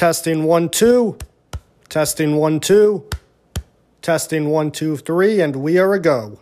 Testing 0.00 0.44
one, 0.44 0.70
two. 0.70 1.18
Testing 1.90 2.36
one, 2.36 2.58
two. 2.58 3.04
Testing 4.00 4.48
one, 4.48 4.70
two, 4.70 4.96
three, 4.96 5.42
and 5.42 5.56
we 5.56 5.76
are 5.76 5.92
a 5.92 6.00
go. 6.00 6.40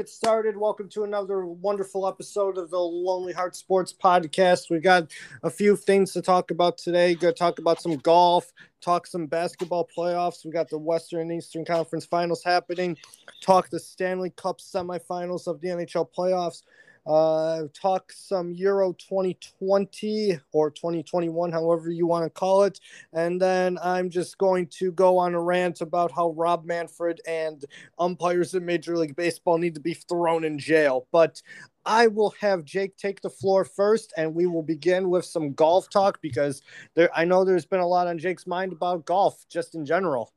Get 0.00 0.08
started. 0.08 0.56
Welcome 0.56 0.88
to 0.92 1.04
another 1.04 1.44
wonderful 1.44 2.08
episode 2.08 2.56
of 2.56 2.70
the 2.70 2.78
Lonely 2.78 3.34
Heart 3.34 3.54
Sports 3.54 3.92
Podcast. 3.92 4.70
We 4.70 4.78
got 4.78 5.10
a 5.42 5.50
few 5.50 5.76
things 5.76 6.14
to 6.14 6.22
talk 6.22 6.50
about 6.50 6.78
today. 6.78 7.14
Going 7.14 7.34
to 7.34 7.38
talk 7.38 7.58
about 7.58 7.82
some 7.82 7.98
golf, 7.98 8.50
talk 8.80 9.06
some 9.06 9.26
basketball 9.26 9.86
playoffs. 9.94 10.42
We 10.42 10.52
got 10.52 10.70
the 10.70 10.78
Western 10.78 11.20
and 11.20 11.32
Eastern 11.32 11.66
Conference 11.66 12.06
Finals 12.06 12.42
happening. 12.42 12.96
Talk 13.42 13.68
the 13.68 13.78
Stanley 13.78 14.30
Cup 14.30 14.58
semifinals 14.58 15.46
of 15.46 15.60
the 15.60 15.68
NHL 15.68 16.08
playoffs 16.16 16.62
uh, 17.06 17.62
talk 17.72 18.12
some 18.12 18.52
Euro 18.52 18.92
2020 18.92 20.38
or 20.52 20.70
2021, 20.70 21.52
however 21.52 21.90
you 21.90 22.06
want 22.06 22.24
to 22.24 22.30
call 22.30 22.64
it. 22.64 22.80
And 23.12 23.40
then 23.40 23.78
I'm 23.82 24.10
just 24.10 24.38
going 24.38 24.66
to 24.78 24.92
go 24.92 25.18
on 25.18 25.34
a 25.34 25.40
rant 25.40 25.80
about 25.80 26.12
how 26.12 26.30
Rob 26.30 26.64
Manfred 26.64 27.20
and 27.26 27.64
umpires 27.98 28.54
in 28.54 28.64
Major 28.64 28.96
League 28.96 29.16
Baseball 29.16 29.58
need 29.58 29.74
to 29.74 29.80
be 29.80 29.94
thrown 29.94 30.44
in 30.44 30.58
jail. 30.58 31.06
But 31.12 31.42
I 31.86 32.08
will 32.08 32.34
have 32.40 32.64
Jake 32.64 32.96
take 32.96 33.22
the 33.22 33.30
floor 33.30 33.64
first, 33.64 34.12
and 34.16 34.34
we 34.34 34.46
will 34.46 34.62
begin 34.62 35.08
with 35.08 35.24
some 35.24 35.54
golf 35.54 35.88
talk 35.88 36.20
because 36.20 36.62
there 36.94 37.10
I 37.16 37.24
know 37.24 37.44
there's 37.44 37.66
been 37.66 37.80
a 37.80 37.86
lot 37.86 38.06
on 38.06 38.18
Jake's 38.18 38.46
mind 38.46 38.72
about 38.72 39.06
golf 39.06 39.44
just 39.48 39.74
in 39.74 39.86
general. 39.86 40.32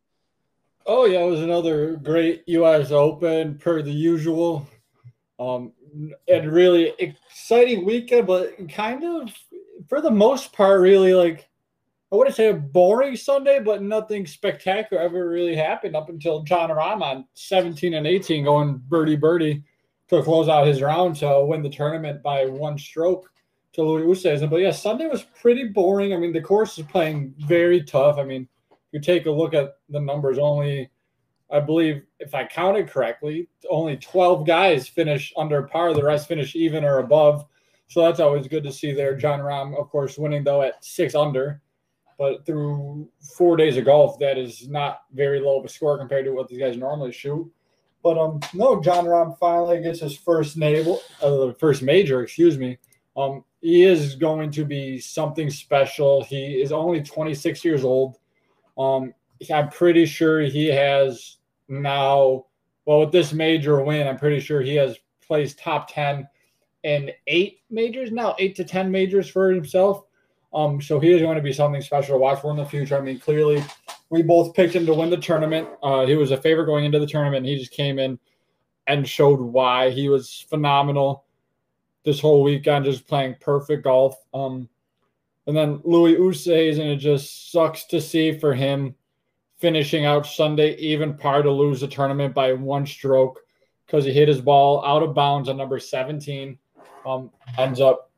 Oh 0.86 1.06
yeah, 1.06 1.20
it 1.20 1.30
was 1.30 1.42
another 1.42 1.96
great 1.96 2.44
U.S. 2.48 2.92
Open 2.92 3.58
per 3.58 3.82
the 3.82 3.92
usual. 3.92 4.68
Um, 5.40 5.74
and 6.28 6.52
really 6.52 6.94
exciting 7.00 7.86
weekend, 7.86 8.28
but 8.28 8.70
kind 8.70 9.04
of 9.04 9.30
for 9.88 10.02
the 10.02 10.12
most 10.12 10.54
part, 10.54 10.82
really 10.82 11.14
like 11.14 11.50
I 12.12 12.16
wouldn't 12.16 12.36
say 12.36 12.50
a 12.50 12.54
boring 12.54 13.16
Sunday, 13.16 13.60
but 13.60 13.82
nothing 13.82 14.28
spectacular 14.28 15.02
ever 15.02 15.28
really 15.28 15.56
happened 15.56 15.96
up 15.96 16.10
until 16.10 16.44
Jon 16.44 16.70
Rahm 16.70 17.02
on 17.02 17.26
17 17.34 17.96
and 17.96 18.06
18 18.06 18.44
going 18.44 18.78
birdie 18.88 19.16
birdie 19.16 19.64
to 20.10 20.22
close 20.22 20.48
out 20.48 20.68
his 20.68 20.82
round 20.82 21.16
to 21.18 21.44
win 21.44 21.64
the 21.64 21.70
tournament 21.70 22.22
by 22.22 22.46
one 22.46 22.78
stroke 22.78 23.32
to 23.74 23.82
Louis 23.82 24.04
Oosthuizen. 24.04 24.48
But 24.48 24.62
yeah, 24.62 24.70
Sunday 24.70 25.08
was 25.08 25.24
pretty 25.42 25.70
boring. 25.70 26.14
I 26.14 26.18
mean, 26.18 26.34
the 26.34 26.42
course 26.42 26.78
is 26.78 26.86
playing 26.86 27.34
very 27.48 27.84
tough. 27.84 28.20
I 28.20 28.24
mean, 28.24 28.48
if 28.72 28.78
you 28.92 29.00
take 29.00 29.26
a 29.26 29.32
look 29.32 29.56
at 29.56 29.78
the 29.90 30.00
numbers, 30.00 30.38
only 30.38 30.92
I 31.52 31.60
believe, 31.60 32.04
if 32.20 32.34
I 32.34 32.46
counted 32.46 32.90
correctly, 32.90 33.48
only 33.70 33.98
12 33.98 34.46
guys 34.46 34.88
finish 34.88 35.34
under 35.38 35.64
par. 35.64 35.94
The 35.94 36.04
rest 36.04 36.28
finish 36.28 36.56
even 36.56 36.84
or 36.84 37.00
above. 37.00 37.46
So 37.88 38.02
that's 38.02 38.20
always 38.20 38.48
good 38.48 38.64
to 38.64 38.72
see 38.72 38.92
there. 38.92 39.16
Jon 39.16 39.40
Rahm, 39.40 39.80
of 39.80 39.90
course, 39.90 40.18
winning 40.18 40.44
though 40.44 40.64
at 40.64 40.84
six 40.84 41.16
under. 41.16 41.62
But 42.18 42.46
through 42.46 43.10
four 43.38 43.58
days 43.58 43.78
of 43.78 43.86
golf, 43.86 44.20
that 44.20 44.38
is 44.38 44.68
not 44.70 45.02
very 45.14 45.40
low 45.40 45.60
of 45.60 45.66
a 45.66 45.70
score 45.70 45.98
compared 45.98 46.26
to 46.26 46.32
what 46.32 46.48
these 46.48 46.60
guys 46.60 46.78
normally 46.78 47.12
shoot. 47.12 47.52
But 48.04 48.18
um, 48.18 48.40
no, 48.54 48.82
Jon 48.82 49.06
Rahm 49.06 49.38
finally 49.40 49.82
gets 49.82 50.02
his 50.02 50.18
first 50.18 50.58
naval, 50.58 51.02
uh, 51.22 51.54
first 51.54 51.82
major, 51.82 52.22
excuse 52.22 52.58
me. 52.58 52.78
Um, 53.16 53.46
he 53.62 53.84
is 53.84 54.16
going 54.16 54.52
to 54.52 54.66
be 54.66 55.00
something 55.00 55.50
special. 55.50 56.24
He 56.24 56.62
is 56.62 56.72
only 56.72 57.02
26 57.02 57.64
years 57.64 57.84
old. 57.84 58.18
Um, 58.78 59.14
I'm 59.54 59.70
pretty 59.70 60.06
sure 60.06 60.42
he 60.42 60.68
has 60.68 61.38
now, 61.68 62.46
well, 62.86 63.02
with 63.02 63.12
this 63.12 63.34
major 63.34 63.82
win, 63.84 64.08
I'm 64.08 64.18
pretty 64.18 64.40
sure 64.40 64.62
he 64.62 64.76
has 64.76 64.98
placed 65.26 65.60
top 65.60 65.92
10 65.92 66.28
in 66.84 67.12
eight 67.28 67.62
majors 67.70 68.12
now, 68.12 68.36
eight 68.40 68.56
to 68.58 68.64
10 68.64 68.92
majors 68.92 69.30
for 69.30 69.52
himself. 69.52 70.04
Um, 70.54 70.82
so 70.82 71.00
he 71.00 71.12
is 71.12 71.22
going 71.22 71.38
to 71.38 71.42
be 71.42 71.54
something 71.54 71.82
special 71.82 72.16
to 72.16 72.20
watch 72.20 72.42
for 72.42 72.52
in 72.52 72.58
the 72.58 72.66
future. 72.66 72.98
I 72.98 73.02
mean, 73.02 73.20
clearly, 73.20 73.64
we 74.10 74.22
both 74.22 74.54
picked 74.54 74.76
him 74.76 74.86
to 74.86 74.94
win 74.94 75.10
the 75.10 75.18
tournament. 75.18 75.68
Uh, 75.82 76.06
he 76.06 76.16
was 76.16 76.32
a 76.32 76.38
favorite 76.38 76.68
going 76.68 76.86
into 76.86 77.00
the 77.00 77.08
tournament. 77.08 77.46
he 77.46 77.58
just 77.58 77.72
came 77.72 77.98
in 77.98 78.20
and 78.88 79.08
showed 79.08 79.40
why 79.40 79.90
he 79.90 80.10
was 80.10 80.46
phenomenal 80.50 81.26
this 82.06 82.20
whole 82.20 82.44
weekend, 82.44 82.86
just 82.86 83.08
playing 83.08 83.36
perfect 83.40 83.84
golf. 83.84 84.16
Um, 84.34 84.70
and 85.48 85.56
then 85.56 85.82
Louis 85.84 86.16
Oosthuizen, 86.16 86.80
and 86.80 86.92
it 86.92 86.98
just 86.98 87.52
sucks 87.52 87.86
to 87.86 88.00
see 88.00 88.38
for 88.38 88.54
him 88.54 88.96
finishing 89.64 90.04
out 90.04 90.26
Sunday 90.26 90.76
even 90.76 91.14
par 91.14 91.42
to 91.42 91.50
lose 91.50 91.80
the 91.80 91.88
tournament 91.88 92.36
by 92.36 92.52
one 92.52 92.86
stroke 92.86 93.40
because 93.86 94.04
he 94.04 94.12
hit 94.12 94.28
his 94.28 94.42
ball 94.42 94.84
out 94.86 95.02
of 95.02 95.16
bounds 95.16 95.48
on 95.48 95.56
number 95.56 95.80
17. 95.80 96.58
Um, 97.06 97.32
ends 97.58 97.80
up 97.80 98.12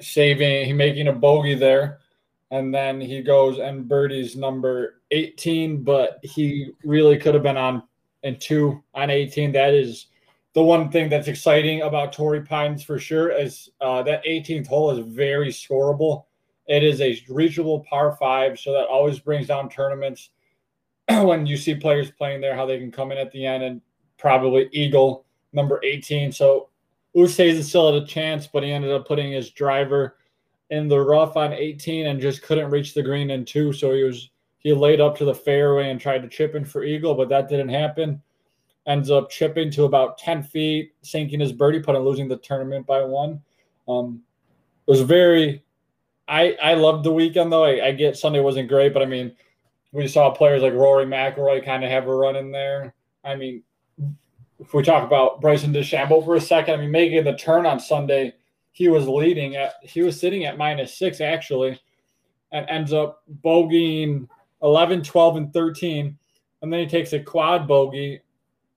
saving, 0.00 0.64
he 0.64 0.72
making 0.72 1.08
a 1.08 1.12
bogey 1.12 1.54
there. 1.54 1.98
And 2.50 2.74
then 2.74 2.98
he 2.98 3.20
goes 3.20 3.58
and 3.58 3.86
birdies 3.86 4.36
number 4.36 5.02
18, 5.10 5.84
but 5.84 6.18
he 6.22 6.70
really 6.82 7.18
could 7.18 7.34
have 7.34 7.42
been 7.42 7.58
on 7.58 7.82
in 8.22 8.38
two 8.38 8.82
on 8.94 9.10
18. 9.10 9.52
That 9.52 9.74
is 9.74 10.06
the 10.54 10.62
one 10.62 10.90
thing 10.90 11.10
that's 11.10 11.28
exciting 11.28 11.82
about 11.82 12.14
Torrey 12.14 12.40
Pines 12.40 12.82
for 12.82 12.98
sure 12.98 13.32
is 13.32 13.68
uh, 13.82 14.02
that 14.04 14.24
18th 14.24 14.66
hole 14.66 14.92
is 14.92 15.06
very 15.06 15.50
scoreable. 15.50 16.24
It 16.70 16.84
is 16.84 17.00
a 17.00 17.20
reachable 17.28 17.80
par 17.80 18.16
five, 18.16 18.56
so 18.56 18.72
that 18.72 18.86
always 18.86 19.18
brings 19.18 19.48
down 19.48 19.68
tournaments 19.68 20.30
when 21.08 21.44
you 21.44 21.56
see 21.56 21.74
players 21.74 22.12
playing 22.12 22.40
there, 22.40 22.54
how 22.54 22.64
they 22.64 22.78
can 22.78 22.92
come 22.92 23.10
in 23.10 23.18
at 23.18 23.32
the 23.32 23.44
end 23.44 23.64
and 23.64 23.80
probably 24.18 24.68
eagle 24.70 25.26
number 25.52 25.80
18. 25.82 26.30
So 26.30 26.68
Oosthuizen 27.16 27.64
still 27.64 27.92
had 27.92 28.00
a 28.00 28.06
chance, 28.06 28.46
but 28.46 28.62
he 28.62 28.70
ended 28.70 28.92
up 28.92 29.08
putting 29.08 29.32
his 29.32 29.50
driver 29.50 30.18
in 30.70 30.86
the 30.86 31.00
rough 31.00 31.36
on 31.36 31.52
18 31.52 32.06
and 32.06 32.20
just 32.20 32.42
couldn't 32.42 32.70
reach 32.70 32.94
the 32.94 33.02
green 33.02 33.30
in 33.30 33.44
two. 33.44 33.72
So 33.72 33.92
he 33.92 34.04
was 34.04 34.30
he 34.58 34.72
laid 34.72 35.00
up 35.00 35.18
to 35.18 35.24
the 35.24 35.34
fairway 35.34 35.90
and 35.90 36.00
tried 36.00 36.22
to 36.22 36.28
chip 36.28 36.54
in 36.54 36.64
for 36.64 36.84
eagle, 36.84 37.16
but 37.16 37.28
that 37.30 37.48
didn't 37.48 37.70
happen. 37.70 38.22
Ends 38.86 39.10
up 39.10 39.28
chipping 39.28 39.72
to 39.72 39.84
about 39.86 40.18
10 40.18 40.44
feet, 40.44 40.92
sinking 41.02 41.40
his 41.40 41.50
birdie 41.50 41.80
putt 41.80 41.96
and 41.96 42.04
losing 42.04 42.28
the 42.28 42.36
tournament 42.36 42.86
by 42.86 43.02
one. 43.02 43.42
Um, 43.88 44.22
it 44.86 44.90
was 44.90 45.00
very 45.00 45.64
I 46.30 46.56
I 46.62 46.74
loved 46.74 47.04
the 47.04 47.12
weekend 47.12 47.52
though. 47.52 47.64
I, 47.64 47.88
I 47.88 47.92
get 47.92 48.16
Sunday 48.16 48.40
wasn't 48.40 48.68
great, 48.68 48.94
but 48.94 49.02
I 49.02 49.06
mean, 49.06 49.32
we 49.92 50.06
saw 50.06 50.30
players 50.30 50.62
like 50.62 50.72
Rory 50.72 51.04
McIlroy 51.04 51.64
kind 51.64 51.82
of 51.82 51.90
have 51.90 52.06
a 52.06 52.14
run 52.14 52.36
in 52.36 52.52
there. 52.52 52.94
I 53.24 53.34
mean, 53.34 53.64
if 54.60 54.72
we 54.72 54.82
talk 54.84 55.04
about 55.04 55.40
Bryson 55.40 55.72
DeChambeau 55.72 56.24
for 56.24 56.36
a 56.36 56.40
second, 56.40 56.74
I 56.74 56.76
mean, 56.78 56.92
making 56.92 57.24
the 57.24 57.34
turn 57.34 57.66
on 57.66 57.80
Sunday, 57.80 58.34
he 58.70 58.88
was 58.88 59.08
leading 59.08 59.56
at 59.56 59.74
he 59.82 60.02
was 60.02 60.18
sitting 60.20 60.44
at 60.44 60.56
minus 60.56 60.96
six 60.96 61.20
actually, 61.20 61.80
and 62.52 62.64
ends 62.70 62.92
up 62.92 63.24
bogeying 63.44 64.28
11, 64.62 65.02
12, 65.02 65.36
and 65.36 65.52
13. 65.52 66.16
And 66.62 66.72
then 66.72 66.80
he 66.80 66.86
takes 66.86 67.12
a 67.12 67.20
quad 67.20 67.66
bogey 67.66 68.20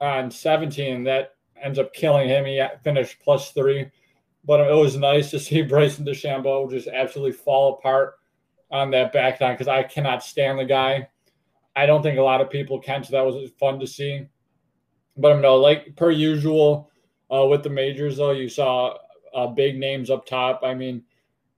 on 0.01 0.31
17 0.31 1.03
that 1.03 1.35
ends 1.61 1.77
up 1.77 1.93
killing 1.93 2.27
him. 2.27 2.45
He 2.45 2.63
finished 2.83 3.17
plus 3.23 3.51
three 3.51 3.91
but 4.45 4.59
it 4.59 4.73
was 4.73 4.97
nice 4.97 5.29
to 5.31 5.39
see 5.39 5.61
Bryson 5.63 6.05
DeChambeau 6.05 6.69
just 6.69 6.87
absolutely 6.87 7.33
fall 7.33 7.75
apart 7.75 8.15
on 8.71 8.91
that 8.91 9.13
back 9.13 9.39
nine 9.39 9.53
because 9.53 9.67
I 9.67 9.83
cannot 9.83 10.23
stand 10.23 10.59
the 10.59 10.65
guy. 10.65 11.07
I 11.75 11.85
don't 11.85 12.03
think 12.03 12.19
a 12.19 12.23
lot 12.23 12.41
of 12.41 12.49
people 12.49 12.79
can, 12.79 13.03
so 13.03 13.11
that 13.11 13.25
was 13.25 13.51
fun 13.59 13.79
to 13.79 13.87
see. 13.87 14.27
But 15.17 15.31
I'm 15.31 15.41
no 15.41 15.55
like 15.55 15.95
per 15.95 16.11
usual 16.11 16.89
uh, 17.33 17.45
with 17.45 17.63
the 17.63 17.69
majors 17.69 18.17
though. 18.17 18.31
You 18.31 18.49
saw 18.49 18.95
uh, 19.33 19.47
big 19.47 19.77
names 19.77 20.09
up 20.09 20.25
top. 20.25 20.61
I 20.63 20.73
mean, 20.73 21.03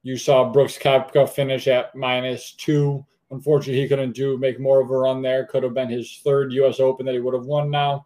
you 0.04 0.18
saw 0.18 0.52
Brooks 0.52 0.78
Koepka 0.78 1.30
finish 1.30 1.68
at 1.68 1.96
minus 1.96 2.54
two. 2.54 3.06
Unfortunately, 3.32 3.82
he 3.82 3.88
couldn't 3.88 4.14
do 4.14 4.38
make 4.38 4.60
more 4.60 4.82
of 4.82 4.92
a 4.92 4.98
run 4.98 5.22
there. 5.22 5.46
Could 5.46 5.64
have 5.64 5.74
been 5.74 5.90
his 5.90 6.22
third 6.24 6.54
U.S. 6.54 6.80
Open 6.80 7.06
that 7.06 7.14
he 7.14 7.22
would 7.22 7.34
have 7.34 7.46
won 7.46 7.72
now. 7.72 8.06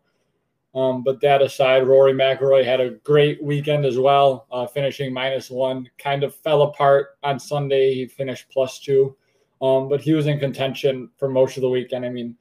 Um, 0.76 1.04
but 1.04 1.20
that 1.22 1.42
aside, 1.42 1.88
Rory 1.88 2.14
McIlroy 2.14 2.64
had 2.64 2.80
a 2.80 2.92
great 2.92 3.44
weekend 3.44 3.86
as 3.86 3.98
well, 3.98 4.46
uh, 4.52 4.68
finishing 4.68 5.12
minus 5.12 5.50
one. 5.50 5.90
Kind 5.98 6.24
of 6.24 6.36
fell 6.36 6.62
apart 6.62 7.18
on 7.24 7.40
Sunday. 7.40 7.94
He 7.94 8.06
finished 8.06 8.50
plus 8.52 8.80
two, 8.80 9.16
um, 9.62 9.90
but 9.90 10.02
he 10.02 10.14
was 10.14 10.28
in 10.28 10.40
contention 10.40 11.10
for 11.18 11.28
most 11.28 11.58
of 11.58 11.62
the 11.62 11.70
weekend. 11.70 12.06
I 12.06 12.10
mean, 12.10 12.36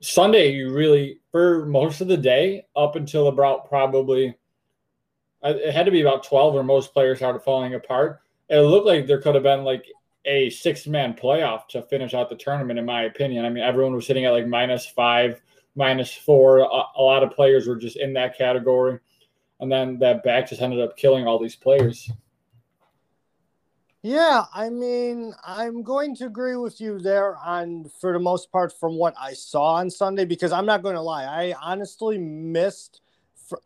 Sunday, 0.00 0.52
you 0.52 0.72
really, 0.72 1.20
for 1.32 1.64
most 1.64 2.02
of 2.02 2.08
the 2.08 2.16
day, 2.16 2.66
up 2.76 2.96
until 2.96 3.28
about 3.28 3.68
probably, 3.68 4.36
uh, 5.42 5.54
it 5.56 5.72
had 5.72 5.86
to 5.86 5.92
be 5.92 6.02
about 6.02 6.24
12 6.24 6.52
where 6.52 6.62
most 6.62 6.92
players 6.92 7.18
started 7.18 7.40
falling 7.40 7.74
apart. 7.74 8.20
It 8.50 8.60
looked 8.60 8.86
like 8.86 9.06
there 9.06 9.20
could 9.20 9.34
have 9.34 9.44
been 9.44 9.64
like 9.64 9.86
a 10.26 10.50
six 10.50 10.86
man 10.86 11.14
playoff 11.14 11.68
to 11.68 11.82
finish 11.82 12.12
out 12.12 12.28
the 12.28 12.36
tournament, 12.36 12.78
in 12.78 12.84
my 12.84 13.04
opinion. 13.04 13.46
I 13.46 13.48
mean, 13.48 13.64
everyone 13.64 13.94
was 13.94 14.06
sitting 14.06 14.26
at 14.26 14.32
like 14.32 14.46
minus 14.46 14.84
five 14.84 15.40
minus 15.76 16.12
four. 16.12 16.58
A, 16.60 16.64
a, 16.64 17.02
lot 17.02 17.22
of 17.22 17.30
players 17.30 17.68
were 17.68 17.76
just 17.76 17.96
in 17.96 18.12
that 18.14 18.36
category. 18.36 18.98
And 19.60 19.70
then 19.70 19.98
that 20.00 20.24
back 20.24 20.48
just 20.48 20.60
ended 20.60 20.80
up 20.80 20.96
killing 20.96 21.26
all 21.26 21.38
these 21.38 21.56
players. 21.56 22.10
Yeah, 24.02 24.44
I 24.54 24.70
mean, 24.70 25.34
I'm 25.44 25.82
going 25.82 26.14
to 26.16 26.26
agree 26.26 26.56
with 26.56 26.80
you 26.80 26.98
there 26.98 27.36
on 27.38 27.90
for 28.00 28.12
the 28.12 28.20
most 28.20 28.52
part 28.52 28.72
from 28.78 28.96
what 28.96 29.14
I 29.20 29.32
saw 29.32 29.74
on 29.74 29.90
Sunday 29.90 30.24
because 30.24 30.52
I'm 30.52 30.66
not 30.66 30.82
going 30.82 30.94
to 30.94 31.00
lie, 31.00 31.24
I 31.24 31.54
honestly 31.60 32.16
missed 32.16 33.00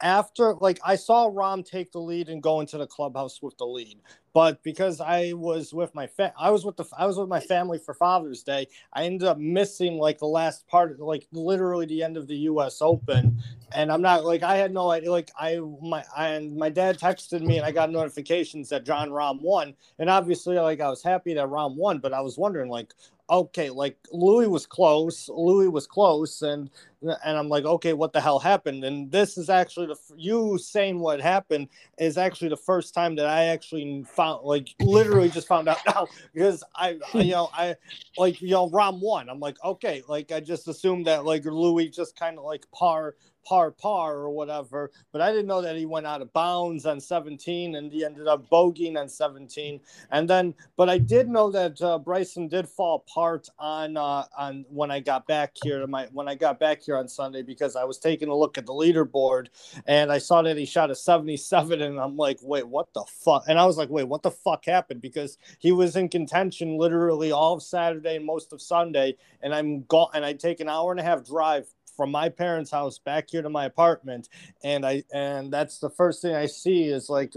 after 0.00 0.54
like 0.54 0.78
I 0.84 0.96
saw 0.96 1.30
Rahm 1.30 1.64
take 1.64 1.92
the 1.92 2.00
lead 2.00 2.28
and 2.28 2.42
go 2.42 2.60
into 2.60 2.78
the 2.78 2.86
clubhouse 2.86 3.42
with 3.42 3.56
the 3.58 3.66
lead, 3.66 4.00
but 4.32 4.62
because 4.62 5.00
I 5.00 5.32
was 5.32 5.74
with 5.74 5.94
my 5.94 6.06
fa- 6.06 6.32
I 6.38 6.50
was 6.50 6.64
with 6.64 6.76
the 6.76 6.84
I 6.96 7.06
was 7.06 7.18
with 7.18 7.28
my 7.28 7.40
family 7.40 7.78
for 7.78 7.94
Father's 7.94 8.42
Day, 8.42 8.68
I 8.92 9.04
ended 9.04 9.26
up 9.26 9.38
missing 9.38 9.98
like 9.98 10.18
the 10.18 10.26
last 10.26 10.66
part, 10.68 11.00
like 11.00 11.26
literally 11.32 11.86
the 11.86 12.02
end 12.02 12.16
of 12.16 12.28
the 12.28 12.36
U.S. 12.36 12.80
Open, 12.80 13.42
and 13.72 13.90
I'm 13.90 14.02
not 14.02 14.24
like 14.24 14.42
I 14.42 14.56
had 14.56 14.72
no 14.72 14.90
idea. 14.90 15.10
Like 15.10 15.30
I 15.38 15.60
my 15.82 16.04
I, 16.16 16.28
and 16.28 16.56
my 16.56 16.68
dad 16.68 16.98
texted 16.98 17.42
me 17.42 17.56
and 17.58 17.66
I 17.66 17.72
got 17.72 17.90
notifications 17.90 18.68
that 18.68 18.84
Jon 18.84 19.10
Rahm 19.10 19.40
won, 19.40 19.74
and 19.98 20.08
obviously 20.08 20.56
like 20.58 20.80
I 20.80 20.88
was 20.88 21.02
happy 21.02 21.34
that 21.34 21.48
Rahm 21.48 21.74
won, 21.76 21.98
but 21.98 22.12
I 22.12 22.20
was 22.20 22.38
wondering 22.38 22.70
like 22.70 22.94
okay, 23.30 23.70
like 23.70 23.96
Louis 24.12 24.48
was 24.48 24.66
close, 24.66 25.28
Louis 25.28 25.68
was 25.68 25.86
close, 25.86 26.42
and 26.42 26.68
and 27.02 27.38
I'm 27.38 27.48
like, 27.48 27.64
okay, 27.64 27.92
what 27.92 28.12
the 28.12 28.20
hell 28.20 28.38
happened? 28.38 28.84
And 28.84 29.10
this 29.10 29.38
is 29.38 29.48
actually 29.48 29.86
the 29.86 29.96
you 30.16 30.58
saying 30.58 30.98
what 30.98 31.20
happened 31.20 31.68
is 31.98 32.18
actually 32.18 32.48
the 32.48 32.56
first 32.56 32.92
time 32.92 33.14
that 33.16 33.26
I 33.26 33.44
actually 33.46 34.04
found, 34.20 34.44
like, 34.44 34.68
literally 34.80 35.30
just 35.30 35.48
found 35.48 35.66
out 35.66 35.78
now 35.86 36.06
because 36.34 36.62
I, 36.74 36.98
you 37.14 37.30
know, 37.30 37.48
I 37.54 37.76
like 38.18 38.42
you 38.42 38.50
know, 38.50 38.68
Rahm 38.68 39.00
won. 39.00 39.30
I'm 39.30 39.40
like, 39.40 39.56
okay, 39.64 40.02
like 40.08 40.30
I 40.30 40.40
just 40.40 40.68
assumed 40.68 41.06
that 41.06 41.24
like 41.24 41.46
Louis 41.46 41.88
just 41.88 42.18
kind 42.18 42.36
of 42.36 42.44
like 42.44 42.70
par 42.70 43.14
par 43.44 43.70
par 43.70 44.16
or 44.16 44.30
whatever. 44.30 44.90
But 45.12 45.22
I 45.22 45.30
didn't 45.30 45.46
know 45.46 45.62
that 45.62 45.76
he 45.76 45.86
went 45.86 46.06
out 46.06 46.22
of 46.22 46.32
bounds 46.32 46.86
on 46.86 47.00
17 47.00 47.74
and 47.74 47.92
he 47.92 48.04
ended 48.04 48.26
up 48.26 48.48
bogeying 48.50 48.98
on 48.98 49.08
17. 49.08 49.80
And 50.10 50.28
then, 50.28 50.54
but 50.76 50.88
I 50.88 50.98
did 50.98 51.28
know 51.28 51.50
that 51.50 51.80
uh, 51.82 51.98
Bryson 51.98 52.48
did 52.48 52.68
fall 52.68 53.04
apart 53.08 53.48
on 53.58 53.96
uh, 53.96 54.24
on 54.36 54.64
when 54.68 54.90
I 54.90 55.00
got 55.00 55.26
back 55.26 55.56
here 55.62 55.80
to 55.80 55.86
my 55.86 56.08
when 56.12 56.28
I 56.28 56.34
got 56.34 56.60
back 56.60 56.82
here 56.82 56.96
on 56.96 57.08
Sunday 57.08 57.42
because 57.42 57.76
I 57.76 57.84
was 57.84 57.98
taking 57.98 58.28
a 58.28 58.36
look 58.36 58.58
at 58.58 58.66
the 58.66 58.72
leaderboard 58.72 59.48
and 59.86 60.12
I 60.12 60.18
saw 60.18 60.42
that 60.42 60.56
he 60.56 60.66
shot 60.66 60.90
a 60.90 60.94
77 60.94 61.82
and 61.82 61.98
I'm 62.00 62.16
like, 62.16 62.38
wait, 62.42 62.66
what 62.68 62.92
the 62.94 63.04
fuck? 63.08 63.44
And 63.48 63.58
I 63.58 63.66
was 63.66 63.76
like, 63.76 63.90
wait, 63.90 64.04
what 64.08 64.22
the 64.22 64.30
fuck 64.30 64.64
happened? 64.64 65.00
Because 65.00 65.38
he 65.58 65.72
was 65.72 65.96
in 65.96 66.08
contention 66.08 66.78
literally 66.78 67.32
all 67.32 67.54
of 67.54 67.62
Saturday 67.62 68.16
and 68.16 68.24
most 68.24 68.52
of 68.52 68.62
Sunday, 68.62 69.16
and 69.42 69.54
I'm 69.54 69.82
gone 69.84 70.10
and 70.14 70.24
I 70.24 70.32
take 70.34 70.60
an 70.60 70.68
hour 70.68 70.90
and 70.90 71.00
a 71.00 71.04
half 71.04 71.24
drive 71.24 71.66
from 72.00 72.10
my 72.10 72.30
parents' 72.30 72.70
house 72.70 72.98
back 72.98 73.28
here 73.28 73.42
to 73.42 73.50
my 73.50 73.66
apartment, 73.66 74.30
and 74.64 74.86
I 74.86 75.02
and 75.12 75.52
that's 75.52 75.80
the 75.80 75.90
first 75.90 76.22
thing 76.22 76.34
I 76.34 76.46
see 76.46 76.84
is 76.84 77.10
like 77.10 77.34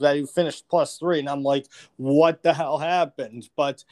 that 0.00 0.16
he 0.16 0.24
finished 0.24 0.66
plus 0.70 0.96
three, 0.96 1.18
and 1.18 1.28
I'm 1.28 1.42
like, 1.42 1.66
what 1.98 2.42
the 2.42 2.54
hell 2.54 2.78
happened? 2.78 3.50
But 3.58 3.84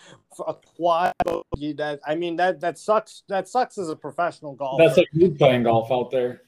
a 0.47 0.55
quad 0.55 1.12
bogey, 1.26 1.75
that 1.75 2.00
I 2.06 2.15
mean 2.15 2.37
that 2.37 2.59
that 2.61 2.79
sucks. 2.79 3.25
That 3.29 3.49
sucks 3.49 3.76
as 3.76 3.91
a 3.91 3.97
professional 3.97 4.55
golfer. 4.55 4.82
That's 4.82 4.97
like 4.97 5.09
you 5.12 5.31
playing 5.31 5.65
golf 5.65 5.93
out 5.93 6.11
there. 6.11 6.41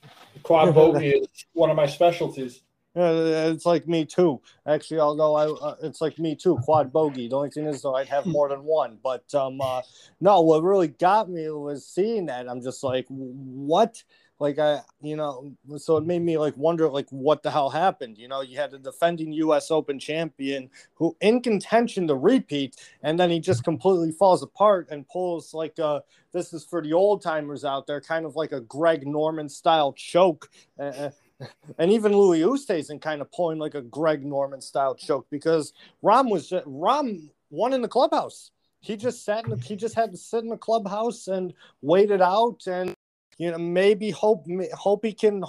Quad 0.43 0.75
bogey 0.75 1.11
is 1.11 1.28
one 1.52 1.69
of 1.69 1.76
my 1.76 1.87
specialties. 1.87 2.62
It's 2.98 3.66
like 3.66 3.87
me 3.87 4.06
too. 4.06 4.40
Actually, 4.66 5.00
although 5.00 5.34
I, 5.34 5.46
uh, 5.46 5.76
it's 5.82 6.00
like 6.00 6.19
me 6.19 6.34
too. 6.34 6.56
Quad 6.62 6.93
bogey. 6.93 7.28
The 7.28 7.37
only 7.37 7.50
thing 7.50 7.66
is, 7.66 7.82
though, 7.82 7.94
I'd 7.94 8.08
have 8.08 8.25
more 8.25 8.48
than 8.48 8.64
one. 8.64 8.98
But 9.02 9.32
um, 9.34 9.60
uh, 9.60 9.82
no, 10.20 10.40
what 10.40 10.62
really 10.62 10.88
got 10.88 11.28
me 11.28 11.50
was 11.50 11.87
seeing 11.87 12.26
that. 12.26 12.48
I'm 12.48 12.62
just 12.62 12.82
like, 12.82 13.06
what? 13.08 14.02
Like 14.38 14.58
I, 14.58 14.81
you 15.00 15.16
know, 15.16 15.54
so 15.78 15.96
it 15.96 16.04
made 16.04 16.20
me 16.20 16.37
like 16.37 16.54
wonder, 16.58 16.88
like 16.90 17.08
what 17.08 17.43
the 17.43 17.50
hell 17.50 17.70
happened. 17.70 18.19
You 18.19 18.28
know, 18.28 18.43
you 18.43 18.58
had 18.58 18.75
a 18.75 18.78
defending 18.78 19.32
U.S. 19.32 19.70
Open 19.70 19.99
champion 19.99 20.69
who 20.94 21.16
in 21.22 21.40
contention 21.40 22.06
to 22.08 22.14
repeat, 22.14 22.76
and 23.02 23.19
then 23.19 23.31
he 23.31 23.40
just 23.40 23.64
completely 23.64 24.12
falls 24.12 24.42
apart 24.42 24.88
and 24.90 25.08
pulls 25.08 25.54
like 25.54 25.78
uh 25.78 26.00
this 26.34 26.52
is 26.52 26.66
for 26.66 26.82
the 26.82 26.92
old 26.92 27.22
timers 27.22 27.64
out 27.64 27.87
there, 27.87 27.99
kind 27.99 28.26
of 28.26 28.37
like 28.37 28.52
a 28.52 28.60
Greg 28.60 29.06
Norman 29.06 29.49
style 29.49 29.94
choke. 29.94 30.50
Uh, 30.78 31.08
and 31.79 31.91
even 31.91 32.17
Louis 32.17 32.41
Oosthuizen 32.41 33.00
kind 33.00 33.21
of 33.21 33.31
pulling 33.33 33.59
like 33.59 33.75
a 33.75 33.83
Greg 33.83 34.25
Norman 34.25 34.61
style 34.61 34.94
choke 34.94 35.27
because 35.31 35.73
Rahm 36.03 36.31
was 36.31 36.49
just, 36.49 36.67
Rahm 36.67 37.29
won 37.50 37.73
in 37.73 37.83
the 37.83 37.88
clubhouse. 37.88 38.50
He 38.81 38.97
just 38.97 39.25
sat 39.25 39.44
in 39.44 39.50
the, 39.50 39.56
he 39.56 39.77
just 39.77 39.94
had 39.94 40.12
to 40.12 40.17
sit 40.17 40.44
in 40.44 40.50
the 40.50 40.56
clubhouse 40.56 41.29
and 41.29 41.53
wait 41.83 42.11
it 42.11 42.23
out 42.23 42.67
and 42.67 42.94
you 43.38 43.50
know 43.50 43.59
maybe 43.59 44.11
hope 44.11 44.47
hope 44.75 45.05
he 45.05 45.12
can 45.12 45.44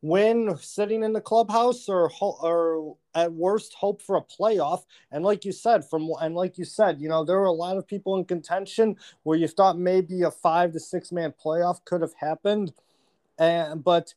win 0.00 0.56
sitting 0.60 1.02
in 1.02 1.12
the 1.12 1.20
clubhouse 1.20 1.88
or 1.88 2.10
or 2.20 2.96
at 3.14 3.32
worst 3.32 3.74
hope 3.74 4.00
for 4.00 4.16
a 4.16 4.22
playoff 4.22 4.84
and 5.10 5.24
like 5.24 5.44
you 5.44 5.50
said 5.50 5.84
from 5.84 6.08
and 6.20 6.34
like 6.36 6.56
you 6.56 6.64
said 6.64 7.00
you 7.00 7.08
know 7.08 7.24
there 7.24 7.38
were 7.38 7.46
a 7.46 7.52
lot 7.52 7.76
of 7.76 7.86
people 7.86 8.16
in 8.16 8.24
contention 8.24 8.96
where 9.24 9.36
you 9.36 9.48
thought 9.48 9.76
maybe 9.76 10.22
a 10.22 10.30
5 10.30 10.72
to 10.72 10.80
6 10.80 11.12
man 11.12 11.34
playoff 11.44 11.84
could 11.84 12.00
have 12.00 12.14
happened 12.14 12.72
and 13.38 13.82
but 13.82 14.14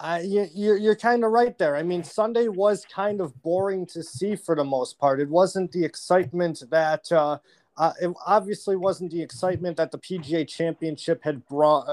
I, 0.00 0.20
you, 0.22 0.48
you're, 0.54 0.76
you're 0.78 0.96
kind 0.96 1.24
of 1.24 1.30
right 1.30 1.56
there. 1.58 1.76
I 1.76 1.82
mean, 1.82 2.02
Sunday 2.02 2.48
was 2.48 2.86
kind 2.86 3.20
of 3.20 3.40
boring 3.42 3.84
to 3.86 4.02
see 4.02 4.34
for 4.34 4.56
the 4.56 4.64
most 4.64 4.98
part. 4.98 5.20
It 5.20 5.28
wasn't 5.28 5.72
the 5.72 5.84
excitement 5.84 6.62
that, 6.70 7.12
uh, 7.12 7.38
uh, 7.76 7.92
it 8.00 8.12
obviously 8.26 8.76
wasn't 8.76 9.10
the 9.10 9.22
excitement 9.22 9.76
that 9.76 9.90
the 9.90 9.98
PGA 9.98 10.48
Championship 10.48 11.22
had 11.22 11.46
brought 11.46 11.88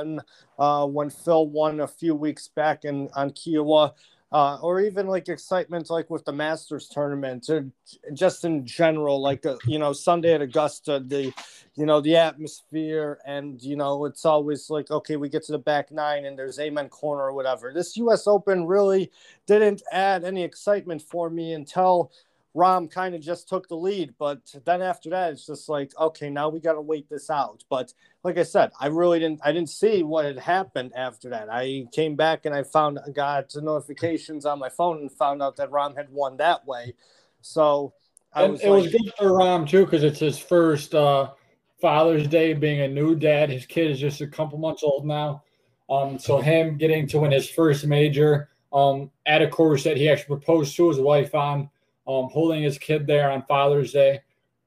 uh, 0.58 0.86
when 0.86 1.10
Phil 1.10 1.48
won 1.48 1.82
a 1.82 1.88
few 1.88 2.16
weeks 2.16 2.48
back 2.48 2.86
in 2.86 3.10
on 3.16 3.32
Kiawah 3.32 3.94
uh, 4.32 4.58
or 4.62 4.82
even 4.82 5.08
like 5.08 5.30
excitement 5.30 5.90
like 5.90 6.10
with 6.10 6.26
the 6.26 6.34
Masters 6.34 6.90
tournament, 6.90 7.50
or 7.50 7.66
just 8.14 8.44
in 8.44 8.66
general, 8.66 9.22
like 9.22 9.46
uh, 9.46 9.56
you 9.66 9.80
know 9.80 9.94
Sunday 9.94 10.34
at 10.34 10.42
Augusta, 10.42 11.02
the 11.06 11.34
you 11.76 11.86
know 11.86 12.02
the 12.02 12.18
atmosphere, 12.18 13.20
and 13.26 13.62
you 13.62 13.78
know 13.78 14.04
it's 14.06 14.26
always 14.26 14.70
like 14.70 14.92
okay, 14.92 15.16
we 15.16 15.30
get 15.30 15.44
to 15.44 15.54
the 15.54 15.58
back 15.58 15.92
nine 15.92 16.26
and 16.26 16.38
there's 16.38 16.60
Amen 16.60 16.90
Corner 16.90 17.24
or 17.24 17.34
whatever. 17.34 17.72
This 17.74 17.96
U.S. 17.98 18.28
Open 18.28 18.66
really 18.66 19.12
didn't 19.46 19.82
add 19.92 20.26
any 20.26 20.44
excitement 20.44 21.02
for 21.02 21.30
me 21.30 21.54
until 21.54 22.12
Rahm 22.56 22.90
kind 22.90 23.14
of 23.14 23.22
just 23.22 23.48
took 23.48 23.68
the 23.68 23.76
lead. 23.76 24.16
But 24.18 24.40
then 24.66 24.82
after 24.82 25.10
that, 25.12 25.34
it's 25.34 25.46
just 25.46 25.70
like, 25.70 25.92
okay, 26.00 26.30
now 26.30 26.50
we 26.50 26.60
got 26.60 26.74
to 26.74 26.82
wait 26.82 27.10
this 27.10 27.30
out. 27.30 27.64
But 27.70 27.94
like 28.24 28.38
I 28.38 28.44
said, 28.44 28.72
I 28.80 28.88
really 28.88 29.20
didn't, 29.20 29.42
I 29.44 29.52
didn't 29.52 29.70
see 29.70 30.04
what 30.04 30.26
had 30.26 30.40
happened 30.40 30.94
after 30.96 31.30
that. 31.30 31.50
I 31.52 31.86
came 31.92 32.16
back 32.16 32.46
and 32.46 32.56
I 32.56 32.64
found, 32.64 33.00
got 33.14 33.54
notifications 33.56 34.46
on 34.46 34.60
my 34.60 34.70
phone 34.70 34.98
and 34.98 35.12
found 35.12 35.42
out 35.42 35.56
that 35.58 35.72
Rahm 35.72 35.96
had 35.96 36.10
won 36.10 36.38
that 36.38 36.66
way. 36.66 36.94
So 37.42 37.94
I 38.34 38.46
was 38.46 38.62
it 38.62 38.70
like, 38.70 38.84
was 38.84 38.92
good 38.92 39.14
for 39.18 39.26
Rahm 39.26 39.68
too 39.68 39.86
because 39.86 40.04
it's 40.04 40.20
his 40.20 40.38
first 40.38 40.94
uh, 40.96 41.32
Father's 41.80 42.28
Day 42.28 42.54
being 42.54 42.82
a 42.82 42.88
new 42.88 43.16
dad. 43.16 43.50
His 43.50 43.66
kid 43.66 43.92
is 43.92 44.00
just 44.00 44.22
a 44.22 44.28
couple 44.28 44.58
months 44.58 44.84
old 44.84 45.06
now. 45.06 45.44
Um, 45.90 46.20
so 46.20 46.40
him 46.40 46.78
getting 46.78 47.08
to 47.08 47.20
win 47.20 47.32
his 47.32 47.50
first 47.50 47.86
major 47.86 48.50
um, 48.74 49.10
at 49.26 49.42
a 49.42 49.48
course 49.48 49.84
that 49.84 49.98
he 49.98 50.10
actually 50.10 50.38
proposed 50.38 50.76
to 50.76 50.90
his 50.90 51.00
wife 51.00 51.34
on 51.34 51.70
um, 52.08 52.30
holding 52.32 52.64
his 52.64 52.78
kid 52.78 53.06
there 53.06 53.32
on 53.32 53.44
Father's 53.44 53.94
Day 53.94 54.22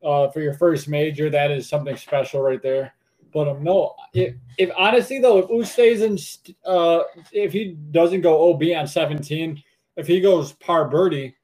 uh, 0.04 0.28
for 0.28 0.40
your 0.40 0.54
first 0.54 0.88
major. 0.88 1.30
That 1.30 1.50
is 1.50 1.68
something 1.68 1.96
special 1.96 2.42
right 2.42 2.62
there. 2.62 2.94
But 3.32 3.48
um, 3.48 3.62
no, 3.62 3.94
if, 4.12 4.34
if 4.58 4.70
honestly 4.76 5.20
though, 5.20 5.38
if 5.38 5.48
Oosthuizen, 5.48 6.54
uh, 6.66 7.04
if 7.32 7.52
he 7.52 7.76
doesn't 7.90 8.22
go 8.22 8.50
OB 8.52 8.62
on 8.76 8.86
17, 8.86 9.62
if 9.96 10.06
he 10.06 10.20
goes 10.20 10.52
par 10.54 10.88
birdie, 10.88 11.36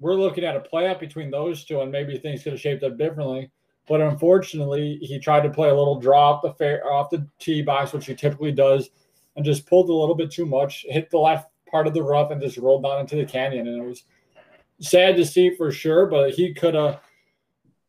we're 0.00 0.14
looking 0.14 0.44
at 0.44 0.56
a 0.56 0.60
playoff 0.60 0.98
between 0.98 1.30
those 1.30 1.64
two, 1.64 1.80
and 1.80 1.92
maybe 1.92 2.18
things 2.18 2.42
could 2.42 2.52
have 2.52 2.60
shaped 2.60 2.82
up 2.82 2.96
differently. 2.96 3.50
But 3.86 4.00
unfortunately, 4.00 4.98
he 5.02 5.18
tried 5.18 5.42
to 5.42 5.50
play 5.50 5.68
a 5.68 5.74
little 5.74 6.00
draw 6.00 6.32
off 6.32 6.42
the 6.42 6.52
fair, 6.54 6.90
off 6.90 7.10
the 7.10 7.26
tee 7.38 7.62
box, 7.62 7.92
which 7.92 8.06
he 8.06 8.14
typically 8.14 8.52
does, 8.52 8.90
and 9.36 9.44
just 9.44 9.66
pulled 9.66 9.90
a 9.90 9.94
little 9.94 10.14
bit 10.14 10.30
too 10.30 10.46
much, 10.46 10.86
hit 10.88 11.10
the 11.10 11.18
left 11.18 11.50
part 11.70 11.86
of 11.86 11.94
the 11.94 12.02
rough, 12.02 12.30
and 12.30 12.40
just 12.40 12.56
rolled 12.56 12.82
down 12.82 13.00
into 13.00 13.16
the 13.16 13.24
canyon. 13.24 13.66
And 13.66 13.82
it 13.82 13.86
was 13.86 14.04
sad 14.80 15.16
to 15.16 15.24
see 15.24 15.54
for 15.54 15.70
sure, 15.70 16.06
but 16.06 16.30
he 16.30 16.54
could 16.54 16.74
have. 16.74 17.00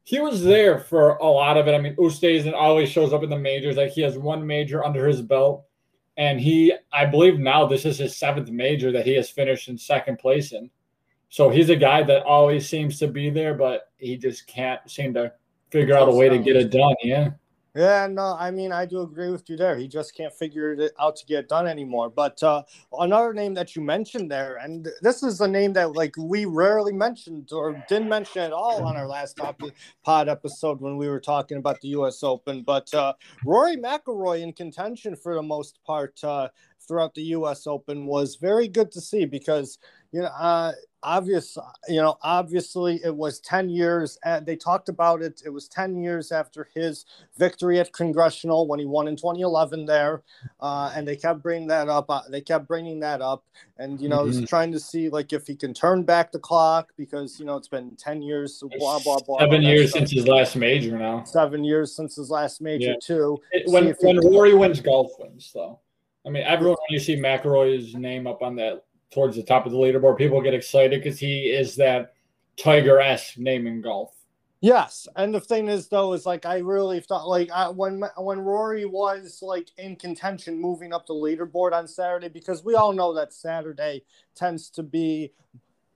He 0.03 0.19
was 0.19 0.43
there 0.43 0.79
for 0.79 1.11
a 1.17 1.25
lot 1.25 1.57
of 1.57 1.67
it. 1.67 1.75
I 1.75 1.79
mean, 1.79 1.95
Oosthuizen 1.95 2.53
always 2.53 2.89
shows 2.89 3.13
up 3.13 3.23
in 3.23 3.29
the 3.29 3.37
majors. 3.37 3.77
Like 3.77 3.91
he 3.91 4.01
has 4.01 4.17
one 4.17 4.45
major 4.45 4.83
under 4.83 5.07
his 5.07 5.21
belt, 5.21 5.65
and 6.17 6.39
he, 6.39 6.73
I 6.91 7.05
believe 7.05 7.39
now 7.39 7.65
this 7.65 7.85
is 7.85 7.99
his 7.99 8.17
seventh 8.17 8.49
major 8.49 8.91
that 8.91 9.05
he 9.05 9.13
has 9.15 9.29
finished 9.29 9.69
in 9.69 9.77
second 9.77 10.17
place 10.17 10.51
in. 10.51 10.69
So 11.29 11.49
he's 11.49 11.69
a 11.69 11.75
guy 11.75 12.03
that 12.03 12.23
always 12.23 12.67
seems 12.67 12.99
to 12.99 13.07
be 13.07 13.29
there, 13.29 13.53
but 13.53 13.91
he 13.97 14.17
just 14.17 14.47
can't 14.47 14.81
seem 14.89 15.13
to 15.13 15.31
figure 15.69 15.95
out 15.95 16.09
a 16.09 16.11
way 16.11 16.27
to 16.27 16.37
get 16.37 16.57
it 16.57 16.71
done. 16.71 16.95
Yeah. 17.03 17.29
Yeah, 17.73 18.07
no, 18.07 18.35
I 18.37 18.51
mean, 18.51 18.73
I 18.73 18.85
do 18.85 19.01
agree 19.01 19.29
with 19.29 19.49
you 19.49 19.55
there. 19.55 19.77
He 19.77 19.87
just 19.87 20.13
can't 20.13 20.33
figure 20.33 20.73
it 20.73 20.91
out 20.99 21.15
to 21.15 21.25
get 21.25 21.47
done 21.47 21.67
anymore. 21.67 22.09
But 22.09 22.43
uh, 22.43 22.63
another 22.99 23.33
name 23.33 23.53
that 23.53 23.77
you 23.77 23.81
mentioned 23.81 24.29
there, 24.29 24.57
and 24.57 24.89
this 25.01 25.23
is 25.23 25.39
a 25.39 25.47
name 25.47 25.71
that 25.73 25.93
like 25.93 26.15
we 26.17 26.43
rarely 26.43 26.91
mentioned 26.91 27.53
or 27.53 27.81
didn't 27.87 28.09
mention 28.09 28.41
at 28.41 28.51
all 28.51 28.83
on 28.83 28.97
our 28.97 29.07
last 29.07 29.39
pod 30.03 30.27
episode 30.27 30.81
when 30.81 30.97
we 30.97 31.07
were 31.07 31.21
talking 31.21 31.57
about 31.57 31.79
the 31.79 31.87
U.S. 31.89 32.23
Open. 32.23 32.61
But 32.61 32.93
uh, 32.93 33.13
Rory 33.45 33.77
McIlroy 33.77 34.41
in 34.41 34.51
contention 34.51 35.15
for 35.15 35.33
the 35.35 35.41
most 35.41 35.79
part. 35.85 36.21
Uh, 36.21 36.49
throughout 36.87 37.13
the 37.13 37.21
U.S. 37.21 37.67
Open 37.67 38.05
was 38.05 38.35
very 38.35 38.67
good 38.67 38.91
to 38.91 39.01
see 39.01 39.25
because 39.25 39.77
you 40.11 40.21
know, 40.21 40.27
uh, 40.27 40.73
obvious, 41.03 41.57
you 41.87 42.01
know, 42.01 42.17
obviously 42.21 42.99
it 43.03 43.15
was 43.15 43.39
10 43.39 43.69
years. 43.69 44.17
At, 44.23 44.45
they 44.45 44.55
talked 44.55 44.89
about 44.89 45.21
it. 45.21 45.41
It 45.45 45.49
was 45.49 45.67
10 45.67 45.97
years 45.97 46.31
after 46.31 46.67
his 46.73 47.05
victory 47.37 47.79
at 47.79 47.91
Congressional 47.93 48.67
when 48.67 48.79
he 48.79 48.85
won 48.85 49.07
in 49.07 49.15
2011 49.15 49.85
there. 49.85 50.21
Uh, 50.59 50.91
and 50.95 51.07
they 51.07 51.15
kept 51.15 51.41
bringing 51.41 51.67
that 51.69 51.89
up. 51.89 52.05
Uh, 52.09 52.21
they 52.29 52.41
kept 52.41 52.67
bringing 52.67 52.99
that 52.99 53.21
up. 53.21 53.43
And, 53.77 53.99
you 53.99 54.09
know, 54.09 54.25
mm-hmm. 54.25 54.45
trying 54.45 54.71
to 54.73 54.79
see 54.79 55.09
like 55.09 55.33
if 55.33 55.47
he 55.47 55.55
can 55.55 55.73
turn 55.73 56.03
back 56.03 56.31
the 56.31 56.39
clock 56.39 56.89
because, 56.97 57.39
you 57.39 57.45
know, 57.45 57.55
it's 57.55 57.69
been 57.69 57.95
10 57.95 58.21
years, 58.21 58.61
blah, 58.77 58.99
blah, 58.99 59.19
blah. 59.19 59.39
Seven 59.39 59.61
years 59.61 59.93
since 59.93 60.11
his 60.11 60.27
last 60.27 60.55
major 60.55 60.97
now. 60.97 61.23
Seven 61.23 61.63
years 61.63 61.95
since 61.95 62.15
his 62.15 62.29
last 62.29 62.61
major, 62.61 62.91
yeah. 62.91 62.95
too. 63.01 63.39
It, 63.51 63.63
when 63.71 63.95
when 64.01 64.17
Rory 64.17 64.53
wins 64.53 64.79
golf 64.79 65.11
wins, 65.19 65.51
though. 65.53 65.79
I 66.25 66.29
mean, 66.29 66.43
everyone, 66.43 66.77
when 66.87 66.93
you 66.93 66.99
see 66.99 67.15
McIlroy's 67.15 67.95
name 67.95 68.27
up 68.27 68.43
on 68.43 68.55
that 68.57 68.83
towards 69.11 69.35
the 69.35 69.43
top 69.43 69.65
of 69.65 69.71
the 69.71 69.77
leaderboard, 69.77 70.17
people 70.17 70.41
get 70.41 70.53
excited 70.53 71.03
because 71.03 71.19
he 71.19 71.49
is 71.49 71.75
that 71.75 72.13
Tiger 72.57 72.99
esque 72.99 73.37
name 73.37 73.67
in 73.67 73.81
golf. 73.81 74.15
Yes, 74.61 75.07
and 75.15 75.33
the 75.33 75.39
thing 75.39 75.67
is 75.67 75.87
though 75.87 76.13
is 76.13 76.27
like 76.27 76.45
I 76.45 76.59
really 76.59 76.99
thought 76.99 77.27
like 77.27 77.49
I, 77.51 77.69
when 77.69 78.03
when 78.17 78.39
Rory 78.39 78.85
was 78.85 79.39
like 79.41 79.69
in 79.77 79.95
contention 79.95 80.61
moving 80.61 80.93
up 80.93 81.07
the 81.07 81.15
leaderboard 81.15 81.73
on 81.73 81.87
Saturday 81.87 82.29
because 82.29 82.63
we 82.63 82.75
all 82.75 82.93
know 82.93 83.11
that 83.15 83.33
Saturday 83.33 84.03
tends 84.35 84.69
to 84.71 84.83
be 84.83 85.33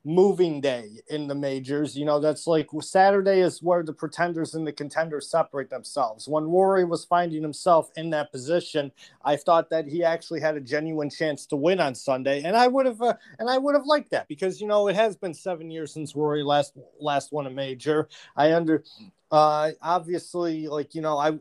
moving 0.06 0.62
day 0.62 1.02
in 1.10 1.28
the 1.28 1.36
majors. 1.36 1.98
You 1.98 2.06
know, 2.06 2.20
that's 2.20 2.46
like 2.48 2.70
Saturday 2.82 3.42
is 3.42 3.62
where 3.62 3.84
the 3.84 3.92
pretenders 3.92 4.54
and 4.54 4.66
the 4.66 4.72
contenders 4.72 5.30
separate 5.30 5.70
themselves. 5.70 6.28
When 6.28 6.46
Rory 6.46 6.86
was 6.86 7.04
finding 7.04 7.42
himself 7.42 7.90
in 7.98 8.12
that 8.12 8.32
position, 8.32 8.92
I 9.24 9.36
thought 9.36 9.70
that 9.72 9.88
he 9.88 10.04
actually 10.04 10.40
had 10.40 10.56
a 10.56 10.62
genuine 10.62 11.10
chance 11.10 11.46
to 11.48 11.56
win 11.56 11.80
on 11.80 11.96
Sunday, 11.96 12.44
and 12.44 12.56
I 12.56 12.68
would 12.68 12.86
have 12.86 13.02
uh, 13.02 13.16
and 13.40 13.50
I 13.50 13.58
would 13.58 13.76
have 13.76 13.86
liked 13.86 14.12
that 14.12 14.28
because 14.28 14.62
you 14.62 14.68
know 14.68 14.88
it 14.88 14.96
has 14.96 15.18
been 15.18 15.34
seven 15.34 15.72
years 15.72 15.94
since 15.94 16.16
Rory 16.16 16.44
last 16.44 16.74
last 17.00 17.32
won 17.32 17.48
a 17.48 17.52
major. 17.52 18.08
I 18.38 18.54
under 18.54 18.84
uh 19.32 19.72
obviously 19.82 20.68
like 20.68 20.94
you 20.94 21.02
know 21.02 21.18
I 21.18 21.40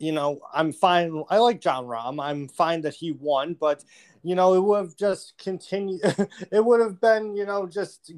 you 0.00 0.12
know, 0.12 0.40
I'm 0.52 0.72
fine. 0.72 1.22
I 1.28 1.36
like 1.38 1.60
John 1.60 1.84
Rahm. 1.84 2.24
I'm 2.24 2.48
fine 2.48 2.80
that 2.80 2.94
he 2.94 3.12
won, 3.12 3.54
but 3.60 3.84
you 4.22 4.34
know, 4.34 4.54
it 4.54 4.60
would 4.60 4.78
have 4.78 4.96
just 4.96 5.38
continued. 5.38 6.00
it 6.52 6.64
would 6.64 6.80
have 6.80 7.00
been, 7.00 7.34
you 7.34 7.46
know, 7.46 7.66
just 7.66 8.12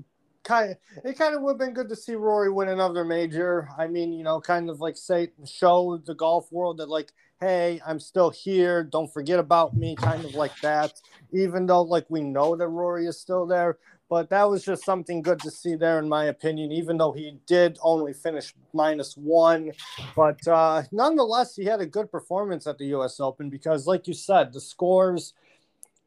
kind 0.44 0.72
of, 0.72 0.76
it 1.04 1.18
kind 1.18 1.34
of 1.34 1.42
would 1.42 1.52
have 1.52 1.58
been 1.58 1.74
good 1.74 1.88
to 1.88 1.96
see 1.96 2.14
Rory 2.14 2.50
win 2.50 2.68
another 2.68 3.04
major. 3.04 3.68
I 3.78 3.86
mean, 3.86 4.12
you 4.12 4.24
know, 4.24 4.40
kind 4.40 4.70
of 4.70 4.80
like 4.80 4.96
say, 4.96 5.28
show 5.46 6.00
the 6.04 6.14
golf 6.14 6.50
world 6.50 6.78
that, 6.78 6.88
like, 6.88 7.12
hey, 7.40 7.80
I'm 7.86 8.00
still 8.00 8.30
here. 8.30 8.84
Don't 8.84 9.12
forget 9.12 9.38
about 9.38 9.76
me, 9.76 9.96
kind 9.96 10.24
of 10.24 10.34
like 10.34 10.56
that. 10.62 11.00
Even 11.32 11.66
though, 11.66 11.82
like, 11.82 12.06
we 12.08 12.22
know 12.22 12.56
that 12.56 12.68
Rory 12.68 13.06
is 13.06 13.18
still 13.20 13.46
there. 13.46 13.78
But 14.08 14.28
that 14.28 14.50
was 14.50 14.62
just 14.62 14.84
something 14.84 15.22
good 15.22 15.40
to 15.40 15.50
see 15.50 15.74
there, 15.74 15.98
in 15.98 16.06
my 16.06 16.26
opinion, 16.26 16.70
even 16.70 16.98
though 16.98 17.12
he 17.12 17.38
did 17.46 17.78
only 17.80 18.12
finish 18.12 18.52
minus 18.74 19.16
one. 19.16 19.72
But 20.14 20.46
uh, 20.46 20.82
nonetheless, 20.92 21.56
he 21.56 21.64
had 21.64 21.80
a 21.80 21.86
good 21.86 22.12
performance 22.12 22.66
at 22.66 22.76
the 22.76 22.84
U.S. 22.88 23.20
Open 23.20 23.48
because, 23.48 23.86
like 23.86 24.06
you 24.06 24.12
said, 24.12 24.52
the 24.52 24.60
scores 24.60 25.32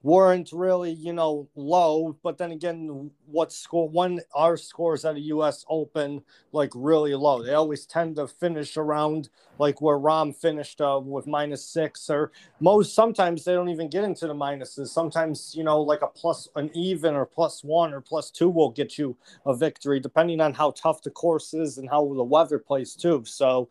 weren't 0.05 0.51
really, 0.53 0.91
you 0.91 1.11
know, 1.11 1.47
low. 1.55 2.15
But 2.21 2.37
then 2.37 2.51
again, 2.51 3.09
what 3.25 3.51
score 3.51 3.89
when 3.89 4.21
our 4.35 4.55
scores 4.55 5.03
at 5.03 5.15
a 5.15 5.19
US 5.19 5.65
Open 5.67 6.21
like 6.51 6.69
really 6.75 7.15
low. 7.15 7.41
They 7.41 7.55
always 7.55 7.87
tend 7.87 8.17
to 8.17 8.27
finish 8.27 8.77
around 8.77 9.29
like 9.57 9.81
where 9.81 9.97
Rahm 9.97 10.35
finished 10.35 10.79
uh, 10.79 11.01
with 11.03 11.25
minus 11.25 11.65
six 11.65 12.07
or 12.07 12.31
most 12.59 12.93
sometimes 12.93 13.43
they 13.43 13.53
don't 13.53 13.69
even 13.69 13.89
get 13.89 14.03
into 14.03 14.27
the 14.27 14.35
minuses. 14.35 14.89
Sometimes, 14.89 15.55
you 15.55 15.63
know, 15.63 15.81
like 15.81 16.03
a 16.03 16.07
plus 16.07 16.47
an 16.55 16.69
even 16.75 17.15
or 17.15 17.25
plus 17.25 17.63
one 17.63 17.91
or 17.91 17.99
plus 17.99 18.29
two 18.29 18.47
will 18.49 18.69
get 18.69 18.99
you 18.99 19.17
a 19.47 19.55
victory, 19.55 19.99
depending 19.99 20.39
on 20.39 20.53
how 20.53 20.69
tough 20.71 21.01
the 21.01 21.09
course 21.09 21.55
is 21.55 21.79
and 21.79 21.89
how 21.89 22.13
the 22.13 22.23
weather 22.23 22.59
plays 22.59 22.93
too. 22.95 23.23
So 23.25 23.69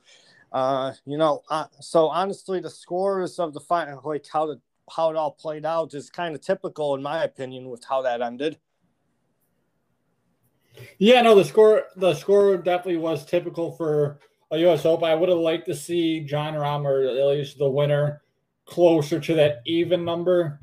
uh, 0.51 0.93
you 1.05 1.17
know, 1.17 1.43
uh, 1.49 1.67
so 1.81 2.09
honestly, 2.09 2.59
the 2.61 2.71
scores 2.71 3.39
of 3.39 3.53
the 3.55 3.61
final, 3.61 4.01
like 4.05 4.25
how 4.33 4.47
the 4.47 4.61
how 4.91 5.11
it 5.11 5.17
all 5.17 5.33
played 5.33 5.65
out 5.65 5.95
is 5.95 6.11
kind 6.11 6.35
of 6.35 6.41
typical, 6.41 6.95
in 6.95 7.03
my 7.03 7.25
opinion, 7.25 7.69
with 7.71 7.85
how 7.85 8.03
that 8.03 8.21
ended. 8.21 8.59
Yeah, 10.99 11.23
no, 11.23 11.35
the 11.35 11.45
score 11.45 11.85
the 11.97 12.15
score 12.15 12.57
definitely 12.57 12.97
was 12.97 13.25
typical 13.25 13.73
for 13.73 14.19
a 14.51 14.59
U.S. 14.59 14.85
Open. 14.85 15.09
I 15.09 15.15
would 15.15 15.29
have 15.29 15.39
liked 15.39 15.67
to 15.67 15.75
see 15.75 16.21
Jon 16.21 16.55
Rahm 16.55 16.85
or 16.85 17.05
at 17.05 17.27
least 17.37 17.59
the 17.59 17.69
winner 17.69 18.23
closer 18.67 19.21
to 19.21 19.35
that 19.35 19.59
even 19.67 20.05
number, 20.05 20.61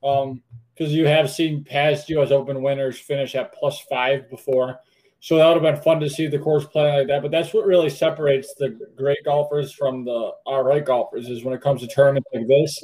because 0.00 0.22
um, 0.24 0.42
you 0.76 1.06
have 1.06 1.30
seen 1.30 1.64
past 1.64 2.08
U.S. 2.08 2.30
Open 2.30 2.62
winners 2.62 2.98
finish 2.98 3.34
at 3.34 3.52
plus 3.52 3.80
five 3.90 4.30
before. 4.30 4.80
So 5.22 5.36
that 5.36 5.46
would 5.46 5.62
have 5.62 5.74
been 5.74 5.82
fun 5.82 6.00
to 6.00 6.08
see 6.08 6.28
the 6.28 6.38
course 6.38 6.64
play 6.64 6.98
like 6.98 7.08
that. 7.08 7.20
But 7.20 7.30
that's 7.30 7.52
what 7.52 7.66
really 7.66 7.90
separates 7.90 8.54
the 8.54 8.78
great 8.96 9.18
golfers 9.26 9.74
from 9.74 10.06
the 10.06 10.30
all 10.46 10.62
right 10.62 10.84
golfers 10.84 11.28
is 11.28 11.44
when 11.44 11.52
it 11.52 11.60
comes 11.60 11.82
to 11.82 11.86
tournaments 11.86 12.28
like 12.32 12.46
this 12.46 12.82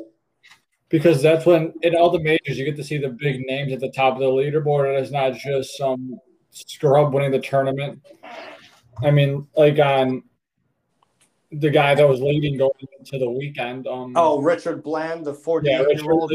because 0.89 1.23
that's 1.23 1.47
when 1.47 1.73
in 1.83 1.95
all 1.95 2.11
the 2.11 2.21
majors 2.21 2.59
you 2.59 2.65
get 2.65 2.77
to 2.77 2.85
see 2.85 2.99
the 2.99 3.09
big 3.09 3.41
names 3.47 3.73
at 3.73 3.81
the 3.81 3.91
top 3.91 4.15
of 4.15 4.21
the 4.21 4.27
leaderboard, 4.27 4.89
and 4.89 5.03
it's 5.03 5.13
not 5.13 5.35
just 5.35 5.77
some 5.77 6.19
scrub 6.51 7.13
winning 7.13 7.33
the 7.33 7.41
tournament. 7.41 8.01
I 9.03 9.11
mean, 9.11 9.47
like 9.57 9.79
on 9.79 10.23
the 11.53 11.71
guy 11.71 11.95
that 11.95 12.09
was 12.09 12.21
leading 12.21 12.59
going 12.59 12.71
into 12.99 13.19
the 13.19 13.31
weekend. 13.31 13.87
Um, 13.87 14.13
oh, 14.17 14.41
Richard 14.41 14.83
Bland, 14.83 15.25
the 15.25 15.35
48 15.35 15.71
yeah, 15.71 16.03
year 16.03 16.11
old. 16.11 16.33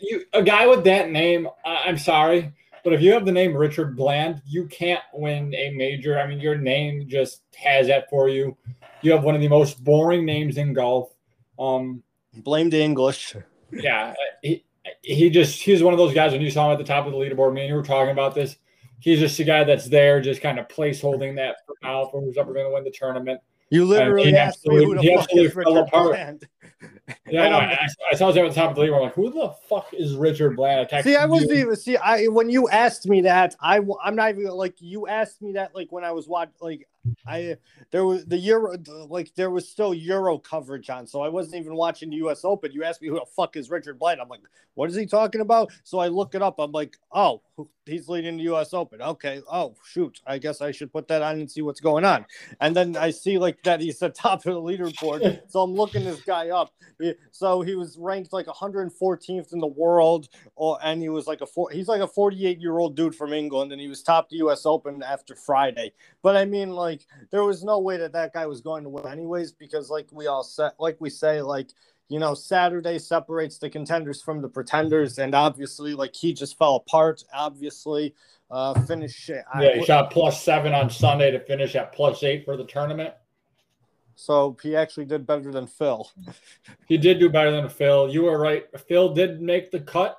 You, 0.00 0.24
a 0.32 0.42
guy 0.42 0.66
with 0.66 0.84
that 0.84 1.10
name, 1.10 1.48
I'm 1.64 1.98
sorry, 1.98 2.52
but 2.84 2.92
if 2.92 3.00
you 3.00 3.12
have 3.12 3.24
the 3.24 3.32
name 3.32 3.56
Richard 3.56 3.96
Bland, 3.96 4.42
you 4.46 4.66
can't 4.66 5.02
win 5.12 5.54
a 5.54 5.70
major. 5.70 6.18
I 6.18 6.26
mean, 6.26 6.40
your 6.40 6.56
name 6.56 7.08
just 7.08 7.42
has 7.56 7.86
that 7.86 8.10
for 8.10 8.28
you. 8.28 8.56
You 9.02 9.12
have 9.12 9.22
one 9.22 9.34
of 9.34 9.40
the 9.40 9.48
most 9.48 9.82
boring 9.82 10.24
names 10.24 10.56
in 10.56 10.72
golf. 10.72 11.14
Um, 11.58 12.02
Blame 12.34 12.70
the 12.70 12.80
English 12.80 13.36
yeah, 13.72 14.14
he 14.42 14.64
he 15.02 15.30
just 15.30 15.60
he's 15.62 15.82
one 15.82 15.94
of 15.94 15.98
those 15.98 16.14
guys 16.14 16.32
when 16.32 16.40
you 16.40 16.50
saw 16.50 16.66
him 16.66 16.72
at 16.72 16.78
the 16.78 16.84
top 16.84 17.06
of 17.06 17.12
the 17.12 17.18
leaderboard. 17.18 17.52
Me 17.52 17.62
and 17.62 17.68
you 17.68 17.74
were 17.74 17.82
talking 17.82 18.12
about 18.12 18.34
this. 18.34 18.56
He's 19.00 19.20
just 19.20 19.38
a 19.38 19.44
guy 19.44 19.64
that's 19.64 19.88
there, 19.88 20.20
just 20.20 20.40
kind 20.40 20.58
of 20.58 20.68
place 20.68 21.00
holding 21.00 21.36
that 21.36 21.56
for 21.66 21.74
now 21.82 22.06
for 22.06 22.20
who's 22.20 22.36
ever 22.36 22.52
going 22.52 22.66
to 22.66 22.72
win 22.72 22.84
the 22.84 22.90
tournament. 22.90 23.40
You 23.70 23.84
literally 23.84 24.34
asked 24.34 24.66
me 24.66 24.84
who 24.84 24.94
the 24.96 25.14
fuck 25.14 25.28
is 25.32 25.54
Richard 25.54 25.86
Bland. 25.92 26.48
Yeah, 27.26 27.56
I, 27.56 27.88
I, 28.12 28.14
saw 28.14 28.30
him 28.30 28.44
at 28.44 28.50
the 28.50 28.54
top 28.54 28.70
of 28.70 28.76
the 28.76 28.82
league. 28.82 28.92
I'm 28.92 29.00
like, 29.00 29.14
who 29.14 29.30
the 29.30 29.50
fuck 29.68 29.88
is 29.92 30.14
Richard 30.14 30.56
Bland? 30.56 30.88
I 30.92 31.00
see, 31.00 31.16
I 31.16 31.24
wasn't 31.24 31.52
even 31.52 31.74
see. 31.74 31.96
I 31.96 32.26
when 32.26 32.50
you 32.50 32.68
asked 32.68 33.08
me 33.08 33.22
that, 33.22 33.56
I 33.60 33.80
I'm 34.02 34.14
not 34.14 34.30
even 34.30 34.44
like 34.48 34.74
you 34.78 35.08
asked 35.08 35.42
me 35.42 35.52
that 35.52 35.74
like 35.74 35.90
when 35.90 36.04
I 36.04 36.12
was 36.12 36.28
watching 36.28 36.54
like 36.60 36.86
I 37.26 37.56
there 37.90 38.04
was 38.04 38.24
the 38.26 38.38
Euro 38.38 38.76
like 39.08 39.34
there 39.34 39.50
was 39.50 39.68
still 39.68 39.94
Euro 39.94 40.38
coverage 40.38 40.90
on, 40.90 41.06
so 41.06 41.22
I 41.22 41.28
wasn't 41.28 41.56
even 41.56 41.74
watching 41.74 42.10
the 42.10 42.16
U.S. 42.16 42.44
Open. 42.44 42.72
You 42.72 42.84
asked 42.84 43.02
me 43.02 43.08
who 43.08 43.14
the 43.14 43.26
fuck 43.36 43.56
is 43.56 43.70
Richard 43.70 43.98
Bland? 43.98 44.20
I'm 44.20 44.28
like, 44.28 44.40
what 44.74 44.90
is 44.90 44.96
he 44.96 45.06
talking 45.06 45.40
about? 45.40 45.72
So 45.84 45.98
I 45.98 46.08
look 46.08 46.34
it 46.34 46.42
up. 46.42 46.58
I'm 46.58 46.72
like, 46.72 46.96
oh, 47.12 47.42
he's 47.86 48.08
leading 48.08 48.36
the 48.36 48.44
U.S. 48.44 48.74
Open. 48.74 49.00
Okay. 49.00 49.40
Oh 49.50 49.74
shoot, 49.84 50.20
I 50.26 50.38
guess 50.38 50.60
I 50.60 50.70
should 50.70 50.92
put 50.92 51.08
that 51.08 51.22
on 51.22 51.36
and 51.36 51.50
see 51.50 51.62
what's 51.62 51.80
going 51.80 52.04
on. 52.04 52.26
And 52.60 52.74
then 52.74 52.96
I 52.96 53.10
see 53.10 53.38
like 53.38 53.62
that 53.64 53.80
he's 53.80 53.98
the 53.98 54.08
top 54.24 54.46
of 54.46 54.54
the 54.54 54.60
leaderboard. 54.60 55.40
so 55.48 55.60
I'm 55.60 55.74
looking 55.74 56.04
this 56.04 56.20
guy 56.20 56.50
up. 56.50 56.72
So 57.30 57.62
he 57.62 57.74
was 57.74 57.96
ranked 57.98 58.32
like 58.32 58.46
114th 58.46 59.52
in 59.52 59.58
the 59.58 59.66
world, 59.66 60.28
or 60.56 60.78
and 60.82 61.00
he 61.00 61.08
was 61.08 61.26
like 61.26 61.40
a 61.40 61.46
four. 61.46 61.70
He's 61.70 61.88
like 61.88 62.00
a 62.00 62.08
48 62.08 62.60
year 62.60 62.78
old 62.78 62.96
dude 62.96 63.14
from 63.14 63.32
England, 63.32 63.72
and 63.72 63.80
he 63.80 63.88
was 63.88 64.02
top 64.02 64.28
the 64.28 64.36
U.S. 64.36 64.66
Open 64.66 65.02
after 65.02 65.34
Friday. 65.34 65.92
But 66.22 66.36
I 66.36 66.44
mean, 66.44 66.70
like 66.70 67.06
there 67.30 67.44
was 67.44 67.64
no 67.64 67.78
way 67.78 67.96
that 67.98 68.12
that 68.12 68.32
guy 68.32 68.46
was 68.46 68.60
going 68.60 68.82
to 68.84 68.88
win 68.88 69.06
anyways, 69.06 69.52
because 69.52 69.90
like 69.90 70.08
we 70.12 70.26
all 70.26 70.42
said, 70.42 70.72
like 70.78 70.96
we 71.00 71.10
say, 71.10 71.40
like 71.42 71.70
you 72.08 72.18
know, 72.18 72.34
Saturday 72.34 72.98
separates 72.98 73.58
the 73.58 73.68
contenders 73.68 74.22
from 74.22 74.40
the 74.40 74.48
pretenders, 74.48 75.18
and 75.18 75.34
obviously, 75.34 75.94
like 75.94 76.14
he 76.14 76.32
just 76.32 76.56
fell 76.56 76.76
apart. 76.76 77.22
Obviously, 77.32 78.14
uh, 78.50 78.80
finish. 78.84 79.28
Yeah, 79.28 79.76
he 79.76 79.84
shot 79.84 80.10
plus 80.10 80.42
seven 80.42 80.72
on 80.72 80.88
Sunday 80.88 81.30
to 81.30 81.40
finish 81.40 81.76
at 81.76 81.92
plus 81.92 82.22
eight 82.22 82.44
for 82.44 82.56
the 82.56 82.64
tournament. 82.64 83.14
So 84.14 84.56
he 84.62 84.74
actually 84.74 85.04
did 85.04 85.26
better 85.26 85.52
than 85.52 85.66
Phil. 85.66 86.10
he 86.88 86.96
did 86.98 87.20
do 87.20 87.28
better 87.28 87.52
than 87.52 87.68
Phil. 87.68 88.08
You 88.08 88.24
were 88.24 88.38
right. 88.38 88.64
Phil 88.88 89.12
did 89.12 89.42
make 89.42 89.70
the 89.70 89.80
cut, 89.80 90.18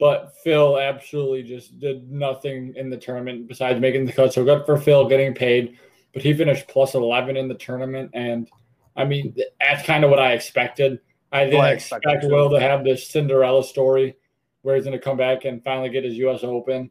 but 0.00 0.34
Phil 0.42 0.78
absolutely 0.78 1.44
just 1.44 1.78
did 1.78 2.10
nothing 2.10 2.74
in 2.76 2.90
the 2.90 2.96
tournament 2.96 3.46
besides 3.46 3.80
making 3.80 4.06
the 4.06 4.12
cut. 4.12 4.34
So 4.34 4.44
good 4.44 4.66
for 4.66 4.76
Phil 4.76 5.08
getting 5.08 5.34
paid, 5.34 5.78
but 6.12 6.22
he 6.22 6.34
finished 6.34 6.66
plus 6.66 6.94
eleven 6.94 7.36
in 7.36 7.46
the 7.46 7.54
tournament 7.54 8.10
and 8.12 8.50
I 8.96 9.04
mean, 9.04 9.36
that's 9.60 9.84
kind 9.84 10.04
of 10.04 10.10
what 10.10 10.18
I 10.18 10.32
expected. 10.32 11.00
I 11.32 11.46
didn't 11.46 11.64
expect 11.64 12.06
Will 12.24 12.50
to 12.50 12.60
have 12.60 12.84
this 12.84 13.08
Cinderella 13.08 13.64
story 13.64 14.16
where 14.62 14.76
he's 14.76 14.84
going 14.84 14.96
to 14.96 15.02
come 15.02 15.16
back 15.16 15.44
and 15.44 15.62
finally 15.62 15.90
get 15.90 16.04
his 16.04 16.14
U.S. 16.14 16.44
Open. 16.44 16.90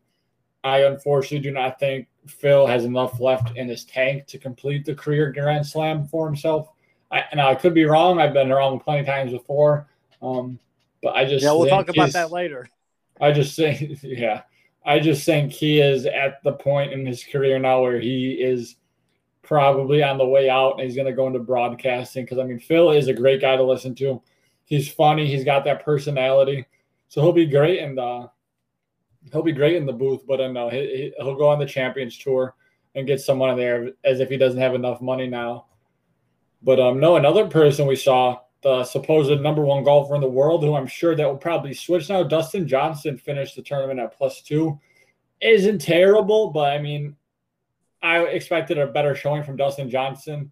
I 0.64 0.80
unfortunately 0.80 1.40
do 1.40 1.52
not 1.52 1.80
think 1.80 2.08
Phil 2.28 2.68
has 2.68 2.86
enough 2.86 3.20
left 3.20 3.56
in 3.58 3.68
his 3.68 3.86
tank 3.86 4.28
to 4.28 4.38
complete 4.38 4.86
the 4.86 4.96
career 4.96 5.32
Grand 5.32 5.66
Slam 5.66 6.08
for 6.08 6.26
himself. 6.26 6.70
I, 7.12 7.24
and 7.32 7.40
I 7.40 7.56
could 7.56 7.74
be 7.74 7.86
wrong. 7.86 8.20
I've 8.20 8.34
been 8.34 8.50
wrong 8.50 8.80
plenty 8.80 9.06
times 9.06 9.32
before. 9.32 9.88
Um, 10.22 10.60
But 11.02 11.16
I 11.16 11.26
just 11.26 11.44
yeah, 11.44 11.52
we'll 11.52 11.68
talk 11.68 11.90
about 11.90 12.12
that 12.14 12.32
later. 12.32 12.68
I 13.20 13.32
just 13.32 13.56
think, 13.56 14.00
yeah, 14.04 14.44
I 14.86 15.00
just 15.00 15.26
think 15.26 15.52
he 15.52 15.80
is 15.80 16.06
at 16.06 16.42
the 16.44 16.54
point 16.54 16.94
in 16.94 17.06
his 17.06 17.24
career 17.24 17.60
now 17.60 17.82
where 17.82 18.00
he 18.00 18.34
is 18.34 18.76
probably 19.44 20.02
on 20.02 20.18
the 20.18 20.26
way 20.26 20.50
out 20.50 20.74
and 20.74 20.82
he's 20.82 20.96
going 20.96 21.08
to 21.08 21.14
go 21.14 21.28
into 21.28 21.40
broadcasting. 21.40 22.26
Because 22.26 22.40
I 22.40 22.44
mean, 22.44 22.60
Phil 22.60 22.92
is 22.92 23.08
a 23.08 23.14
great 23.14 23.42
guy 23.42 23.56
to 23.56 23.64
listen 23.64 23.94
to. 23.96 24.22
He's 24.66 24.92
funny. 24.92 25.28
He's 25.28 25.44
got 25.44 25.66
that 25.66 25.86
personality, 25.86 26.66
so 27.10 27.22
he'll 27.22 27.34
be 27.34 27.46
great 27.46 27.80
and 27.80 28.00
uh, 28.00 28.28
he'll 29.32 29.44
be 29.44 29.52
great 29.52 29.76
in 29.76 29.86
the 29.86 29.94
booth. 29.94 30.26
But 30.26 30.42
I 30.42 30.48
know 30.48 30.70
he, 30.70 31.14
he'll 31.18 31.36
go 31.36 31.50
on 31.50 31.60
the 31.60 31.66
Champions 31.66 32.18
Tour 32.18 32.56
and 32.96 33.06
get 33.06 33.22
someone 33.22 33.50
in 33.52 33.58
there 33.58 33.92
as 34.04 34.20
if 34.20 34.30
he 34.30 34.38
doesn't 34.38 34.60
have 34.60 34.74
enough 34.74 35.02
money 35.02 35.28
now. 35.28 35.66
But 36.62 36.80
um, 36.80 37.00
no, 37.00 37.18
another 37.18 37.48
person 37.48 37.86
we 37.86 37.98
saw 37.98 38.40
the 38.62 38.86
supposed 38.86 39.42
number 39.42 39.62
one 39.62 39.84
golfer 39.84 40.16
in 40.16 40.22
the 40.22 40.28
world, 40.28 40.64
who 40.64 40.76
I'm 40.76 40.88
sure 40.88 41.16
that 41.16 41.28
will 41.28 41.38
probably 41.38 41.74
switch 41.74 42.10
now. 42.10 42.24
Dustin 42.24 42.66
Johnson 42.66 43.18
finished 43.18 43.58
the 43.58 43.62
tournament 43.62 44.00
at 44.00 44.16
plus 44.18 44.42
two. 44.42 44.80
Isn't 45.42 45.80
terrible, 45.80 46.52
but 46.52 46.72
I 46.72 46.80
mean, 46.80 47.18
I 48.04 48.20
expected 48.20 48.78
a 48.78 48.88
better 48.88 49.16
showing 49.16 49.44
from 49.44 49.56
Dustin 49.56 49.90
Johnson. 49.90 50.52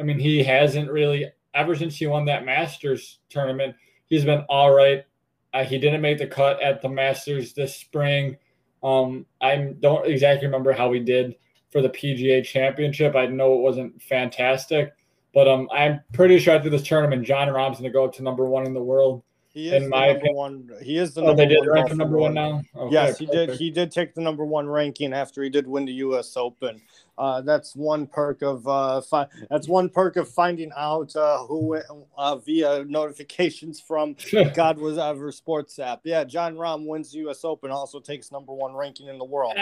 I 0.00 0.02
mean, 0.02 0.18
he 0.18 0.42
hasn't 0.42 0.90
really 0.90 1.30
ever 1.54 1.76
since 1.76 1.96
he 1.96 2.06
won 2.06 2.24
that 2.24 2.44
Masters 2.44 3.20
tournament. 3.28 3.76
He's 4.06 4.24
been 4.24 4.44
all 4.48 4.74
right. 4.74 5.04
Uh, 5.52 5.64
he 5.64 5.78
didn't 5.78 6.00
make 6.00 6.18
the 6.18 6.26
cut 6.26 6.60
at 6.62 6.82
the 6.82 6.88
Masters 6.88 7.52
this 7.52 7.76
spring. 7.76 8.36
Um, 8.82 9.26
I 9.40 9.74
don't 9.80 10.06
exactly 10.06 10.46
remember 10.46 10.72
how 10.72 10.92
he 10.92 11.00
did 11.00 11.36
for 11.70 11.82
the 11.82 11.88
PGA 11.88 12.44
Championship. 12.44 13.14
I 13.14 13.26
know 13.26 13.54
it 13.54 13.60
wasn't 13.60 14.00
fantastic, 14.00 14.92
but 15.34 15.48
um, 15.48 15.68
I'm 15.72 16.00
pretty 16.12 16.38
sure 16.38 16.54
after 16.54 16.70
this 16.70 16.86
tournament, 16.86 17.26
Jon 17.26 17.48
going 17.48 17.74
to 17.74 17.90
go 17.90 18.04
up 18.04 18.14
to 18.14 18.22
number 18.22 18.46
one 18.46 18.66
in 18.66 18.74
the 18.74 18.82
world. 18.82 19.22
He 19.56 19.68
In 19.70 19.74
is 19.74 19.82
the 19.84 19.88
my 19.88 20.06
number 20.08 20.18
opinion- 20.18 20.36
one. 20.36 20.70
He 20.82 20.98
is 20.98 21.14
the 21.14 21.22
Oh, 21.22 21.28
number 21.28 21.42
they 21.42 21.48
did 21.48 21.60
one. 21.60 21.68
rank 21.70 21.88
him 21.90 21.96
number 21.96 22.18
one 22.18 22.34
now. 22.34 22.62
Okay, 22.76 22.92
yes, 22.92 23.16
he 23.18 23.24
did. 23.24 23.50
He 23.52 23.70
did 23.70 23.90
take 23.90 24.14
the 24.14 24.20
number 24.20 24.44
one 24.44 24.68
ranking 24.68 25.14
after 25.14 25.42
he 25.42 25.48
did 25.48 25.66
win 25.66 25.86
the 25.86 25.94
U.S. 25.94 26.36
Open. 26.36 26.82
Uh, 27.16 27.40
that's 27.40 27.74
one 27.74 28.06
perk 28.06 28.42
of 28.42 28.68
uh, 28.68 29.00
fi- 29.00 29.26
that's 29.48 29.66
one 29.66 29.88
perk 29.88 30.16
of 30.16 30.28
finding 30.28 30.70
out 30.76 31.16
uh, 31.16 31.38
who 31.46 31.80
uh, 32.18 32.36
via 32.36 32.84
notifications 32.84 33.80
from 33.80 34.14
God 34.54 34.76
was 34.76 34.98
ever 34.98 35.32
sports 35.32 35.78
app. 35.78 36.00
Yeah, 36.04 36.24
Jon 36.24 36.56
Rahm 36.56 36.84
wins 36.86 37.12
the 37.12 37.20
U.S. 37.20 37.42
Open, 37.42 37.70
also 37.70 37.98
takes 37.98 38.30
number 38.30 38.52
one 38.52 38.74
ranking 38.74 39.08
in 39.08 39.16
the 39.16 39.24
world. 39.24 39.54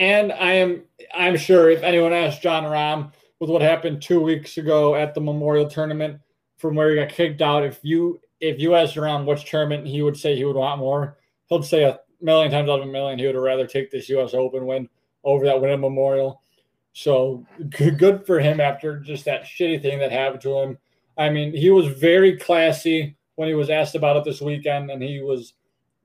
and 0.00 0.32
I 0.32 0.54
am 0.54 0.82
I'm 1.14 1.36
sure 1.36 1.70
if 1.70 1.84
anyone 1.84 2.12
asked 2.12 2.42
Jon 2.42 2.64
Rahm 2.64 3.12
with 3.38 3.50
what 3.50 3.62
happened 3.62 4.02
two 4.02 4.20
weeks 4.20 4.58
ago 4.58 4.96
at 4.96 5.14
the 5.14 5.20
Memorial 5.20 5.68
Tournament 5.70 6.18
from 6.56 6.74
where 6.74 6.90
he 6.90 6.96
got 6.96 7.08
kicked 7.10 7.40
out, 7.40 7.62
if 7.62 7.78
you 7.84 8.20
if 8.40 8.60
you 8.60 8.74
asked 8.74 8.96
Rahm 8.96 9.24
which 9.24 9.48
tournament 9.48 9.86
he 9.86 10.02
would 10.02 10.16
say 10.16 10.36
he 10.36 10.44
would 10.44 10.56
want 10.56 10.80
more, 10.80 11.18
he'll 11.46 11.62
say 11.62 11.84
a 11.84 11.98
million 12.20 12.50
times 12.50 12.68
out 12.68 12.80
of 12.80 12.88
a 12.88 12.90
million 12.90 13.18
he 13.18 13.26
would 13.26 13.36
rather 13.36 13.66
take 13.66 13.90
this 13.90 14.08
U.S. 14.10 14.34
Open 14.34 14.66
win 14.66 14.88
over 15.24 15.44
that 15.44 15.60
win 15.60 15.80
Memorial. 15.80 16.42
So 16.92 17.46
good, 17.70 18.26
for 18.26 18.40
him 18.40 18.60
after 18.60 18.98
just 18.98 19.24
that 19.26 19.44
shitty 19.44 19.80
thing 19.82 19.98
that 20.00 20.10
happened 20.10 20.42
to 20.42 20.58
him. 20.58 20.78
I 21.16 21.30
mean, 21.30 21.52
he 21.54 21.70
was 21.70 21.86
very 21.86 22.36
classy 22.36 23.16
when 23.36 23.48
he 23.48 23.54
was 23.54 23.70
asked 23.70 23.94
about 23.94 24.16
it 24.16 24.24
this 24.24 24.40
weekend, 24.40 24.90
and 24.90 25.02
he 25.02 25.20
was 25.20 25.54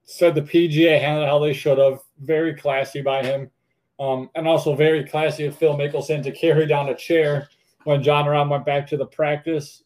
said 0.06 0.36
the 0.36 0.42
PGA 0.42 1.00
handled 1.00 1.28
how 1.28 1.40
they 1.40 1.54
should 1.54 1.78
have. 1.78 2.00
Very 2.20 2.54
classy 2.54 3.02
by 3.02 3.24
him. 3.24 3.50
Um, 4.00 4.30
and 4.36 4.48
also 4.48 4.76
very 4.76 5.04
classy 5.04 5.46
of 5.46 5.58
Phil 5.58 5.78
Mickelson 5.78 6.24
to 6.24 6.32
carry 6.32 6.66
down 6.66 6.90
a 6.90 6.96
chair 6.96 7.48
when 7.84 8.04
Jon 8.04 8.26
Rahm 8.26 8.50
went 8.50 8.66
back 8.66 8.88
to 8.88 8.98
the 8.98 9.06
practice, 9.06 9.84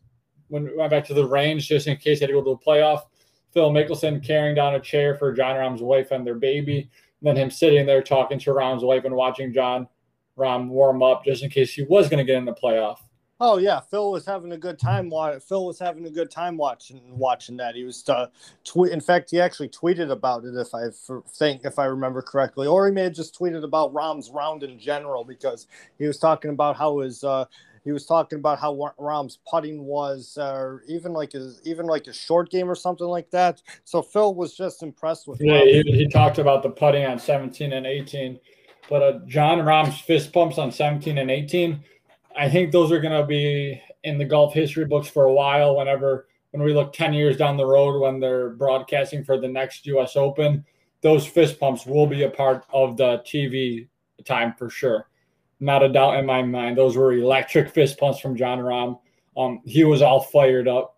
when 0.49 0.63
we 0.63 0.75
went 0.75 0.91
back 0.91 1.05
to 1.05 1.13
the 1.13 1.27
range, 1.27 1.67
just 1.67 1.87
in 1.87 1.97
case 1.97 2.19
he 2.19 2.23
had 2.23 2.27
to 2.27 2.33
go 2.33 2.43
to 2.43 2.49
a 2.51 2.57
playoff. 2.57 3.03
Phil 3.53 3.71
Mickelson 3.71 4.23
carrying 4.23 4.55
down 4.55 4.75
a 4.75 4.79
chair 4.79 5.15
for 5.15 5.33
Jon 5.33 5.55
Rahm's 5.55 5.81
wife 5.81 6.11
and 6.11 6.25
their 6.25 6.35
baby, 6.35 6.89
and 7.19 7.27
then 7.27 7.37
him 7.37 7.49
sitting 7.49 7.85
there 7.85 8.01
talking 8.01 8.39
to 8.39 8.51
Rahm's 8.51 8.83
wife 8.83 9.05
and 9.05 9.15
watching 9.15 9.53
Jon 9.53 9.87
Rahm 10.37 10.67
warm 10.67 11.01
up 11.01 11.25
just 11.25 11.43
in 11.43 11.49
case 11.49 11.73
he 11.73 11.83
was 11.83 12.09
going 12.09 12.19
to 12.19 12.23
get 12.23 12.37
in 12.37 12.45
the 12.45 12.53
playoff. 12.53 12.99
Oh 13.39 13.57
yeah, 13.57 13.79
Phil 13.79 14.11
was 14.11 14.25
having 14.25 14.51
a 14.53 14.57
good 14.57 14.79
time. 14.79 15.11
Phil 15.47 15.65
was 15.65 15.77
having 15.77 16.07
a 16.07 16.09
good 16.09 16.31
time 16.31 16.57
watching 16.57 17.01
watching 17.11 17.55
that. 17.57 17.75
He 17.75 17.83
was 17.83 18.07
uh, 18.09 18.27
tweet. 18.63 18.91
In 18.91 18.99
fact, 18.99 19.29
he 19.29 19.39
actually 19.39 19.69
tweeted 19.69 20.09
about 20.09 20.43
it, 20.43 20.55
if 20.55 20.73
I 20.73 20.85
think, 21.35 21.61
if 21.63 21.77
I 21.77 21.85
remember 21.85 22.23
correctly, 22.23 22.65
or 22.65 22.87
he 22.87 22.91
may 22.91 23.03
have 23.03 23.13
just 23.13 23.37
tweeted 23.37 23.63
about 23.63 23.93
Rahm's 23.93 24.31
round 24.31 24.63
in 24.63 24.79
general 24.79 25.23
because 25.23 25.67
he 25.99 26.07
was 26.07 26.17
talking 26.17 26.49
about 26.49 26.77
how 26.77 26.97
his 26.99 27.23
uh, 27.23 27.45
he 27.87 27.93
was 27.93 28.05
talking 28.05 28.37
about 28.37 28.59
how 28.59 28.93
Rahm's 28.97 29.39
putting 29.49 29.85
was, 29.85 30.37
uh, 30.37 30.75
even 30.89 31.13
like 31.13 31.31
his 31.31 31.61
even 31.63 31.85
like 31.85 32.05
his 32.05 32.17
short 32.17 32.51
game 32.51 32.69
or 32.69 32.75
something 32.75 33.07
like 33.07 33.31
that. 33.31 33.61
So 33.85 34.01
Phil 34.01 34.35
was 34.35 34.57
just 34.57 34.83
impressed 34.83 35.25
with. 35.25 35.39
Yeah, 35.39 35.61
he, 35.63 35.83
he 35.83 36.07
talked 36.09 36.37
about 36.37 36.63
the 36.63 36.69
putting 36.69 37.05
on 37.05 37.17
17 37.17 37.71
and 37.71 37.87
18, 37.87 38.39
but 38.89 39.01
uh, 39.01 39.19
Jon 39.25 39.59
Rahm's 39.59 40.01
fist 40.01 40.33
pumps 40.33 40.57
on 40.57 40.69
17 40.69 41.17
and 41.17 41.31
18, 41.31 41.81
I 42.37 42.49
think 42.49 42.73
those 42.73 42.91
are 42.91 42.99
going 42.99 43.19
to 43.19 43.25
be 43.25 43.81
in 44.03 44.17
the 44.17 44.25
golf 44.25 44.53
history 44.53 44.83
books 44.83 45.07
for 45.07 45.23
a 45.23 45.33
while. 45.33 45.77
Whenever 45.77 46.27
when 46.51 46.63
we 46.63 46.73
look 46.73 46.91
10 46.91 47.13
years 47.13 47.37
down 47.37 47.55
the 47.55 47.65
road 47.65 48.01
when 48.01 48.19
they're 48.19 48.49
broadcasting 48.49 49.23
for 49.23 49.39
the 49.39 49.47
next 49.47 49.85
U.S. 49.85 50.17
Open, 50.17 50.65
those 50.99 51.25
fist 51.25 51.57
pumps 51.57 51.85
will 51.85 52.05
be 52.05 52.23
a 52.23 52.29
part 52.29 52.65
of 52.73 52.97
the 52.97 53.19
TV 53.19 53.87
time 54.25 54.53
for 54.57 54.69
sure. 54.69 55.07
Not 55.59 55.83
a 55.83 55.89
doubt 55.89 56.17
in 56.17 56.25
my 56.25 56.43
mind. 56.43 56.77
Those 56.77 56.95
were 56.95 57.13
electric 57.13 57.69
fist 57.69 57.99
pumps 57.99 58.19
from 58.19 58.35
Jon 58.35 58.59
Rahm. 58.59 58.99
Um, 59.35 59.61
he 59.65 59.83
was 59.83 60.01
all 60.01 60.21
fired 60.21 60.67
up. 60.67 60.97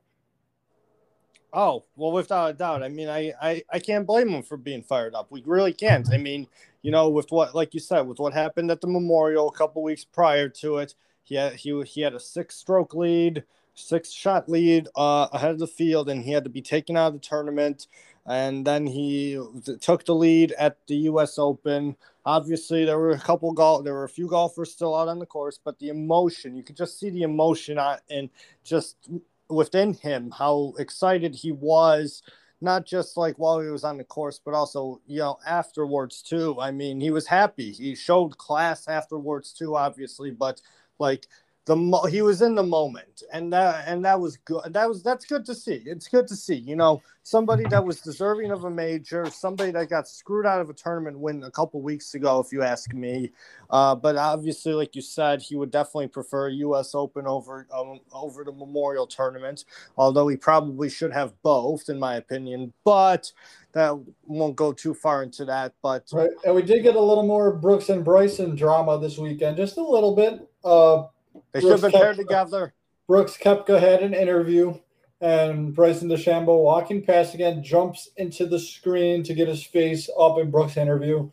Oh 1.52 1.86
well, 1.96 2.12
without 2.12 2.52
a 2.52 2.54
doubt. 2.54 2.84
I 2.84 2.90
mean, 2.90 3.10
I, 3.10 3.34
I 3.42 3.64
I 3.72 3.80
can't 3.80 4.06
blame 4.06 4.30
him 4.30 4.44
for 4.44 4.58
being 4.58 4.84
fired 4.84 5.16
up. 5.16 5.32
We 5.32 5.42
really 5.46 5.74
can't. 5.74 6.08
I 6.14 6.18
mean, 6.18 6.48
you 6.82 6.92
know, 6.92 7.10
with 7.10 7.32
what 7.32 7.56
like 7.56 7.74
you 7.74 7.80
said, 7.80 8.02
with 8.02 8.20
what 8.20 8.34
happened 8.34 8.70
at 8.70 8.82
the 8.82 8.88
Memorial 8.88 9.50
a 9.50 9.54
couple 9.54 9.82
weeks 9.82 10.06
prior 10.06 10.48
to 10.50 10.78
it, 10.78 10.94
he 11.24 11.36
had 11.36 11.56
he 11.56 11.82
he 11.84 12.02
had 12.02 12.14
a 12.14 12.20
six 12.20 12.56
stroke 12.56 12.94
lead, 12.94 13.44
six 13.74 14.12
shot 14.12 14.48
lead 14.48 14.88
uh, 14.96 15.28
ahead 15.34 15.52
of 15.52 15.60
the 15.60 15.68
field, 15.68 16.10
and 16.10 16.24
he 16.24 16.32
had 16.32 16.44
to 16.44 16.50
be 16.50 16.62
taken 16.62 16.96
out 16.96 17.08
of 17.08 17.14
the 17.14 17.20
tournament. 17.20 17.88
And 18.26 18.66
then 18.66 18.86
he 18.86 19.42
took 19.82 20.06
the 20.06 20.14
lead 20.14 20.52
at 20.52 20.78
the 20.88 20.96
U.S. 20.98 21.40
Open. 21.40 21.96
Obviously, 22.30 22.86
there 22.86 23.00
were 23.00 23.10
a 23.10 23.20
couple 23.20 23.52
golf, 23.54 23.84
there 23.84 23.96
were 23.96 24.04
a 24.04 24.10
few 24.10 24.28
golfers 24.28 24.72
still 24.72 24.96
out 24.96 25.08
on 25.08 25.18
the 25.18 25.26
course, 25.26 25.60
but 25.64 25.80
the 25.80 25.90
emotion, 25.90 26.56
you 26.56 26.62
could 26.62 26.78
just 26.78 27.00
see 27.00 27.10
the 27.10 27.24
emotion 27.24 27.80
on, 27.80 27.98
and 28.12 28.30
just 28.64 29.10
within 29.50 29.96
him 29.96 30.30
how 30.38 30.74
excited 30.78 31.34
he 31.34 31.52
was 31.52 32.22
not 32.62 32.86
just 32.86 33.18
like 33.18 33.36
while 33.40 33.60
he 33.60 33.70
was 33.70 33.84
on 33.84 33.98
the 33.98 34.04
course 34.04 34.40
but 34.46 34.54
also 34.54 35.02
you 35.08 35.18
know 35.18 35.38
afterwards 35.48 36.22
too. 36.22 36.56
I 36.60 36.70
mean 36.72 37.00
he 37.02 37.10
was 37.10 37.26
happy. 37.26 37.72
He 37.72 37.96
showed 37.96 38.38
class 38.38 38.88
afterwards 38.88 39.52
too 39.52 39.76
obviously 39.76 40.30
but 40.30 40.62
like 41.00 41.26
the 41.70 41.76
mo- 41.76 42.06
he 42.06 42.24
was 42.24 42.42
in 42.42 42.56
the 42.56 42.64
moment 42.64 43.22
and 43.32 43.54
that 43.54 43.88
and 43.88 44.04
that 44.04 44.20
was 44.20 44.38
good 44.38 44.74
that 44.74 44.90
was 44.90 45.04
that's 45.04 45.24
good 45.24 45.46
to 45.46 45.54
see 45.54 45.84
it's 45.86 46.08
good 46.08 46.28
to 46.28 46.36
see 46.36 46.56
you 46.56 46.76
know 46.76 47.00
somebody 47.22 47.64
that 47.66 47.86
was 47.86 48.02
deserving 48.02 48.50
of 48.50 48.64
a 48.64 48.70
major 48.72 49.30
somebody 49.30 49.70
that 49.70 49.88
got 49.88 50.08
screwed 50.08 50.48
out 50.48 50.62
of 50.62 50.72
a 50.72 50.74
tournament 50.74 51.20
win 51.20 51.44
a 51.44 51.52
couple 51.52 51.80
weeks 51.80 52.16
ago 52.16 52.40
if 52.40 52.52
you 52.52 52.64
ask 52.64 52.92
me 52.92 53.32
uh, 53.70 53.94
but 53.94 54.16
obviously 54.16 54.74
like 54.74 54.96
you 54.96 55.02
said 55.04 55.44
he 55.44 55.56
would 55.56 55.70
definitely 55.70 56.08
prefer 56.08 56.50
us 56.50 56.96
open 56.96 57.28
over 57.28 57.68
um, 57.72 58.00
over 58.14 58.44
the 58.44 58.52
memorial 58.52 59.06
tournament 59.06 59.66
although 59.96 60.28
he 60.28 60.36
probably 60.36 60.90
should 60.90 61.14
have 61.14 61.40
both 61.44 61.88
in 61.88 62.00
my 62.00 62.16
opinion 62.16 62.74
but 62.84 63.32
that 63.74 63.96
won't 64.26 64.56
go 64.56 64.74
too 64.74 64.96
far 64.96 65.22
into 65.22 65.46
that 65.46 65.76
but 65.84 66.10
Right, 66.12 66.32
and 66.44 66.56
we 66.56 66.64
did 66.64 66.82
get 66.82 66.96
a 66.96 67.00
little 67.00 67.28
more 67.28 67.52
Brooks 67.52 67.90
and 67.90 68.04
Bryson 68.04 68.56
drama 68.56 68.98
this 68.98 69.20
weekend, 69.20 69.58
just 69.58 69.78
a 69.78 69.84
little 69.84 70.16
bit. 70.16 70.50
Uh, 70.64 71.04
they 71.52 71.62
should 71.62 71.72
have 71.72 71.82
been 71.82 71.92
paired 71.92 72.18
together 72.18 72.74
Brooks 73.10 73.36
Koepka 73.38 73.80
had 73.80 74.04
an 74.04 74.14
interview, 74.14 74.80
and 75.20 75.74
Bryson 75.74 76.10
DeChambeau 76.10 76.64
walking 76.64 77.04
past 77.04 77.34
again 77.34 77.64
jumps 77.64 78.08
into 78.18 78.46
the 78.46 78.60
screen 78.60 79.24
to 79.24 79.34
get 79.34 79.48
his 79.48 79.64
face 79.64 80.08
up 80.20 80.38
in 80.38 80.52
Brooks' 80.52 80.78
interview. 80.78 81.28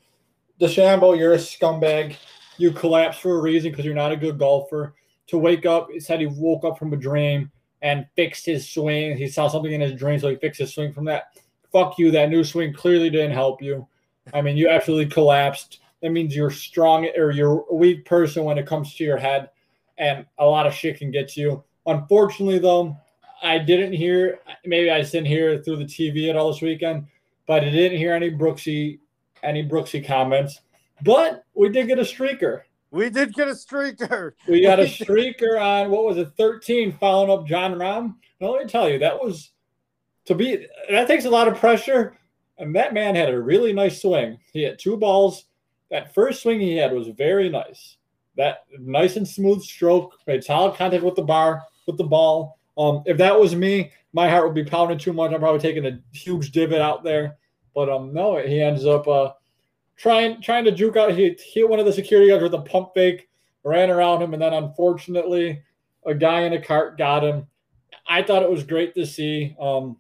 DeChambeau, 0.59 1.19
you're 1.19 1.35
a 1.35 1.37
scumbag. 1.37 2.17
You 2.57 2.73
collapsed 2.73 3.21
for 3.21 3.37
a 3.37 3.43
reason 3.43 3.71
because 3.71 3.85
you're 3.85 3.95
not 3.95 4.11
a 4.11 4.17
good 4.17 4.39
golfer. 4.39 4.95
To 5.27 5.37
wake 5.37 5.67
up, 5.67 5.91
he 5.91 6.01
said 6.01 6.19
he 6.19 6.27
woke 6.27 6.65
up 6.65 6.79
from 6.79 6.95
a 6.95 6.97
dream 6.97 7.53
and 7.83 8.07
fixed 8.17 8.47
his 8.47 8.67
swing. 8.67 9.15
He 9.15 9.29
saw 9.29 9.47
something 9.47 9.71
in 9.71 9.83
his 9.83 9.93
dream, 9.93 10.19
so 10.19 10.31
he 10.31 10.37
fixed 10.37 10.61
his 10.61 10.73
swing 10.73 10.95
from 10.95 11.05
that. 11.05 11.37
Fuck 11.73 11.99
you. 11.99 12.11
That 12.11 12.31
new 12.31 12.43
swing 12.43 12.73
clearly 12.73 13.11
didn't 13.11 13.33
help 13.33 13.61
you. 13.61 13.87
I 14.33 14.41
mean, 14.41 14.57
you 14.57 14.71
absolutely 14.71 15.13
collapsed. 15.13 15.81
That 16.01 16.13
means 16.13 16.35
you're 16.35 16.51
strong 16.51 17.07
or 17.19 17.33
you're 17.33 17.67
a 17.71 17.75
weak 17.75 18.07
person 18.07 18.45
when 18.45 18.57
it 18.57 18.67
comes 18.67 18.95
to 18.95 19.05
your 19.05 19.19
head, 19.19 19.51
and 19.99 20.27
a 20.39 20.45
lot 20.45 20.67
of 20.67 20.75
shit 20.75 20.99
can 20.99 21.11
get 21.11 21.37
you. 21.37 21.63
Unfortunately, 21.87 22.59
though, 22.59 22.97
I 23.43 23.59
didn't 23.59 23.93
hear. 23.93 24.41
Maybe 24.65 24.91
I 24.91 25.03
didn't 25.03 25.27
hear 25.27 25.63
through 25.63 25.77
the 25.77 25.85
TV 25.85 26.29
at 26.29 26.37
all 26.37 26.53
this 26.53 26.63
weekend, 26.63 27.07
but 27.47 27.63
I 27.65 27.71
didn't 27.71 27.99
hear 27.99 28.15
any 28.15 28.31
Brooksy, 28.31 28.99
any 29.43 29.67
Brooksy 29.67 30.05
comments. 30.05 30.61
But 31.03 31.45
we 31.55 31.69
did 31.69 31.87
get 31.87 31.99
a 31.99 32.03
streaker. 32.03 32.63
we 32.91 33.11
did 33.11 33.35
get 33.35 33.49
a 33.49 33.53
streaker 33.53 34.33
We 34.49 34.63
got 34.63 34.81
a 34.81 34.85
streaker 34.85 35.61
on 35.61 35.91
what 35.91 36.05
was 36.05 36.17
it, 36.17 36.31
13, 36.37 36.93
following 36.99 37.31
up 37.31 37.47
Jon 37.47 37.75
Rahm. 37.75 38.15
Now 38.41 38.53
let 38.53 38.65
me 38.65 38.69
tell 38.69 38.89
you, 38.89 38.99
that 38.99 39.23
was 39.23 39.51
to 40.27 40.35
be 40.35 40.67
that 40.91 41.07
takes 41.07 41.25
a 41.25 41.31
lot 41.31 41.49
of 41.49 41.57
pressure. 41.59 42.17
And 42.59 42.75
that 42.75 42.95
man 42.95 43.15
had 43.15 43.29
a 43.29 43.41
really 43.41 43.75
nice 43.75 44.01
swing. 44.01 44.39
He 44.53 44.63
had 44.63 44.79
two 44.79 44.97
balls. 44.97 45.45
That 45.91 46.15
first 46.15 46.43
swing 46.43 46.59
he 46.59 46.77
had 46.77 46.93
was 46.93 47.09
very 47.09 47.51
nice. 47.51 47.99
That 48.37 48.65
nice 48.79 49.17
and 49.17 49.27
smooth 49.27 49.63
stroke, 49.63 50.19
made 50.27 50.45
solid 50.45 50.77
contact 50.77 51.03
with 51.03 51.15
the 51.15 51.23
bar, 51.23 51.63
with 51.87 51.97
the 51.97 52.05
ball. 52.05 52.59
Um, 52.77 53.03
if 53.07 53.17
that 53.19 53.39
was 53.39 53.55
me, 53.55 53.93
my 54.13 54.29
heart 54.29 54.45
would 54.45 54.55
be 54.55 54.65
pounding 54.65 54.99
too 54.99 55.13
much. 55.13 55.33
I'm 55.33 55.41
probably 55.41 55.61
taking 55.61 55.87
a 55.87 55.99
huge 56.13 56.53
divot 56.53 56.81
out 56.81 57.03
there. 57.03 57.37
But 57.75 57.91
um, 57.91 58.13
no, 58.13 58.39
he 58.39 58.61
ends 58.61 58.87
up 58.87 59.07
uh, 59.07 59.33
trying 59.97 60.41
trying 60.41 60.65
to 60.65 60.73
juke 60.73 60.97
out. 60.97 61.13
He 61.13 61.37
hit 61.53 61.69
one 61.69 61.79
of 61.79 61.87
the 61.87 61.93
security 61.93 62.29
guards 62.29 62.43
with 62.43 62.55
a 62.55 62.63
pump 62.63 62.91
fake, 62.95 63.29
ran 63.65 63.91
around 63.91 64.23
him, 64.23 64.33
and 64.33 64.43
then 64.43 64.55
unfortunately, 64.55 65.63
a 66.07 66.15
guy 66.15 66.43
in 66.43 66.55
a 66.55 66.63
cart 66.63 66.97
got 66.97 67.23
him. 67.23 67.47
I 68.09 68.23
thought 68.23 68.43
it 68.43 68.51
was 68.51 68.65
great 68.65 68.95
to 68.95 69.05
see. 69.05 69.55
Um, 69.61 69.99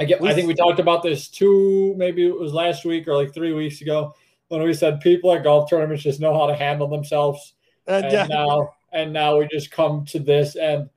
I 0.00 0.04
get. 0.04 0.22
I 0.22 0.34
think 0.34 0.48
we 0.48 0.54
talked 0.54 0.80
about 0.80 1.02
this 1.02 1.28
too. 1.28 1.94
Maybe 1.96 2.26
it 2.26 2.38
was 2.38 2.52
last 2.52 2.84
week 2.84 3.06
or 3.06 3.14
like 3.14 3.34
three 3.34 3.52
weeks 3.52 3.82
ago 3.82 4.14
when 4.48 4.62
we 4.62 4.72
said 4.72 5.00
people 5.00 5.32
at 5.32 5.44
golf 5.44 5.68
tournaments 5.68 6.02
just 6.02 6.20
know 6.20 6.32
how 6.32 6.46
to 6.46 6.54
handle 6.54 6.88
themselves. 6.88 7.54
Uh, 7.88 8.02
and 8.04 8.12
yeah. 8.12 8.26
now, 8.26 8.74
and 8.92 9.12
now 9.12 9.38
we 9.38 9.48
just 9.48 9.70
come 9.70 10.04
to 10.06 10.18
this, 10.18 10.56
and 10.56 10.88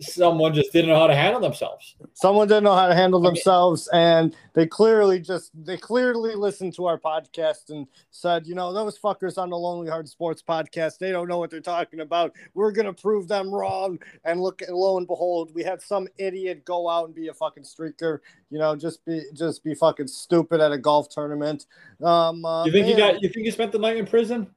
someone 0.00 0.54
just 0.54 0.72
didn't 0.72 0.88
know 0.88 0.98
how 0.98 1.06
to 1.06 1.14
handle 1.14 1.40
themselves. 1.40 1.94
Someone 2.14 2.48
didn't 2.48 2.64
know 2.64 2.74
how 2.74 2.88
to 2.88 2.94
handle 2.94 3.20
themselves, 3.20 3.88
and 3.92 4.34
they 4.54 4.66
clearly 4.66 5.20
just 5.20 5.50
they 5.64 5.76
clearly 5.76 6.34
listened 6.34 6.74
to 6.74 6.86
our 6.86 6.98
podcast 6.98 7.70
and 7.70 7.86
said, 8.10 8.46
you 8.46 8.54
know, 8.54 8.72
those 8.72 8.98
fuckers 8.98 9.38
on 9.38 9.50
the 9.50 9.56
Lonely 9.56 9.90
Heart 9.90 10.08
Sports 10.08 10.42
podcast, 10.46 10.98
they 10.98 11.12
don't 11.12 11.28
know 11.28 11.38
what 11.38 11.50
they're 11.50 11.60
talking 11.60 12.00
about. 12.00 12.34
We're 12.54 12.72
gonna 12.72 12.92
prove 12.92 13.28
them 13.28 13.52
wrong. 13.52 13.98
And 14.24 14.40
look, 14.40 14.62
lo 14.68 14.96
and 14.96 15.06
behold, 15.06 15.54
we 15.54 15.62
had 15.62 15.82
some 15.82 16.08
idiot 16.18 16.64
go 16.64 16.88
out 16.88 17.06
and 17.06 17.14
be 17.14 17.28
a 17.28 17.34
fucking 17.34 17.64
streaker. 17.64 18.18
You 18.50 18.58
know, 18.58 18.74
just 18.76 19.04
be 19.04 19.22
just 19.34 19.62
be 19.62 19.74
fucking 19.74 20.08
stupid 20.08 20.60
at 20.60 20.72
a 20.72 20.78
golf 20.78 21.08
tournament. 21.08 21.66
Um, 22.02 22.44
uh, 22.44 22.64
you 22.64 22.72
think 22.72 22.86
man, 22.86 22.96
you 22.96 22.96
got? 22.96 23.22
You 23.22 23.28
think 23.28 23.46
you 23.46 23.52
spent 23.52 23.72
the 23.72 23.78
night 23.78 23.96
in 23.96 24.06
prison? 24.06 24.50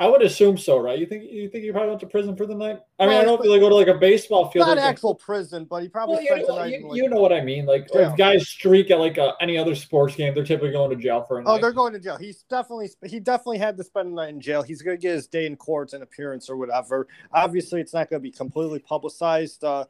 I 0.00 0.08
would 0.08 0.22
assume 0.22 0.56
so, 0.56 0.78
right? 0.78 0.98
You 0.98 1.04
think 1.04 1.30
you 1.30 1.50
think 1.50 1.62
he 1.62 1.70
probably 1.70 1.90
went 1.90 2.00
to 2.00 2.06
prison 2.06 2.34
for 2.34 2.46
the 2.46 2.54
night? 2.54 2.80
I 2.98 3.02
mean, 3.02 3.10
well, 3.10 3.20
I 3.20 3.24
don't 3.24 3.42
feel 3.42 3.50
like 3.50 3.60
go 3.60 3.68
to 3.68 3.74
like 3.74 3.86
a 3.86 3.98
baseball 3.98 4.50
field. 4.50 4.66
Not 4.66 4.78
like 4.78 4.86
actual 4.86 5.10
a, 5.10 5.16
prison, 5.16 5.66
but 5.66 5.82
he 5.82 5.90
probably 5.90 6.16
well, 6.16 6.24
spent 6.24 6.46
the 6.46 6.54
night. 6.54 6.72
You, 6.72 6.88
like, 6.88 6.96
you, 6.96 7.08
know 7.10 7.20
what 7.20 7.34
I 7.34 7.42
mean? 7.42 7.66
Like 7.66 7.86
if 7.92 8.16
guys 8.16 8.48
streak 8.48 8.90
at 8.90 8.98
like 8.98 9.18
a, 9.18 9.34
any 9.42 9.58
other 9.58 9.74
sports 9.74 10.16
game, 10.16 10.32
they're 10.34 10.42
typically 10.42 10.72
going 10.72 10.88
to 10.88 10.96
jail 10.96 11.22
for. 11.28 11.40
A 11.40 11.44
oh, 11.44 11.58
they're 11.58 11.74
going 11.74 11.92
to 11.92 12.00
jail. 12.00 12.16
He's 12.16 12.44
definitely 12.44 12.88
he 13.04 13.20
definitely 13.20 13.58
had 13.58 13.76
to 13.76 13.84
spend 13.84 14.12
the 14.12 14.14
night 14.14 14.30
in 14.30 14.40
jail. 14.40 14.62
He's 14.62 14.80
going 14.80 14.96
to 14.96 15.00
get 15.00 15.12
his 15.12 15.26
day 15.26 15.44
in 15.44 15.54
court 15.56 15.92
and 15.92 16.02
appearance 16.02 16.48
or 16.48 16.56
whatever. 16.56 17.06
Obviously, 17.30 17.82
it's 17.82 17.92
not 17.92 18.08
going 18.08 18.22
to 18.22 18.26
be 18.26 18.32
completely 18.32 18.78
publicized. 18.78 19.62
Uh, 19.62 19.84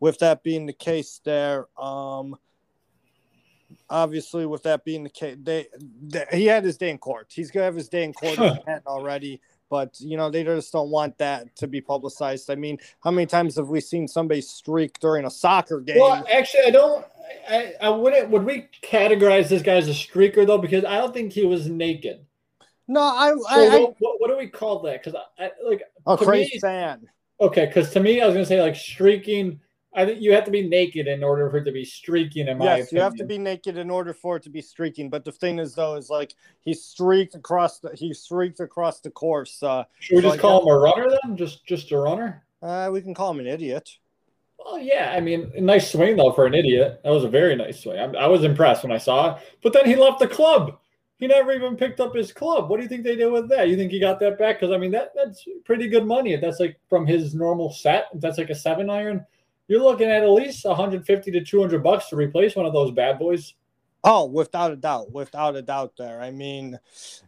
with 0.00 0.18
that 0.20 0.42
being 0.42 0.64
the 0.64 0.72
case, 0.72 1.20
there. 1.22 1.66
Um, 1.78 2.34
obviously, 3.90 4.46
with 4.46 4.62
that 4.64 4.84
being 4.84 5.04
the 5.04 5.10
case, 5.10 5.36
they, 5.42 5.66
they, 6.02 6.24
he 6.32 6.46
had 6.46 6.64
his 6.64 6.76
day 6.76 6.90
in 6.90 6.98
court. 6.98 7.32
He's 7.34 7.50
gonna 7.50 7.64
have 7.64 7.74
his 7.74 7.88
day 7.88 8.04
in 8.04 8.12
court 8.12 8.38
already. 8.86 9.40
But 9.70 10.00
you 10.00 10.16
know, 10.16 10.30
they 10.30 10.44
just 10.44 10.72
don't 10.72 10.90
want 10.90 11.18
that 11.18 11.54
to 11.56 11.66
be 11.66 11.80
publicized. 11.80 12.50
I 12.50 12.54
mean, 12.54 12.78
how 13.00 13.10
many 13.10 13.26
times 13.26 13.56
have 13.56 13.68
we 13.68 13.80
seen 13.80 14.08
somebody 14.08 14.40
streak 14.40 14.98
during 14.98 15.26
a 15.26 15.30
soccer 15.30 15.80
game? 15.80 15.98
Well, 15.98 16.24
actually, 16.32 16.64
I 16.66 16.70
don't. 16.70 17.04
I, 17.48 17.74
I 17.82 17.88
wouldn't. 17.90 18.30
Would 18.30 18.44
we 18.44 18.68
categorize 18.82 19.48
this 19.48 19.62
guy 19.62 19.74
as 19.74 19.88
a 19.88 19.92
streaker 19.92 20.46
though? 20.46 20.58
Because 20.58 20.84
I 20.84 20.96
don't 20.96 21.12
think 21.12 21.32
he 21.32 21.44
was 21.44 21.68
naked. 21.68 22.24
No, 22.86 23.02
I. 23.02 23.30
So 23.30 23.44
I, 23.48 23.68
what, 23.80 23.94
what, 23.98 24.20
what, 24.20 24.28
do 24.28 24.38
we 24.38 24.46
call 24.46 24.80
that? 24.80 25.04
Because 25.04 25.20
I, 25.38 25.44
I, 25.46 25.50
like 25.62 25.82
a 26.06 26.16
crazy 26.16 26.58
fan. 26.58 27.06
Okay, 27.40 27.66
because 27.66 27.90
to 27.90 28.00
me, 28.00 28.22
I 28.22 28.26
was 28.26 28.34
gonna 28.34 28.46
say 28.46 28.62
like 28.62 28.74
streaking 28.74 29.60
I 29.94 30.04
think 30.04 30.20
you 30.20 30.32
have 30.32 30.44
to 30.44 30.50
be 30.50 30.68
naked 30.68 31.08
in 31.08 31.24
order 31.24 31.48
for 31.50 31.58
it 31.58 31.64
to 31.64 31.72
be 31.72 31.84
streaking. 31.84 32.48
In 32.48 32.58
my 32.58 32.64
yes, 32.64 32.88
opinion. 32.88 32.96
you 32.96 33.02
have 33.02 33.14
to 33.16 33.24
be 33.24 33.38
naked 33.38 33.78
in 33.78 33.90
order 33.90 34.12
for 34.12 34.36
it 34.36 34.42
to 34.42 34.50
be 34.50 34.60
streaking. 34.60 35.08
But 35.08 35.24
the 35.24 35.32
thing 35.32 35.58
is, 35.58 35.74
though, 35.74 35.96
is 35.96 36.10
like 36.10 36.34
he 36.60 36.74
streaked 36.74 37.34
across 37.34 37.78
the 37.78 37.90
he 37.94 38.12
streaked 38.12 38.60
across 38.60 39.00
the 39.00 39.10
course. 39.10 39.62
Uh, 39.62 39.84
Should 39.98 40.16
we 40.16 40.22
just 40.22 40.38
call 40.38 40.62
him 40.62 40.68
a 40.68 40.78
runner 40.78 41.08
then? 41.22 41.36
Just 41.36 41.66
just 41.66 41.90
a 41.92 41.98
runner? 41.98 42.44
Uh, 42.62 42.90
we 42.92 43.00
can 43.00 43.14
call 43.14 43.30
him 43.30 43.40
an 43.40 43.46
idiot. 43.46 43.98
Well, 44.58 44.78
yeah. 44.78 45.14
I 45.16 45.20
mean, 45.20 45.50
nice 45.56 45.90
swing 45.90 46.16
though 46.16 46.32
for 46.32 46.46
an 46.46 46.54
idiot. 46.54 47.00
That 47.02 47.10
was 47.10 47.24
a 47.24 47.28
very 47.28 47.56
nice 47.56 47.80
swing. 47.80 47.98
I, 47.98 48.24
I 48.24 48.26
was 48.26 48.44
impressed 48.44 48.82
when 48.82 48.92
I 48.92 48.98
saw 48.98 49.36
it. 49.36 49.42
But 49.62 49.72
then 49.72 49.86
he 49.86 49.96
left 49.96 50.18
the 50.18 50.28
club. 50.28 50.78
He 51.18 51.26
never 51.26 51.50
even 51.52 51.76
picked 51.76 51.98
up 51.98 52.14
his 52.14 52.30
club. 52.30 52.68
What 52.68 52.76
do 52.76 52.84
you 52.84 52.88
think 52.88 53.02
they 53.02 53.16
did 53.16 53.32
with 53.32 53.48
that? 53.48 53.68
You 53.68 53.76
think 53.76 53.90
he 53.90 53.98
got 53.98 54.20
that 54.20 54.38
back? 54.38 54.60
Because 54.60 54.72
I 54.72 54.78
mean, 54.78 54.92
that 54.92 55.12
that's 55.16 55.44
pretty 55.64 55.88
good 55.88 56.04
money. 56.06 56.34
If 56.34 56.40
that's 56.40 56.60
like 56.60 56.78
from 56.88 57.06
his 57.06 57.34
normal 57.34 57.72
set, 57.72 58.06
if 58.14 58.20
that's 58.20 58.38
like 58.38 58.50
a 58.50 58.54
seven 58.54 58.90
iron 58.90 59.24
you're 59.68 59.82
looking 59.82 60.10
at 60.10 60.22
at 60.22 60.30
least 60.30 60.64
150 60.64 61.30
to 61.30 61.44
200 61.44 61.82
bucks 61.82 62.08
to 62.08 62.16
replace 62.16 62.56
one 62.56 62.66
of 62.66 62.72
those 62.72 62.90
bad 62.90 63.18
boys. 63.18 63.54
Oh, 64.04 64.24
without 64.26 64.70
a 64.70 64.76
doubt, 64.76 65.12
without 65.12 65.56
a 65.56 65.62
doubt. 65.62 65.94
There, 65.98 66.20
I 66.20 66.30
mean, 66.30 66.78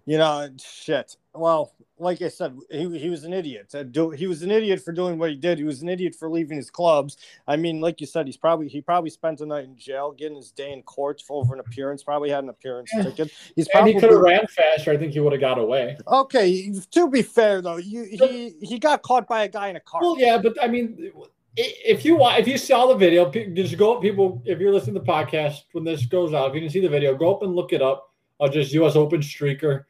you 0.07 0.18
know, 0.18 0.48
shit. 0.57 1.16
Well, 1.35 1.74
like 1.98 2.22
I 2.22 2.29
said, 2.29 2.57
he, 2.70 2.98
he 2.98 3.11
was 3.11 3.24
an 3.24 3.33
idiot. 3.33 3.74
He 4.16 4.26
was 4.26 4.42
an 4.42 4.50
idiot 4.53 4.81
for 4.81 4.92
doing 4.92 5.18
what 5.18 5.31
he 5.31 5.37
did. 5.37 5.59
He 5.59 5.64
was 5.64 5.83
an 5.83 5.88
idiot 5.88 6.14
for 6.14 6.31
leaving 6.31 6.57
his 6.57 6.70
clubs. 6.70 7.16
I 7.46 7.57
mean, 7.57 7.81
like 7.81 8.00
you 8.00 8.07
said, 8.07 8.26
he's 8.26 8.37
probably 8.37 8.68
he 8.68 8.81
probably 8.81 9.11
spent 9.11 9.40
a 9.40 9.46
night 9.46 9.64
in 9.64 9.76
jail, 9.76 10.12
getting 10.12 10.37
his 10.37 10.53
day 10.53 10.72
in 10.72 10.83
court 10.83 11.20
for 11.26 11.42
over 11.42 11.55
an 11.55 11.61
appearance. 11.61 12.05
Probably 12.05 12.31
had 12.31 12.44
an 12.44 12.50
appearance 12.50 12.90
ticket. 13.03 13.33
He's 13.57 13.66
and 13.66 13.72
probably 13.72 13.92
he 13.94 14.00
could 14.00 14.12
have 14.12 14.20
ran 14.20 14.46
faster. 14.46 14.92
I 14.92 14.96
think 14.96 15.12
he 15.12 15.20
would 15.20 15.33
have 15.33 15.40
got 15.40 15.59
away. 15.59 15.98
Okay, 16.07 16.72
to 16.92 17.11
be 17.11 17.22
fair 17.22 17.61
though, 17.61 17.79
you, 17.79 18.05
he 18.05 18.55
he 18.62 18.79
got 18.79 19.03
caught 19.03 19.26
by 19.26 19.42
a 19.42 19.48
guy 19.48 19.68
in 19.68 19.76
a 19.76 19.81
car. 19.81 20.00
Well, 20.03 20.18
yeah, 20.18 20.38
but 20.38 20.57
I 20.62 20.68
mean 20.68 21.12
if 21.57 22.05
you 22.05 22.17
want, 22.17 22.39
if 22.39 22.47
you 22.47 22.57
saw 22.57 22.87
the 22.87 22.95
video, 22.95 23.31
just 23.31 23.77
go 23.77 23.97
up. 23.97 24.03
People, 24.03 24.43
if 24.45 24.59
you're 24.59 24.73
listening 24.73 24.95
to 24.95 25.01
the 25.01 25.07
podcast 25.07 25.65
when 25.73 25.85
this 25.85 26.07
goes 26.07 26.33
out, 26.33 26.49
if 26.49 26.55
you 26.55 26.61
didn't 26.61 26.73
see 26.73 26.81
the 26.81 26.89
video, 26.89 27.15
go 27.15 27.35
up 27.35 27.43
and 27.43 27.55
look 27.55 27.73
it 27.73 27.83
up. 27.83 28.13
I'll 28.41 28.49
just 28.49 28.73
U.S. 28.73 28.97
Open 28.97 29.21
streaker. 29.21 29.85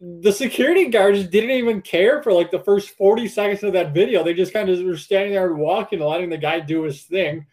The 0.00 0.32
security 0.32 0.88
guards 0.88 1.26
didn't 1.28 1.50
even 1.50 1.80
care 1.80 2.22
for 2.22 2.32
like 2.32 2.50
the 2.50 2.58
first 2.58 2.90
40 2.90 3.28
seconds 3.28 3.62
of 3.62 3.72
that 3.74 3.94
video. 3.94 4.24
They 4.24 4.34
just 4.34 4.52
kind 4.52 4.68
of 4.68 4.82
were 4.82 4.96
standing 4.96 5.34
there 5.34 5.46
and 5.46 5.58
walking 5.58 6.00
and 6.00 6.08
letting 6.08 6.30
the 6.30 6.38
guy 6.38 6.58
do 6.58 6.82
his 6.82 7.02
thing. 7.02 7.46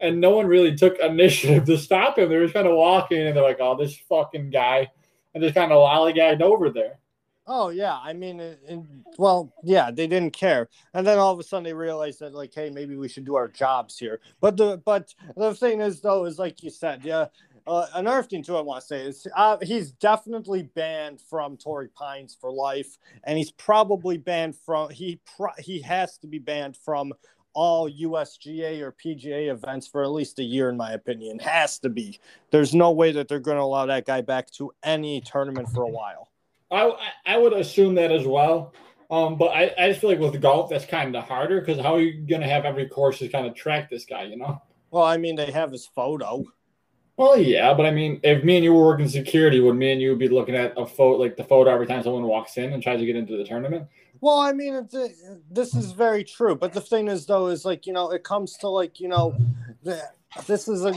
And 0.00 0.20
no 0.20 0.30
one 0.30 0.46
really 0.46 0.76
took 0.76 0.98
initiative 1.02 1.64
to 1.64 1.78
stop 1.78 2.18
him. 2.18 2.28
They 2.28 2.36
were 2.36 2.44
just 2.44 2.54
kind 2.54 2.68
of 2.68 2.76
walking 2.76 3.18
and 3.18 3.34
they're 3.34 3.42
like, 3.42 3.60
oh, 3.60 3.76
this 3.76 3.96
fucking 4.08 4.50
guy. 4.50 4.88
And 5.34 5.42
just 5.42 5.54
kind 5.54 5.72
of 5.72 5.78
lollygagged 5.78 6.42
over 6.42 6.70
there. 6.70 6.98
Oh 7.48 7.68
yeah, 7.68 7.98
I 8.02 8.12
mean, 8.12 8.56
well, 9.18 9.52
yeah, 9.62 9.92
they 9.92 10.08
didn't 10.08 10.32
care, 10.32 10.68
and 10.94 11.06
then 11.06 11.18
all 11.18 11.32
of 11.32 11.38
a 11.38 11.44
sudden 11.44 11.62
they 11.62 11.72
realized 11.72 12.18
that 12.18 12.34
like, 12.34 12.52
hey, 12.52 12.70
maybe 12.70 12.96
we 12.96 13.08
should 13.08 13.24
do 13.24 13.36
our 13.36 13.46
jobs 13.46 13.96
here. 13.96 14.20
But 14.40 14.56
the 14.56 14.82
but 14.84 15.14
the 15.36 15.54
thing 15.54 15.80
is 15.80 16.00
though 16.00 16.24
is 16.24 16.38
like 16.38 16.62
you 16.62 16.70
said, 16.70 17.04
yeah. 17.04 17.26
Uh, 17.68 17.84
another 17.94 18.22
thing 18.22 18.44
too, 18.44 18.56
I 18.56 18.60
want 18.60 18.80
to 18.80 18.86
say 18.86 19.00
is 19.00 19.26
uh, 19.34 19.58
he's 19.60 19.90
definitely 19.90 20.62
banned 20.62 21.20
from 21.20 21.56
Torrey 21.56 21.88
Pines 21.88 22.36
for 22.40 22.52
life, 22.52 22.96
and 23.24 23.36
he's 23.36 23.50
probably 23.50 24.18
banned 24.18 24.54
from 24.54 24.90
he 24.90 25.20
pro- 25.36 25.50
he 25.58 25.80
has 25.82 26.16
to 26.18 26.28
be 26.28 26.38
banned 26.38 26.76
from 26.76 27.12
all 27.54 27.90
USGA 27.90 28.82
or 28.82 28.92
PGA 28.92 29.50
events 29.50 29.86
for 29.88 30.04
at 30.04 30.10
least 30.10 30.38
a 30.38 30.44
year, 30.44 30.68
in 30.68 30.76
my 30.76 30.92
opinion. 30.92 31.38
Has 31.40 31.78
to 31.80 31.88
be. 31.88 32.20
There's 32.50 32.74
no 32.74 32.92
way 32.92 33.12
that 33.12 33.28
they're 33.28 33.40
going 33.40 33.56
to 33.56 33.62
allow 33.62 33.86
that 33.86 34.04
guy 34.04 34.20
back 34.20 34.50
to 34.52 34.72
any 34.84 35.20
tournament 35.22 35.68
for 35.70 35.82
a 35.82 35.88
while. 35.88 36.28
I 36.70 36.92
I 37.24 37.36
would 37.36 37.52
assume 37.52 37.94
that 37.96 38.10
as 38.10 38.26
well. 38.26 38.74
Um, 39.10 39.38
but 39.38 39.46
I, 39.46 39.72
I 39.78 39.88
just 39.88 40.00
feel 40.00 40.10
like 40.10 40.18
with 40.18 40.40
golf 40.40 40.68
that's 40.68 40.84
kind 40.84 41.14
of 41.14 41.24
harder 41.24 41.60
because 41.60 41.78
how 41.78 41.94
are 41.94 42.00
you 42.00 42.26
gonna 42.26 42.48
have 42.48 42.64
every 42.64 42.88
course 42.88 43.18
to 43.20 43.28
kind 43.28 43.46
of 43.46 43.54
track 43.54 43.88
this 43.88 44.04
guy, 44.04 44.24
you 44.24 44.36
know? 44.36 44.60
Well, 44.90 45.04
I 45.04 45.16
mean 45.16 45.36
they 45.36 45.52
have 45.52 45.70
his 45.70 45.86
photo. 45.86 46.44
Well, 47.16 47.38
yeah, 47.38 47.72
but 47.72 47.86
I 47.86 47.92
mean, 47.92 48.20
if 48.22 48.44
me 48.44 48.56
and 48.56 48.64
you 48.64 48.74
were 48.74 48.84
working 48.84 49.08
security, 49.08 49.58
would 49.60 49.74
me 49.74 49.92
and 49.92 50.02
you 50.02 50.14
be 50.16 50.28
looking 50.28 50.54
at 50.54 50.74
a 50.76 50.84
photo, 50.84 51.18
like 51.18 51.36
the 51.36 51.44
photo 51.44 51.70
every 51.70 51.86
time 51.86 52.02
someone 52.02 52.24
walks 52.24 52.58
in 52.58 52.74
and 52.74 52.82
tries 52.82 53.00
to 53.00 53.06
get 53.06 53.16
into 53.16 53.38
the 53.38 53.44
tournament? 53.44 53.88
Well, 54.20 54.38
I 54.38 54.52
mean, 54.52 54.74
it's, 54.74 54.94
this 55.50 55.74
is 55.74 55.92
very 55.92 56.24
true, 56.24 56.54
but 56.56 56.74
the 56.74 56.80
thing 56.80 57.08
is, 57.08 57.24
though, 57.24 57.46
is 57.46 57.64
like 57.64 57.86
you 57.86 57.94
know, 57.94 58.10
it 58.10 58.22
comes 58.22 58.58
to 58.58 58.68
like 58.68 59.00
you 59.00 59.08
know, 59.08 59.34
the, 59.82 60.02
this 60.46 60.68
is 60.68 60.84
a 60.84 60.92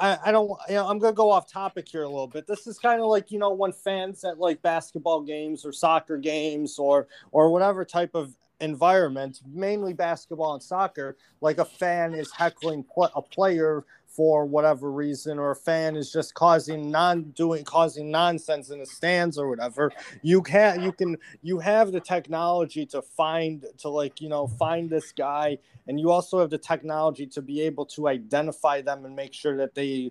I, 0.00 0.18
I 0.26 0.32
don't 0.32 0.50
you 0.68 0.74
know 0.74 0.88
I'm 0.88 0.98
gonna 0.98 1.12
go 1.12 1.30
off 1.30 1.50
topic 1.50 1.88
here 1.88 2.02
a 2.02 2.08
little 2.08 2.26
bit. 2.26 2.46
This 2.46 2.66
is 2.66 2.78
kind 2.78 3.00
of 3.00 3.06
like 3.06 3.30
you 3.30 3.38
know 3.38 3.52
when 3.52 3.72
fans 3.72 4.24
at 4.24 4.38
like 4.38 4.62
basketball 4.62 5.22
games 5.22 5.64
or 5.64 5.72
soccer 5.72 6.16
games 6.16 6.78
or 6.78 7.08
or 7.32 7.50
whatever 7.50 7.84
type 7.84 8.14
of 8.14 8.36
environment, 8.60 9.40
mainly 9.52 9.92
basketball 9.92 10.54
and 10.54 10.62
soccer, 10.62 11.16
like 11.40 11.58
a 11.58 11.64
fan 11.64 12.14
is 12.14 12.30
heckling 12.32 12.84
a 13.14 13.22
player 13.22 13.84
for 14.14 14.46
whatever 14.46 14.92
reason 14.92 15.38
or 15.38 15.50
a 15.50 15.56
fan 15.56 15.96
is 15.96 16.12
just 16.12 16.34
causing 16.34 16.90
non 16.90 17.22
doing 17.32 17.64
causing 17.64 18.10
nonsense 18.10 18.70
in 18.70 18.78
the 18.78 18.86
stands 18.86 19.36
or 19.36 19.48
whatever 19.48 19.90
you 20.22 20.40
can 20.40 20.80
you 20.80 20.92
can 20.92 21.16
you 21.42 21.58
have 21.58 21.90
the 21.90 22.00
technology 22.00 22.86
to 22.86 23.02
find 23.02 23.66
to 23.76 23.88
like 23.88 24.20
you 24.20 24.28
know 24.28 24.46
find 24.46 24.88
this 24.88 25.10
guy 25.12 25.58
and 25.88 25.98
you 25.98 26.10
also 26.10 26.38
have 26.38 26.50
the 26.50 26.58
technology 26.58 27.26
to 27.26 27.42
be 27.42 27.60
able 27.60 27.84
to 27.84 28.06
identify 28.08 28.80
them 28.80 29.04
and 29.04 29.16
make 29.16 29.34
sure 29.34 29.56
that 29.56 29.74
they 29.74 30.10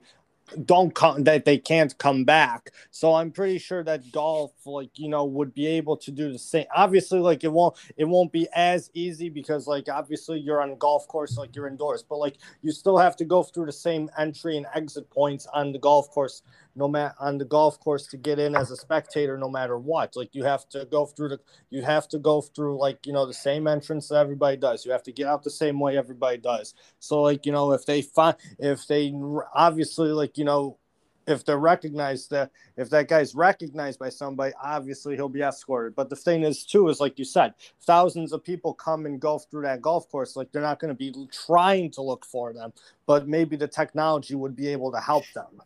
don't 0.66 0.94
come 0.94 1.24
that 1.24 1.46
they 1.46 1.58
can't 1.58 1.98
come 1.98 2.24
back. 2.24 2.72
So 2.92 3.14
I'm 3.14 3.32
pretty 3.32 3.58
sure 3.58 3.84
that 3.84 4.12
golf, 4.12 4.54
like 4.66 4.98
you 4.98 5.10
know, 5.10 5.26
would 5.26 5.54
be 5.54 5.68
able 5.68 5.98
to 5.98 6.12
do 6.12 6.32
the 6.32 6.40
same. 6.40 6.66
Obviously, 6.76 7.20
like 7.20 7.44
it 7.44 7.52
won't 7.52 7.76
it 7.98 8.06
won't 8.06 8.32
be 8.32 8.48
as 8.56 8.90
easy 8.94 9.30
because 9.30 9.68
like 9.68 9.90
obviously 9.90 10.40
you're 10.40 10.62
on 10.62 10.72
a 10.72 10.76
golf 10.76 11.08
course, 11.08 11.38
like 11.38 11.56
you're 11.56 11.68
indoors, 11.68 12.04
but 12.04 12.18
like 12.18 12.38
you 12.62 12.72
still 12.72 12.98
have 12.98 13.16
to 13.18 13.26
go 13.26 13.44
through 13.44 13.66
the 13.66 13.72
same 13.72 14.10
entry 14.18 14.58
and 14.58 14.66
exit 14.76 15.10
points 15.10 15.48
on 15.54 15.72
the 15.72 15.80
golf 15.80 16.10
course 16.12 16.44
no 16.76 16.88
matter 16.88 17.14
on 17.20 17.38
the 17.38 17.46
golf 17.46 17.80
course 17.80 18.08
to 18.08 18.18
get 18.18 18.40
in 18.40 18.56
as 18.56 18.72
a 18.72 18.76
spectator 18.76 19.38
no 19.38 19.50
matter 19.50 19.78
what. 19.78 20.16
Like 20.16 20.34
you 20.34 20.44
have 20.44 20.68
to 20.70 20.86
go 20.86 21.06
through 21.06 21.30
the 21.30 21.40
you 21.70 21.82
have 21.82 22.08
to 22.10 22.20
go 22.20 22.42
through 22.42 22.80
like 22.80 23.06
you 23.06 23.14
know 23.14 23.26
the 23.26 23.34
same 23.34 23.68
entrance 23.68 24.08
that 24.10 24.18
everybody 24.18 24.58
does. 24.58 24.86
You 24.86 24.92
have 24.92 25.04
to 25.04 25.12
get 25.12 25.28
out 25.28 25.44
the 25.44 25.50
same 25.50 25.80
way 25.80 25.98
everybody 25.98 26.38
does. 26.38 26.74
So 27.00 27.22
like 27.22 27.46
you 27.46 27.52
know 27.52 27.72
if 27.72 27.86
they 27.86 28.02
find 28.02 28.36
if 28.60 28.88
they 28.88 29.14
obviously 29.54 30.10
like 30.10 30.38
you 30.38 30.46
know 30.46 30.78
if 31.26 31.46
they're 31.46 31.58
recognized 31.58 32.32
that 32.32 32.52
if 32.76 32.90
that 32.90 33.08
guy's 33.08 33.34
recognized 33.34 33.98
by 33.98 34.10
somebody 34.10 34.54
obviously 34.62 35.16
he'll 35.16 35.30
be 35.30 35.42
escorted. 35.42 35.96
But 35.96 36.10
the 36.10 36.16
thing 36.16 36.44
is 36.44 36.66
too 36.66 36.90
is 36.90 37.00
like 37.00 37.20
you 37.20 37.26
said 37.26 37.54
thousands 37.82 38.34
of 38.34 38.44
people 38.44 38.74
come 38.74 39.06
and 39.06 39.20
go 39.20 39.40
through 39.40 39.62
that 39.64 39.82
golf 39.82 40.10
course 40.10 40.36
like 40.36 40.52
they're 40.52 40.62
not 40.62 40.80
going 40.80 40.90
to 40.90 40.96
be 40.96 41.14
trying 41.32 41.92
to 41.92 42.02
look 42.02 42.26
for 42.26 42.52
them 42.52 42.74
but 43.06 43.28
maybe 43.28 43.56
the 43.56 43.68
technology 43.68 44.36
would 44.36 44.56
be 44.56 44.68
able 44.68 44.92
to 44.92 45.00
help 45.00 45.26
them 45.34 45.62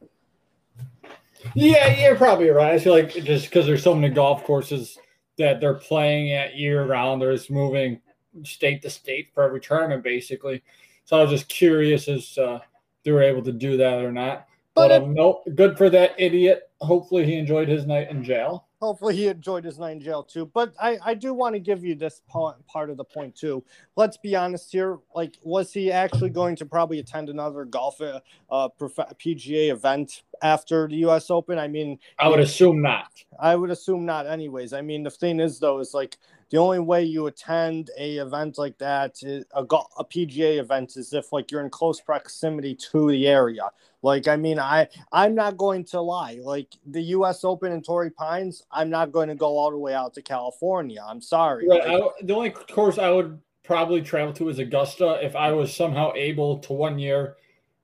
yeah, 1.54 1.88
you're 2.00 2.16
probably 2.16 2.50
right. 2.50 2.74
I 2.74 2.80
feel 2.80 2.94
like 2.94 3.12
just 3.12 3.46
because 3.46 3.66
there's 3.66 3.84
so 3.84 3.96
many 3.96 4.14
golf 4.14 4.44
courses 4.44 4.98
that 5.38 5.60
they're 5.60 5.76
playing 5.76 6.34
at 6.34 6.56
year 6.56 6.86
round, 6.86 7.22
they're 7.22 7.34
just 7.34 7.52
moving 7.52 8.02
state 8.44 8.82
to 8.82 8.90
state 8.90 9.30
for 9.34 9.44
every 9.44 9.62
tournament, 9.62 10.04
basically. 10.04 10.64
So 11.06 11.18
I 11.18 11.22
was 11.22 11.32
just 11.32 11.48
curious 11.48 12.08
as 12.08 12.38
uh, 12.38 12.60
they 13.04 13.12
were 13.12 13.24
able 13.24 13.44
to 13.44 13.52
do 13.52 13.78
that 13.78 14.04
or 14.04 14.12
not. 14.12 14.48
But, 14.76 14.90
but 14.90 15.04
um, 15.04 15.14
no, 15.14 15.42
good 15.56 15.78
for 15.78 15.90
that 15.90 16.16
idiot. 16.18 16.70
Hopefully, 16.82 17.26
he 17.26 17.36
enjoyed 17.36 17.68
his 17.68 17.86
night 17.86 18.12
in 18.12 18.24
jail 18.24 18.67
hopefully 18.82 19.16
he 19.16 19.28
enjoyed 19.28 19.64
his 19.64 19.80
night 19.80 19.92
in 19.92 20.02
jail 20.02 20.24
too. 20.24 20.46
But 20.46 20.74
I, 20.80 20.98
I 21.04 21.14
do 21.14 21.34
want 21.34 21.56
to 21.56 21.60
give 21.60 21.84
you 21.84 21.96
this 21.96 22.22
part, 22.28 22.66
part 22.68 22.90
of 22.90 22.98
the 22.98 23.04
point 23.04 23.36
too. 23.36 23.64
Let's 23.96 24.18
be 24.18 24.36
honest 24.36 24.72
here. 24.72 25.00
Like, 25.16 25.38
was 25.42 25.74
he 25.74 25.92
actually 25.92 26.30
going 26.30 26.56
to 26.58 26.66
probably 26.66 27.00
attend 27.00 27.30
another 27.30 27.66
golf 27.66 28.00
uh, 28.02 28.20
uh 28.50 28.70
PGA 28.80 29.72
event 29.72 30.24
after 30.42 30.88
the 30.88 30.98
U.S. 30.98 31.30
Open? 31.30 31.58
I 31.58 31.68
mean, 31.68 32.00
I 32.20 32.28
would 32.28 32.40
assume 32.40 32.82
not. 32.82 33.12
I 33.40 33.56
would 33.56 33.72
assume 33.72 34.06
not. 34.06 34.28
Anyways, 34.28 34.74
I 34.74 34.82
mean, 34.82 35.04
the 35.04 35.12
thing 35.12 35.40
is 35.40 35.60
though, 35.60 35.80
is 35.80 35.94
like 35.94 36.18
the 36.50 36.58
only 36.58 36.80
way 36.80 37.04
you 37.04 37.28
attend 37.28 37.92
a 37.98 38.18
event 38.18 38.58
like 38.58 38.78
that, 38.78 39.18
is 39.22 39.46
a, 39.54 39.62
a 39.62 40.06
PGA 40.06 40.60
event, 40.60 40.96
is 40.96 41.14
if 41.14 41.34
like 41.34 41.52
you're 41.52 41.64
in 41.64 41.70
close 41.70 42.00
proximity 42.00 42.76
to 42.92 43.10
the 43.10 43.28
area. 43.28 43.70
Like, 44.02 44.28
I 44.28 44.38
mean, 44.38 44.60
I 44.60 44.88
I'm 45.12 45.36
not 45.36 45.58
going 45.58 45.84
to 45.86 46.00
lie. 46.00 46.40
Like 46.42 46.70
the 46.86 47.02
U.S. 47.02 47.44
Open 47.44 47.72
in 47.72 47.82
Torrey 47.82 48.12
Pines, 48.12 48.64
I'm 48.72 48.90
not 48.90 49.12
going 49.12 49.28
to 49.28 49.36
go 49.36 49.58
all 49.58 49.72
the 49.72 49.78
way 49.78 49.94
out 49.94 50.14
to 50.14 50.22
California. 50.22 51.04
I'm 51.06 51.22
sorry. 51.22 51.68
Right. 51.68 51.86
Like, 51.86 52.02
I, 52.02 52.24
the 52.24 52.36
only 52.36 52.50
course 52.52 52.98
I 52.98 53.10
would 53.10 53.40
probably 53.64 54.02
travel 54.02 54.34
to 54.34 54.48
is 54.50 54.60
Augusta 54.60 55.20
if 55.22 55.36
I 55.36 55.52
was 55.52 55.76
somehow 55.76 56.14
able 56.16 56.60
to 56.60 56.74
one 56.74 56.98
year 56.98 57.36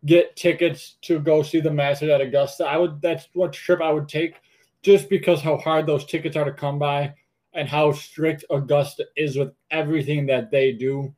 get 0.06 0.36
tickets 0.36 0.96
to 1.02 1.20
go 1.20 1.44
see 1.44 1.60
the 1.60 1.72
Masters 1.72 2.10
at 2.10 2.22
Augusta. 2.22 2.66
I 2.66 2.78
would. 2.78 3.02
That's 3.02 3.28
what 3.34 3.52
trip 3.52 3.82
I 3.82 3.92
would 3.92 4.08
take, 4.08 4.36
just 4.84 5.10
because 5.10 5.42
how 5.42 5.58
hard 5.58 5.86
those 5.86 6.06
tickets 6.06 6.38
are 6.38 6.46
to 6.46 6.54
come 6.54 6.80
by 6.80 7.14
and 7.54 7.68
how 7.68 7.92
strict 7.92 8.46
Augusta 8.50 9.06
is 9.16 9.38
with 9.38 9.54
everything 9.72 10.26
that 10.28 10.52
they 10.52 10.72
do. 10.72 11.14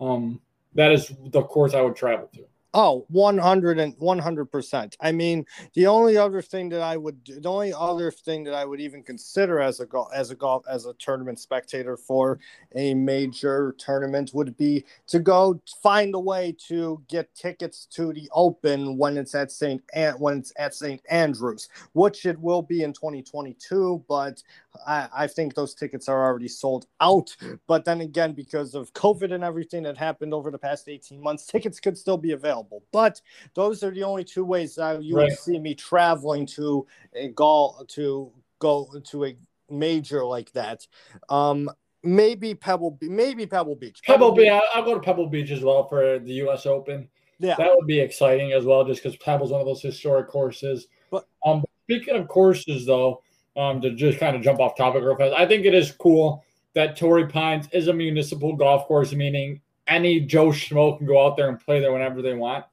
Um, 0.00 0.40
that 0.74 0.92
is 0.92 1.12
the 1.26 1.42
course 1.42 1.74
I 1.74 1.80
would 1.82 1.96
travel 1.96 2.28
to. 2.34 2.44
Oh, 2.72 3.04
100 3.08 3.80
and 3.80 3.96
100%. 3.96 4.96
I 5.00 5.10
mean, 5.10 5.44
the 5.74 5.88
only 5.88 6.16
other 6.16 6.40
thing 6.40 6.68
that 6.68 6.82
I 6.82 6.96
would 6.96 7.18
the 7.26 7.48
only 7.48 7.72
other 7.72 8.12
thing 8.12 8.44
that 8.44 8.54
I 8.54 8.64
would 8.64 8.80
even 8.80 9.02
consider 9.02 9.60
as 9.60 9.80
a 9.80 9.86
golf 9.86 10.08
as 10.14 10.30
a 10.30 10.36
golf 10.36 10.64
as 10.70 10.86
a 10.86 10.92
tournament 10.94 11.40
spectator 11.40 11.96
for 11.96 12.38
a 12.76 12.94
major 12.94 13.74
tournament 13.76 14.30
would 14.34 14.56
be 14.56 14.84
to 15.08 15.18
go 15.18 15.60
find 15.82 16.14
a 16.14 16.20
way 16.20 16.54
to 16.68 17.02
get 17.08 17.34
tickets 17.34 17.86
to 17.86 18.12
the 18.12 18.30
Open 18.32 18.96
when 18.96 19.16
it's 19.16 19.34
at 19.34 19.50
St. 19.50 19.82
when 20.18 20.38
it's 20.38 20.52
at 20.56 20.72
St. 20.72 21.02
Andrews, 21.10 21.68
which 21.94 22.24
it 22.24 22.38
will 22.38 22.62
be 22.62 22.84
in 22.84 22.92
2022, 22.92 24.04
but 24.08 24.44
I, 24.86 25.08
I 25.12 25.26
think 25.26 25.54
those 25.54 25.74
tickets 25.74 26.08
are 26.08 26.24
already 26.24 26.48
sold 26.48 26.86
out. 27.00 27.36
But 27.66 27.84
then 27.84 28.00
again, 28.00 28.32
because 28.32 28.74
of 28.74 28.92
COVID 28.94 29.32
and 29.32 29.44
everything 29.44 29.82
that 29.84 29.96
happened 29.96 30.34
over 30.34 30.50
the 30.50 30.58
past 30.58 30.88
18 30.88 31.22
months, 31.22 31.46
tickets 31.46 31.80
could 31.80 31.98
still 31.98 32.16
be 32.16 32.32
available. 32.32 32.82
But 32.92 33.20
those 33.54 33.82
are 33.82 33.90
the 33.90 34.02
only 34.02 34.24
two 34.24 34.44
ways 34.44 34.76
that 34.76 35.02
you 35.02 35.16
right. 35.16 35.24
would 35.24 35.38
see 35.38 35.58
me 35.58 35.74
traveling 35.74 36.46
to 36.46 36.86
a 37.14 37.28
golf 37.28 37.86
to 37.88 38.32
go 38.58 38.88
to 39.04 39.24
a 39.26 39.36
major 39.68 40.24
like 40.24 40.52
that. 40.52 40.86
Um, 41.28 41.70
maybe 42.02 42.54
Pebble, 42.54 42.98
maybe 43.02 43.46
Pebble 43.46 43.76
Beach. 43.76 44.00
Pebble, 44.04 44.30
Pebble 44.30 44.36
Beach. 44.36 44.62
I'll 44.74 44.84
go 44.84 44.94
to 44.94 45.00
Pebble 45.00 45.28
Beach 45.28 45.50
as 45.50 45.62
well 45.62 45.86
for 45.88 46.18
the 46.18 46.32
U.S. 46.34 46.66
Open. 46.66 47.08
Yeah, 47.38 47.54
that 47.56 47.70
would 47.74 47.86
be 47.86 47.98
exciting 47.98 48.52
as 48.52 48.64
well, 48.64 48.84
just 48.84 49.02
because 49.02 49.16
Pebble's 49.16 49.50
one 49.50 49.62
of 49.62 49.66
those 49.66 49.80
historic 49.80 50.28
courses. 50.28 50.88
But 51.10 51.26
um, 51.46 51.64
speaking 51.84 52.14
of 52.14 52.28
courses, 52.28 52.84
though 52.84 53.22
um, 53.56 53.80
to 53.80 53.90
just 53.94 54.18
kind 54.18 54.36
of 54.36 54.42
jump 54.42 54.60
off 54.60 54.76
topic 54.76 55.02
real 55.02 55.16
fast, 55.16 55.34
I 55.34 55.46
think 55.46 55.64
it 55.64 55.74
is 55.74 55.92
cool 55.92 56.44
that 56.74 56.96
Torrey 56.96 57.26
Pines 57.26 57.68
is 57.72 57.88
a 57.88 57.92
municipal 57.92 58.54
golf 58.54 58.86
course, 58.86 59.12
meaning 59.12 59.60
any 59.86 60.20
Joe 60.20 60.48
Schmo 60.48 60.96
can 60.96 61.06
go 61.06 61.24
out 61.24 61.36
there 61.36 61.48
and 61.48 61.58
play 61.58 61.80
there 61.80 61.92
whenever 61.92 62.22
they 62.22 62.34
want. 62.34 62.64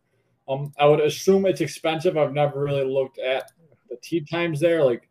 Um, 0.47 0.71
I 0.79 0.85
would 0.85 1.01
assume 1.01 1.45
it's 1.45 1.61
expensive. 1.61 2.17
I've 2.17 2.33
never 2.33 2.63
really 2.63 2.85
looked 2.85 3.19
at 3.19 3.51
the 3.89 3.97
tee 3.97 4.21
times 4.21 4.59
there, 4.59 4.83
like 4.83 5.09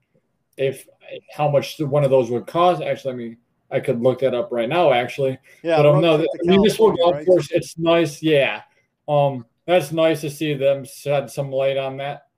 if 0.57 0.87
how 1.33 1.49
much 1.49 1.79
one 1.79 2.05
of 2.05 2.11
those 2.11 2.31
would 2.31 2.47
cost. 2.47 2.83
Actually, 2.83 3.13
I 3.13 3.17
mean, 3.17 3.37
I 3.71 3.81
could 3.81 4.01
look 4.01 4.21
that 4.21 4.35
up 4.35 4.49
right 4.51 4.69
now. 4.69 4.93
Actually, 4.93 5.39
yeah, 5.63 5.77
but 5.77 5.87
um, 5.87 6.01
no, 6.01 6.17
the 6.17 6.29
municipal 6.43 6.93
golf 6.93 7.17
right? 7.17 7.27
course, 7.27 7.51
it's 7.51 7.77
nice. 7.77 8.23
Yeah, 8.23 8.63
um, 9.09 9.45
that's 9.67 9.93
nice 9.93 10.21
to 10.23 10.31
see 10.31 10.55
them 10.55 10.85
shed 10.85 11.31
some 11.31 11.51
light 11.51 11.77
on 11.77 11.99
that, 11.99 12.29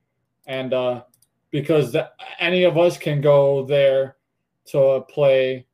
and 0.47 0.73
uh, 0.73 1.03
because 1.51 1.91
the, 1.91 2.09
any 2.39 2.63
of 2.63 2.77
us 2.77 2.97
can 2.97 3.21
go 3.21 3.65
there 3.65 4.17
to 4.67 5.01
play 5.09 5.65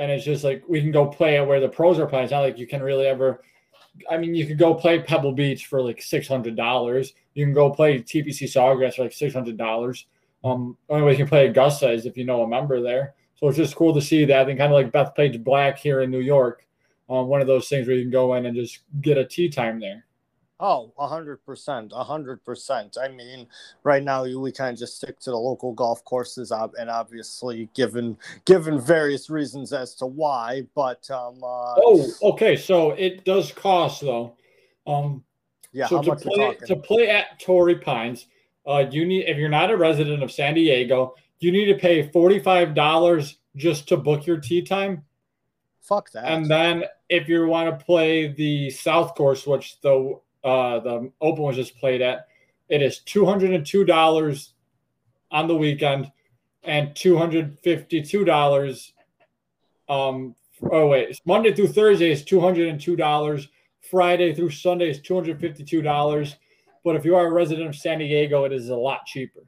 and 0.00 0.10
it's 0.10 0.24
just 0.24 0.44
like 0.44 0.64
we 0.66 0.80
can 0.80 0.90
go 0.90 1.06
play 1.06 1.36
at 1.36 1.46
where 1.46 1.60
the 1.60 1.68
pros 1.68 1.98
are 1.98 2.06
playing. 2.06 2.24
It's 2.24 2.32
not 2.32 2.40
like 2.40 2.58
you 2.58 2.66
can 2.66 2.82
really 2.82 3.06
ever. 3.06 3.42
I 4.10 4.16
mean, 4.16 4.34
you 4.34 4.46
could 4.46 4.56
go 4.56 4.72
play 4.72 4.98
Pebble 4.98 5.32
Beach 5.32 5.66
for 5.66 5.82
like 5.82 6.00
six 6.00 6.26
hundred 6.26 6.56
dollars. 6.56 7.12
You 7.34 7.44
can 7.44 7.52
go 7.52 7.70
play 7.70 7.98
TPC 7.98 8.44
Sawgrass 8.44 8.94
for 8.94 9.02
like 9.02 9.12
six 9.12 9.34
hundred 9.34 9.58
dollars. 9.58 10.06
Um, 10.42 10.78
only 10.88 11.04
way 11.04 11.12
you 11.12 11.18
can 11.18 11.28
play 11.28 11.48
Augusta 11.48 11.92
is 11.92 12.06
if 12.06 12.16
you 12.16 12.24
know 12.24 12.42
a 12.42 12.48
member 12.48 12.80
there. 12.80 13.14
So 13.34 13.48
it's 13.48 13.58
just 13.58 13.76
cool 13.76 13.92
to 13.92 14.00
see 14.00 14.24
that, 14.24 14.48
and 14.48 14.58
kind 14.58 14.72
of 14.72 14.76
like 14.76 14.90
Beth 14.90 15.14
Bethpage 15.14 15.44
Black 15.44 15.78
here 15.78 16.00
in 16.00 16.10
New 16.10 16.20
York. 16.20 16.66
Um, 17.10 17.26
one 17.26 17.42
of 17.42 17.46
those 17.46 17.68
things 17.68 17.86
where 17.86 17.96
you 17.96 18.02
can 18.04 18.10
go 18.10 18.34
in 18.34 18.46
and 18.46 18.56
just 18.56 18.80
get 19.02 19.18
a 19.18 19.24
tee 19.26 19.50
time 19.50 19.80
there. 19.80 20.06
Oh, 20.62 20.92
a 20.98 21.08
hundred 21.08 21.42
percent, 21.46 21.92
a 21.94 22.04
hundred 22.04 22.44
percent. 22.44 22.98
I 23.02 23.08
mean, 23.08 23.46
right 23.82 24.02
now 24.02 24.24
we 24.24 24.52
kind 24.52 24.74
of 24.74 24.78
just 24.78 24.96
stick 24.96 25.18
to 25.20 25.30
the 25.30 25.36
local 25.36 25.72
golf 25.72 26.04
courses, 26.04 26.52
and 26.52 26.90
obviously, 26.90 27.70
given 27.74 28.18
given 28.44 28.78
various 28.78 29.30
reasons 29.30 29.72
as 29.72 29.94
to 29.96 30.06
why. 30.06 30.66
But 30.74 31.10
um, 31.10 31.42
uh, 31.42 31.74
oh, 31.78 32.06
okay, 32.22 32.56
so 32.56 32.90
it 32.90 33.24
does 33.24 33.52
cost 33.52 34.02
though. 34.02 34.36
Um, 34.86 35.24
yeah, 35.72 35.86
so 35.86 36.02
to 36.02 36.14
play 36.14 36.56
to 36.66 36.76
play 36.76 37.08
at 37.08 37.40
Torrey 37.40 37.76
Pines, 37.76 38.26
uh, 38.66 38.84
you 38.90 39.06
need 39.06 39.24
if 39.28 39.38
you're 39.38 39.48
not 39.48 39.70
a 39.70 39.76
resident 39.78 40.22
of 40.22 40.30
San 40.30 40.54
Diego, 40.54 41.14
you 41.38 41.52
need 41.52 41.66
to 41.66 41.78
pay 41.78 42.06
forty 42.10 42.38
five 42.38 42.74
dollars 42.74 43.38
just 43.56 43.88
to 43.88 43.96
book 43.96 44.26
your 44.26 44.38
tee 44.38 44.60
time. 44.60 45.04
Fuck 45.80 46.10
that. 46.12 46.30
And 46.30 46.46
then 46.50 46.84
if 47.08 47.28
you 47.28 47.46
want 47.46 47.78
to 47.78 47.84
play 47.84 48.28
the 48.28 48.68
South 48.68 49.14
Course, 49.14 49.46
which 49.46 49.80
the 49.80 50.20
uh, 50.44 50.80
the 50.80 51.12
Open 51.20 51.44
was 51.44 51.56
just 51.56 51.76
played 51.78 52.02
at. 52.02 52.26
It 52.68 52.82
is 52.82 53.00
two 53.00 53.24
hundred 53.24 53.52
and 53.52 53.66
two 53.66 53.84
dollars 53.84 54.54
on 55.30 55.48
the 55.48 55.56
weekend, 55.56 56.10
and 56.64 56.94
two 56.94 57.16
hundred 57.16 57.58
fifty 57.62 58.02
two 58.02 58.24
dollars. 58.24 58.92
Um, 59.88 60.34
oh 60.70 60.86
wait, 60.86 61.20
Monday 61.24 61.54
through 61.54 61.68
Thursday 61.68 62.10
is 62.10 62.24
two 62.24 62.40
hundred 62.40 62.68
and 62.68 62.80
two 62.80 62.96
dollars. 62.96 63.48
Friday 63.90 64.34
through 64.34 64.50
Sunday 64.50 64.90
is 64.90 65.00
two 65.00 65.14
hundred 65.14 65.40
fifty 65.40 65.64
two 65.64 65.82
dollars. 65.82 66.36
But 66.84 66.96
if 66.96 67.04
you 67.04 67.16
are 67.16 67.26
a 67.26 67.32
resident 67.32 67.68
of 67.68 67.76
San 67.76 67.98
Diego, 67.98 68.44
it 68.44 68.52
is 68.52 68.70
a 68.70 68.76
lot 68.76 69.04
cheaper. 69.04 69.40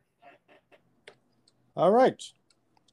All 1.76 1.90
right. 1.90 2.20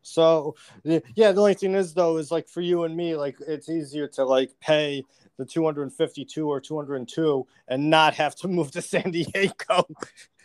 So 0.01 0.55
yeah, 0.83 1.31
the 1.31 1.41
only 1.41 1.53
thing 1.53 1.75
is 1.75 1.93
though 1.93 2.17
is 2.17 2.31
like 2.31 2.47
for 2.47 2.61
you 2.61 2.83
and 2.83 2.95
me, 2.95 3.15
like 3.15 3.37
it's 3.47 3.69
easier 3.69 4.07
to 4.09 4.23
like 4.23 4.51
pay 4.59 5.03
the 5.37 5.45
252 5.45 6.47
or 6.47 6.59
202 6.59 7.47
and 7.69 7.89
not 7.89 8.13
have 8.13 8.35
to 8.35 8.47
move 8.47 8.71
to 8.71 8.81
San 8.81 9.11
Diego. 9.11 9.85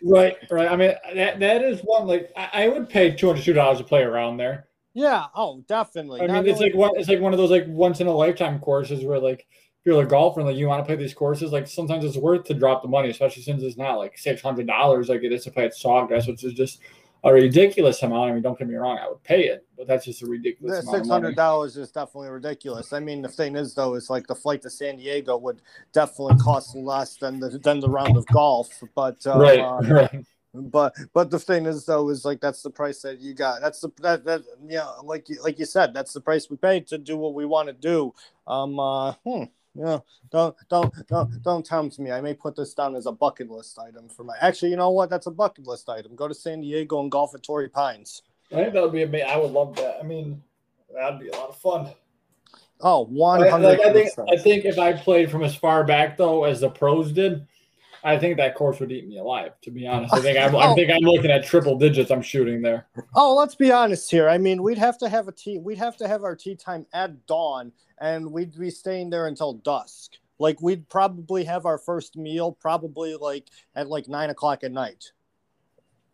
right, 0.03 0.37
right. 0.51 0.71
I 0.71 0.77
mean, 0.77 0.93
that 1.15 1.41
that 1.41 1.63
is 1.63 1.81
one 1.81 2.07
like 2.07 2.31
I, 2.37 2.65
I 2.65 2.69
would 2.69 2.89
pay 2.89 3.11
202 3.11 3.53
dollars 3.53 3.79
to 3.79 3.85
play 3.85 4.03
around 4.03 4.37
there. 4.37 4.69
Yeah. 4.95 5.27
Oh, 5.35 5.65
definitely. 5.67 6.21
I 6.21 6.29
mean, 6.29 6.47
it's 6.47 6.61
like 6.61 6.75
one. 6.75 6.93
It's 6.95 7.09
like 7.09 7.21
one 7.21 7.33
of 7.33 7.39
those 7.39 7.51
like 7.51 7.67
once 7.67 8.01
in 8.01 8.07
a 8.07 8.13
lifetime 8.13 8.61
courses 8.61 9.05
where 9.05 9.19
like 9.19 9.41
if 9.41 9.87
you're 9.87 10.01
a 10.01 10.07
golfer 10.07 10.41
and 10.41 10.49
like 10.49 10.57
you 10.57 10.69
want 10.69 10.81
to 10.81 10.87
play 10.87 10.95
these 10.95 11.13
courses, 11.13 11.51
like 11.51 11.67
sometimes 11.67 12.05
it's 12.05 12.17
worth 12.17 12.45
to 12.45 12.55
drop 12.55 12.83
the 12.83 12.89
money, 12.89 13.11
especially 13.11 13.43
since 13.43 13.63
it's 13.63 13.77
not 13.77 13.97
like 13.97 14.17
six 14.17 14.41
hundred 14.41 14.69
dollars 14.69 15.09
like 15.09 15.25
it 15.25 15.33
is 15.33 15.43
to 15.45 15.51
play 15.51 15.65
at 15.65 15.75
Sawgrass, 15.75 16.29
which 16.29 16.45
is 16.45 16.55
just 16.55 16.81
a 17.25 17.33
ridiculous 17.33 18.03
amount. 18.03 18.31
I 18.31 18.35
mean, 18.35 18.43
don't 18.43 18.59
get 18.59 18.69
me 18.69 18.75
wrong, 18.75 18.99
I 18.99 19.09
would 19.09 19.23
pay 19.23 19.47
it, 19.47 19.67
but 19.77 19.87
that's 19.87 20.05
just 20.05 20.23
a 20.23 20.27
ridiculous. 20.27 20.87
Six 20.89 21.09
hundred 21.09 21.35
dollars 21.35 21.77
is 21.77 21.91
definitely 21.91 22.29
ridiculous. 22.29 22.93
I 22.93 23.01
mean, 23.01 23.23
the 23.23 23.29
thing 23.29 23.57
is 23.57 23.75
though, 23.75 23.95
is 23.95 24.11
like 24.11 24.27
the 24.27 24.35
flight 24.35 24.63
to 24.63 24.71
San 24.71 24.99
Diego 24.99 25.37
would 25.39 25.63
definitely 25.93 26.37
cost 26.37 26.77
less 26.77 27.17
than 27.17 27.41
the 27.41 27.59
than 27.59 27.81
the 27.81 27.89
round 27.89 28.17
of 28.17 28.27
golf, 28.27 28.83
but 28.95 29.27
uh, 29.27 29.39
right, 29.39 29.61
uh, 29.61 29.81
right. 29.91 30.25
But 30.55 30.95
but 31.13 31.31
the 31.31 31.39
thing 31.39 31.67
is 31.67 31.85
though 31.85 32.11
is 32.11 32.25
like 32.25 32.41
that's 32.41 32.63
the 32.63 32.71
price 32.71 33.03
that 33.03 33.21
you 33.21 33.35
got. 33.35 33.61
That's 33.61 33.81
the 33.81 33.91
that 34.03 34.25
that 34.25 34.43
yeah 34.67 34.87
like 35.03 35.29
you 35.29 35.43
like 35.43 35.59
you 35.59 35.65
said 35.65 35.93
that's 35.93 36.13
the 36.13 36.21
price 36.21 36.49
we 36.49 36.57
paid 36.57 36.87
to 36.89 36.99
do 36.99 37.17
what 37.17 37.35
we 37.35 37.45
want 37.45 37.69
to 37.69 37.73
do. 37.73 38.15
Um 38.47 38.79
uh 38.79 39.15
hmm, 39.25 39.45
yeah 39.75 39.99
don't 40.31 40.57
don't 40.69 40.93
don't 41.09 41.43
don't 41.43 41.67
tempt 41.67 41.99
me. 41.99 42.11
I 42.11 42.21
may 42.21 42.35
put 42.35 42.57
this 42.57 42.75
down 42.75 42.97
as 42.97 43.07
a 43.07 43.13
bucket 43.13 43.51
list 43.51 43.79
item 43.79 44.09
for 44.09 44.25
my. 44.25 44.35
Actually, 44.41 44.71
you 44.71 44.77
know 44.77 44.91
what? 44.91 45.11
That's 45.11 45.27
a 45.27 45.31
bucket 45.31 45.67
list 45.67 45.89
item. 45.89 46.15
Go 46.15 46.29
to 46.29 46.35
San 46.35 46.61
Diego 46.61 47.01
and 47.01 47.11
golf 47.11 47.35
at 47.35 47.43
Torrey 47.43 47.69
Pines. 47.69 48.23
I 48.53 48.57
think 48.57 48.73
that 48.75 48.83
would 48.83 48.93
be 48.93 49.03
amazing. 49.03 49.29
I 49.29 49.37
would 49.37 49.51
love 49.51 49.75
that. 49.77 49.99
I 50.01 50.03
mean, 50.03 50.43
that'd 50.95 51.21
be 51.21 51.29
a 51.29 51.33
lot 51.33 51.49
of 51.49 51.57
fun. 51.57 51.91
Oh, 52.81 53.07
one 53.07 53.49
hundred. 53.49 53.81
I 53.81 53.93
think 53.93 54.11
I 54.31 54.37
think 54.37 54.65
if 54.65 54.79
I 54.79 54.93
played 54.93 55.31
from 55.31 55.43
as 55.43 55.55
far 55.55 55.85
back 55.85 56.17
though 56.17 56.45
as 56.45 56.61
the 56.61 56.71
pros 56.71 57.13
did, 57.13 57.47
I 58.05 58.19
think 58.19 58.37
that 58.37 58.55
course 58.55 58.81
would 58.81 58.93
eat 58.93 59.09
me 59.09 59.19
alive. 59.19 59.53
To 59.63 59.71
be 59.71 59.87
honest, 59.87 60.15
I 60.15 60.21
think 60.21 60.39
I'm, 60.41 60.55
oh. 60.55 60.59
I 60.59 60.75
think 60.75 60.91
I'm 60.91 61.03
looking 61.03 61.31
at 61.31 61.45
triple 61.45 61.79
digits. 61.79 62.11
I'm 62.11 62.23
shooting 62.23 62.63
there. 62.63 62.87
Oh, 63.15 63.35
let's 63.35 63.55
be 63.55 63.73
honest 63.73 64.11
here. 64.11 64.29
I 64.29 64.39
mean, 64.39 64.63
we'd 64.63 64.79
have 64.79 64.99
to 64.99 65.09
have 65.09 65.29
a 65.29 65.33
tea. 65.33 65.59
We'd 65.59 65.79
have 65.79 65.97
to 65.99 66.09
have 66.09 66.23
our 66.23 66.37
tea 66.37 66.55
time 66.55 66.87
at 66.93 67.27
dawn, 67.27 67.73
and 67.99 68.31
we'd 68.31 68.59
be 68.59 68.71
staying 68.71 69.11
there 69.11 69.27
until 69.27 69.55
dusk. 69.55 70.13
Like 70.39 70.61
we'd 70.61 70.89
probably 70.89 71.45
have 71.45 71.65
our 71.65 71.79
first 71.79 72.17
meal 72.17 72.53
probably 72.53 73.15
like 73.15 73.49
at 73.75 73.89
like 73.89 74.09
nine 74.09 74.31
o'clock 74.31 74.65
at 74.65 74.73
night. 74.73 75.13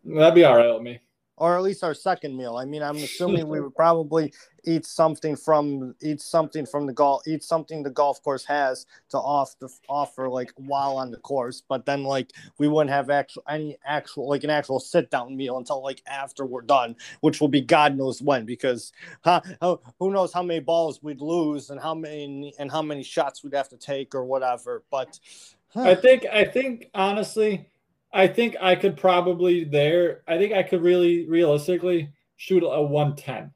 That'd 0.05 0.35
be 0.35 0.45
all 0.45 0.55
right 0.55 0.73
with 0.73 0.83
me 0.83 0.99
or 1.37 1.55
at 1.55 1.63
least 1.63 1.83
our 1.83 1.93
second 1.93 2.37
meal. 2.37 2.57
I 2.57 2.65
mean, 2.65 2.83
I'm 2.83 2.97
assuming 2.97 3.47
we 3.47 3.59
would 3.61 3.75
probably 3.75 4.31
eat 4.63 4.85
something 4.85 5.35
from 5.35 5.95
eat 6.01 6.21
something 6.21 6.67
from 6.67 6.85
the 6.85 6.93
golf 6.93 7.23
eat 7.27 7.43
something 7.43 7.81
the 7.81 7.89
golf 7.89 8.21
course 8.21 8.45
has 8.45 8.85
to 9.09 9.17
off 9.17 9.55
the 9.59 9.67
offer 9.89 10.29
like 10.29 10.51
while 10.55 10.97
on 10.97 11.09
the 11.09 11.17
course, 11.17 11.63
but 11.67 11.85
then 11.85 12.03
like 12.03 12.31
we 12.59 12.67
wouldn't 12.67 12.91
have 12.91 13.09
actual 13.09 13.43
any 13.49 13.77
actual 13.85 14.29
like 14.29 14.43
an 14.43 14.49
actual 14.49 14.79
sit 14.79 15.09
down 15.09 15.35
meal 15.35 15.57
until 15.57 15.81
like 15.83 16.01
after 16.05 16.45
we're 16.45 16.61
done, 16.61 16.95
which 17.21 17.41
will 17.41 17.47
be 17.47 17.61
God 17.61 17.97
knows 17.97 18.21
when 18.21 18.45
because 18.45 18.91
huh, 19.23 19.41
who 19.99 20.11
knows 20.11 20.31
how 20.31 20.43
many 20.43 20.59
balls 20.59 21.01
we'd 21.01 21.21
lose 21.21 21.69
and 21.69 21.79
how 21.79 21.95
many 21.95 22.53
and 22.59 22.71
how 22.71 22.81
many 22.81 23.03
shots 23.03 23.43
we'd 23.43 23.55
have 23.55 23.69
to 23.69 23.77
take 23.77 24.13
or 24.13 24.25
whatever. 24.25 24.83
But 24.91 25.19
huh. 25.69 25.83
I 25.83 25.95
think 25.95 26.25
I 26.31 26.45
think 26.45 26.89
honestly 26.93 27.70
I 28.13 28.27
think 28.27 28.55
I 28.61 28.75
could 28.75 28.97
probably 28.97 29.63
there. 29.63 30.23
I 30.27 30.37
think 30.37 30.53
I 30.53 30.63
could 30.63 30.81
really 30.81 31.27
realistically 31.27 32.11
shoot 32.35 32.63
a 32.63 32.81
110. 32.81 33.51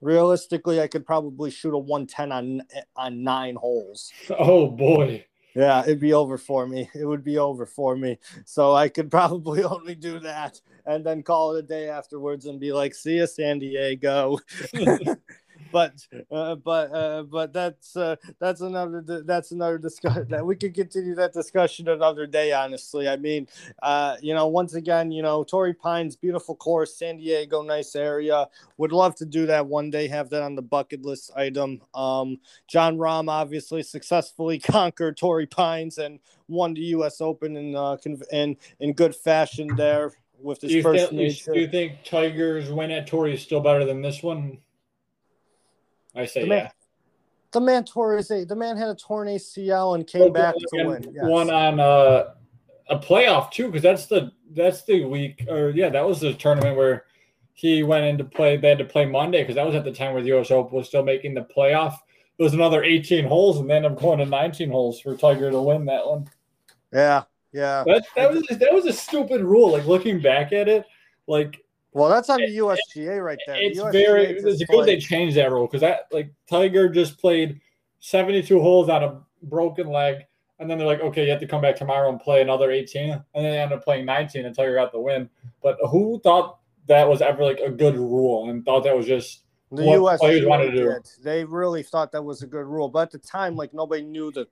Realistically, 0.00 0.80
I 0.80 0.88
could 0.88 1.06
probably 1.06 1.50
shoot 1.50 1.74
a 1.74 1.78
110 1.78 2.32
on 2.32 2.62
on 2.96 3.22
nine 3.22 3.54
holes. 3.54 4.12
Oh 4.30 4.68
boy. 4.68 5.24
Yeah, 5.54 5.82
it'd 5.82 6.00
be 6.00 6.12
over 6.12 6.36
for 6.36 6.66
me. 6.66 6.90
It 6.94 7.04
would 7.04 7.22
be 7.22 7.38
over 7.38 7.64
for 7.64 7.96
me. 7.96 8.18
So 8.44 8.74
I 8.74 8.88
could 8.88 9.08
probably 9.08 9.62
only 9.64 9.94
do 9.94 10.18
that 10.18 10.60
and 10.84 11.06
then 11.06 11.22
call 11.22 11.54
it 11.54 11.60
a 11.60 11.62
day 11.62 11.88
afterwards 11.88 12.46
and 12.46 12.58
be 12.58 12.72
like, 12.72 12.94
"See 12.94 13.16
you, 13.18 13.26
San 13.26 13.60
Diego." 13.60 14.38
but 15.74 16.06
uh, 16.30 16.54
but 16.54 16.94
uh, 16.94 17.24
but 17.24 17.52
that's 17.52 17.96
uh, 17.96 18.14
that's 18.38 18.60
another 18.60 19.02
that's 19.26 19.50
another 19.50 19.76
discussion 19.76 20.28
that 20.28 20.46
we 20.46 20.54
could 20.54 20.72
continue 20.72 21.16
that 21.16 21.32
discussion 21.32 21.88
another 21.88 22.28
day. 22.28 22.52
Honestly, 22.52 23.08
I 23.08 23.16
mean, 23.16 23.48
uh, 23.82 24.14
you 24.22 24.34
know, 24.34 24.46
once 24.46 24.74
again, 24.74 25.10
you 25.10 25.20
know, 25.20 25.42
Torrey 25.42 25.74
Pines, 25.74 26.14
beautiful 26.14 26.54
course, 26.54 26.96
San 26.96 27.16
Diego, 27.16 27.60
nice 27.62 27.96
area. 27.96 28.46
Would 28.76 28.92
love 28.92 29.16
to 29.16 29.26
do 29.26 29.46
that 29.46 29.66
one 29.66 29.90
day. 29.90 30.06
Have 30.06 30.30
that 30.30 30.42
on 30.42 30.54
the 30.54 30.62
bucket 30.62 31.04
list 31.04 31.32
item. 31.34 31.82
Um, 31.92 32.38
Jon 32.68 32.96
Rahm 32.96 33.28
obviously 33.28 33.82
successfully 33.82 34.58
conquered 34.60 35.16
Torrey 35.16 35.46
Pines 35.46 35.98
and 35.98 36.20
won 36.46 36.74
the 36.74 36.82
U.S. 36.82 37.20
Open 37.20 37.56
in 37.56 37.74
uh, 37.74 37.96
in 38.30 38.56
in 38.78 38.92
good 38.92 39.16
fashion 39.16 39.74
there 39.74 40.12
with 40.40 40.60
his 40.60 40.70
do 40.70 40.82
first. 40.82 41.10
Think, 41.10 41.44
do 41.46 41.58
you 41.58 41.66
think 41.66 42.04
Tiger's 42.04 42.70
win 42.70 42.92
at 42.92 43.08
Torrey 43.08 43.34
is 43.34 43.42
still 43.42 43.60
better 43.60 43.84
than 43.84 44.02
this 44.02 44.22
one? 44.22 44.58
I 46.14 46.26
say 46.26 46.42
the 46.42 46.46
man, 46.46 46.64
yeah. 46.64 46.70
The 47.52 47.60
man 47.60 47.84
tore 47.84 48.16
his 48.16 48.28
the 48.28 48.56
man 48.56 48.76
had 48.76 48.88
a 48.88 48.94
torn 48.94 49.28
ACL 49.28 49.94
and 49.94 50.06
came 50.06 50.32
back 50.32 50.54
to 50.54 50.84
win. 50.84 51.12
Yes. 51.12 51.24
One 51.24 51.50
on 51.50 51.80
uh, 51.80 52.34
a 52.88 52.98
playoff 52.98 53.50
too, 53.50 53.66
because 53.66 53.82
that's 53.82 54.06
the 54.06 54.32
that's 54.52 54.84
the 54.84 55.04
week 55.04 55.44
or 55.48 55.70
yeah, 55.70 55.88
that 55.88 56.06
was 56.06 56.20
the 56.20 56.34
tournament 56.34 56.76
where 56.76 57.04
he 57.52 57.82
went 57.82 58.04
into 58.04 58.24
play. 58.24 58.56
They 58.56 58.68
had 58.68 58.78
to 58.78 58.84
play 58.84 59.06
Monday 59.06 59.42
because 59.42 59.54
that 59.54 59.66
was 59.66 59.74
at 59.74 59.84
the 59.84 59.92
time 59.92 60.12
where 60.12 60.22
the 60.22 60.28
U.S. 60.28 60.50
Open 60.50 60.76
was 60.76 60.88
still 60.88 61.04
making 61.04 61.34
the 61.34 61.46
playoff. 61.56 61.96
It 62.36 62.42
was 62.42 62.54
another 62.54 62.82
18 62.82 63.26
holes, 63.26 63.60
and 63.60 63.70
then 63.70 63.84
I'm 63.84 63.94
going 63.94 64.18
to 64.18 64.26
19 64.26 64.70
holes 64.70 65.00
for 65.00 65.16
Tiger 65.16 65.52
to 65.52 65.62
win 65.62 65.84
that 65.86 66.04
one. 66.04 66.28
Yeah, 66.92 67.22
yeah. 67.52 67.84
That, 67.86 68.04
that 68.16 68.32
was 68.32 68.42
that 68.48 68.72
was 68.72 68.86
a 68.86 68.92
stupid 68.92 69.40
rule. 69.40 69.72
Like 69.72 69.86
looking 69.86 70.20
back 70.20 70.52
at 70.52 70.68
it, 70.68 70.84
like 71.28 71.63
well, 71.94 72.08
that's 72.08 72.28
on 72.28 72.40
the 72.40 72.58
USGA 72.58 73.24
right 73.24 73.38
there. 73.46 73.56
It's 73.56 73.78
the 73.78 73.90
very 73.90 74.26
it's 74.26 74.42
good 74.42 74.66
play. 74.66 74.84
they 74.84 74.98
changed 74.98 75.36
that 75.36 75.50
rule 75.50 75.66
because 75.66 75.80
that 75.80 76.08
like 76.10 76.32
Tiger 76.50 76.88
just 76.88 77.18
played 77.18 77.60
72 78.00 78.60
holes 78.60 78.88
on 78.88 79.04
a 79.04 79.20
broken 79.44 79.88
leg, 79.88 80.24
and 80.58 80.68
then 80.68 80.76
they're 80.76 80.88
like, 80.88 81.00
okay, 81.00 81.24
you 81.24 81.30
have 81.30 81.40
to 81.40 81.46
come 81.46 81.62
back 81.62 81.76
tomorrow 81.76 82.08
and 82.10 82.18
play 82.20 82.42
another 82.42 82.72
18, 82.72 83.12
and 83.12 83.22
then 83.34 83.44
they 83.44 83.58
ended 83.58 83.78
up 83.78 83.84
playing 83.84 84.04
19 84.04 84.44
and 84.44 84.54
Tiger 84.54 84.74
got 84.74 84.90
the 84.90 85.00
win. 85.00 85.30
But 85.62 85.78
who 85.88 86.20
thought 86.24 86.58
that 86.88 87.08
was 87.08 87.22
ever 87.22 87.44
like 87.44 87.60
a 87.60 87.70
good 87.70 87.96
rule 87.96 88.50
and 88.50 88.64
thought 88.64 88.82
that 88.84 88.96
was 88.96 89.06
just 89.06 89.43
the 89.74 89.84
what 89.84 90.20
players 90.20 90.46
wanted 90.46 90.70
to 90.72 90.76
do? 90.76 91.00
They 91.22 91.44
really 91.44 91.82
thought 91.82 92.12
that 92.12 92.22
was 92.22 92.42
a 92.42 92.46
good 92.46 92.66
rule, 92.66 92.88
but 92.88 93.00
at 93.00 93.10
the 93.10 93.18
time, 93.18 93.56
like 93.56 93.72
nobody 93.72 94.02
knew 94.02 94.30
the 94.30 94.46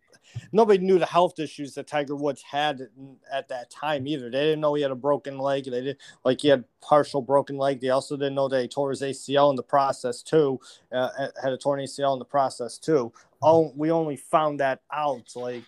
nobody 0.52 0.78
knew 0.84 0.98
the 0.98 1.06
health 1.06 1.38
issues 1.38 1.74
that 1.74 1.86
Tiger 1.86 2.16
Woods 2.16 2.42
had 2.42 2.88
at 3.30 3.48
that 3.48 3.70
time 3.70 4.06
either. 4.06 4.30
They 4.30 4.40
didn't 4.40 4.60
know 4.60 4.74
he 4.74 4.82
had 4.82 4.90
a 4.90 4.96
broken 4.96 5.38
leg. 5.38 5.64
They 5.64 5.80
did 5.80 5.98
like 6.24 6.40
he 6.40 6.48
had 6.48 6.64
partial 6.80 7.22
broken 7.22 7.56
leg. 7.56 7.80
They 7.80 7.90
also 7.90 8.16
didn't 8.16 8.34
know 8.34 8.48
that 8.48 8.62
he 8.62 8.68
tore 8.68 8.90
his 8.90 9.02
ACL 9.02 9.50
in 9.50 9.56
the 9.56 9.62
process 9.62 10.22
too. 10.22 10.60
Uh, 10.90 11.28
had 11.42 11.52
a 11.52 11.58
torn 11.58 11.80
ACL 11.80 12.12
in 12.14 12.18
the 12.18 12.24
process 12.24 12.78
too. 12.78 13.12
Oh, 13.42 13.72
we 13.76 13.90
only 13.90 14.16
found 14.16 14.60
that 14.60 14.82
out 14.92 15.32
like 15.34 15.64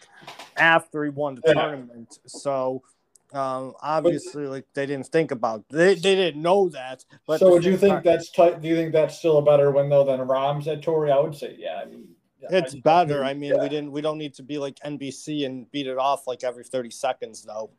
after 0.56 1.04
he 1.04 1.10
won 1.10 1.34
the 1.34 1.42
yeah. 1.46 1.54
tournament. 1.54 2.18
So 2.26 2.82
um, 3.34 3.74
obviously, 3.82 4.46
like 4.46 4.64
they 4.74 4.86
didn't 4.86 5.08
think 5.08 5.30
about 5.30 5.64
they, 5.68 5.94
they 5.94 6.14
didn't 6.14 6.40
know 6.40 6.68
that. 6.68 7.04
But 7.26 7.40
so, 7.40 7.50
would 7.50 7.64
you 7.64 7.76
think 7.76 7.94
time, 7.94 8.02
that's 8.04 8.30
t- 8.30 8.54
do 8.60 8.68
you 8.68 8.76
think 8.76 8.92
that's 8.92 9.18
still 9.18 9.38
a 9.38 9.42
better 9.42 9.70
win 9.70 9.88
though 9.88 10.04
than 10.04 10.20
Rahm's 10.20 10.68
at 10.68 10.82
Torrey? 10.82 11.10
I 11.10 11.18
would 11.18 11.34
say, 11.34 11.56
yeah. 11.58 11.82
I 11.82 11.86
mean, 11.86 12.08
it's 12.50 12.74
better. 12.74 13.24
I 13.24 13.34
mean, 13.34 13.54
yeah. 13.54 13.62
we 13.62 13.68
didn't. 13.68 13.92
We 13.92 14.00
don't 14.00 14.18
need 14.18 14.34
to 14.34 14.42
be 14.42 14.58
like 14.58 14.76
NBC 14.80 15.46
and 15.46 15.70
beat 15.72 15.86
it 15.86 15.98
off 15.98 16.26
like 16.26 16.44
every 16.44 16.64
thirty 16.64 16.90
seconds, 16.90 17.42
though. 17.42 17.70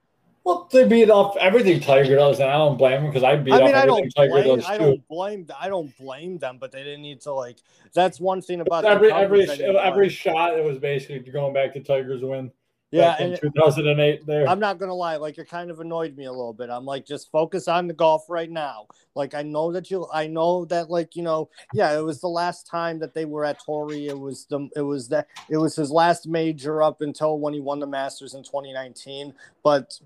Well, 0.43 0.69
they 0.71 0.87
beat 0.87 1.09
off 1.09 1.35
everything 1.37 1.79
Tiger 1.79 2.17
does, 2.17 2.39
and 2.39 2.49
I 2.49 2.57
don't 2.57 2.77
blame 2.77 3.01
them 3.01 3.07
because 3.07 3.23
I 3.23 3.35
beat 3.35 3.53
I 3.53 3.59
mean, 3.59 3.69
off 3.69 3.75
I 3.75 3.87
everything 3.87 4.11
Tiger 4.11 4.33
blame, 4.33 4.57
does 4.57 4.65
I 4.65 4.77
don't 4.77 5.07
blame. 5.07 5.47
I 5.59 5.69
don't 5.69 5.97
blame 5.97 6.37
them, 6.37 6.57
but 6.59 6.71
they 6.71 6.83
didn't 6.83 7.01
need 7.01 7.21
to 7.21 7.33
like. 7.33 7.57
That's 7.93 8.19
one 8.19 8.41
thing 8.41 8.61
about 8.61 8.85
every 8.85 9.11
every 9.11 9.49
every 9.49 10.09
shot. 10.09 10.57
It 10.57 10.63
was 10.63 10.77
basically 10.77 11.31
going 11.31 11.53
back 11.53 11.73
to 11.73 11.79
Tiger's 11.79 12.21
win. 12.21 12.51
Yeah, 12.95 13.21
in 13.21 13.37
2008 13.39 14.25
there. 14.25 14.47
I'm 14.47 14.59
not 14.59 14.79
gonna 14.79 14.93
lie, 14.93 15.17
like 15.17 15.37
it 15.37 15.49
kind 15.49 15.69
of 15.69 15.79
annoyed 15.79 16.15
me 16.15 16.25
a 16.25 16.31
little 16.31 16.53
bit. 16.53 16.69
I'm 16.69 16.85
like, 16.85 17.05
just 17.05 17.31
focus 17.31 17.67
on 17.67 17.87
the 17.87 17.93
golf 17.93 18.29
right 18.29 18.49
now. 18.49 18.87
Like 19.15 19.33
I 19.33 19.41
know 19.41 19.71
that 19.71 19.91
you, 19.91 20.07
I 20.13 20.27
know 20.27 20.65
that 20.65 20.89
like 20.89 21.15
you 21.15 21.23
know, 21.23 21.49
yeah, 21.73 21.97
it 21.97 22.01
was 22.01 22.21
the 22.21 22.27
last 22.27 22.67
time 22.67 22.99
that 22.99 23.13
they 23.13 23.25
were 23.25 23.45
at 23.45 23.63
Torrey. 23.63 24.07
It 24.07 24.17
was 24.17 24.45
the, 24.45 24.69
it 24.75 24.81
was 24.81 25.09
that, 25.09 25.27
it 25.49 25.57
was 25.57 25.75
his 25.75 25.91
last 25.91 26.27
major 26.27 26.81
up 26.81 27.01
until 27.01 27.39
when 27.39 27.53
he 27.53 27.59
won 27.59 27.79
the 27.79 27.87
Masters 27.87 28.33
in 28.33 28.43
2019. 28.43 29.33
But 29.63 29.99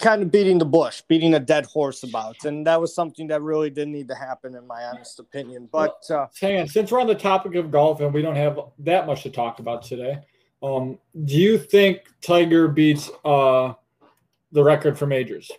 kind 0.00 0.22
of 0.22 0.30
beating 0.30 0.58
the 0.58 0.64
bush, 0.64 1.02
beating 1.08 1.34
a 1.34 1.40
dead 1.40 1.66
horse 1.66 2.02
about, 2.02 2.44
and 2.44 2.66
that 2.66 2.80
was 2.80 2.94
something 2.94 3.26
that 3.28 3.42
really 3.42 3.70
didn't 3.70 3.92
need 3.92 4.08
to 4.08 4.14
happen, 4.14 4.54
in 4.54 4.66
my 4.66 4.84
honest 4.84 5.18
opinion. 5.18 5.68
But 5.70 6.02
uh, 6.10 6.26
since 6.32 6.90
we're 6.90 7.00
on 7.00 7.06
the 7.06 7.14
topic 7.14 7.54
of 7.56 7.70
golf 7.70 8.00
and 8.00 8.12
we 8.12 8.22
don't 8.22 8.36
have 8.36 8.58
that 8.80 9.06
much 9.06 9.22
to 9.24 9.30
talk 9.30 9.58
about 9.58 9.82
today. 9.82 10.18
Um, 10.62 10.98
do 11.24 11.34
you 11.34 11.58
think 11.58 12.02
Tiger 12.22 12.68
beats 12.68 13.10
uh, 13.24 13.74
the 14.52 14.62
record 14.62 14.98
for 14.98 15.06
majors? 15.06 15.50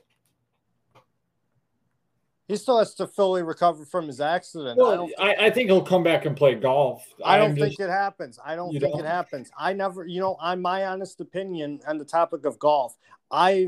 He 2.48 2.56
still 2.56 2.80
has 2.80 2.94
to 2.96 3.08
fully 3.08 3.44
recover 3.44 3.84
from 3.84 4.08
his 4.08 4.22
accident. 4.22 4.78
Well, 4.78 5.10
I, 5.20 5.34
I, 5.34 5.46
I 5.46 5.50
think 5.50 5.70
he'll 5.70 5.82
come 5.82 6.04
back 6.04 6.26
and 6.26 6.36
play 6.36 6.56
golf. 6.56 7.06
I 7.24 7.38
don't 7.38 7.56
think 7.56 7.78
it 7.78 7.90
happens. 7.90 8.40
I 8.44 8.56
don't 8.56 8.72
think 8.72 8.94
don't? 8.94 9.02
it 9.02 9.06
happens. 9.06 9.52
I 9.58 9.74
never, 9.74 10.06
you 10.06 10.22
know, 10.22 10.38
on 10.40 10.62
my 10.62 10.86
honest 10.86 11.20
opinion 11.20 11.82
on 11.86 11.98
the 11.98 12.06
topic 12.06 12.46
of 12.46 12.58
golf, 12.58 12.96
I 13.30 13.68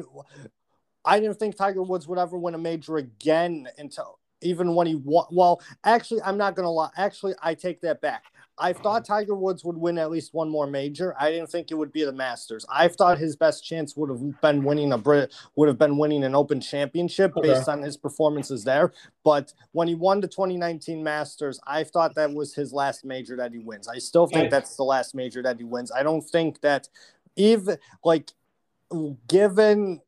I 1.04 1.20
didn't 1.20 1.40
think 1.40 1.58
Tiger 1.58 1.84
Woods 1.84 2.08
would 2.08 2.20
ever 2.20 2.38
win 2.38 2.56
a 2.56 2.58
major 2.58 2.98
again 2.98 3.68
until 3.78 4.20
even 4.42 4.74
when 4.74 4.88
he 4.88 4.96
won. 4.96 5.26
Well, 5.32 5.62
actually, 5.84 6.22
I'm 6.22 6.38
not 6.38 6.56
going 6.56 6.66
to 6.66 6.70
lie. 6.70 6.90
Actually, 6.96 7.36
I 7.42 7.56
take 7.56 7.82
that 7.82 8.00
back. 8.00 8.24
I 8.60 8.74
thought 8.74 9.06
Tiger 9.06 9.36
Woods 9.36 9.64
would 9.64 9.78
win 9.78 9.98
at 9.98 10.12
least 10.12 10.34
one 10.34 10.50
more 10.50 10.68
major. 10.68 11.16
I 11.20 11.32
didn't 11.32 11.50
think 11.50 11.72
it 11.72 11.76
would 11.76 11.94
be 11.94 12.04
the 12.04 12.12
Masters. 12.12 12.66
I 12.70 12.90
thought 12.90 13.18
his 13.18 13.36
best 13.36 13.64
chance 13.66 13.96
would 13.96 14.10
have 14.10 14.42
been 14.42 14.64
winning 14.64 14.92
a 14.92 14.98
Brit 14.98 15.34
would 15.56 15.70
have 15.70 15.78
been 15.78 15.98
winning 15.98 16.24
an 16.24 16.36
Open 16.36 16.60
Championship 16.60 17.36
okay. 17.38 17.50
based 17.50 17.70
on 17.70 17.82
his 17.82 17.96
performances 17.96 18.64
there. 18.66 18.92
But 19.24 19.54
when 19.72 19.88
he 19.88 19.96
won 19.96 20.20
the 20.20 20.28
2019 20.28 21.02
Masters, 21.02 21.60
I 21.66 21.84
thought 21.86 22.16
that 22.16 22.34
was 22.34 22.54
his 22.54 22.74
last 22.74 23.06
major 23.06 23.38
that 23.38 23.54
he 23.54 23.60
wins. 23.60 23.88
I 23.88 23.98
still 24.00 24.28
think 24.28 24.52
that's 24.52 24.76
the 24.76 24.84
last 24.84 25.16
major 25.16 25.42
that 25.44 25.58
he 25.58 25.64
wins. 25.64 25.92
I 25.92 26.04
don't 26.04 26.22
think 26.22 26.60
that 26.62 26.90
even 27.36 27.78
like 28.04 28.32
given 29.28 30.02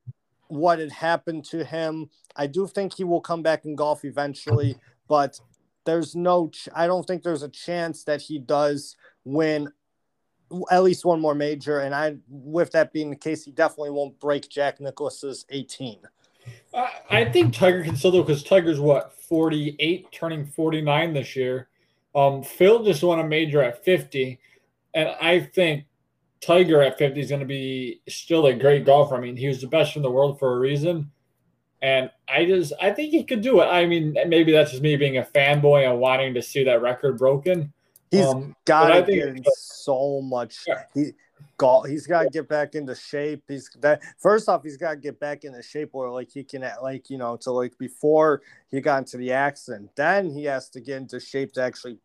what 0.47 0.79
had 0.79 0.91
happened 0.91 1.45
to 1.45 1.63
him, 1.63 2.09
I 2.35 2.47
do 2.47 2.67
think 2.67 2.95
he 2.95 3.05
will 3.05 3.21
come 3.21 3.41
back 3.41 3.63
in 3.63 3.75
golf 3.75 4.03
eventually, 4.03 4.75
but 5.07 5.39
there's 5.85 6.15
no 6.15 6.49
ch- 6.49 6.69
I 6.75 6.87
don't 6.87 7.05
think 7.05 7.23
there's 7.23 7.43
a 7.43 7.49
chance 7.49 8.03
that 8.05 8.21
he 8.21 8.39
does 8.39 8.95
win 9.23 9.71
at 10.69 10.83
least 10.83 11.05
one 11.05 11.21
more 11.21 11.35
major 11.35 11.79
and 11.79 11.95
I 11.95 12.17
with 12.27 12.71
that 12.71 12.91
being 12.91 13.09
the 13.09 13.15
case 13.15 13.43
he 13.43 13.51
definitely 13.51 13.91
won't 13.91 14.19
break 14.19 14.49
Jack 14.49 14.81
Nicklaus's 14.81 15.45
18. 15.49 15.99
I 17.09 17.25
think 17.25 17.53
Tiger 17.53 17.83
can 17.83 17.95
still 17.95 18.11
do 18.11 18.21
because 18.21 18.43
Tiger's 18.43 18.79
what 18.79 19.13
48 19.21 20.11
turning 20.11 20.45
49 20.45 21.13
this 21.13 21.35
year. 21.35 21.69
Um 22.13 22.43
Phil 22.43 22.83
just 22.83 23.03
won 23.03 23.19
a 23.19 23.23
major 23.23 23.61
at 23.61 23.83
50 23.83 24.39
and 24.93 25.09
I 25.21 25.39
think 25.39 25.85
Tiger 26.41 26.81
at 26.81 26.97
50 26.97 27.21
is 27.21 27.29
going 27.29 27.39
to 27.39 27.45
be 27.45 28.01
still 28.09 28.47
a 28.47 28.53
great 28.53 28.83
golfer. 28.83 29.15
I 29.15 29.21
mean, 29.21 29.37
he 29.37 29.47
was 29.47 29.61
the 29.61 29.67
best 29.67 29.95
in 29.95 30.01
the 30.01 30.09
world 30.09 30.39
for 30.39 30.55
a 30.55 30.59
reason. 30.59 31.11
And 31.81 32.11
I 32.29 32.45
just, 32.45 32.73
I 32.81 32.91
think 32.91 33.11
he 33.11 33.23
could 33.23 33.41
do 33.41 33.61
it. 33.61 33.65
I 33.65 33.85
mean, 33.85 34.15
maybe 34.27 34.51
that's 34.51 34.71
just 34.71 34.83
me 34.83 34.95
being 34.97 35.17
a 35.17 35.23
fanboy 35.23 35.89
and 35.89 35.99
wanting 35.99 36.33
to 36.35 36.41
see 36.41 36.63
that 36.65 36.81
record 36.81 37.17
broken. 37.17 37.73
He's 38.11 38.25
um, 38.25 38.55
got 38.65 39.05
to 39.05 39.11
get 39.11 39.29
in 39.29 39.43
so 39.55 40.21
much. 40.21 40.59
Yeah. 40.67 40.83
He, 40.93 41.11
golf. 41.57 41.87
He's 41.87 42.07
got 42.07 42.23
to 42.23 42.29
get 42.29 42.49
back 42.49 42.75
into 42.75 42.95
shape. 42.95 43.43
He's 43.47 43.69
that 43.79 44.01
first 44.19 44.49
off, 44.49 44.63
he's 44.63 44.77
got 44.77 44.91
to 44.91 44.95
get 44.97 45.19
back 45.19 45.43
into 45.43 45.61
shape 45.61 45.89
where 45.91 46.09
like 46.09 46.29
he 46.31 46.43
can 46.43 46.69
like 46.81 47.09
you 47.09 47.17
know 47.17 47.37
to 47.37 47.51
like 47.51 47.77
before 47.77 48.41
he 48.69 48.81
got 48.81 48.99
into 48.99 49.17
the 49.17 49.31
accident. 49.31 49.91
Then 49.95 50.29
he 50.29 50.45
has 50.45 50.69
to 50.69 50.81
get 50.81 50.97
into 50.97 51.19
shape 51.19 51.53
to 51.53 51.61
actually 51.61 51.97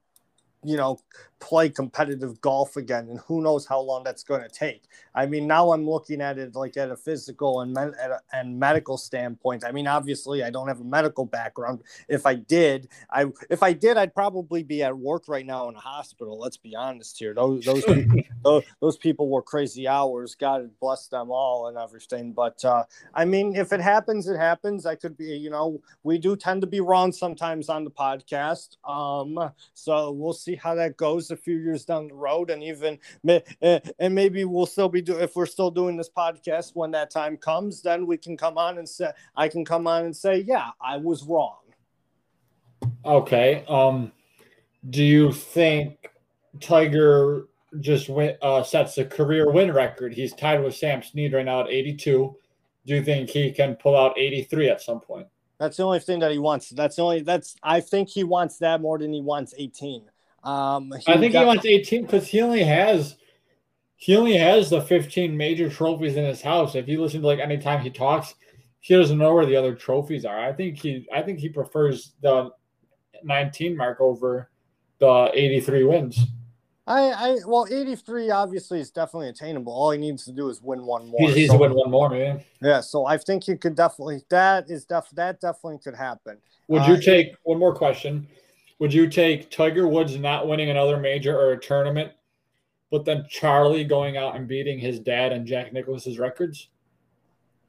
you 0.67 0.77
know, 0.77 0.99
play 1.39 1.69
competitive 1.69 2.41
golf 2.41 2.77
again, 2.77 3.09
and 3.09 3.21
who 3.21 3.43
knows 3.43 3.67
how 3.67 3.81
long 3.81 4.03
that's 4.03 4.23
going 4.23 4.43
to 4.43 4.49
take. 4.49 4.85
I 5.15 5.27
mean, 5.27 5.47
now 5.47 5.73
I'm 5.73 5.89
looking 5.89 6.21
at 6.21 6.39
it 6.39 6.57
like 6.57 6.77
at 6.77 6.91
a 6.91 6.97
physical 6.97 7.61
and 7.61 7.77
a, 7.77 8.21
and 8.33 8.59
medical 8.59 8.97
standpoint. 8.97 9.65
I 9.65 9.71
mean, 9.71 9.87
obviously, 9.87 10.43
I 10.43 10.51
don't 10.51 10.69
have 10.69 10.81
a 10.81 10.85
medical 10.85 11.25
background. 11.25 11.83
If 12.09 12.27
I 12.27 12.35
did, 12.35 12.89
I 13.11 13.27
if 13.49 13.63
I 13.63 13.73
did, 13.73 13.97
I'd 13.97 14.15
probably 14.15 14.63
be 14.63 14.83
at 14.83 14.97
work 14.97 15.29
right 15.29 15.47
now 15.47 15.69
in 15.69 15.77
a 15.77 15.81
hospital. 15.81 16.39
Let's 16.39 16.57
be 16.57 16.75
honest 16.75 17.19
here. 17.19 17.35
Those 17.35 17.65
those 17.65 17.85
people, 17.85 18.21
those, 18.43 18.63
those 18.81 18.97
people 18.97 19.29
were 19.29 19.43
crazy 19.43 19.87
hours. 19.87 20.35
God 20.35 20.71
bless 20.81 21.07
them 21.09 21.31
all 21.31 21.69
and 21.69 21.79
everything. 21.79 22.33
But 22.33 22.65
uh, 22.65 22.85
I 23.15 23.25
mean, 23.25 23.55
if 23.55 23.73
it 23.73 23.81
happens, 23.81 24.27
it 24.27 24.37
happens. 24.37 24.87
I 24.87 24.97
could 24.97 25.17
be, 25.17 25.27
you 25.27 25.51
know, 25.51 25.81
we 26.03 26.19
do 26.19 26.35
tend 26.35 26.61
to 26.63 26.67
be 26.67 26.81
wrong 26.81 27.13
sometimes 27.13 27.69
on 27.69 27.85
the 27.85 27.91
podcast. 27.91 28.77
Um, 28.89 29.53
so 29.75 30.11
we'll 30.11 30.33
see 30.33 30.56
how 30.57 30.75
that 30.75 30.97
goes 30.97 31.31
a 31.31 31.37
few 31.37 31.57
years 31.57 31.85
down 31.85 32.09
the 32.09 32.15
road, 32.15 32.51
and 32.51 32.63
even 32.63 32.99
eh, 33.29 33.81
and 33.99 34.15
maybe 34.15 34.45
we'll 34.45 34.67
still 34.67 34.89
be 34.89 35.03
doing 35.03 35.23
if 35.23 35.37
we're 35.37 35.47
still 35.47 35.71
doing 35.71 35.97
this 35.97 36.11
podcast 36.11 36.73
when 36.75 36.91
that 36.93 37.11
time 37.11 37.37
comes. 37.37 37.83
Then 37.83 38.07
we 38.07 38.17
can 38.17 38.37
come 38.37 38.59
on 38.59 38.79
and 38.79 38.89
say 38.89 39.11
I 39.37 39.49
can 39.49 39.65
come 39.65 39.87
on 39.87 40.05
and 40.05 40.17
say, 40.17 40.45
yeah, 40.47 40.71
I 40.81 40.97
was 40.97 41.23
wrong. 41.23 41.59
Okay. 43.05 43.65
Um, 43.69 44.13
do 44.91 45.03
you 45.03 45.33
think 45.33 46.11
Tiger 46.61 47.47
just 47.81 48.09
win, 48.09 48.37
uh, 48.43 48.63
sets 48.63 48.99
a 48.99 49.05
career 49.05 49.51
win 49.51 49.73
record? 49.73 50.13
He's 50.13 50.33
tied 50.33 50.63
with 50.63 50.75
Sam 50.75 51.03
Snead 51.03 51.33
right 51.33 51.45
now 51.45 51.63
at 51.63 51.69
82. 51.69 52.37
Do 52.87 52.95
you 52.95 53.03
think 53.03 53.31
he 53.31 53.53
can 53.53 53.75
pull 53.77 53.97
out 53.97 54.19
83 54.19 54.71
at 54.71 54.81
some 54.81 55.01
point? 55.01 55.27
That's 55.59 55.79
the 55.79 55.85
only 55.85 56.01
thing 56.01 56.21
that 56.21 56.33
he 56.33 56.39
wants. 56.39 56.71
That's 56.71 56.97
the 56.97 57.03
only 57.03 57.23
that's 57.23 57.57
I 57.63 57.81
think 57.81 58.09
he 58.09 58.25
wants 58.25 58.59
that 58.59 58.81
more 58.81 58.99
than 58.99 59.13
he 59.13 59.21
wants 59.21 59.55
18. 59.57 60.05
Um, 60.47 60.93
I 61.09 61.19
think 61.19 61.33
got, 61.33 61.41
he 61.41 61.47
wants 61.47 61.67
18 61.67 62.03
because 62.03 62.29
he 62.29 62.41
only 62.41 62.63
has 62.63 63.17
he 63.97 64.15
only 64.15 64.37
has 64.37 64.71
the 64.71 64.81
15 64.81 65.37
major 65.37 65.69
trophies 65.69 66.17
in 66.17 66.25
his 66.25 66.41
house. 66.41 66.77
If 66.77 66.87
you 66.87 67.03
listen 67.03 67.21
to 67.23 67.27
like 67.27 67.41
anytime 67.41 67.81
he 67.81 67.91
talks, 67.91 68.35
he 68.79 68.95
doesn't 68.95 69.19
know 69.19 69.35
where 69.35 69.47
the 69.47 69.57
other 69.57 69.75
trophies 69.75 70.25
are. 70.25 70.39
I 70.39 70.53
think 70.53 70.79
he 70.79 71.09
I 71.13 71.23
think 71.23 71.41
he 71.41 71.49
prefers 71.49 72.13
the 72.23 72.51
19 73.25 73.77
mark 73.77 74.01
over 74.01 74.51
the 75.01 75.31
83 75.35 75.83
wins. 75.83 76.21
I, 76.87 77.01
I 77.11 77.39
well, 77.45 77.67
83 77.69 78.31
obviously 78.31 78.79
is 78.79 78.93
definitely 78.93 79.31
attainable. 79.31 79.73
All 79.73 79.91
he 79.91 79.99
needs 79.99 80.25
to 80.27 80.33
do 80.33 80.49
is 80.49 80.63
win 80.63 80.87
one 80.87 81.09
more. 81.09 81.29
He 81.29 81.35
needs 81.35 81.51
so, 81.51 81.59
to 81.59 81.61
win 81.61 81.75
one 81.75 81.91
more, 81.91 82.09
man. 82.11 82.41
Yeah, 82.63 82.81
so 82.81 83.07
I 83.07 83.19
think 83.19 83.43
he 83.43 83.57
could 83.57 83.75
definitely 83.75 84.23
that 84.29 84.71
is 84.71 84.85
def 84.85 85.11
that 85.15 85.41
definitely 85.41 85.81
could 85.83 85.97
happen. 85.97 86.39
Would 86.69 86.87
you 86.87 86.95
uh, 86.95 87.01
take 87.01 87.35
one 87.43 87.59
more 87.59 87.75
question? 87.75 88.29
Would 88.79 88.93
you 88.93 89.09
take 89.09 89.51
Tiger 89.51 89.89
Woods 89.89 90.17
not 90.19 90.47
winning 90.47 90.71
another 90.71 90.99
major 90.99 91.39
or 91.39 91.53
a 91.53 91.61
tournament, 91.61 92.13
but 92.91 93.05
then 93.05 93.27
Charlie 93.29 93.85
going 93.85 94.17
out 94.17 94.37
and 94.37 94.47
beating 94.47 94.79
his 94.79 95.01
dad 95.01 95.33
and 95.33 95.47
Jack 95.47 95.73
Nicklaus's 95.73 96.19
records? 96.19 96.69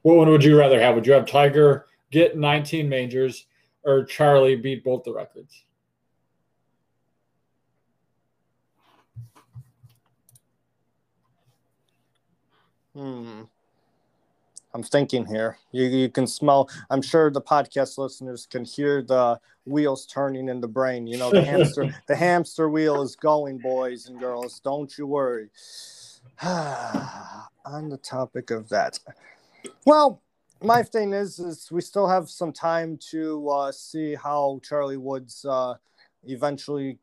What 0.01 0.17
one 0.17 0.29
would 0.29 0.43
you 0.43 0.57
rather 0.57 0.79
have? 0.79 0.95
Would 0.95 1.07
you 1.07 1.13
have 1.13 1.25
Tiger 1.25 1.87
get 2.11 2.37
19 2.37 2.87
majors 2.89 3.47
or 3.83 4.03
Charlie 4.03 4.55
beat 4.55 4.83
both 4.83 5.03
the 5.03 5.13
records? 5.13 5.63
Hmm. 12.93 13.43
I'm 14.73 14.83
thinking 14.83 15.25
here. 15.25 15.57
You, 15.71 15.85
you 15.85 16.09
can 16.09 16.27
smell. 16.27 16.69
I'm 16.89 17.01
sure 17.01 17.31
the 17.31 17.41
podcast 17.41 17.97
listeners 17.97 18.47
can 18.49 18.65
hear 18.65 19.01
the 19.01 19.39
wheels 19.67 20.05
turning 20.05 20.49
in 20.49 20.61
the 20.61 20.67
brain. 20.67 21.07
You 21.07 21.17
know, 21.17 21.29
the 21.31 21.43
hamster, 21.43 21.93
the 22.07 22.15
hamster 22.15 22.69
wheel 22.69 23.01
is 23.01 23.15
going, 23.15 23.57
boys 23.59 24.07
and 24.07 24.19
girls. 24.19 24.59
Don't 24.59 24.97
you 24.97 25.07
worry. 25.07 25.49
On 26.41 27.89
the 27.89 27.99
topic 28.01 28.51
of 28.51 28.69
that, 28.69 28.99
well, 29.85 30.21
my 30.61 30.83
thing 30.83 31.13
is, 31.13 31.39
is 31.39 31.71
we 31.71 31.81
still 31.81 32.07
have 32.07 32.29
some 32.29 32.53
time 32.53 32.97
to 33.11 33.49
uh, 33.49 33.71
see 33.71 34.15
how 34.15 34.59
Charlie 34.63 34.97
Woods 34.97 35.45
uh, 35.45 35.75
eventually 36.23 36.99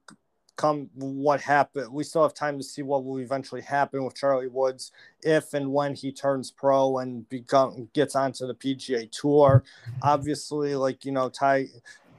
come 0.56 0.88
what 0.94 1.40
happened. 1.40 1.92
We 1.92 2.04
still 2.04 2.22
have 2.22 2.34
time 2.34 2.58
to 2.58 2.64
see 2.64 2.82
what 2.82 3.04
will 3.04 3.18
eventually 3.18 3.60
happen 3.60 4.04
with 4.04 4.14
Charlie 4.14 4.48
Woods 4.48 4.92
if 5.22 5.54
and 5.54 5.72
when 5.72 5.94
he 5.94 6.12
turns 6.12 6.50
pro 6.50 6.98
and 6.98 7.28
become 7.28 7.88
gets 7.92 8.14
onto 8.14 8.46
the 8.46 8.54
PGA 8.54 9.10
Tour. 9.10 9.64
Obviously, 10.02 10.74
like 10.76 11.04
you 11.04 11.12
know, 11.12 11.28
Ty, 11.28 11.66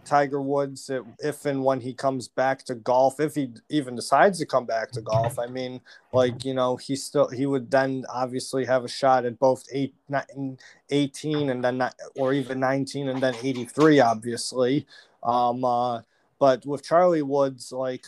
Tiger 0.06 0.42
Woods, 0.42 0.90
if 1.20 1.46
and 1.46 1.64
when 1.64 1.82
he 1.82 1.94
comes 1.94 2.28
back 2.28 2.64
to 2.66 2.76
golf, 2.76 3.20
if 3.20 3.36
he 3.36 3.50
even 3.70 3.96
decides 3.96 4.40
to 4.40 4.46
come 4.46 4.66
back 4.66 4.92
to 4.92 5.02
golf, 5.02 5.38
I 5.40 5.48
mean, 5.48 5.82
like 6.14 6.46
you 6.46 6.54
know, 6.54 6.76
he 6.78 6.96
still 6.96 7.28
he 7.28 7.46
would 7.46 7.70
then 7.72 8.06
obviously 8.10 8.66
have 8.66 8.84
a 8.84 8.90
shot 8.90 9.26
at 9.26 9.40
both 9.40 9.66
eight, 9.72 9.94
18 10.90 11.50
and 11.50 11.64
then 11.64 11.90
or 12.16 12.34
even 12.34 12.60
19 12.60 13.10
and 13.10 13.22
then 13.22 13.36
83, 13.42 14.00
obviously. 14.00 14.86
Um, 15.24 15.66
uh, 15.66 16.02
but 16.40 16.66
with 16.66 16.84
Charlie 16.84 17.22
Woods, 17.22 17.72
like 17.72 18.06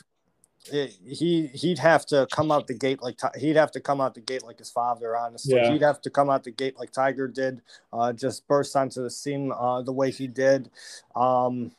he 0.71 1.47
he'd 1.53 1.79
have 1.79 2.05
to 2.05 2.27
come 2.31 2.51
out 2.51 2.67
the 2.67 2.73
gate 2.73 3.01
like 3.01 3.19
he'd 3.37 3.55
have 3.55 3.71
to 3.71 3.79
come 3.79 4.01
out 4.01 4.13
the 4.13 4.21
gate 4.21 4.43
like 4.43 4.59
his 4.59 4.69
father. 4.69 5.15
Honestly, 5.15 5.55
yeah. 5.55 5.71
he'd 5.71 5.81
have 5.81 6.01
to 6.01 6.09
come 6.09 6.29
out 6.29 6.43
the 6.43 6.51
gate 6.51 6.77
like 6.77 6.91
Tiger 6.91 7.27
did, 7.27 7.61
uh, 7.93 8.13
just 8.13 8.47
burst 8.47 8.75
onto 8.75 9.01
the 9.01 9.09
scene 9.09 9.51
uh, 9.57 9.81
the 9.81 9.93
way 9.93 10.11
he 10.11 10.27
did, 10.27 10.69
um, 11.15 11.71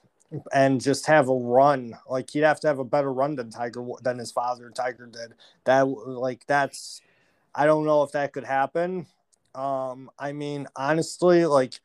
and 0.52 0.80
just 0.80 1.06
have 1.06 1.28
a 1.28 1.34
run. 1.34 1.96
Like 2.08 2.30
he'd 2.30 2.40
have 2.40 2.60
to 2.60 2.66
have 2.66 2.78
a 2.78 2.84
better 2.84 3.12
run 3.12 3.36
than 3.36 3.50
Tiger 3.50 3.84
than 4.02 4.18
his 4.18 4.32
father 4.32 4.70
Tiger 4.70 5.06
did. 5.06 5.34
That 5.64 5.82
like 5.82 6.46
that's 6.46 7.00
I 7.54 7.66
don't 7.66 7.84
know 7.84 8.02
if 8.02 8.12
that 8.12 8.32
could 8.32 8.44
happen. 8.44 9.06
Um, 9.54 10.10
I 10.18 10.32
mean, 10.32 10.66
honestly, 10.76 11.46
like 11.46 11.80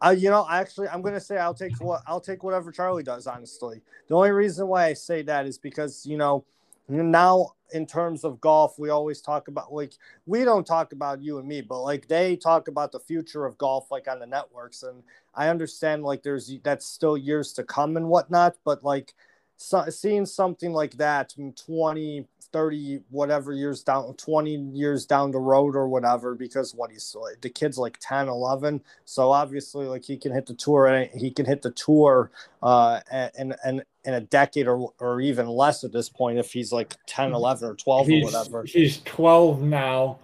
I, 0.00 0.12
you 0.12 0.30
know, 0.30 0.46
actually, 0.50 0.88
I'm 0.88 1.02
gonna 1.02 1.20
say 1.20 1.38
I'll 1.38 1.54
take 1.54 1.80
what 1.80 2.02
I'll 2.06 2.20
take 2.20 2.42
whatever 2.42 2.72
Charlie 2.72 3.04
does. 3.04 3.26
Honestly, 3.26 3.82
the 4.08 4.16
only 4.16 4.32
reason 4.32 4.66
why 4.66 4.86
I 4.86 4.94
say 4.94 5.22
that 5.22 5.46
is 5.46 5.58
because 5.58 6.04
you 6.06 6.16
know, 6.16 6.44
now 6.92 7.52
in 7.72 7.86
terms 7.86 8.24
of 8.24 8.40
golf, 8.40 8.78
we 8.78 8.90
always 8.90 9.20
talk 9.20 9.48
about 9.48 9.72
like 9.72 9.94
we 10.26 10.44
don't 10.44 10.66
talk 10.66 10.92
about 10.92 11.22
you 11.22 11.38
and 11.38 11.48
me, 11.48 11.60
but 11.60 11.80
like 11.80 12.06
they 12.08 12.36
talk 12.36 12.68
about 12.68 12.92
the 12.92 13.00
future 13.00 13.44
of 13.46 13.58
golf, 13.58 13.90
like 13.90 14.08
on 14.08 14.18
the 14.20 14.26
networks, 14.26 14.82
and 14.82 15.02
I 15.34 15.48
understand 15.48 16.02
like 16.02 16.22
there's 16.22 16.52
that's 16.62 16.86
still 16.86 17.16
years 17.16 17.52
to 17.54 17.64
come 17.64 17.96
and 17.96 18.08
whatnot, 18.08 18.56
but 18.64 18.84
like 18.84 19.14
so, 19.62 19.84
seeing 19.88 20.26
something 20.26 20.72
like 20.72 20.96
that 20.96 21.34
20 21.64 22.26
30 22.52 23.00
whatever 23.08 23.52
years 23.52 23.82
down 23.82 24.14
20 24.14 24.56
years 24.74 25.06
down 25.06 25.30
the 25.30 25.38
road 25.38 25.74
or 25.74 25.88
whatever 25.88 26.34
because 26.34 26.74
what 26.74 26.90
he's 26.90 27.16
the 27.40 27.48
kid's 27.48 27.78
like 27.78 27.98
10 28.00 28.28
11 28.28 28.82
so 29.06 29.30
obviously 29.30 29.86
like 29.86 30.04
he 30.04 30.18
can 30.18 30.32
hit 30.32 30.44
the 30.44 30.54
tour 30.54 30.86
and 30.86 31.10
he 31.18 31.30
can 31.30 31.46
hit 31.46 31.62
the 31.62 31.70
tour 31.70 32.30
uh 32.62 33.00
and 33.10 33.54
and 33.64 33.82
in 34.04 34.14
a 34.14 34.20
decade 34.20 34.66
or, 34.66 34.92
or 34.98 35.20
even 35.20 35.46
less 35.46 35.84
at 35.84 35.92
this 35.92 36.08
point 36.08 36.38
if 36.38 36.52
he's 36.52 36.72
like 36.72 36.94
10 37.06 37.32
11 37.32 37.68
or 37.68 37.74
12 37.74 38.06
he's, 38.06 38.22
or 38.22 38.26
whatever 38.26 38.64
he's 38.64 39.00
12 39.04 39.62
now 39.62 40.18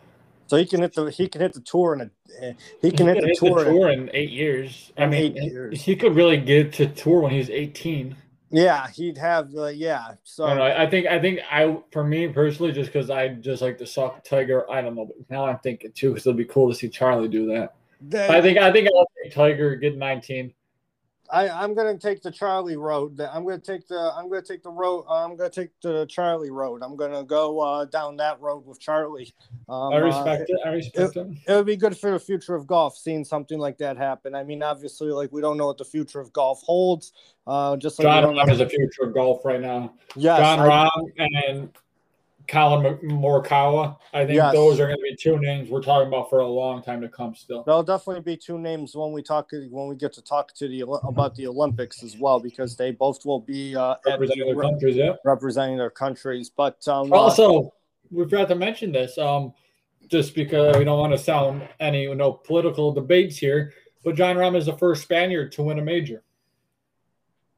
so 0.49 0.57
he 0.57 0.67
can 0.67 0.81
hit 0.81 0.95
the 0.95 1.11
he 1.11 1.29
can 1.29 1.41
hit 1.41 1.53
the 1.53 1.61
tour 1.61 1.95
in 1.95 2.01
a 2.03 2.11
he 2.81 2.91
can 2.91 3.07
he 3.07 3.15
hit, 3.15 3.21
the, 3.21 3.27
hit 3.29 3.39
tour 3.39 3.65
the 3.65 3.71
tour 3.71 3.91
in, 3.91 4.09
in 4.09 4.11
eight 4.15 4.31
years. 4.31 4.93
I 4.97 5.07
mean, 5.07 5.37
eight 5.37 5.43
years. 5.43 5.83
he 5.83 5.97
could 5.97 6.15
really 6.15 6.39
get 6.39 6.73
to 6.75 6.87
tour 6.87 7.21
when 7.21 7.33
he's 7.33 7.51
18. 7.51 8.17
Yeah 8.51 8.89
he'd 8.89 9.19
have 9.19 9.55
uh, 9.57 9.67
yeah 9.67 10.13
so 10.23 10.45
I, 10.45 10.55
know, 10.55 10.63
I 10.63 10.89
think 10.89 11.07
I 11.07 11.19
think 11.21 11.41
I 11.51 11.79
for 11.91 12.05
me 12.05 12.29
personally, 12.29 12.73
just 12.73 12.93
because 12.93 13.11
I 13.11 13.29
just 13.29 13.63
like 13.63 13.79
to 13.79 13.87
suck 13.87 14.25
Tiger. 14.25 14.71
I 14.71 14.81
don't 14.81 14.95
know, 14.95 15.07
but 15.07 15.17
now 15.31 15.47
I'm 15.47 15.59
thinking 15.59 15.93
too 15.93 16.11
because 16.11 16.27
it'd 16.27 16.37
be 16.37 16.45
cool 16.45 16.69
to 16.71 16.75
see 16.75 16.89
Charlie 16.89 17.29
do 17.29 17.47
that. 17.47 17.75
the- 18.01 18.31
I 18.31 18.41
think 18.41 18.59
I 18.59 18.73
think 18.73 18.89
I'll 18.95 19.11
take 19.23 19.35
Tiger 19.35 19.77
get 19.77 19.97
19. 19.97 20.55
I, 21.31 21.49
I'm 21.49 21.75
gonna 21.75 21.99
take 21.99 22.23
the 22.23 22.31
Charlie 22.31 22.77
road. 22.77 23.21
I'm 23.21 23.45
gonna 23.45 23.59
take 23.59 23.87
the 23.87 24.13
I'm 24.17 24.29
gonna 24.29 24.43
take 24.43 24.63
the 24.63 24.71
road. 24.71 25.05
I'm 25.09 25.37
gonna 25.37 25.51
take 25.51 25.71
the 25.83 26.07
Charlie 26.07 26.51
road. 26.51 26.83
I'm 26.83 26.97
gonna 26.97 27.23
go 27.23 27.61
uh, 27.61 27.85
down 27.85 28.17
that 28.17 28.41
road 28.41 28.67
with 28.67 28.81
Charlie. 28.81 29.35
Um, 29.69 29.93
I 29.93 29.97
uh, 29.97 30.01
respect 30.01 30.45
it. 30.49 30.59
I 30.65 30.69
respect 30.71 31.17
it. 31.17 31.27
it 31.47 31.53
would 31.53 31.67
be 31.67 31.77
good 31.77 31.97
for 31.97 32.13
the 32.13 32.19
future 32.19 32.55
of 32.55 32.67
golf 32.67 32.97
seeing 32.97 33.25
something 33.25 33.59
like 33.59 33.79
that 33.79 33.97
happen. 33.97 34.35
I 34.35 34.43
mean, 34.43 34.63
obviously, 34.63 35.09
like 35.09 35.31
we 35.31 35.41
don't 35.41 35.59
know 35.59 35.67
what 35.67 35.79
the 35.79 35.85
future 35.85 36.21
of 36.21 36.33
golf 36.33 36.63
holds. 36.63 37.13
Uh, 37.49 37.77
just 37.79 37.99
like 37.99 38.05
Jon 38.23 38.35
Rahm 38.35 38.51
is 38.51 38.59
the 38.59 38.69
future 38.69 39.05
of 39.05 39.15
golf 39.15 39.43
right 39.45 39.61
now. 39.61 39.95
yes, 40.17 40.39
Jon 40.39 40.61
I- 40.61 40.69
Rahm 40.69 41.13
and 41.19 41.71
Collin 42.47 42.99
Morikawa. 43.05 43.97
I 44.13 44.25
think 44.27 44.37
Yes. 44.37 44.53
those 44.55 44.79
are 44.81 44.87
going 44.87 44.99
to 44.99 45.03
be 45.03 45.17
two 45.17 45.39
names 45.39 45.71
we're 45.71 45.83
talking 45.83 46.09
about 46.09 46.29
for 46.31 46.41
a 46.41 46.47
long 46.47 46.83
time 46.83 47.01
to 47.01 47.09
come. 47.09 47.35
Still, 47.35 47.63
There'll 47.65 47.83
definitely 47.83 48.23
be 48.23 48.37
two 48.37 48.59
names 48.59 48.95
when 48.95 49.13
we 49.13 49.23
talk 49.23 49.51
when 49.71 49.89
we 49.89 49.97
get 49.97 50.13
to 50.15 50.23
talk 50.23 50.53
to 50.55 50.69
the 50.69 50.83
about 50.87 51.35
the 51.37 51.47
Olympics 51.47 52.03
as 52.03 52.17
well 52.19 52.39
because 52.39 52.77
they 52.77 52.91
both 52.91 53.25
will 53.25 53.41
be 53.41 53.75
uh, 53.77 53.97
representing 54.07 54.47
their 54.47 54.63
countries. 54.63 54.97
Yeah. 54.97 55.15
representing 55.25 55.77
their 55.79 55.91
countries. 55.91 56.51
But 56.51 56.87
um, 56.87 57.13
uh, 57.13 57.17
Also, 57.17 57.73
we 58.11 58.25
forgot 58.25 58.49
to 58.49 58.55
mention 58.55 58.93
this. 58.93 59.17
Um, 59.19 59.53
just 60.09 60.35
because 60.35 60.75
we 60.79 60.85
don't 60.85 60.99
want 60.99 61.13
to 61.13 61.19
sound 61.19 61.69
any 61.81 62.03
you 62.05 62.15
know 62.15 62.33
political 62.33 62.93
debates 62.93 63.37
here, 63.37 63.73
but 64.05 64.15
Jon 64.17 64.37
Rahm 64.37 64.57
is 64.57 64.67
the 64.67 64.77
first 64.79 65.03
Spaniard 65.03 65.53
to 65.53 65.63
win 65.63 65.79
a 65.79 65.83
major. 65.83 66.23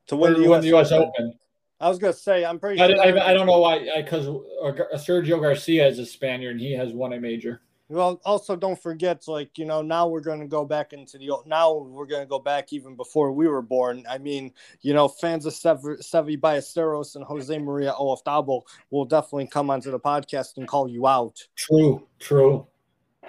To 0.08 0.16
Win 0.16 0.34
win 0.34 0.42
the, 0.42 0.48
the 0.48 0.54
US, 0.56 0.64
U.S. 0.64 0.92
Open. 0.92 1.08
Open. 1.08 1.34
I 1.80 1.88
was 1.88 1.98
gonna 1.98 2.12
say 2.12 2.44
I'm 2.44 2.58
pretty 2.58 2.80
I, 2.80 2.88
sure. 2.88 3.00
I, 3.00 3.30
I 3.30 3.34
don't 3.34 3.46
know 3.46 3.58
why, 3.58 3.88
because 3.96 4.26
uh, 4.26 4.36
uh, 4.66 4.98
Sergio 4.98 5.40
Garcia 5.40 5.86
is 5.86 5.98
a 5.98 6.04
Spaniard 6.04 6.52
and 6.52 6.60
he 6.60 6.72
has 6.72 6.92
won 6.92 7.14
a 7.14 7.20
major. 7.20 7.62
Well, 7.90 8.20
also 8.24 8.54
don't 8.54 8.80
forget, 8.80 9.26
like 9.26 9.58
you 9.58 9.64
know, 9.64 9.82
now 9.82 10.06
we're 10.06 10.20
going 10.20 10.38
to 10.38 10.46
go 10.46 10.64
back 10.64 10.92
into 10.92 11.18
the 11.18 11.30
old. 11.30 11.46
now 11.46 11.74
we're 11.74 12.06
going 12.06 12.22
to 12.22 12.28
go 12.28 12.38
back 12.38 12.72
even 12.72 12.94
before 12.94 13.32
we 13.32 13.48
were 13.48 13.62
born. 13.62 14.04
I 14.08 14.18
mean, 14.18 14.52
you 14.82 14.94
know, 14.94 15.08
fans 15.08 15.44
of 15.44 15.54
Sev- 15.54 15.80
Seve 15.80 16.38
Ballesteros 16.40 17.16
and 17.16 17.24
Jose 17.24 17.58
Maria 17.58 17.92
Olazabal 17.98 18.62
will 18.90 19.06
definitely 19.06 19.48
come 19.48 19.70
onto 19.70 19.90
the 19.90 19.98
podcast 19.98 20.56
and 20.56 20.68
call 20.68 20.86
you 20.86 21.08
out. 21.08 21.44
True, 21.56 22.06
true. 22.20 22.64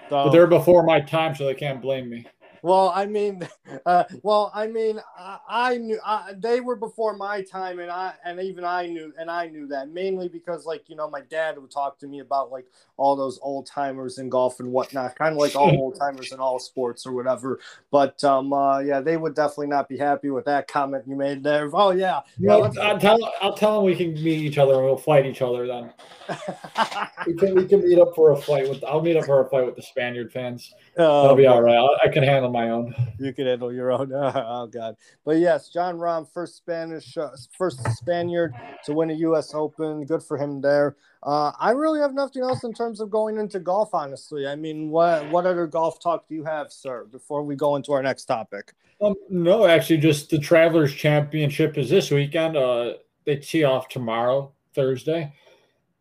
So, 0.10 0.26
But 0.26 0.30
they're 0.30 0.46
before 0.46 0.84
my 0.84 1.00
time, 1.00 1.34
so 1.34 1.46
they 1.46 1.56
can't 1.56 1.82
blame 1.82 2.08
me. 2.08 2.28
Well, 2.62 2.92
I 2.94 3.06
mean, 3.06 3.48
uh, 3.86 4.04
well, 4.24 4.52
I 4.54 4.68
mean, 4.68 5.00
I, 5.18 5.40
I 5.48 5.78
knew 5.78 6.00
I, 6.06 6.34
they 6.38 6.60
were 6.60 6.76
before 6.76 7.16
my 7.16 7.42
time, 7.42 7.80
and 7.80 7.90
I 7.92 8.14
and 8.26 8.40
even 8.40 8.64
I 8.64 8.88
knew, 8.88 9.14
and 9.18 9.30
I 9.30 9.48
knew 9.48 9.68
that 9.68 9.90
mainly 9.90 10.28
because, 10.28 10.66
like, 10.66 10.90
you 10.90 10.96
know, 10.96 11.10
my 11.10 11.22
dad 11.22 11.58
would 11.60 11.72
talk 11.72 12.00
to 12.00 12.08
me 12.08 12.20
about 12.20 12.52
like 12.52 12.66
all 12.98 13.16
those 13.16 13.40
old 13.42 13.66
timers 13.66 14.18
in 14.18 14.30
golf 14.30 14.60
and 14.60 14.72
whatnot, 14.72 15.16
kind 15.16 15.34
of 15.34 15.38
like 15.38 15.56
all 15.56 15.70
old 15.78 15.98
timers 15.98 16.32
in 16.32 16.40
all 16.40 16.60
sports 16.60 17.06
or 17.06 17.14
whatever. 17.14 17.60
But 17.92 18.24
um, 18.24 18.54
uh, 18.54 18.80
yeah, 18.80 19.02
they 19.02 19.18
would 19.18 19.36
definitely 19.36 19.68
not 19.68 19.90
be 19.90 19.98
happy 19.98 20.30
with 20.30 20.46
that 20.46 20.68
comment 20.68 21.04
you 21.08 21.16
made 21.16 21.44
there. 21.44 21.70
Oh 21.74 21.92
yeah, 21.92 22.22
yeah, 22.38 22.58
Well, 22.58 22.74
I'll 22.82 23.00
tell, 23.00 23.34
I'll 23.42 23.56
tell 23.56 23.76
them 23.76 23.86
we 23.86 23.96
can 23.96 24.14
meet 24.14 24.40
each 24.40 24.58
other 24.58 24.74
and 24.74 24.84
we'll 24.84 24.98
fight 24.98 25.26
each 25.26 25.42
other 25.42 25.68
then. 25.68 25.94
We 27.28 27.36
can 27.36 27.56
we 27.56 27.68
can 27.68 27.88
meet 27.88 28.00
up 28.00 28.16
for 28.16 28.32
a 28.32 28.38
fight 28.38 28.68
with. 28.68 28.84
I'll 28.84 29.02
meet 29.02 29.16
up 29.16 29.26
for 29.26 29.46
a 29.46 29.50
fight 29.50 29.66
with 29.66 29.76
the 29.76 29.82
Spaniard 29.82 30.32
fans. 30.32 30.74
That'll 30.96 31.32
Oh, 31.32 31.36
be 31.36 31.46
all 31.46 31.62
right. 31.62 31.76
I'll, 31.76 31.96
I 32.04 32.08
can 32.08 32.24
handle 32.24 32.51
my 32.52 32.70
own. 32.70 32.94
You 33.20 33.34
can 33.34 33.46
handle 33.46 33.72
your 33.72 33.92
own. 33.92 34.12
Oh 34.14 34.68
God! 34.68 34.96
But 35.26 35.38
yes, 35.38 35.70
Jon 35.70 35.98
Rahm, 35.98 36.28
first 36.32 36.58
Spanish, 36.58 37.18
uh, 37.18 37.30
first 37.58 37.80
Spaniard 37.98 38.54
to 38.86 38.94
win 38.94 39.12
a 39.12 39.14
U.S. 39.14 39.54
Open. 39.54 40.06
Good 40.06 40.24
for 40.24 40.38
him 40.38 40.62
there. 40.62 40.96
Uh, 41.24 41.52
I 41.60 41.72
really 41.72 42.00
have 42.00 42.14
nothing 42.14 42.42
else 42.42 42.64
in 42.64 42.74
terms 42.74 43.00
of 43.00 43.12
going 43.12 43.38
into 43.38 43.60
golf. 43.60 43.94
Honestly, 43.94 44.48
I 44.48 44.56
mean, 44.56 44.90
what 44.90 45.30
what 45.30 45.46
other 45.46 45.68
golf 45.68 46.00
talk 46.00 46.28
do 46.28 46.36
you 46.36 46.44
have, 46.44 46.72
sir? 46.72 47.06
Before 47.12 47.44
we 47.44 47.56
go 47.56 47.76
into 47.76 47.92
our 47.92 48.02
next 48.02 48.26
topic. 48.26 48.74
Um, 49.02 49.16
no, 49.30 49.66
actually, 49.66 49.98
just 49.98 50.30
the 50.30 50.38
Travelers 50.38 50.94
Championship 50.94 51.78
is 51.78 51.90
this 51.90 52.12
weekend. 52.12 52.56
Uh, 52.56 52.94
they 53.26 53.38
tee 53.38 53.64
off 53.64 53.88
tomorrow, 53.88 54.52
Thursday. 54.74 55.34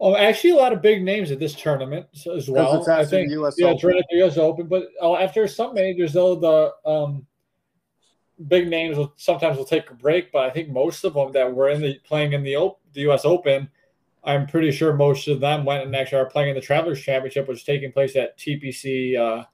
Oh, 0.02 0.16
actually, 0.16 0.50
a 0.50 0.56
lot 0.56 0.72
of 0.72 0.80
big 0.80 1.02
names 1.02 1.30
at 1.30 1.38
this 1.38 1.54
tournament 1.54 2.06
as 2.34 2.48
well. 2.48 2.88
I 2.90 3.04
think 3.04 3.30
U.S. 3.32 3.56
Yeah, 3.58 3.68
Open. 3.68 3.90
right 3.90 4.04
the 4.10 4.16
U.S. 4.18 4.38
Open. 4.38 4.66
But 4.66 4.84
uh, 5.02 5.16
after 5.16 5.46
some 5.46 5.74
majors, 5.74 6.14
though, 6.14 6.34
the 6.36 6.90
um, 6.90 7.26
big 8.48 8.68
names 8.68 8.96
will 8.96 9.12
sometimes 9.16 9.58
will 9.58 9.66
take 9.66 9.90
a 9.90 9.94
break. 9.94 10.32
But 10.32 10.44
I 10.46 10.50
think 10.50 10.70
most 10.70 11.04
of 11.04 11.12
them 11.12 11.32
that 11.32 11.54
were 11.54 11.68
in 11.68 11.82
the 11.82 11.98
playing 11.98 12.32
in 12.32 12.42
the 12.42 12.56
op- 12.56 12.80
the 12.94 13.02
U.S. 13.02 13.26
Open, 13.26 13.68
I'm 14.24 14.46
pretty 14.46 14.70
sure 14.70 14.94
most 14.94 15.28
of 15.28 15.38
them 15.38 15.66
went 15.66 15.84
and 15.84 15.94
actually 15.94 16.22
are 16.22 16.30
playing 16.30 16.48
in 16.48 16.54
the 16.54 16.62
Travelers 16.62 17.02
Championship, 17.02 17.46
which 17.46 17.58
is 17.58 17.64
taking 17.64 17.92
place 17.92 18.16
at 18.16 18.38
TPC 18.38 19.18
uh, 19.18 19.44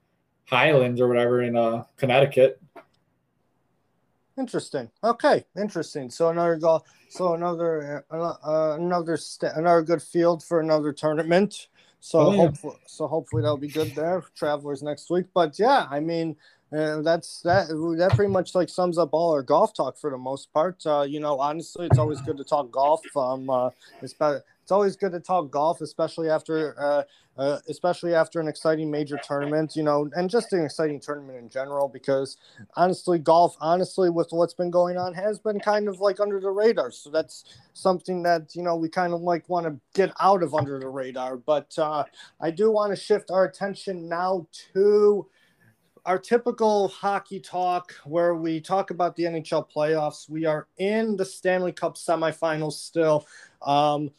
Highlands 0.45 1.01
or 1.01 1.09
whatever 1.09 1.43
in 1.43 1.57
uh, 1.57 1.83
Connecticut. 1.97 2.61
Interesting. 4.39 4.91
Okay, 5.03 5.45
interesting. 5.59 6.11
So 6.11 6.29
another 6.29 6.57
golf. 6.57 6.83
So 7.09 7.35
another 7.35 8.05
uh, 8.11 8.35
uh, 8.45 8.77
another 8.79 9.17
st- 9.17 9.53
another 9.57 9.83
good 9.83 10.03
field 10.03 10.43
for 10.45 10.61
another 10.61 10.93
tournament. 10.93 11.69
So 12.01 12.19
Oh, 12.21 12.33
yeah. 12.33 12.39
hopefully, 12.39 12.77
so 12.87 13.07
hopefully 13.07 13.43
that'll 13.43 13.57
be 13.57 13.69
good 13.69 13.95
there. 13.95 14.23
Travelers 14.37 14.83
next 14.83 15.09
week. 15.11 15.27
But 15.35 15.59
yeah, 15.59 15.87
I 15.91 16.01
mean, 16.01 16.37
uh, 16.71 17.01
that's 17.01 17.41
that. 17.43 17.69
That 17.99 18.13
pretty 18.15 18.31
much 18.31 18.55
like 18.55 18.69
sums 18.69 18.99
up 18.99 19.11
all 19.13 19.33
our 19.33 19.43
golf 19.43 19.73
talk 19.73 19.99
for 19.99 20.11
the 20.11 20.19
most 20.19 20.53
part. 20.53 20.85
Uh, 20.85 21.07
you 21.09 21.19
know, 21.21 21.39
honestly, 21.41 21.87
it's 21.87 21.99
always 21.99 22.21
good 22.21 22.37
to 22.37 22.45
talk 22.45 22.71
golf. 22.71 23.03
Um, 23.17 23.49
uh, 23.49 23.71
it's 24.03 24.13
about, 24.13 24.43
it's 24.67 24.73
always 24.73 24.97
good 24.97 25.13
to 25.13 25.21
talk 25.21 25.53
golf, 25.53 25.81
especially 25.81 26.29
after 26.29 26.75
uh, 26.77 27.03
uh, 27.41 27.59
especially 27.69 28.17
after 28.17 28.41
an 28.41 28.49
exciting 28.49 28.91
major 28.91 29.17
tournament. 29.23 29.77
You 29.77 29.85
know, 29.85 30.11
and 30.17 30.29
just 30.29 30.53
an 30.53 30.65
exciting 30.65 30.99
tournament 30.99 31.39
in 31.39 31.49
general 31.49 31.87
because 31.87 32.37
honestly, 32.75 33.21
golf, 33.21 33.57
honestly, 33.61 34.11
with 34.11 34.27
what's 34.33 34.55
been 34.55 34.73
going 34.73 34.97
on, 34.97 35.15
has 35.15 35.39
been 35.39 35.61
kind 35.61 35.87
of 35.87 36.01
like 36.01 36.19
under 36.19 36.41
the 36.41 36.51
radar. 36.51 36.91
So 36.91 37.11
that's 37.11 37.45
something 37.75 38.25
that 38.25 38.57
you 38.57 38.63
know 38.65 38.75
we 38.75 38.89
kind 38.89 39.13
of 39.13 39.21
like 39.21 39.49
want 39.49 39.67
to 39.67 39.79
get 39.95 40.11
out 40.19 40.43
of 40.43 40.53
under 40.53 40.81
the 40.81 40.89
radar. 40.89 41.37
But 41.37 41.73
uh, 41.79 42.03
I 42.41 42.51
do 42.51 42.73
want 42.73 42.93
to 42.93 43.01
shift 43.01 43.31
our 43.31 43.45
attention 43.45 44.09
now 44.09 44.49
to 44.73 45.29
our 46.07 46.19
typical 46.19 46.89
hockey 46.89 47.39
talk, 47.39 47.95
where 48.05 48.35
we 48.35 48.61
talk 48.61 48.91
about 48.91 49.15
the 49.15 49.25
NHL 49.25 49.71
playoffs. 49.71 50.29
We 50.29 50.45
are 50.45 50.67
in 50.79 51.17
the 51.17 51.25
Stanley 51.25 51.71
Cup 51.71 51.95
semifinals 51.95 52.73
still. 52.73 53.29
Um, 53.63 54.11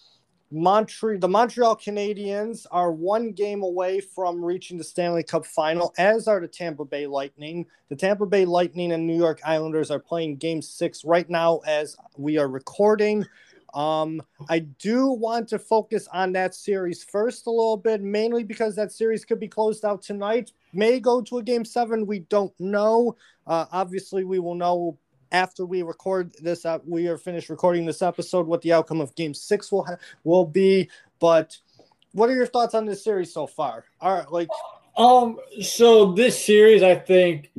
Montreal, 0.50 1.20
the 1.20 1.28
Montreal 1.28 1.76
Canadiens 1.76 2.66
are 2.72 2.91
one 2.91 3.32
game 3.34 3.64
away 3.64 4.00
from 4.00 4.43
reaching 4.43 4.78
the 4.78 4.84
Stanley 4.84 5.24
Cup 5.24 5.45
final, 5.45 5.93
as 5.98 6.28
are 6.28 6.39
the 6.39 6.48
Tampa 6.48 6.86
Bay 6.86 7.06
Lightning. 7.06 7.66
The 7.89 7.95
Tampa 7.98 8.26
Bay 8.26 8.45
Lightning 8.45 8.93
and 8.93 9.06
New 9.06 9.18
York 9.18 9.41
Islanders 9.45 9.91
are 9.91 10.00
playing 10.00 10.38
game 10.38 10.62
six 10.62 11.04
right 11.04 11.30
now 11.30 11.60
as 11.68 11.98
we 12.16 12.38
are 12.38 12.48
recording. 12.48 13.26
Um, 13.74 14.22
I 14.50 14.60
do 14.60 15.08
want 15.08 15.50
to 15.50 15.60
focus 15.60 16.08
on 16.14 16.32
that 16.32 16.56
series 16.56 17.04
first 17.04 17.48
a 17.48 17.52
little 17.52 17.78
bit, 17.78 18.02
mainly 18.02 18.43
because 18.43 18.76
that 18.76 18.91
series 18.93 19.26
could 19.26 19.39
be 19.39 19.48
closed 19.50 19.84
out 19.84 20.02
tonight, 20.02 20.54
may 20.74 21.00
go 21.00 21.22
to 21.22 21.39
a 21.39 21.43
game 21.43 21.66
seven. 21.66 22.08
We 22.08 22.20
don't 22.20 22.54
know. 22.58 23.18
Uh, 23.45 23.66
obviously, 23.72 24.24
we 24.24 24.39
will 24.39 24.56
know 24.56 24.98
after 25.32 25.65
we 25.65 25.82
record 25.82 26.34
this 26.41 26.65
uh, 26.65 26.80
we 26.86 27.07
are 27.07 27.17
finished 27.17 27.49
recording 27.49 27.86
this 27.86 28.01
episode 28.01 28.47
what 28.47 28.61
the 28.61 28.73
outcome 28.73 29.01
of 29.01 29.13
game 29.15 29.34
six 29.34 29.71
will 29.71 29.84
ha- 29.84 29.97
will 30.23 30.45
be 30.45 30.89
but 31.19 31.57
what 32.13 32.30
are 32.30 32.36
your 32.36 32.47
thoughts 32.47 32.73
on 32.73 32.86
this 32.86 33.03
series 33.03 33.34
so 33.34 33.45
far 33.47 33.86
all 34.01 34.13
right 34.13 34.32
like 34.32 34.49
Um, 34.97 35.38
so 35.61 36.11
this 36.13 36.43
series, 36.43 36.82
I 36.82 36.95
think, 36.95 37.51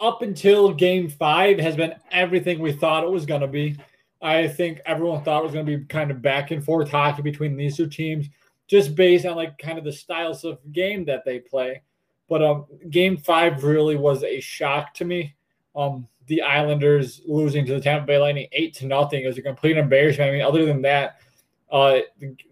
up 0.00 0.22
until 0.22 0.74
game 0.74 1.08
five, 1.08 1.60
has 1.60 1.76
been 1.76 1.94
everything 2.10 2.58
we 2.58 2.72
thought 2.72 3.04
it 3.04 3.10
was 3.10 3.26
going 3.26 3.42
to 3.42 3.46
be. 3.46 3.76
I 4.20 4.48
think 4.48 4.80
everyone 4.84 5.22
thought 5.22 5.42
it 5.42 5.44
was 5.44 5.52
going 5.52 5.66
to 5.66 5.78
be 5.78 5.84
kind 5.84 6.10
of 6.10 6.20
back 6.20 6.50
and 6.50 6.64
forth 6.64 6.90
hockey 6.90 7.22
between 7.22 7.56
these 7.56 7.76
two 7.76 7.86
teams, 7.86 8.26
just 8.66 8.96
based 8.96 9.24
on 9.24 9.36
like 9.36 9.56
kind 9.56 9.78
of 9.78 9.84
the 9.84 9.92
styles 9.92 10.44
of 10.44 10.58
game 10.72 11.04
that 11.04 11.24
they 11.24 11.38
play. 11.38 11.82
But 12.28 12.42
um, 12.42 12.66
game 12.90 13.18
five 13.18 13.62
really 13.62 13.94
was 13.94 14.24
a 14.24 14.40
shock 14.40 14.94
to 14.94 15.04
me. 15.04 15.36
Um, 15.74 16.06
the 16.26 16.42
Islanders 16.42 17.20
losing 17.26 17.66
to 17.66 17.74
the 17.74 17.80
Tampa 17.80 18.06
Bay 18.06 18.18
Lightning 18.18 18.48
eight 18.52 18.74
to 18.74 18.86
nothing. 18.86 19.26
Was 19.26 19.38
a 19.38 19.42
complete 19.42 19.76
embarrassment. 19.76 20.30
I 20.30 20.32
mean, 20.32 20.42
other 20.42 20.64
than 20.64 20.82
that, 20.82 21.20
uh, 21.70 22.00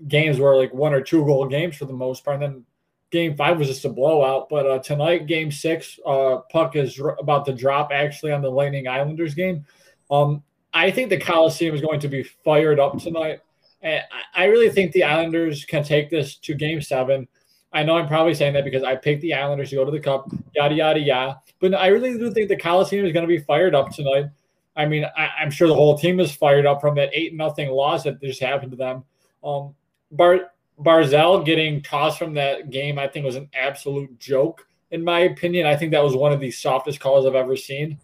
games 0.09 0.39
were 0.39 0.57
like 0.57 0.75
one 0.75 0.93
or 0.93 1.01
two 1.01 1.25
goal 1.25 1.47
games 1.47 1.77
for 1.77 1.85
the 1.85 1.93
most 1.93 2.25
part. 2.25 2.43
And 2.43 2.43
then 2.43 2.65
game 3.11 3.37
five 3.37 3.59
was 3.59 3.69
just 3.69 3.85
a 3.85 3.89
blowout. 3.89 4.49
But 4.49 4.67
uh, 4.67 4.79
tonight, 4.81 5.27
game 5.27 5.51
six, 5.51 5.99
uh, 6.05 6.39
puck 6.51 6.77
is 6.77 6.99
r- 7.01 7.17
about 7.21 7.47
to 7.47 7.53
drop 7.53 7.91
actually 7.93 8.33
on 8.33 8.43
the 8.43 8.51
Lightning 8.51 8.89
Islanders 8.89 9.35
game. 9.35 9.65
Um, 10.11 10.43
I 10.75 10.91
think 10.91 11.11
the 11.11 11.19
Coliseum 11.19 11.75
is 11.75 11.81
going 11.81 12.01
to 12.01 12.09
be 12.09 12.23
fired 12.23 12.81
up 12.81 12.99
tonight. 12.99 13.41
And 13.83 14.03
I 14.35 14.45
really 14.45 14.71
think 14.71 14.93
the 14.93 15.05
Islanders 15.05 15.65
can 15.65 15.83
take 15.83 16.09
this 16.09 16.37
to 16.37 16.55
game 16.55 16.81
seven. 16.81 17.29
I 17.73 17.83
know 17.83 17.97
I'm 17.97 18.09
probably 18.09 18.35
saying 18.35 18.53
that 18.55 18.65
because 18.65 18.83
I 18.83 18.97
picked 18.97 19.23
the 19.23 19.35
Islanders 19.35 19.71
to 19.71 19.77
go 19.77 19.85
to 19.85 19.91
the 19.91 20.01
Cup, 20.01 20.31
yada, 20.55 20.75
yada, 20.75 21.01
yada. 21.01 21.41
But 21.59 21.75
I 21.75 21.87
really 21.89 22.19
do 22.19 22.31
think 22.33 22.49
the 22.49 22.57
Coliseum 22.57 23.07
is 23.07 23.13
going 23.13 23.27
to 23.27 23.29
be 23.29 23.39
fired 23.39 23.75
up 23.75 23.91
tonight. 23.91 24.27
I 24.77 24.87
mean, 24.87 25.05
I, 25.17 25.31
am 25.41 25.51
sure 25.51 25.69
the 25.69 25.75
whole 25.75 25.99
team 25.99 26.21
is 26.21 26.33
fired 26.33 26.67
up 26.67 26.81
from 26.81 26.95
that 26.97 27.11
8 27.13 27.35
nothing 27.35 27.71
loss 27.71 28.05
that 28.05 28.21
just 28.21 28.41
happened 28.41 28.73
to 28.73 28.77
them. 28.77 29.05
Um, 29.45 29.75
Bar- 30.11 30.51
Barzal 30.79 31.45
getting 31.45 31.83
tossed 31.83 32.19
from 32.19 32.35
that 32.35 32.71
game, 32.71 32.99
I 32.99 33.09
think, 33.09 33.25
was 33.25 33.37
an 33.37 33.49
absolute 33.55 34.19
joke, 34.19 34.67
in 34.91 35.05
my 35.05 35.21
opinion. 35.21 35.67
I 35.67 35.77
think 35.77 35.93
that 35.93 36.03
was 36.03 36.15
one 36.15 36.33
of 36.33 36.41
the 36.41 36.51
softest 36.51 37.01
calls 37.01 37.27
I've 37.27 37.35
ever 37.35 37.57
seen. 37.57 37.99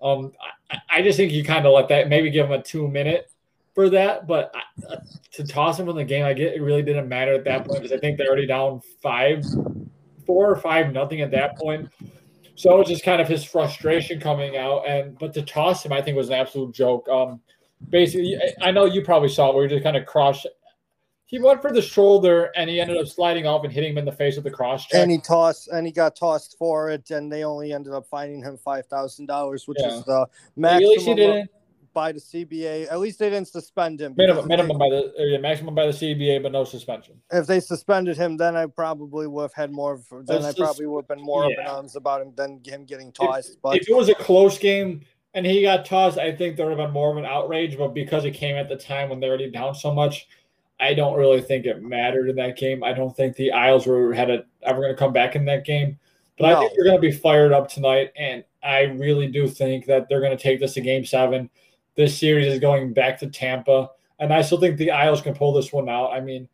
Um, 0.00 0.32
I, 0.70 0.78
I 0.90 1.02
just 1.02 1.16
think 1.16 1.32
you 1.32 1.44
kind 1.44 1.66
of 1.66 1.72
let 1.72 1.88
that 1.88 2.08
maybe 2.08 2.30
give 2.30 2.46
him 2.46 2.52
a 2.52 2.62
two 2.62 2.88
minute 2.88 3.30
for 3.78 3.88
that, 3.88 4.26
but 4.26 4.52
I, 4.56 4.92
uh, 4.92 4.96
to 5.34 5.46
toss 5.46 5.78
him 5.78 5.86
from 5.86 5.94
the 5.94 6.02
game, 6.02 6.24
I 6.24 6.32
get 6.32 6.52
it 6.52 6.60
really 6.60 6.82
didn't 6.82 7.08
matter 7.08 7.32
at 7.32 7.44
that 7.44 7.64
point 7.64 7.80
because 7.80 7.96
I 7.96 8.00
think 8.00 8.18
they're 8.18 8.26
already 8.26 8.44
down 8.44 8.80
five, 9.00 9.44
four 10.26 10.50
or 10.50 10.56
five 10.56 10.92
nothing 10.92 11.20
at 11.20 11.30
that 11.30 11.56
point. 11.56 11.88
So 12.56 12.74
it 12.74 12.78
was 12.80 12.88
just 12.88 13.04
kind 13.04 13.22
of 13.22 13.28
his 13.28 13.44
frustration 13.44 14.18
coming 14.18 14.56
out, 14.56 14.88
and 14.88 15.16
but 15.16 15.32
to 15.34 15.42
toss 15.42 15.84
him, 15.84 15.92
I 15.92 16.02
think 16.02 16.16
was 16.16 16.26
an 16.26 16.34
absolute 16.34 16.74
joke. 16.74 17.08
Um, 17.08 17.40
basically, 17.88 18.36
I 18.60 18.72
know 18.72 18.84
you 18.84 19.02
probably 19.02 19.28
saw 19.28 19.50
it 19.50 19.54
where 19.54 19.68
he 19.68 19.72
just 19.72 19.84
kind 19.84 19.96
of 19.96 20.06
crossed 20.06 20.48
he 21.28 21.38
went 21.38 21.60
for 21.60 21.70
the 21.70 21.82
shoulder 21.82 22.50
and 22.56 22.70
he 22.70 22.80
ended 22.80 22.96
up 22.96 23.06
sliding 23.06 23.46
off 23.46 23.62
and 23.62 23.70
hitting 23.70 23.90
him 23.90 23.98
in 23.98 24.06
the 24.06 24.12
face 24.12 24.36
with 24.36 24.44
the 24.44 24.50
cross 24.50 24.86
check. 24.86 25.02
And 25.02 25.10
he 25.10 25.18
tossed 25.18 25.68
and 25.68 25.86
he 25.86 25.92
got 25.92 26.16
tossed 26.16 26.56
for 26.58 26.88
it, 26.88 27.10
and 27.10 27.30
they 27.30 27.44
only 27.44 27.74
ended 27.74 27.92
up 27.92 28.06
finding 28.06 28.42
him 28.42 28.56
five 28.56 28.86
thousand 28.86 29.26
dollars, 29.26 29.68
which 29.68 29.76
yeah. 29.78 29.98
is 29.98 30.04
the 30.04 30.26
maximum 30.56 31.46
by 31.98 32.12
the 32.12 32.20
CBA. 32.20 32.86
At 32.92 33.00
least 33.00 33.18
they 33.18 33.28
didn't 33.28 33.48
suspend 33.48 34.00
him. 34.00 34.14
Minimum, 34.16 34.46
minimum 34.46 34.78
by 34.78 34.88
the 34.88 35.12
uh, 35.18 35.24
yeah, 35.24 35.38
maximum 35.38 35.74
by 35.74 35.86
the 35.86 35.92
CBA, 35.92 36.40
but 36.40 36.52
no 36.52 36.62
suspension. 36.62 37.20
If 37.32 37.48
they 37.48 37.58
suspended 37.58 38.16
him, 38.16 38.36
then 38.36 38.54
I 38.54 38.66
probably 38.66 39.26
would 39.26 39.42
have 39.42 39.52
had 39.52 39.72
more. 39.72 39.94
Of, 39.94 40.26
then 40.28 40.44
I 40.44 40.52
probably 40.52 40.86
would 40.86 41.02
have 41.02 41.08
been 41.08 41.24
more 41.24 41.50
yeah. 41.50 41.56
up 41.56 41.58
in 41.58 41.66
arms 41.66 41.96
about 41.96 42.22
him 42.22 42.32
than 42.36 42.60
him 42.64 42.84
getting 42.84 43.10
tossed. 43.10 43.54
If, 43.54 43.62
but 43.62 43.76
if 43.78 43.88
it 43.88 43.96
was 43.96 44.08
a 44.08 44.14
close 44.14 44.58
game 44.58 45.00
and 45.34 45.44
he 45.44 45.60
got 45.62 45.84
tossed, 45.84 46.18
I 46.18 46.30
think 46.30 46.56
there 46.56 46.66
would 46.66 46.78
have 46.78 46.86
been 46.86 46.94
more 46.94 47.10
of 47.10 47.16
an 47.16 47.24
outrage. 47.24 47.76
But 47.76 47.94
because 47.94 48.24
it 48.24 48.30
came 48.30 48.54
at 48.54 48.68
the 48.68 48.76
time 48.76 49.08
when 49.08 49.18
they're 49.18 49.30
already 49.30 49.50
down 49.50 49.74
so 49.74 49.92
much 49.92 50.28
I 50.80 50.94
don't 50.94 51.18
really 51.18 51.40
think 51.40 51.66
it 51.66 51.82
mattered 51.82 52.28
in 52.28 52.36
that 52.36 52.56
game. 52.56 52.84
I 52.84 52.92
don't 52.92 53.16
think 53.16 53.34
the 53.34 53.50
Isles 53.50 53.86
were 53.86 54.14
had 54.14 54.30
a, 54.30 54.44
ever 54.62 54.80
going 54.80 54.92
to 54.92 54.98
come 54.98 55.12
back 55.12 55.34
in 55.34 55.44
that 55.46 55.64
game. 55.64 55.98
But 56.38 56.50
no. 56.50 56.56
I 56.56 56.60
think 56.60 56.72
they're 56.74 56.84
going 56.84 56.96
to 56.96 57.00
be 57.00 57.10
fired 57.10 57.52
up 57.52 57.68
tonight, 57.68 58.12
and 58.16 58.44
I 58.62 58.82
really 58.82 59.26
do 59.26 59.48
think 59.48 59.86
that 59.86 60.08
they're 60.08 60.20
going 60.20 60.36
to 60.36 60.42
take 60.42 60.60
this 60.60 60.74
to 60.74 60.80
Game 60.80 61.04
Seven. 61.04 61.50
This 61.98 62.16
series 62.16 62.46
is 62.46 62.60
going 62.60 62.92
back 62.92 63.18
to 63.18 63.26
Tampa, 63.26 63.90
and 64.20 64.32
I 64.32 64.40
still 64.42 64.60
think 64.60 64.76
the 64.76 64.92
Isles 64.92 65.20
can 65.20 65.34
pull 65.34 65.52
this 65.52 65.72
one 65.72 65.88
out. 65.88 66.12
I 66.12 66.20
mean, 66.20 66.48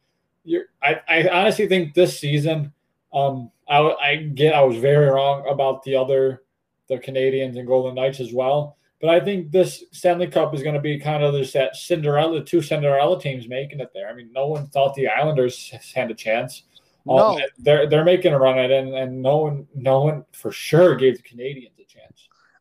I, 0.83 1.01
I 1.07 1.29
honestly 1.29 1.69
think 1.69 1.93
this 1.93 2.19
season, 2.19 2.73
um, 3.13 3.51
I, 3.69 3.79
I 3.79 4.17
get 4.17 4.55
I 4.55 4.63
was 4.63 4.79
very 4.79 5.07
wrong 5.07 5.47
about 5.47 5.83
the 5.83 5.97
other, 5.97 6.45
the 6.89 6.97
Canadiens 6.97 7.59
and 7.59 7.67
Golden 7.67 7.95
Knights 7.95 8.21
as 8.21 8.33
well. 8.33 8.79
But 9.03 9.11
I 9.11 9.21
think 9.21 9.51
this 9.51 9.85
Stanley 9.93 10.29
Cup 10.29 10.55
is 10.55 10.63
going 10.63 10.77
to 10.77 10.81
be 10.81 10.99
kind 10.99 11.23
of 11.23 11.35
this 11.35 11.53
that 11.53 11.77
Cinderella, 11.77 12.43
two 12.43 12.63
Cinderella 12.63 13.21
teams 13.21 13.47
making 13.47 13.81
it 13.81 13.91
there. 13.93 14.09
I 14.09 14.15
mean, 14.15 14.31
no 14.33 14.47
one 14.47 14.69
thought 14.69 14.95
the 14.95 15.09
Islanders 15.09 15.71
had 15.95 16.11
a 16.11 16.15
chance. 16.15 16.63
Um, 17.07 17.17
no. 17.17 17.29
Um, 17.35 17.41
they're 17.59 17.87
they're 17.87 18.03
making 18.03 18.33
a 18.33 18.39
run 18.39 18.59
at 18.59 18.71
it, 18.71 18.83
and, 18.83 18.95
and 18.95 19.21
no 19.21 19.37
one 19.37 19.69
no 19.75 20.01
one 20.01 20.25
for 20.33 20.51
sure 20.51 20.97
gave 20.97 21.19
the 21.19 21.23
chance. 21.23 21.74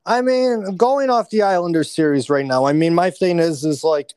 I 0.06 0.22
mean, 0.22 0.76
going 0.76 1.10
off 1.10 1.30
the 1.30 1.44
Islanders 1.44 1.92
series 1.92 2.30
right 2.30 2.46
now, 2.46 2.66
I 2.66 2.74
mean, 2.74 2.94
my 2.94 3.10
thing 3.10 3.40
is 3.40 3.64
is 3.64 3.84
like, 3.84 4.14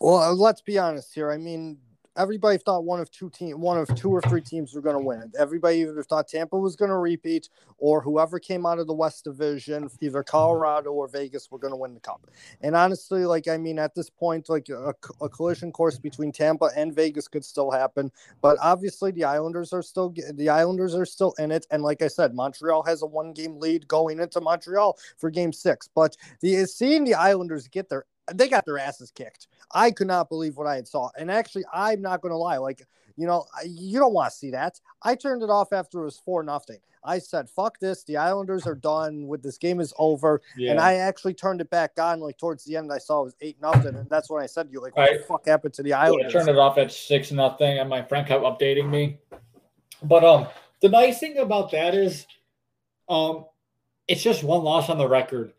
well, 0.00 0.34
let's 0.36 0.60
be 0.60 0.78
honest 0.78 1.14
here. 1.14 1.30
I 1.30 1.38
mean, 1.38 1.78
everybody 2.16 2.58
thought 2.58 2.84
one 2.84 3.00
of 3.00 3.10
two 3.10 3.30
team, 3.30 3.60
one 3.60 3.78
of 3.78 3.92
two 3.94 4.10
or 4.10 4.20
three 4.22 4.40
teams 4.40 4.74
were 4.74 4.80
going 4.80 4.96
to 4.96 5.02
win. 5.04 5.32
Everybody 5.38 5.78
either 5.78 6.02
thought 6.02 6.28
Tampa 6.28 6.58
was 6.58 6.76
going 6.76 6.90
to 6.90 6.96
repeat, 6.96 7.48
or 7.78 8.00
whoever 8.00 8.38
came 8.38 8.66
out 8.66 8.78
of 8.78 8.86
the 8.86 8.94
West 8.94 9.24
Division, 9.24 9.88
either 10.00 10.22
Colorado 10.22 10.92
or 10.92 11.08
Vegas, 11.08 11.50
were 11.50 11.58
going 11.58 11.72
to 11.72 11.76
win 11.76 11.94
the 11.94 12.00
cup. 12.00 12.26
And 12.60 12.76
honestly, 12.76 13.24
like 13.24 13.48
I 13.48 13.56
mean, 13.56 13.78
at 13.78 13.94
this 13.94 14.10
point, 14.10 14.48
like 14.48 14.68
a, 14.68 14.94
a, 15.20 15.28
collision 15.28 15.72
course 15.72 15.98
between 15.98 16.32
Tampa 16.32 16.70
and 16.76 16.94
Vegas 16.94 17.28
could 17.28 17.44
still 17.44 17.70
happen. 17.70 18.10
But 18.40 18.58
obviously, 18.62 19.10
the 19.10 19.24
Islanders 19.24 19.72
are 19.72 19.82
still 19.82 20.14
the 20.34 20.48
Islanders 20.48 20.94
are 20.94 21.06
still 21.06 21.34
in 21.38 21.50
it. 21.50 21.66
And 21.70 21.82
like 21.82 22.02
I 22.02 22.08
said, 22.08 22.34
Montreal 22.34 22.82
has 22.84 23.02
a 23.02 23.06
one 23.06 23.32
game 23.32 23.58
lead 23.58 23.88
going 23.88 24.20
into 24.20 24.40
Montreal 24.40 24.96
for 25.18 25.30
Game 25.30 25.52
Six. 25.52 25.88
But 25.94 26.16
the 26.40 26.66
seeing 26.66 27.04
the 27.04 27.14
Islanders 27.14 27.68
get 27.68 27.88
their 27.88 28.04
they 28.32 28.48
got 28.48 28.64
their 28.64 28.78
asses 28.78 29.10
kicked. 29.10 29.48
I 29.72 29.90
could 29.90 30.06
not 30.06 30.28
believe 30.28 30.56
what 30.56 30.66
I 30.66 30.76
had 30.76 30.88
saw. 30.88 31.10
And 31.18 31.30
actually, 31.30 31.64
I'm 31.72 32.00
not 32.00 32.20
going 32.20 32.32
to 32.32 32.36
lie. 32.36 32.56
Like, 32.58 32.86
you 33.16 33.26
know, 33.26 33.46
you 33.66 33.98
don't 33.98 34.14
want 34.14 34.32
to 34.32 34.36
see 34.36 34.50
that. 34.52 34.80
I 35.02 35.14
turned 35.14 35.42
it 35.42 35.50
off 35.50 35.72
after 35.72 36.00
it 36.00 36.04
was 36.04 36.18
four 36.18 36.42
nothing. 36.42 36.78
I 37.06 37.18
said, 37.18 37.50
"Fuck 37.50 37.78
this! 37.80 38.02
The 38.04 38.16
Islanders 38.16 38.66
are 38.66 38.74
done. 38.74 39.26
With 39.26 39.42
this 39.42 39.58
game 39.58 39.78
is 39.78 39.92
over." 39.98 40.40
Yeah. 40.56 40.70
And 40.70 40.80
I 40.80 40.94
actually 40.94 41.34
turned 41.34 41.60
it 41.60 41.68
back 41.68 41.92
on 42.00 42.20
like 42.20 42.38
towards 42.38 42.64
the 42.64 42.76
end. 42.76 42.90
I 42.90 42.98
saw 42.98 43.20
it 43.20 43.24
was 43.24 43.36
eight 43.42 43.60
nothing, 43.60 43.94
and 43.94 44.08
that's 44.08 44.30
when 44.30 44.42
I 44.42 44.46
said 44.46 44.68
to 44.68 44.72
you, 44.72 44.80
"Like, 44.80 44.96
what 44.96 45.10
I, 45.10 45.18
the 45.18 45.22
fuck 45.24 45.46
happened 45.46 45.74
to 45.74 45.82
the 45.82 45.92
Islanders?" 45.92 46.34
I 46.34 46.38
turned 46.38 46.48
it 46.48 46.56
off 46.56 46.78
at 46.78 46.90
six 46.90 47.30
nothing, 47.30 47.78
and 47.78 47.90
my 47.90 48.02
friend 48.02 48.26
kept 48.26 48.42
updating 48.42 48.88
me. 48.88 49.18
But 50.02 50.24
um, 50.24 50.46
the 50.80 50.88
nice 50.88 51.18
thing 51.20 51.36
about 51.36 51.72
that 51.72 51.94
is, 51.94 52.26
um, 53.08 53.44
it's 54.08 54.22
just 54.22 54.42
one 54.42 54.64
loss 54.64 54.88
on 54.88 54.96
the 54.96 55.08
record 55.08 55.52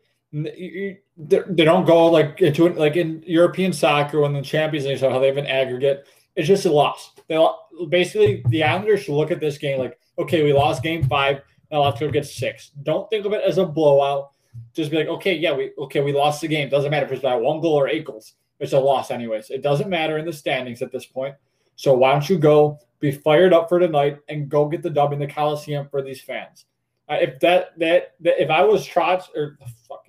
they 0.44 1.64
don't 1.64 1.86
go 1.86 2.06
like 2.06 2.40
into 2.42 2.66
it 2.66 2.76
like 2.76 2.96
in 2.96 3.22
European 3.26 3.72
soccer 3.72 4.20
when 4.20 4.32
the 4.32 4.42
Champions 4.42 4.86
League, 4.86 4.98
so 4.98 5.10
how 5.10 5.18
they 5.18 5.28
have 5.28 5.36
an 5.36 5.46
aggregate. 5.46 6.06
It's 6.34 6.48
just 6.48 6.66
a 6.66 6.72
loss. 6.72 7.12
They 7.28 7.44
basically 7.88 8.42
the 8.48 8.62
Islanders 8.62 9.02
should 9.02 9.14
look 9.14 9.30
at 9.30 9.40
this 9.40 9.56
game 9.56 9.78
like, 9.78 9.98
okay, 10.18 10.42
we 10.42 10.52
lost 10.52 10.82
game 10.82 11.06
five. 11.08 11.40
Now 11.70 11.84
let's 11.84 11.98
go 11.98 12.10
get 12.10 12.26
six. 12.26 12.70
Don't 12.82 13.08
think 13.08 13.24
of 13.24 13.32
it 13.32 13.42
as 13.46 13.58
a 13.58 13.64
blowout. 13.64 14.30
Just 14.74 14.90
be 14.90 14.98
like, 14.98 15.08
okay, 15.08 15.34
yeah, 15.34 15.54
we 15.54 15.72
okay, 15.78 16.00
we 16.00 16.12
lost 16.12 16.40
the 16.40 16.48
game. 16.48 16.68
Doesn't 16.68 16.90
matter 16.90 17.06
if 17.06 17.12
it's 17.12 17.22
by 17.22 17.34
one 17.34 17.60
goal 17.60 17.74
or 17.74 17.88
eight 17.88 18.04
goals. 18.04 18.34
It's 18.58 18.72
a 18.72 18.78
loss, 18.78 19.10
anyways. 19.10 19.50
It 19.50 19.62
doesn't 19.62 19.88
matter 19.88 20.18
in 20.18 20.24
the 20.24 20.32
standings 20.32 20.82
at 20.82 20.92
this 20.92 21.06
point. 21.06 21.34
So 21.76 21.94
why 21.94 22.12
don't 22.12 22.28
you 22.28 22.38
go 22.38 22.78
be 23.00 23.10
fired 23.10 23.52
up 23.52 23.68
for 23.68 23.78
tonight 23.78 24.18
and 24.28 24.48
go 24.48 24.66
get 24.66 24.82
the 24.82 24.90
dub 24.90 25.12
in 25.12 25.18
the 25.18 25.26
Coliseum 25.26 25.88
for 25.90 26.02
these 26.02 26.20
fans? 26.20 26.64
Uh, 27.08 27.18
if 27.20 27.38
that, 27.40 27.78
that 27.78 28.14
that 28.20 28.42
if 28.42 28.50
I 28.50 28.64
was 28.64 28.86
Trotz 28.86 29.24
or 29.36 29.58
fucking 29.88 30.05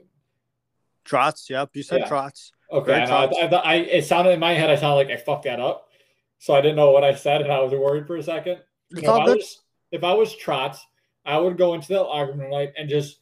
Trotz. 1.07 1.49
Yep, 1.49 1.69
you 1.73 1.83
said 1.83 2.01
yeah. 2.01 2.09
Trotz. 2.09 2.51
Okay, 2.71 2.93
I, 2.93 3.25
I, 3.25 3.55
I, 3.55 3.75
it 3.75 4.05
sounded 4.05 4.31
in 4.31 4.39
my 4.39 4.53
head. 4.53 4.69
I 4.69 4.75
sounded 4.75 4.95
like 4.95 5.09
I 5.09 5.15
fucked 5.15 5.45
that 5.45 5.59
up, 5.59 5.89
so 6.37 6.53
I 6.53 6.61
didn't 6.61 6.75
know 6.75 6.91
what 6.91 7.03
I 7.03 7.15
said, 7.15 7.41
and 7.41 7.51
I 7.51 7.59
was 7.59 7.71
worried 7.71 8.05
for 8.05 8.17
a 8.17 8.23
second. 8.23 8.59
if, 8.91 9.07
I 9.07 9.23
was, 9.23 9.61
if 9.91 10.03
I 10.03 10.13
was 10.13 10.35
Trotz, 10.35 10.77
I 11.25 11.37
would 11.37 11.57
go 11.57 11.73
into 11.73 11.87
that 11.89 12.05
argument 12.05 12.49
tonight 12.49 12.73
and 12.77 12.89
just 12.89 13.19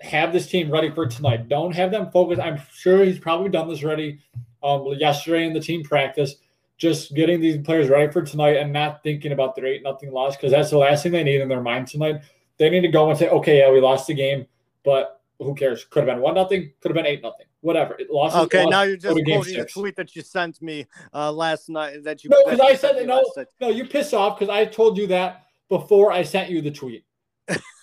have 0.00 0.32
this 0.32 0.48
team 0.48 0.70
ready 0.70 0.90
for 0.90 1.06
tonight. 1.06 1.48
Don't 1.48 1.74
have 1.74 1.90
them 1.90 2.10
focus. 2.10 2.38
I'm 2.38 2.60
sure 2.72 3.04
he's 3.04 3.18
probably 3.18 3.50
done 3.50 3.68
this 3.68 3.84
already 3.84 4.20
um, 4.62 4.86
yesterday 4.98 5.46
in 5.46 5.52
the 5.52 5.60
team 5.60 5.82
practice. 5.82 6.36
Just 6.78 7.14
getting 7.14 7.40
these 7.40 7.58
players 7.58 7.88
ready 7.88 8.10
for 8.10 8.22
tonight 8.22 8.56
and 8.56 8.72
not 8.72 9.02
thinking 9.02 9.32
about 9.32 9.54
their 9.54 9.66
eight 9.66 9.82
nothing 9.82 10.12
loss 10.12 10.36
because 10.36 10.50
that's 10.50 10.70
the 10.70 10.78
last 10.78 11.02
thing 11.02 11.12
they 11.12 11.22
need 11.22 11.42
in 11.42 11.48
their 11.48 11.60
mind 11.60 11.88
tonight. 11.88 12.22
They 12.56 12.70
need 12.70 12.80
to 12.82 12.88
go 12.88 13.10
and 13.10 13.18
say, 13.18 13.28
okay, 13.28 13.58
yeah, 13.58 13.70
we 13.70 13.80
lost 13.80 14.06
the 14.06 14.14
game, 14.14 14.46
but 14.82 15.19
who 15.44 15.54
cares? 15.54 15.84
Could 15.84 16.06
have 16.06 16.14
been 16.14 16.22
one 16.22 16.34
nothing, 16.34 16.72
could 16.80 16.90
have 16.90 16.94
been 16.94 17.06
eight 17.06 17.22
nothing, 17.22 17.46
whatever. 17.60 17.94
It 17.98 18.10
lost. 18.10 18.36
Okay, 18.36 18.64
lost, 18.64 18.70
now 18.70 18.82
you're 18.82 18.96
just 18.96 19.24
quoting 19.24 19.60
a 19.60 19.64
tweet 19.64 19.96
that 19.96 20.14
you 20.14 20.22
sent 20.22 20.60
me 20.60 20.86
uh, 21.14 21.32
last 21.32 21.68
night. 21.68 22.04
That 22.04 22.22
you 22.22 22.30
no, 22.30 22.44
because 22.44 22.60
I 22.60 22.74
said 22.74 23.06
no, 23.06 23.24
no. 23.60 23.68
You 23.68 23.86
piss 23.86 24.12
off 24.12 24.38
because 24.38 24.52
I 24.52 24.64
told 24.66 24.98
you 24.98 25.06
that 25.08 25.46
before 25.68 26.12
I 26.12 26.22
sent 26.22 26.50
you 26.50 26.60
the 26.60 26.70
tweet. 26.70 27.04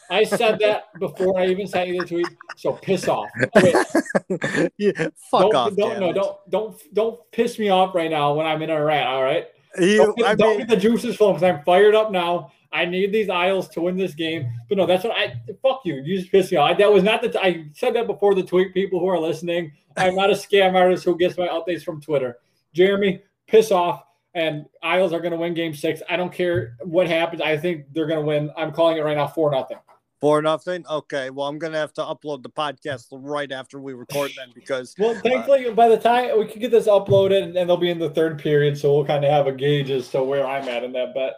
I 0.09 0.23
said 0.23 0.59
that 0.61 0.85
before 0.99 1.39
I 1.39 1.47
even 1.47 1.67
sent 1.67 1.89
you 1.89 2.01
the 2.01 2.07
tweet. 2.07 2.27
So 2.55 2.73
piss 2.73 3.07
off. 3.07 3.29
yeah, 4.77 4.91
fuck 5.31 5.51
don't, 5.51 5.55
off. 5.55 5.75
Don't 5.75 5.99
no, 5.99 6.13
don't 6.13 6.37
don't 6.49 6.93
don't 6.93 7.31
piss 7.31 7.57
me 7.57 7.69
off 7.69 7.95
right 7.95 8.11
now 8.11 8.33
when 8.33 8.45
I'm 8.45 8.61
in 8.61 8.69
a 8.69 8.83
rant. 8.83 9.07
All 9.07 9.23
right. 9.23 9.47
You, 9.79 9.97
don't, 9.97 10.17
get, 10.17 10.37
don't 10.39 10.57
get 10.57 10.67
the 10.69 10.77
juices 10.77 11.15
flowing 11.17 11.35
because 11.35 11.55
I'm 11.55 11.63
fired 11.63 11.93
up 11.93 12.11
now 12.11 12.51
I 12.71 12.85
need 12.85 13.11
these 13.11 13.29
Isles 13.29 13.67
to 13.69 13.81
win 13.81 13.97
this 13.97 14.13
game. 14.13 14.49
But 14.69 14.77
no, 14.77 14.85
that's 14.85 15.03
what 15.03 15.17
I 15.17 15.39
fuck 15.61 15.81
you. 15.85 15.95
You 15.95 16.17
just 16.17 16.31
pissed 16.31 16.51
me 16.51 16.57
off. 16.57 16.77
That 16.77 16.91
was 16.91 17.03
not 17.03 17.21
the. 17.21 17.29
T- 17.29 17.39
I 17.39 17.65
said 17.73 17.95
that 17.95 18.07
before 18.07 18.35
the 18.35 18.43
tweet. 18.43 18.73
People 18.73 18.99
who 18.99 19.07
are 19.07 19.19
listening, 19.19 19.71
I'm 19.95 20.15
not 20.15 20.29
a 20.29 20.33
scam 20.33 20.75
artist 20.75 21.03
who 21.03 21.17
gets 21.17 21.37
my 21.37 21.47
updates 21.47 21.83
from 21.83 22.01
Twitter. 22.01 22.37
Jeremy, 22.73 23.21
piss 23.47 23.71
off. 23.71 24.03
And 24.33 24.65
Isles 24.83 25.13
are 25.13 25.19
going 25.19 25.31
to 25.31 25.37
win 25.37 25.55
Game 25.55 25.73
Six. 25.73 26.03
I 26.07 26.15
don't 26.15 26.31
care 26.31 26.77
what 26.83 27.07
happens. 27.07 27.41
I 27.41 27.57
think 27.57 27.85
they're 27.91 28.05
going 28.05 28.19
to 28.19 28.25
win. 28.25 28.51
I'm 28.55 28.71
calling 28.71 28.97
it 28.97 29.01
right 29.01 29.17
now, 29.17 29.25
four 29.25 29.49
nothing. 29.49 29.77
Four 30.19 30.41
nothing. 30.41 30.83
Okay. 30.89 31.29
Well, 31.29 31.47
I'm 31.47 31.59
gonna 31.59 31.77
have 31.77 31.93
to 31.93 32.01
upload 32.01 32.41
the 32.41 32.49
podcast 32.49 33.05
right 33.11 33.51
after 33.51 33.79
we 33.79 33.93
record 33.93 34.31
then 34.35 34.49
because. 34.55 34.95
well, 34.97 35.13
thankfully, 35.21 35.67
uh, 35.67 35.73
by 35.73 35.87
the 35.87 35.97
time 35.97 36.39
we 36.39 36.47
can 36.47 36.59
get 36.59 36.71
this 36.71 36.87
uploaded, 36.87 37.43
and 37.43 37.55
they'll 37.55 37.77
be 37.77 37.91
in 37.91 37.99
the 37.99 38.09
third 38.09 38.39
period, 38.39 38.77
so 38.77 38.95
we'll 38.95 39.05
kind 39.05 39.23
of 39.23 39.29
have 39.29 39.45
a 39.45 39.51
gauge 39.51 39.91
as 39.91 40.09
to 40.09 40.23
where 40.23 40.45
I'm 40.47 40.67
at 40.69 40.83
in 40.83 40.91
that 40.93 41.13
bet. 41.13 41.33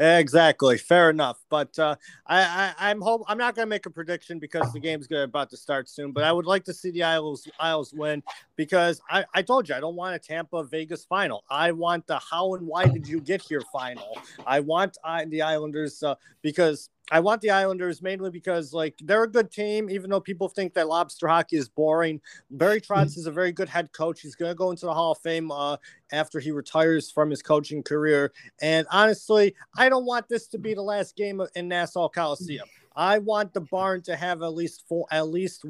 Exactly. 0.00 0.78
Fair 0.78 1.10
enough. 1.10 1.44
But 1.50 1.78
uh, 1.78 1.94
I, 2.26 2.72
I, 2.78 2.90
am 2.90 3.02
hope 3.02 3.22
I'm 3.28 3.36
not 3.36 3.54
going 3.54 3.66
to 3.66 3.68
make 3.68 3.84
a 3.84 3.90
prediction 3.90 4.38
because 4.38 4.72
the 4.72 4.80
game's 4.80 5.06
gonna, 5.06 5.24
about 5.24 5.50
to 5.50 5.58
start 5.58 5.90
soon. 5.90 6.12
But 6.12 6.24
I 6.24 6.32
would 6.32 6.46
like 6.46 6.64
to 6.64 6.72
see 6.72 6.90
the 6.90 7.02
Isles 7.02 7.46
Isles 7.60 7.92
win 7.92 8.22
because 8.56 9.02
I, 9.10 9.26
I 9.34 9.42
told 9.42 9.68
you 9.68 9.74
I 9.74 9.80
don't 9.80 9.96
want 9.96 10.16
a 10.16 10.18
Tampa 10.18 10.64
Vegas 10.64 11.04
final. 11.04 11.44
I 11.50 11.72
want 11.72 12.06
the 12.06 12.18
how 12.18 12.54
and 12.54 12.66
why 12.66 12.86
did 12.86 13.06
you 13.06 13.20
get 13.20 13.42
here 13.42 13.60
final. 13.70 14.16
I 14.46 14.60
want 14.60 14.96
uh, 15.04 15.26
the 15.28 15.42
Islanders 15.42 16.02
uh, 16.02 16.14
because 16.40 16.88
I 17.10 17.20
want 17.20 17.40
the 17.40 17.50
Islanders 17.50 18.02
mainly 18.02 18.30
because 18.30 18.72
like 18.72 18.94
they're 19.02 19.24
a 19.24 19.30
good 19.30 19.50
team, 19.50 19.90
even 19.90 20.10
though 20.10 20.20
people 20.20 20.48
think 20.48 20.74
that 20.74 20.88
lobster 20.88 21.26
hockey 21.28 21.56
is 21.56 21.68
boring. 21.68 22.20
Barry 22.50 22.80
Trotz 22.80 23.10
mm-hmm. 23.10 23.20
is 23.20 23.26
a 23.26 23.32
very 23.32 23.52
good 23.52 23.68
head 23.68 23.92
coach. 23.92 24.20
He's 24.20 24.34
going 24.34 24.50
to 24.50 24.54
go 24.54 24.70
into 24.70 24.86
the 24.86 24.94
Hall 24.94 25.12
of 25.12 25.18
Fame 25.18 25.50
uh, 25.50 25.76
after 26.12 26.40
he 26.40 26.50
retires 26.50 27.10
from 27.10 27.30
his 27.30 27.42
coaching 27.42 27.82
career. 27.82 28.32
And 28.60 28.86
honestly, 28.90 29.54
I 29.76 29.88
don't 29.88 30.06
want 30.06 30.28
this 30.28 30.46
to 30.48 30.58
be 30.58 30.74
the 30.74 30.82
last 30.82 31.16
game 31.16 31.42
in 31.54 31.68
Nassau 31.68 32.08
Coliseum. 32.08 32.68
I 32.96 33.18
want 33.18 33.54
the 33.54 33.60
barn 33.62 34.02
to 34.02 34.16
have 34.16 34.42
at 34.42 34.54
least 34.54 34.84
four, 34.88 35.06
at 35.10 35.28
least 35.28 35.64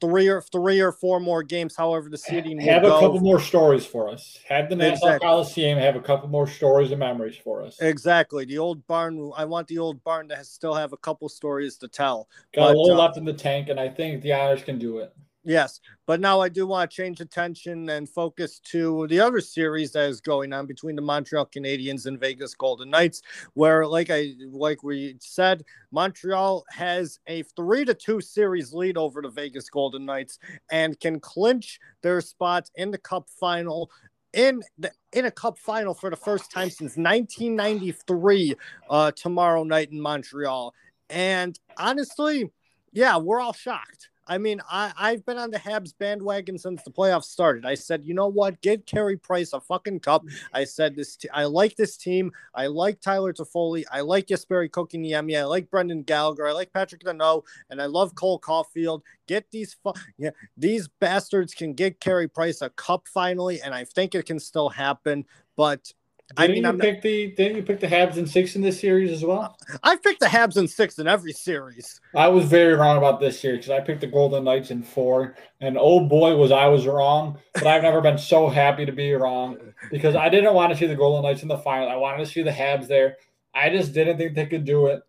three 0.00 0.28
or 0.28 0.40
three 0.40 0.80
or 0.80 0.92
four 0.92 1.20
more 1.20 1.42
games. 1.42 1.76
However, 1.76 2.08
the 2.08 2.18
seeding 2.18 2.58
have 2.60 2.84
a 2.84 2.88
go. 2.88 3.00
couple 3.00 3.20
more 3.20 3.40
stories 3.40 3.84
for 3.86 4.08
us. 4.08 4.38
Have 4.48 4.68
the 4.68 4.76
Nassau 4.76 5.06
exactly. 5.06 5.26
Coliseum 5.26 5.78
have 5.78 5.96
a 5.96 6.00
couple 6.00 6.28
more 6.28 6.46
stories 6.46 6.90
and 6.90 7.00
memories 7.00 7.36
for 7.36 7.62
us. 7.62 7.80
Exactly. 7.80 8.44
The 8.44 8.58
old 8.58 8.86
barn. 8.86 9.32
I 9.36 9.44
want 9.44 9.68
the 9.68 9.78
old 9.78 10.02
barn 10.04 10.28
to 10.28 10.44
still 10.44 10.74
have 10.74 10.92
a 10.92 10.96
couple 10.96 11.28
stories 11.28 11.76
to 11.78 11.88
tell. 11.88 12.28
Got 12.54 12.68
but, 12.68 12.74
a 12.74 12.78
little 12.78 13.00
uh, 13.00 13.04
left 13.04 13.16
in 13.16 13.24
the 13.24 13.32
tank, 13.32 13.68
and 13.68 13.80
I 13.80 13.88
think 13.88 14.22
the 14.22 14.32
Irish 14.32 14.64
can 14.64 14.78
do 14.78 14.98
it. 14.98 15.14
Yes, 15.48 15.80
but 16.04 16.20
now 16.20 16.42
I 16.42 16.50
do 16.50 16.66
want 16.66 16.90
to 16.90 16.94
change 16.94 17.22
attention 17.22 17.88
and 17.88 18.06
focus 18.06 18.60
to 18.66 19.06
the 19.06 19.18
other 19.20 19.40
series 19.40 19.92
that 19.92 20.10
is 20.10 20.20
going 20.20 20.52
on 20.52 20.66
between 20.66 20.94
the 20.94 21.00
Montreal 21.00 21.46
Canadiens 21.46 22.04
and 22.04 22.20
Vegas 22.20 22.52
Golden 22.54 22.90
Knights, 22.90 23.22
where, 23.54 23.86
like 23.86 24.10
I 24.10 24.34
like 24.50 24.82
we 24.82 25.16
said, 25.20 25.64
Montreal 25.90 26.66
has 26.68 27.18
a 27.28 27.44
three 27.56 27.86
to 27.86 27.94
two 27.94 28.20
series 28.20 28.74
lead 28.74 28.98
over 28.98 29.22
the 29.22 29.30
Vegas 29.30 29.70
Golden 29.70 30.04
Knights 30.04 30.38
and 30.70 31.00
can 31.00 31.18
clinch 31.18 31.80
their 32.02 32.20
spot 32.20 32.68
in 32.74 32.90
the 32.90 32.98
Cup 32.98 33.26
final 33.40 33.90
in 34.34 34.62
the 34.76 34.92
in 35.14 35.24
a 35.24 35.30
cup 35.30 35.56
final 35.56 35.94
for 35.94 36.10
the 36.10 36.16
first 36.16 36.50
time 36.50 36.68
since 36.68 36.98
1993 36.98 38.54
uh 38.90 39.10
tomorrow 39.12 39.64
night 39.64 39.90
in 39.90 39.98
Montreal. 39.98 40.74
And 41.08 41.58
honestly 41.78 42.50
yeah 42.92 43.16
we're 43.16 43.40
all 43.40 43.54
shocked 43.54 44.10
I 44.28 44.38
mean, 44.38 44.60
I, 44.70 44.92
I've 44.98 45.24
been 45.24 45.38
on 45.38 45.50
the 45.50 45.58
Habs 45.58 45.92
bandwagon 45.98 46.58
since 46.58 46.82
the 46.82 46.90
playoffs 46.90 47.24
started. 47.24 47.64
I 47.64 47.74
said, 47.74 48.04
you 48.04 48.14
know 48.14 48.28
what? 48.28 48.60
Get 48.60 48.86
Carey 48.86 49.16
Price 49.16 49.52
a 49.54 49.60
fucking 49.60 50.00
cup. 50.00 50.24
I 50.52 50.64
said 50.64 50.94
this. 50.94 51.16
T- 51.16 51.30
I 51.30 51.44
like 51.44 51.76
this 51.76 51.96
team. 51.96 52.30
I 52.54 52.66
like 52.66 53.00
Tyler 53.00 53.32
Toffoli. 53.32 53.84
I 53.90 54.02
like 54.02 54.26
Jesperi 54.26 54.68
Kotkaniemi. 54.70 55.38
I 55.38 55.44
like 55.44 55.70
Brendan 55.70 56.02
Gallagher. 56.02 56.46
I 56.46 56.52
like 56.52 56.72
Patrick 56.72 57.02
Danault, 57.02 57.44
and 57.70 57.80
I 57.80 57.86
love 57.86 58.14
Cole 58.14 58.38
Caufield. 58.38 59.00
Get 59.26 59.50
these, 59.50 59.74
fu- 59.82 59.94
yeah, 60.18 60.30
these 60.56 60.88
bastards 61.00 61.54
can 61.54 61.72
get 61.72 62.00
Carey 62.00 62.28
Price 62.28 62.60
a 62.60 62.70
cup 62.70 63.08
finally, 63.08 63.62
and 63.62 63.74
I 63.74 63.84
think 63.84 64.14
it 64.14 64.26
can 64.26 64.38
still 64.38 64.68
happen. 64.68 65.24
But 65.56 65.92
didn't 66.36 66.50
I 66.50 66.52
mean, 66.52 66.62
you 66.62 66.68
I'm 66.68 66.78
pick 66.78 67.00
the 67.00 67.32
didn't 67.32 67.56
you 67.56 67.62
pick 67.62 67.80
the 67.80 67.86
Habs 67.86 68.18
in 68.18 68.26
six 68.26 68.54
in 68.54 68.60
this 68.60 68.78
series 68.78 69.10
as 69.10 69.24
well? 69.24 69.56
I 69.82 69.96
picked 69.96 70.20
the 70.20 70.26
Habs 70.26 70.58
in 70.58 70.68
six 70.68 70.98
in 70.98 71.06
every 71.06 71.32
series. 71.32 72.00
I 72.14 72.28
was 72.28 72.44
very 72.44 72.74
wrong 72.74 72.98
about 72.98 73.18
this 73.18 73.40
series 73.40 73.66
because 73.66 73.80
I 73.80 73.84
picked 73.84 74.02
the 74.02 74.08
Golden 74.08 74.44
Knights 74.44 74.70
in 74.70 74.82
four, 74.82 75.36
and 75.60 75.78
oh 75.80 76.06
boy, 76.06 76.36
was 76.36 76.52
I 76.52 76.66
was 76.66 76.86
wrong. 76.86 77.38
But 77.54 77.66
I've 77.66 77.82
never 77.82 78.02
been 78.02 78.18
so 78.18 78.48
happy 78.48 78.84
to 78.84 78.92
be 78.92 79.12
wrong 79.14 79.56
because 79.90 80.16
I 80.16 80.28
didn't 80.28 80.52
want 80.52 80.70
to 80.70 80.78
see 80.78 80.86
the 80.86 80.94
Golden 80.94 81.22
Knights 81.22 81.42
in 81.42 81.48
the 81.48 81.58
final. 81.58 81.88
I 81.88 81.96
wanted 81.96 82.26
to 82.26 82.30
see 82.30 82.42
the 82.42 82.50
Habs 82.50 82.88
there. 82.88 83.16
I 83.54 83.70
just 83.70 83.94
didn't 83.94 84.18
think 84.18 84.34
they 84.34 84.46
could 84.46 84.66
do 84.66 84.86
it. 84.88 85.02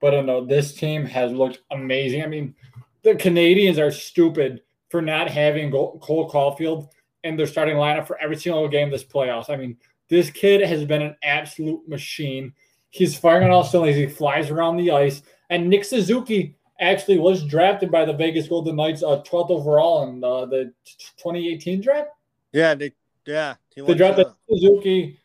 But 0.00 0.14
uh, 0.14 0.18
I 0.18 0.20
know 0.22 0.44
this 0.44 0.74
team 0.74 1.04
has 1.06 1.32
looked 1.32 1.60
amazing. 1.70 2.22
I 2.22 2.26
mean, 2.26 2.54
the 3.02 3.14
Canadiens 3.14 3.78
are 3.78 3.90
stupid 3.90 4.62
for 4.90 5.02
not 5.02 5.28
having 5.28 5.70
Cole 5.70 6.30
Caufield 6.30 6.88
in 7.24 7.36
their 7.36 7.46
starting 7.46 7.76
lineup 7.76 8.06
for 8.06 8.18
every 8.20 8.36
single 8.36 8.68
game 8.68 8.90
this 8.90 9.04
playoffs. 9.04 9.48
I 9.48 9.56
mean 9.56 9.76
this 10.08 10.30
kid 10.30 10.60
has 10.60 10.84
been 10.84 11.02
an 11.02 11.16
absolute 11.22 11.88
machine. 11.88 12.52
He's 12.90 13.16
firing 13.16 13.44
on 13.44 13.50
all 13.50 13.64
cylinders. 13.64 13.96
He 13.96 14.06
flies 14.06 14.50
around 14.50 14.76
the 14.76 14.90
ice. 14.90 15.22
And 15.50 15.68
Nick 15.68 15.84
Suzuki 15.84 16.56
actually 16.80 17.18
was 17.18 17.44
drafted 17.44 17.90
by 17.90 18.04
the 18.04 18.12
Vegas 18.12 18.48
Golden 18.48 18.76
Knights 18.76 19.02
uh, 19.02 19.22
12th 19.22 19.50
overall 19.50 20.08
in 20.08 20.22
uh, 20.22 20.46
the 20.46 20.72
2018 21.16 21.80
draft. 21.80 22.10
Yeah, 22.52 22.74
they, 22.74 22.92
yeah. 23.26 23.54
They 23.74 23.94
drafted 23.94 24.26
Suzuki 24.50 25.18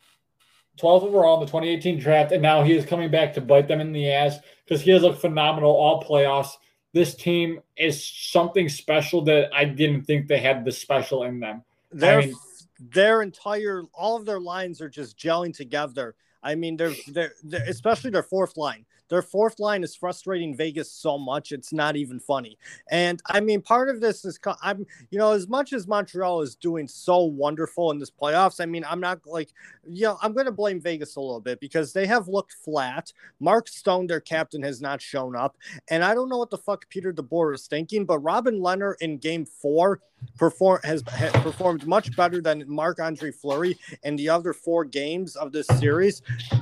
12th 0.77 1.03
overall 1.03 1.35
in 1.35 1.39
the 1.41 1.45
2018 1.47 1.99
draft, 1.99 2.31
and 2.31 2.41
now 2.41 2.63
he 2.63 2.73
is 2.73 2.85
coming 2.85 3.09
back 3.09 3.33
to 3.33 3.41
bite 3.41 3.67
them 3.67 3.81
in 3.81 3.91
the 3.91 4.11
ass 4.11 4.37
because 4.63 4.81
he 4.81 4.91
has 4.91 5.01
looked 5.01 5.19
phenomenal 5.19 5.71
all 5.71 6.03
playoffs. 6.03 6.51
This 6.93 7.15
team 7.15 7.59
is 7.75 8.05
something 8.05 8.69
special 8.69 9.21
that 9.23 9.49
I 9.53 9.65
didn't 9.65 10.03
think 10.03 10.27
they 10.27 10.39
had 10.39 10.63
the 10.63 10.71
special 10.71 11.23
in 11.23 11.39
them. 11.39 11.63
They're 11.91 12.19
I 12.19 12.25
mean, 12.27 12.35
their 12.79 13.21
entire 13.21 13.83
all 13.93 14.15
of 14.15 14.25
their 14.25 14.39
lines 14.39 14.81
are 14.81 14.89
just 14.89 15.17
gelling 15.17 15.55
together. 15.55 16.15
I 16.43 16.55
mean, 16.55 16.77
they're, 16.77 16.93
they're, 17.07 17.33
they're, 17.43 17.65
especially 17.67 18.11
their 18.11 18.23
fourth 18.23 18.57
line. 18.57 18.85
Their 19.09 19.21
fourth 19.21 19.59
line 19.59 19.83
is 19.83 19.95
frustrating 19.95 20.55
Vegas 20.55 20.91
so 20.91 21.17
much 21.17 21.51
it's 21.51 21.71
not 21.71 21.95
even 21.95 22.19
funny. 22.19 22.57
And 22.91 23.21
I 23.25 23.39
mean, 23.39 23.61
part 23.61 23.89
of 23.89 24.01
this 24.01 24.25
is 24.25 24.39
I'm 24.61 24.85
you 25.09 25.17
know 25.17 25.31
as 25.31 25.47
much 25.47 25.73
as 25.73 25.87
Montreal 25.87 26.41
is 26.41 26.55
doing 26.55 26.87
so 26.87 27.23
wonderful 27.23 27.91
in 27.91 27.99
this 27.99 28.11
playoffs. 28.11 28.59
I 28.59 28.65
mean, 28.65 28.83
I'm 28.87 28.99
not 28.99 29.19
like 29.25 29.49
you 29.87 30.03
know 30.03 30.17
I'm 30.21 30.33
going 30.33 30.45
to 30.45 30.51
blame 30.51 30.81
Vegas 30.81 31.15
a 31.15 31.21
little 31.21 31.39
bit 31.39 31.59
because 31.59 31.93
they 31.93 32.05
have 32.05 32.27
looked 32.27 32.53
flat. 32.53 33.11
Mark 33.39 33.67
Stone, 33.69 34.07
their 34.07 34.19
captain, 34.19 34.61
has 34.63 34.81
not 34.81 35.01
shown 35.01 35.35
up, 35.35 35.57
and 35.89 36.03
I 36.03 36.13
don't 36.13 36.29
know 36.29 36.37
what 36.37 36.49
the 36.49 36.57
fuck 36.57 36.89
Peter 36.89 37.13
DeBoer 37.13 37.55
is 37.55 37.67
thinking. 37.67 38.05
But 38.05 38.19
Robin 38.19 38.59
Lehner 38.59 38.95
in 38.99 39.17
Game 39.17 39.45
Four 39.45 40.01
perform 40.37 40.79
has, 40.83 41.03
has 41.09 41.31
performed 41.43 41.85
much 41.87 42.15
better 42.15 42.41
than 42.41 42.63
Marc 42.67 42.99
Andre 42.99 43.31
Fleury 43.31 43.77
in 44.03 44.15
the 44.15 44.29
other 44.29 44.53
four 44.53 44.85
games 44.85 45.35
of 45.35 45.51
this 45.51 45.67
series, 45.79 46.21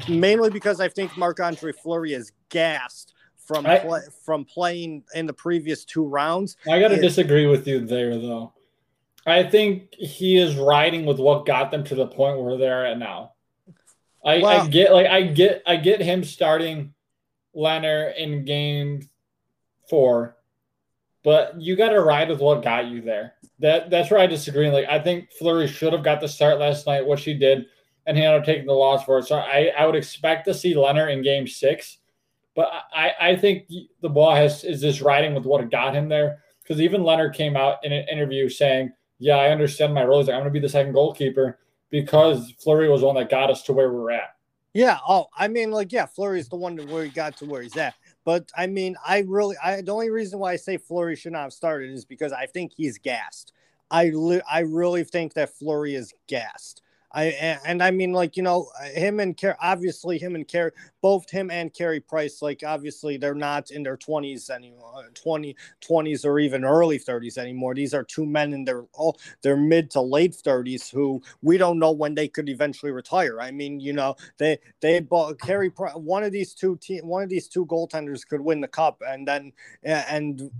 mainly 0.10 0.50
because 0.50 0.80
I 0.80 0.90
think 0.90 1.18
Marc 1.18 1.40
Andre 1.40 1.72
Fleury 1.72 2.14
is 2.14 2.32
gassed 2.50 3.14
from 3.38 3.66
I, 3.66 3.80
play, 3.80 4.02
from 4.24 4.46
playing 4.46 5.04
in 5.14 5.26
the 5.26 5.34
previous 5.34 5.86
two 5.86 6.06
rounds. 6.06 6.58
I 6.70 6.80
got 6.80 6.90
to 6.90 7.00
disagree 7.00 7.46
with 7.46 7.68
you 7.68 7.86
there, 7.86 8.18
though. 8.18 8.54
I 9.26 9.44
think 9.44 9.94
he 9.96 10.38
is 10.38 10.56
riding 10.56 11.06
with 11.06 11.20
what 11.20 11.46
got 11.46 11.72
them 11.72 11.84
to 11.86 11.96
the 11.96 12.08
point 12.08 12.42
where 12.42 12.58
they're 12.58 12.86
at 12.86 13.00
now. 13.00 13.34
I, 14.24 14.40
well, 14.40 14.62
I 14.62 14.68
get 14.68 14.92
like 14.92 15.08
I 15.08 15.22
get 15.22 15.64
I 15.68 15.76
get 15.76 16.02
him 16.02 16.24
starting 16.24 16.94
Lehner 17.56 18.16
in 18.16 18.44
game 18.44 19.08
four, 19.88 20.36
but 21.26 21.60
you 21.60 21.76
got 21.76 21.90
to 21.90 22.02
ride 22.02 22.30
with 22.30 22.40
what 22.40 22.64
got 22.64 22.86
you 22.86 23.02
there. 23.02 23.34
That 23.58 23.90
that's 23.90 24.12
where 24.12 24.20
I 24.20 24.28
disagree. 24.28 24.70
Like 24.70 24.86
I 24.86 25.00
think 25.00 25.32
Fleury 25.32 25.68
should 25.68 25.92
have 25.92 26.04
got 26.04 26.22
the 26.22 26.28
start 26.28 26.60
last 26.60 26.86
night, 26.86 27.06
what 27.06 27.20
she 27.20 27.34
did, 27.34 27.66
and 28.06 28.16
he 28.16 28.24
ended 28.24 28.40
up 28.40 28.46
taking 28.46 28.68
the 28.68 28.74
loss 28.74 29.04
for 29.04 29.18
it. 29.18 29.26
So 29.26 29.36
I, 29.36 29.72
I 29.78 29.88
would 29.88 29.96
expect 29.96 30.46
to 30.46 30.54
see 30.54 30.76
Lehner 30.76 31.12
in 31.12 31.24
game 31.24 31.48
six. 31.48 31.98
But 32.56 32.70
I, 32.94 33.12
I 33.20 33.36
think 33.36 33.68
the 34.02 34.10
ball 34.10 34.34
has 34.36 34.64
is 34.64 34.82
just 34.82 35.02
riding 35.02 35.34
with 35.34 35.46
what 35.46 35.70
got 35.70 35.96
him 35.96 36.08
there. 36.08 36.44
Because 36.62 36.80
even 36.80 37.02
Lehner 37.02 37.34
came 37.34 37.58
out 37.58 37.84
in 37.84 37.92
an 37.92 38.08
interview 38.08 38.48
saying, 38.48 38.94
Yeah, 39.18 39.38
I 39.38 39.50
understand 39.50 39.94
my 39.94 40.04
role. 40.04 40.20
I'm 40.20 40.28
gonna 40.28 40.52
be 40.52 40.60
the 40.60 40.70
second 40.70 40.94
goalkeeper 40.94 41.60
because 41.90 42.54
Fleury 42.60 42.88
was 42.88 43.02
the 43.02 43.08
one 43.08 43.16
that 43.16 43.30
got 43.30 43.50
us 43.50 43.64
to 43.64 43.74
where 43.74 43.92
we're 43.92 44.12
at. 44.12 44.36
Yeah. 44.74 45.00
Oh, 45.08 45.28
I 45.36 45.48
mean, 45.48 45.72
like, 45.72 45.92
yeah, 45.92 46.06
Fleury's 46.06 46.50
the 46.50 46.58
one 46.58 46.78
where 46.90 47.06
he 47.06 47.10
got 47.10 47.38
to 47.38 47.46
where 47.46 47.62
he's 47.62 47.78
at. 47.78 47.96
But 48.26 48.52
I 48.58 48.68
mean, 48.68 48.96
I 49.08 49.20
really, 49.20 49.56
I 49.64 49.82
the 49.82 49.94
only 49.94 50.10
reason 50.10 50.40
why 50.40 50.54
I 50.54 50.56
say 50.58 50.78
Fleury 50.78 51.16
should 51.16 51.34
not 51.34 51.44
have 51.44 51.54
started 51.54 51.92
is 51.92 52.06
because 52.06 52.34
I 52.34 52.48
think 52.48 52.74
he's 52.76 52.98
gassed. 52.98 53.54
I 53.92 54.10
li- 54.10 54.42
I 54.52 54.62
really 54.62 55.04
think 55.04 55.36
that 55.36 55.52
Fleury 55.58 55.96
is 55.96 56.14
gassed. 56.28 56.82
I 57.16 57.26
and 57.66 57.82
I 57.82 57.92
mean 57.92 58.12
like 58.12 58.36
you 58.36 58.44
know 58.44 58.70
him 58.94 59.22
and 59.22 59.40
Car- 59.40 59.58
obviously 59.62 60.18
him 60.18 60.36
and 60.36 60.46
Carey 60.46 60.72
both 61.02 61.30
him 61.30 61.50
and 61.50 61.74
Carey 61.74 62.02
Price 62.02 62.42
like 62.42 62.62
obviously 62.68 63.16
they're 63.16 63.34
not 63.34 63.72
in 63.72 63.84
their 63.84 63.96
20s 63.96 64.50
anymore 64.50 64.92
uh, 64.98 65.04
20 65.14 65.56
20s 65.82 66.26
or 66.26 66.40
even 66.40 66.66
early 66.66 67.00
30s 67.00 67.38
anymore. 67.38 67.74
These 67.74 67.94
are 67.94 68.04
two 68.04 68.26
men 68.26 68.52
in 68.52 68.66
their 68.66 68.84
oh 69.00 69.14
their 69.42 69.56
mid 69.56 69.90
to 69.92 70.02
late 70.02 70.34
30s 70.34 70.92
who 70.92 71.22
we 71.42 71.58
don't 71.58 71.80
know 71.80 71.92
when 71.92 72.16
they 72.16 72.28
could 72.28 72.50
eventually 72.50 72.92
retire. 72.92 73.40
I 73.40 73.50
mean 73.50 73.80
you 73.80 73.94
know 73.94 74.16
they 74.38 74.60
they 74.82 75.00
bought 75.00 75.40
Carey 75.40 75.70
Price 75.70 75.96
one 75.96 76.24
of 76.24 76.34
these 76.34 76.54
two 76.54 76.76
team 76.78 77.08
one 77.08 77.24
of 77.24 77.30
these 77.30 77.48
two 77.48 77.66
goaltenders 77.66 78.28
could 78.28 78.42
win 78.42 78.60
the 78.60 78.68
cup 78.68 79.02
and 79.08 79.26
then 79.26 79.54
and 79.84 80.52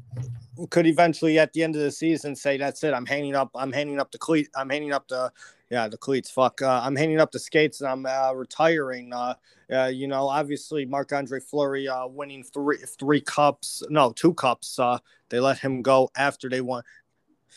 could 0.70 0.88
eventually 0.88 1.38
at 1.38 1.52
the 1.52 1.64
end 1.64 1.76
of 1.76 1.82
the 1.82 1.92
season 1.92 2.34
say 2.34 2.56
that's 2.56 2.82
it. 2.86 2.94
I'm 2.94 3.06
hanging 3.06 3.36
up 3.36 3.50
i'm 3.56 3.74
hanging 3.74 4.00
up 4.00 4.12
the 4.12 4.18
cleat 4.18 4.48
i'm 4.56 4.70
hanging 4.70 4.94
up 4.94 5.06
the 5.10 5.30
Yeah, 5.70 5.88
the 5.88 5.98
cleats. 5.98 6.30
Fuck. 6.30 6.62
Uh, 6.62 6.82
I'm 6.84 6.96
hanging 6.96 7.20
up 7.20 7.32
the 7.32 7.40
skates 7.40 7.82
and 7.82 7.90
I'm 7.90 8.06
uh, 8.06 8.34
retiring. 8.34 9.12
Uh, 9.12 9.34
uh, 9.74 9.86
you 9.86 10.08
know, 10.08 10.28
obviously 10.28 10.86
Marc 10.86 11.12
Andre 11.12 11.40
Fleury 11.40 11.88
uh, 11.88 12.06
winning 12.06 12.44
three 12.44 12.78
three 13.00 13.22
cups. 13.22 13.82
No, 13.90 14.12
two 14.12 14.34
cups. 14.36 14.78
Uh, 14.78 15.00
they 15.30 15.40
let 15.40 15.58
him 15.58 15.82
go 15.82 16.10
after 16.16 16.50
they 16.50 16.62
won 16.62 16.84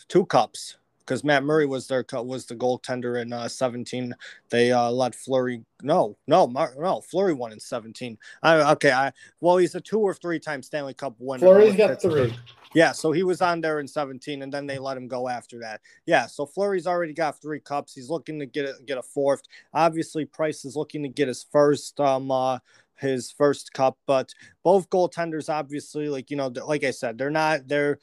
two 0.08 0.24
cups 0.24 0.77
because 1.08 1.24
Matt 1.24 1.42
Murray 1.42 1.64
was 1.64 1.86
their 1.86 2.04
was 2.12 2.44
the 2.44 2.54
goaltender 2.54 3.22
in 3.22 3.32
uh, 3.32 3.48
17. 3.48 4.14
They 4.50 4.72
uh, 4.72 4.90
let 4.90 5.14
Fleury 5.14 5.64
no 5.82 6.18
no 6.26 6.46
Mar- 6.46 6.74
no 6.78 7.00
Fleury 7.00 7.32
won 7.32 7.50
in 7.50 7.58
17. 7.58 8.18
I, 8.42 8.72
okay, 8.72 8.92
I 8.92 9.12
well 9.40 9.56
he's 9.56 9.74
a 9.74 9.80
two 9.80 10.00
or 10.00 10.12
three 10.12 10.38
time 10.38 10.62
Stanley 10.62 10.92
Cup 10.92 11.14
winner. 11.18 11.46
Fleury's 11.46 11.76
got 11.76 12.00
three. 12.00 12.34
Yeah, 12.74 12.92
so 12.92 13.12
he 13.12 13.22
was 13.22 13.40
on 13.40 13.62
there 13.62 13.80
in 13.80 13.88
17, 13.88 14.42
and 14.42 14.52
then 14.52 14.66
they 14.66 14.78
let 14.78 14.98
him 14.98 15.08
go 15.08 15.26
after 15.26 15.58
that. 15.60 15.80
Yeah, 16.04 16.26
so 16.26 16.44
Fleury's 16.44 16.86
already 16.86 17.14
got 17.14 17.40
three 17.40 17.60
cups. 17.60 17.94
He's 17.94 18.10
looking 18.10 18.38
to 18.40 18.46
get 18.46 18.66
a, 18.66 18.74
get 18.84 18.98
a 18.98 19.02
fourth. 19.02 19.40
Obviously, 19.72 20.26
Price 20.26 20.66
is 20.66 20.76
looking 20.76 21.02
to 21.02 21.08
get 21.08 21.28
his 21.28 21.46
first 21.50 21.98
um 21.98 22.30
uh 22.30 22.58
his 22.96 23.30
first 23.30 23.72
cup, 23.72 23.96
but 24.06 24.34
both 24.62 24.90
goaltenders 24.90 25.48
obviously 25.48 26.08
like 26.10 26.30
you 26.30 26.36
know 26.36 26.52
like 26.66 26.84
I 26.84 26.90
said, 26.90 27.16
they're 27.16 27.30
not 27.30 27.66
they're 27.66 27.98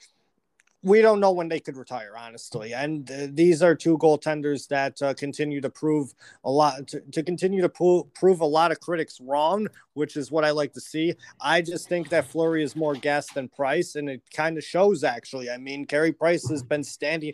we 0.85 1.01
don't 1.01 1.19
know 1.19 1.31
when 1.31 1.49
they 1.49 1.59
could 1.59 1.75
retire, 1.75 2.13
honestly. 2.15 2.73
And 2.73 3.09
uh, 3.09 3.27
these 3.31 3.63
are 3.63 3.73
two 3.73 3.97
goaltenders 3.97 4.67
that 4.67 5.01
uh, 5.01 5.15
continue 5.15 5.59
to 5.59 5.69
prove 5.69 6.13
a 6.43 6.51
lot, 6.51 6.87
to, 6.89 7.01
to 7.11 7.23
continue 7.23 7.61
to 7.63 7.69
pro- 7.69 8.03
prove 8.13 8.41
a 8.41 8.45
lot 8.45 8.71
of 8.71 8.79
critics 8.79 9.19
wrong, 9.19 9.67
which 9.95 10.15
is 10.15 10.29
what 10.29 10.45
I 10.45 10.51
like 10.51 10.73
to 10.73 10.79
see. 10.79 11.15
I 11.41 11.63
just 11.63 11.89
think 11.89 12.09
that 12.09 12.27
Fleury 12.27 12.63
is 12.63 12.75
more 12.75 12.93
gas 12.93 13.25
than 13.33 13.49
Price, 13.49 13.95
and 13.95 14.07
it 14.07 14.21
kind 14.31 14.59
of 14.59 14.63
shows, 14.63 15.03
actually. 15.03 15.49
I 15.49 15.57
mean, 15.57 15.85
Carey 15.85 16.11
Price 16.11 16.47
has 16.49 16.61
been 16.61 16.83
standing, 16.83 17.33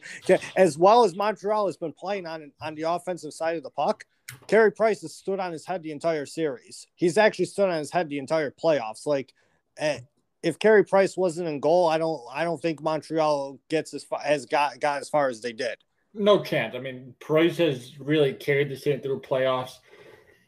as 0.55 0.77
well 0.77 1.03
as 1.03 1.13
Montreal 1.13 1.65
has 1.65 1.75
been 1.75 1.93
playing 1.93 2.25
on, 2.25 2.53
on 2.61 2.73
the 2.75 2.83
offensive 2.83 3.33
side 3.33 3.57
of 3.57 3.63
the 3.63 3.69
puck. 3.69 4.05
Carey 4.47 4.71
Price 4.71 5.01
has 5.01 5.13
stood 5.13 5.41
on 5.41 5.51
his 5.51 5.65
head 5.65 5.83
the 5.83 5.91
entire 5.91 6.25
series. 6.25 6.87
He's 6.95 7.17
actually 7.17 7.45
stood 7.45 7.69
on 7.69 7.79
his 7.79 7.91
head 7.91 8.07
the 8.07 8.17
entire 8.17 8.49
playoffs. 8.49 9.05
Like, 9.05 9.33
eh, 9.77 9.99
if 10.43 10.59
Carey 10.59 10.83
Price 10.83 11.15
wasn't 11.15 11.47
in 11.47 11.59
goal, 11.59 11.87
I 11.87 11.97
don't 11.97 12.21
I 12.33 12.43
don't 12.43 12.61
think 12.61 12.81
Montreal 12.81 13.59
gets 13.69 13.93
as 13.93 14.03
far 14.03 14.19
has 14.19 14.45
got 14.45 14.79
got 14.79 15.01
as 15.01 15.09
far 15.09 15.29
as 15.29 15.41
they 15.41 15.53
did. 15.53 15.77
No 16.13 16.43
chance. 16.43 16.75
I 16.75 16.79
mean, 16.79 17.15
Price 17.19 17.57
has 17.57 17.99
really 17.99 18.33
carried 18.33 18.69
the 18.69 18.75
team 18.75 18.99
through 18.99 19.21
playoffs. 19.21 19.75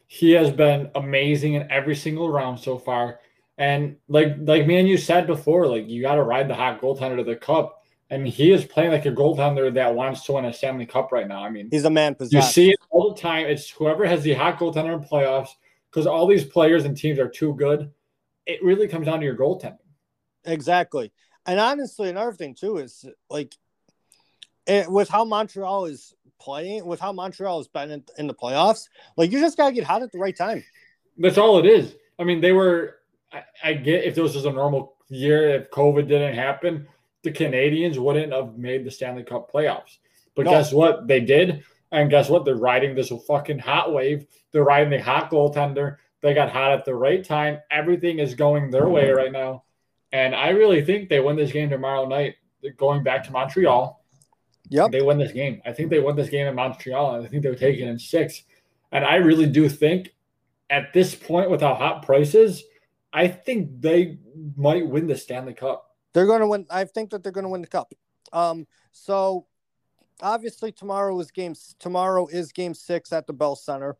He 0.07 0.31
has 0.31 0.51
been 0.51 0.91
amazing 0.95 1.53
in 1.53 1.71
every 1.71 1.95
single 1.95 2.29
round 2.29 2.59
so 2.59 2.77
far. 2.77 3.19
And 3.57 3.97
like 4.07 4.35
like 4.39 4.65
me 4.65 4.77
and 4.77 4.87
you 4.87 4.97
said 4.97 5.27
before, 5.27 5.67
like 5.67 5.87
you 5.87 6.01
got 6.01 6.15
to 6.15 6.23
ride 6.23 6.47
the 6.47 6.55
hot 6.55 6.81
goaltender 6.81 7.17
to 7.17 7.23
the 7.23 7.35
cup. 7.35 7.79
And 8.09 8.27
he 8.27 8.51
is 8.51 8.65
playing 8.65 8.91
like 8.91 9.05
a 9.05 9.11
goaltender 9.11 9.73
that 9.73 9.95
wants 9.95 10.23
to 10.25 10.33
win 10.33 10.45
a 10.45 10.53
Stanley 10.53 10.85
Cup 10.85 11.11
right 11.11 11.27
now. 11.27 11.43
I 11.43 11.49
mean, 11.49 11.69
he's 11.71 11.85
a 11.85 11.89
man 11.89 12.13
possessed. 12.13 12.33
You 12.33 12.41
see 12.65 12.71
it 12.71 12.79
all 12.91 13.13
the 13.13 13.19
time. 13.19 13.47
It's 13.47 13.69
whoever 13.69 14.05
has 14.05 14.21
the 14.21 14.33
hot 14.33 14.59
goaltender 14.59 14.93
in 14.93 15.03
playoffs 15.03 15.49
because 15.89 16.05
all 16.05 16.27
these 16.27 16.43
players 16.43 16.85
and 16.85 16.97
teams 16.97 17.17
are 17.17 17.29
too 17.29 17.55
good. 17.55 17.91
It 18.45 18.61
really 18.63 18.87
comes 18.87 19.05
down 19.05 19.19
to 19.19 19.25
your 19.25 19.37
goaltending. 19.37 19.77
Exactly. 20.45 21.11
And 21.45 21.59
honestly, 21.59 22.09
another 22.09 22.33
thing 22.33 22.55
too 22.55 22.77
is 22.77 23.05
like 23.29 23.55
it, 24.65 24.89
with 24.89 25.09
how 25.09 25.25
Montreal 25.25 25.85
is 25.85 26.13
playing, 26.39 26.85
with 26.85 26.99
how 26.99 27.11
Montreal 27.11 27.59
has 27.59 27.67
been 27.67 27.91
in, 27.91 28.03
in, 28.17 28.27
the 28.27 28.33
playoffs, 28.33 28.87
like 29.17 29.31
you 29.31 29.39
just 29.39 29.57
gotta 29.57 29.73
get 29.73 29.83
hot 29.83 30.03
at 30.03 30.11
the 30.11 30.19
right 30.19 30.35
time. 30.35 30.63
That's 31.17 31.37
all 31.37 31.59
it 31.59 31.65
is. 31.65 31.95
I 32.19 32.23
mean, 32.23 32.41
they 32.41 32.51
were. 32.51 32.99
I, 33.31 33.43
I 33.63 33.73
get 33.73 34.03
if 34.03 34.15
this 34.15 34.35
was 34.35 34.45
a 34.45 34.51
normal 34.51 34.95
year, 35.09 35.49
if 35.49 35.69
COVID 35.71 36.07
didn't 36.07 36.35
happen, 36.35 36.87
the 37.23 37.31
Canadiens 37.31 37.97
wouldn't 37.97 38.33
have 38.33 38.57
made 38.57 38.85
the 38.85 38.91
Stanley 38.91 39.23
Cup 39.23 39.51
playoffs. 39.51 39.97
But 40.35 40.45
no. 40.45 40.51
guess 40.51 40.71
what? 40.71 41.07
They 41.07 41.19
did. 41.19 41.63
And 41.91 42.09
guess 42.09 42.29
what? 42.29 42.43
They're 42.43 42.55
riding 42.55 42.95
this 42.95 43.11
fucking 43.27 43.59
hot 43.59 43.93
wave. 43.93 44.25
They're 44.51 44.63
riding 44.63 44.89
the 44.89 45.01
hot 45.01 45.29
goaltender. 45.29 45.97
They 46.21 46.33
got 46.33 46.51
hot 46.51 46.71
at 46.71 46.85
the 46.85 46.95
right 46.95 47.23
time. 47.23 47.59
Everything 47.69 48.19
is 48.19 48.33
going 48.33 48.71
their 48.71 48.87
way 48.87 49.11
right 49.11 49.31
now. 49.31 49.63
And 50.13 50.35
I 50.35 50.49
really 50.49 50.85
think 50.85 51.09
they 51.09 51.19
win 51.19 51.35
this 51.35 51.51
game 51.51 51.69
tomorrow 51.69 52.05
night, 52.05 52.35
going 52.77 53.03
back 53.03 53.23
to 53.25 53.31
Montreal. 53.31 53.99
Yep. 54.69 54.91
They 54.91 55.01
win 55.01 55.17
this 55.17 55.31
game. 55.31 55.61
I 55.65 55.73
think 55.73 55.89
they 55.89 55.99
win 55.99 56.15
this 56.15 56.29
game 56.29 56.47
in 56.47 56.55
Montreal, 56.55 57.15
and 57.15 57.25
I 57.25 57.29
think 57.29 57.43
they're 57.43 57.55
taking 57.55 57.87
in 57.87 57.99
six. 57.99 58.43
And 58.91 59.03
I 59.03 59.15
really 59.15 59.47
do 59.47 59.67
think 59.67 60.13
at 60.69 60.93
this 60.93 61.15
point, 61.15 61.49
with 61.49 61.61
how 61.61 61.73
hot 61.73 62.05
prices, 62.05 62.63
I 63.11 63.27
think 63.27 63.81
they 63.81 64.19
might 64.55 64.87
win 64.87 65.07
the 65.07 65.17
Stanley 65.17 65.53
Cup. 65.53 65.89
They're 66.13 66.27
going 66.27 66.41
to 66.41 66.47
win. 66.47 66.67
I 66.69 66.85
think 66.85 67.09
that 67.09 67.23
they're 67.23 67.31
going 67.31 67.43
to 67.43 67.49
win 67.49 67.61
the 67.61 67.67
cup. 67.67 67.91
Um, 68.31 68.67
so 68.91 69.47
obviously 70.21 70.71
tomorrow 70.71 71.19
is 71.19 71.31
games. 71.31 71.75
Tomorrow 71.79 72.27
is 72.27 72.51
game 72.51 72.75
six 72.75 73.11
at 73.11 73.25
the 73.25 73.33
Bell 73.33 73.55
Center. 73.55 73.97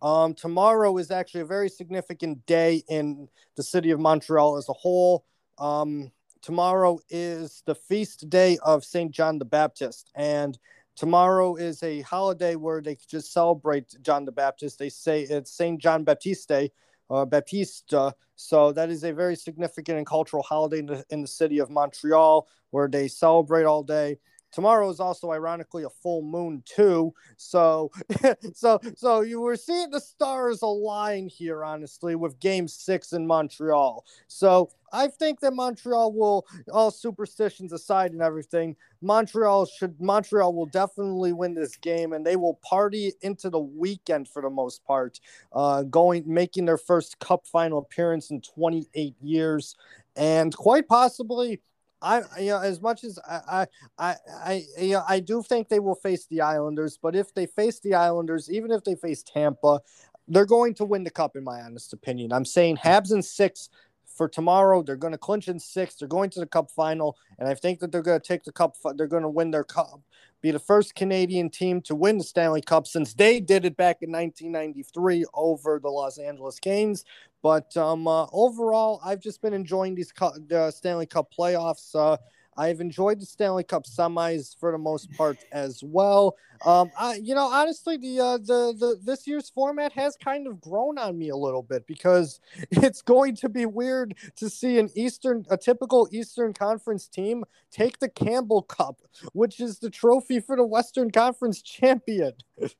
Um, 0.00 0.34
tomorrow 0.34 0.96
is 0.98 1.12
actually 1.12 1.42
a 1.42 1.46
very 1.46 1.68
significant 1.68 2.44
day 2.46 2.82
in 2.88 3.28
the 3.56 3.62
city 3.62 3.92
of 3.92 4.00
Montreal 4.00 4.56
as 4.56 4.68
a 4.68 4.72
whole. 4.72 5.24
Um, 5.58 6.10
tomorrow 6.40 6.98
is 7.08 7.62
the 7.66 7.74
feast 7.74 8.28
day 8.28 8.58
of 8.62 8.84
St. 8.84 9.10
John 9.10 9.38
the 9.38 9.44
Baptist. 9.44 10.10
And 10.14 10.58
tomorrow 10.96 11.56
is 11.56 11.82
a 11.82 12.00
holiday 12.02 12.56
where 12.56 12.80
they 12.80 12.96
just 13.08 13.32
celebrate 13.32 13.94
John 14.02 14.24
the 14.24 14.32
Baptist. 14.32 14.78
They 14.78 14.88
say 14.88 15.22
it's 15.22 15.52
St. 15.52 15.80
John 15.80 16.04
Baptiste 16.04 16.48
Day, 16.48 16.70
uh, 17.10 17.24
Baptiste. 17.24 17.94
so 18.34 18.72
that 18.72 18.90
is 18.90 19.04
a 19.04 19.12
very 19.12 19.36
significant 19.36 19.98
and 19.98 20.06
cultural 20.06 20.42
holiday 20.42 20.80
in 20.80 20.86
the, 20.86 21.04
in 21.10 21.22
the 21.22 21.28
city 21.28 21.58
of 21.58 21.70
Montreal 21.70 22.48
where 22.70 22.88
they 22.88 23.06
celebrate 23.06 23.64
all 23.64 23.82
day 23.82 24.18
tomorrow 24.52 24.88
is 24.90 25.00
also 25.00 25.30
ironically 25.30 25.84
a 25.84 25.90
full 25.90 26.22
moon 26.22 26.62
too. 26.64 27.12
So 27.36 27.90
so 28.54 28.80
so 28.96 29.20
you 29.22 29.40
were 29.40 29.56
seeing 29.56 29.90
the 29.90 30.00
stars 30.00 30.62
align 30.62 31.28
here 31.28 31.64
honestly 31.64 32.14
with 32.14 32.38
game 32.40 32.68
six 32.68 33.12
in 33.12 33.26
montreal. 33.26 34.04
So 34.28 34.70
i 34.94 35.08
think 35.08 35.40
that 35.40 35.54
montreal 35.54 36.12
will 36.12 36.46
all 36.70 36.90
superstitions 36.90 37.72
aside 37.72 38.12
and 38.12 38.20
everything 38.20 38.76
montreal 39.00 39.64
should 39.64 39.98
montreal 39.98 40.52
will 40.52 40.66
definitely 40.66 41.32
win 41.32 41.54
this 41.54 41.76
game 41.76 42.12
and 42.12 42.26
they 42.26 42.36
will 42.36 42.60
party 42.62 43.10
into 43.22 43.48
the 43.48 43.58
weekend 43.58 44.28
for 44.28 44.42
the 44.42 44.50
most 44.50 44.84
part 44.84 45.18
uh 45.54 45.82
going 45.84 46.22
making 46.26 46.66
their 46.66 46.76
first 46.76 47.18
cup 47.20 47.46
final 47.46 47.78
appearance 47.78 48.30
in 48.30 48.40
28 48.40 49.14
years. 49.22 49.76
And 50.16 50.54
quite 50.54 50.88
possibly 50.88 51.60
I 52.02 52.22
you 52.38 52.50
know 52.50 52.60
as 52.60 52.80
much 52.80 53.04
as 53.04 53.18
I 53.26 53.66
I 53.98 54.16
I 54.28 54.64
you 54.78 54.94
know, 54.94 55.04
I 55.08 55.20
do 55.20 55.42
think 55.42 55.68
they 55.68 55.80
will 55.80 55.94
face 55.94 56.26
the 56.26 56.40
Islanders, 56.40 56.98
but 57.00 57.14
if 57.14 57.32
they 57.34 57.46
face 57.46 57.80
the 57.80 57.94
Islanders, 57.94 58.50
even 58.50 58.70
if 58.70 58.84
they 58.84 58.94
face 58.94 59.22
Tampa, 59.22 59.80
they're 60.28 60.46
going 60.46 60.74
to 60.74 60.84
win 60.84 61.04
the 61.04 61.10
cup 61.10 61.36
in 61.36 61.44
my 61.44 61.60
honest 61.60 61.92
opinion. 61.92 62.32
I'm 62.32 62.44
saying 62.44 62.78
Habs 62.78 63.12
in 63.12 63.22
six 63.22 63.68
for 64.04 64.28
tomorrow. 64.28 64.82
They're 64.82 64.96
going 64.96 65.12
to 65.12 65.18
clinch 65.18 65.48
in 65.48 65.58
six. 65.58 65.94
They're 65.94 66.08
going 66.08 66.30
to 66.30 66.40
the 66.40 66.46
cup 66.46 66.70
final, 66.70 67.16
and 67.38 67.48
I 67.48 67.54
think 67.54 67.80
that 67.80 67.92
they're 67.92 68.02
going 68.02 68.20
to 68.20 68.26
take 68.26 68.44
the 68.44 68.52
cup. 68.52 68.76
They're 68.96 69.06
going 69.06 69.22
to 69.22 69.28
win 69.28 69.50
their 69.50 69.64
cup 69.64 70.00
be 70.42 70.50
the 70.50 70.58
first 70.58 70.94
Canadian 70.94 71.48
team 71.48 71.80
to 71.82 71.94
win 71.94 72.18
the 72.18 72.24
Stanley 72.24 72.60
Cup 72.60 72.86
since 72.86 73.14
they 73.14 73.40
did 73.40 73.64
it 73.64 73.76
back 73.76 74.02
in 74.02 74.10
1993 74.10 75.24
over 75.32 75.78
the 75.78 75.88
Los 75.88 76.18
Angeles 76.18 76.58
Canes. 76.58 77.04
But 77.42 77.74
um, 77.76 78.06
uh, 78.06 78.26
overall, 78.32 79.00
I've 79.04 79.20
just 79.20 79.40
been 79.40 79.54
enjoying 79.54 79.94
these 79.94 80.12
cu- 80.12 80.38
the 80.48 80.70
Stanley 80.72 81.06
Cup 81.06 81.32
playoffs. 81.32 81.94
Uh, 81.94 82.16
I've 82.56 82.80
enjoyed 82.80 83.20
the 83.20 83.26
Stanley 83.26 83.64
Cup 83.64 83.84
semis 83.84 84.56
for 84.58 84.72
the 84.72 84.78
most 84.78 85.10
part 85.12 85.38
as 85.52 85.82
well. 85.82 86.36
Um, 86.64 86.90
I, 86.98 87.14
you 87.14 87.34
know, 87.34 87.46
honestly, 87.46 87.96
the, 87.96 88.20
uh, 88.20 88.38
the 88.38 88.74
the 88.78 88.98
this 89.02 89.26
year's 89.26 89.50
format 89.50 89.92
has 89.92 90.16
kind 90.16 90.46
of 90.46 90.60
grown 90.60 90.98
on 90.98 91.18
me 91.18 91.30
a 91.30 91.36
little 91.36 91.62
bit 91.62 91.86
because 91.86 92.40
it's 92.70 93.02
going 93.02 93.36
to 93.36 93.48
be 93.48 93.66
weird 93.66 94.14
to 94.36 94.50
see 94.50 94.78
an 94.78 94.90
Eastern, 94.94 95.46
a 95.50 95.56
typical 95.56 96.08
Eastern 96.12 96.52
Conference 96.52 97.08
team 97.08 97.44
take 97.70 97.98
the 97.98 98.08
Campbell 98.08 98.62
Cup, 98.62 99.00
which 99.32 99.58
is 99.58 99.78
the 99.78 99.90
trophy 99.90 100.40
for 100.40 100.56
the 100.56 100.66
Western 100.66 101.10
Conference 101.10 101.62
champion. 101.62 102.32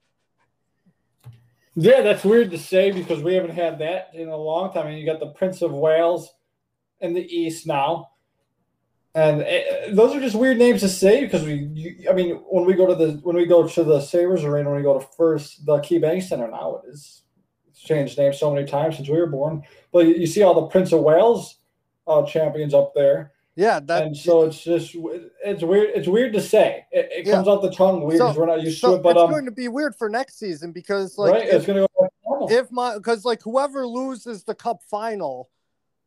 Yeah, 1.75 2.03
that's 2.03 2.23
weird 2.23 2.51
to 2.51 2.59
say 2.59 2.91
because 2.91 3.23
we 3.23 3.33
haven't 3.33 3.55
had 3.55 3.79
that 3.79 4.11
in 4.13 4.29
a 4.29 4.37
long 4.37 4.75
time. 4.75 4.87
I 4.87 4.91
mean, 4.91 4.99
you 4.99 5.07
got 5.07 5.21
the 5.21 5.31
Prince 5.31 5.63
of 5.63 5.73
Wales 5.73 6.31
in 7.01 7.15
the 7.15 7.23
East 7.23 7.67
now 7.67 8.12
and 9.15 9.43
it, 9.43 9.95
those 9.95 10.15
are 10.15 10.21
just 10.21 10.35
weird 10.35 10.59
names 10.59 10.81
to 10.81 10.89
say 10.89 11.25
because 11.25 11.45
we, 11.45 11.69
you, 11.75 12.09
I 12.09 12.15
mean, 12.15 12.37
when 12.49 12.65
we 12.65 12.75
go 12.75 12.87
to 12.87 12.95
the 12.95 13.13
when 13.23 13.37
we 13.37 13.45
go 13.45 13.69
to 13.69 13.85
the 13.85 14.01
Sabres 14.01 14.45
arena, 14.45 14.71
when 14.71 14.79
we 14.79 14.83
go 14.83 14.99
to 14.99 15.07
first 15.17 15.67
the 15.67 15.79
KeyBank 15.79 16.23
Center 16.23 16.49
now, 16.49 16.81
it 16.85 16.91
is 16.91 17.23
it's 17.69 17.81
changed 17.81 18.17
names 18.17 18.39
so 18.39 18.53
many 18.53 18.67
times 18.67 18.97
since 18.97 19.09
we 19.09 19.19
were 19.19 19.27
born. 19.27 19.63
But 19.93 20.07
you 20.07 20.27
see 20.27 20.43
all 20.43 20.55
the 20.55 20.67
Prince 20.67 20.93
of 20.93 21.01
Wales 21.01 21.59
uh, 22.07 22.25
champions 22.25 22.73
up 22.73 22.93
there. 22.95 23.33
Yeah, 23.55 23.81
that, 23.81 24.07
and 24.07 24.17
so 24.17 24.45
it's 24.45 24.65
just 24.65 24.97
it's 25.45 25.63
weird. 25.63 25.91
It's 25.95 26.09
weird 26.09 26.33
to 26.33 26.41
say. 26.41 26.87
It, 26.91 27.11
it 27.13 27.31
comes 27.31 27.47
yeah. 27.47 27.53
off 27.53 27.61
the 27.61 27.71
tongue 27.71 28.01
weird 28.01 28.21
because 28.21 28.35
so, 28.35 28.41
we're 28.41 28.47
not 28.47 28.63
used 28.63 28.81
so 28.81 28.93
to 28.93 28.97
it. 28.97 29.03
But 29.03 29.17
it's 29.17 29.25
um, 29.25 29.31
going 29.31 29.45
to 29.45 29.51
be 29.51 29.69
weird 29.69 29.95
for 29.95 30.09
next 30.09 30.39
season 30.39 30.73
because 30.73 31.19
like 31.19 31.33
right, 31.33 31.49
if, 31.49 31.55
it's 31.55 31.67
going 31.67 31.83
to 31.83 31.89
go 31.99 32.49
if 32.51 32.73
my 32.73 32.95
because 32.97 33.27
like 33.27 33.43
whoever 33.43 33.87
loses 33.87 34.45
the 34.45 34.55
cup 34.55 34.83
final 34.89 35.51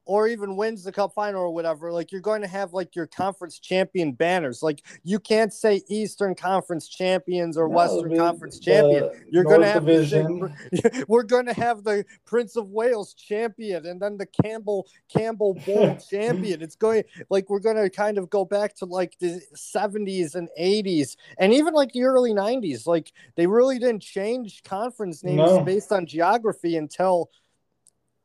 or 0.05 0.27
even 0.27 0.55
wins 0.55 0.83
the 0.83 0.91
cup 0.91 1.13
final 1.13 1.41
or 1.41 1.51
whatever, 1.53 1.91
like 1.91 2.11
you're 2.11 2.21
going 2.21 2.41
to 2.41 2.47
have 2.47 2.73
like 2.73 2.95
your 2.95 3.07
conference 3.07 3.59
champion 3.59 4.11
banners. 4.11 4.61
Like 4.61 4.83
you 5.03 5.19
can't 5.19 5.51
say 5.51 5.81
Eastern 5.89 6.35
Conference 6.35 6.87
champions 6.87 7.57
or 7.57 7.67
No, 7.67 7.75
Western 7.75 8.11
the- 8.11 8.17
Conference 8.17 8.59
champion. 8.59 9.09
You're 9.29 9.43
going 9.43 9.61
to 9.61 9.67
have 9.67 9.85
Division. 9.85 10.55
we're 11.07 11.23
going 11.23 11.45
to 11.47 11.53
have 11.53 11.83
the 11.83 12.05
Prince 12.25 12.55
of 12.55 12.69
Wales 12.69 13.13
champion 13.15 13.85
and 13.87 14.01
then 14.01 14.17
the 14.17 14.27
Campbell 14.27 14.87
Campbell 15.09 15.55
Bowl 15.65 15.95
champion. 16.09 16.61
It's 16.61 16.75
going 16.75 17.03
like 17.29 17.49
we're 17.49 17.59
going 17.59 17.77
to 17.77 17.89
kind 17.89 18.17
of 18.17 18.29
go 18.29 18.45
back 18.45 18.75
to 18.75 18.85
like 18.85 19.17
the 19.19 19.41
70s 19.55 20.35
and 20.35 20.49
80s 20.59 21.15
and 21.39 21.53
even 21.53 21.73
like 21.73 21.91
the 21.93 22.03
early 22.03 22.33
90s. 22.33 22.85
Like 22.85 23.11
they 23.35 23.47
really 23.47 23.79
didn't 23.79 24.01
change 24.01 24.63
conference 24.63 25.23
names 25.23 25.37
No. 25.37 25.61
based 25.61 25.91
on 25.91 26.05
geography 26.05 26.77
until 26.77 27.29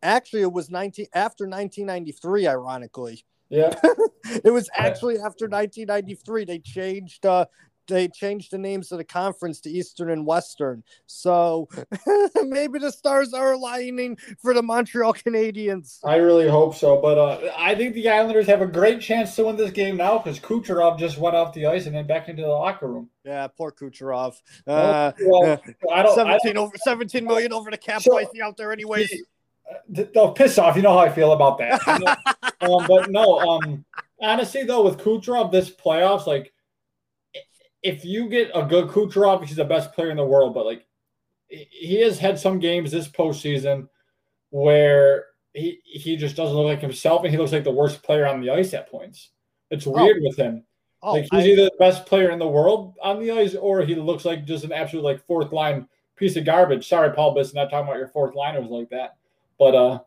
actually 0.03 0.43
it 0.43 0.53
was 0.53 0.71
19 0.71 1.07
after 1.15 1.45
1993 1.45 2.47
ironically. 2.47 3.25
Yeah. 3.49 3.75
It 4.45 4.53
was 4.53 4.69
actually 4.77 5.15
after 5.15 5.49
1993 5.49 6.45
they 6.45 6.59
changed 6.61 7.27
uh 7.27 7.47
they 7.89 8.07
changed 8.07 8.53
the 8.53 8.59
names 8.59 8.93
of 8.93 8.99
the 8.99 9.05
conference 9.05 9.61
to 9.63 9.71
Eastern 9.71 10.11
and 10.11 10.25
Western. 10.25 10.85
So 11.07 11.69
maybe 12.45 12.79
the 12.79 12.93
stars 12.93 13.35
are 13.35 13.53
aligning 13.53 14.17
for 14.41 14.55
the 14.55 14.63
Montreal 14.63 15.15
Canadiens. 15.15 15.99
I 16.05 16.17
really 16.17 16.49
hope 16.49 16.77
so, 16.77 17.01
but 17.01 17.19
uh, 17.19 17.51
I 17.59 17.75
think 17.75 17.95
the 17.95 18.09
Islanders 18.09 18.47
have 18.47 18.61
a 18.63 18.67
great 18.67 19.01
chance 19.01 19.35
to 19.37 19.45
win 19.47 19.57
this 19.57 19.73
game 19.73 19.97
now 19.97 20.19
because 20.19 20.39
Kucherov 20.39 20.99
just 20.99 21.19
went 21.19 21.35
off 21.35 21.53
the 21.53 21.67
ice 21.67 21.87
and 21.87 21.95
then 21.97 22.07
back 22.07 22.29
into 22.29 22.43
the 22.43 22.49
locker 22.49 22.87
room. 22.87 23.11
Yeah, 23.25 23.49
poor 23.49 23.73
Kucherov. 23.73 24.37
Uh, 24.67 25.13
well, 25.27 25.61
I 25.93 26.03
don't. 26.03 26.19
I 26.19 26.39
17 26.39 26.57
over 26.57 26.77
17 26.77 27.25
million 27.25 27.53
over 27.53 27.71
the 27.73 27.79
cap 27.79 28.03
So- 28.03 28.13
price 28.13 28.29
out 28.45 28.57
there 28.57 28.71
anyways. 28.73 29.11
They'll 29.89 30.33
piss 30.33 30.59
off. 30.59 30.77
You 30.77 30.83
know 30.83 30.93
how 30.93 30.99
I 30.99 31.11
feel 31.11 31.33
about 31.33 31.59
that. 31.59 31.81
um, 32.61 32.87
but 32.87 33.11
no, 33.11 33.39
um, 33.39 33.85
honestly 34.21 34.65
though, 34.65 34.85
with 34.85 34.99
Kucherov, 34.99 35.51
this 35.51 35.71
playoffs, 35.71 36.27
like, 36.27 36.53
if 37.83 38.05
you 38.05 38.29
get 38.29 38.51
a 38.55 38.65
good 38.65 38.89
Kucherov, 38.89 39.45
he's 39.45 39.57
the 39.57 39.65
best 39.65 39.93
player 39.93 40.11
in 40.11 40.17
the 40.17 40.25
world. 40.25 40.55
But 40.55 40.67
like, 40.67 40.87
he 41.49 42.01
has 42.03 42.19
had 42.19 42.39
some 42.39 42.59
games 42.59 42.91
this 42.91 43.09
postseason 43.09 43.89
where 44.51 45.27
he 45.55 45.81
he 45.85 46.17
just 46.17 46.37
doesn't 46.37 46.57
look 46.57 46.67
like 46.67 46.81
himself, 46.81 47.25
and 47.25 47.31
he 47.31 47.39
looks 47.39 47.53
like 47.53 47.65
the 47.65 47.71
worst 47.71 48.03
player 48.03 48.27
on 48.27 48.41
the 48.41 48.51
ice 48.51 48.75
at 48.75 48.91
points. 48.91 49.31
It's 49.71 49.87
weird 49.87 50.19
with 50.23 50.37
him. 50.37 50.65
Oh, 51.03 51.13
like 51.15 51.29
he's 51.31 51.45
I- 51.45 51.47
either 51.49 51.65
the 51.65 51.77
best 51.79 52.07
player 52.07 52.31
in 52.31 52.39
the 52.39 52.49
world 52.49 52.95
on 53.03 53.21
the 53.21 53.31
ice, 53.31 53.55
or 53.55 53.83
he 53.83 53.95
looks 53.95 54.25
like 54.25 54.45
just 54.45 54.65
an 54.65 54.73
absolute 54.73 55.05
like 55.05 55.27
fourth 55.27 55.53
line 55.53 55.89
piece 56.17 56.37
of 56.37 56.45
garbage. 56.45 56.87
Sorry, 56.87 57.13
Paul 57.13 57.35
Biss, 57.35 57.55
not 57.55 57.71
talking 57.71 57.89
about 57.89 57.99
your 57.99 58.09
fourth 58.09 58.35
liners 58.35 58.69
like 58.69 58.91
that. 58.91 59.17
But 59.61 59.75
uh 59.75 59.99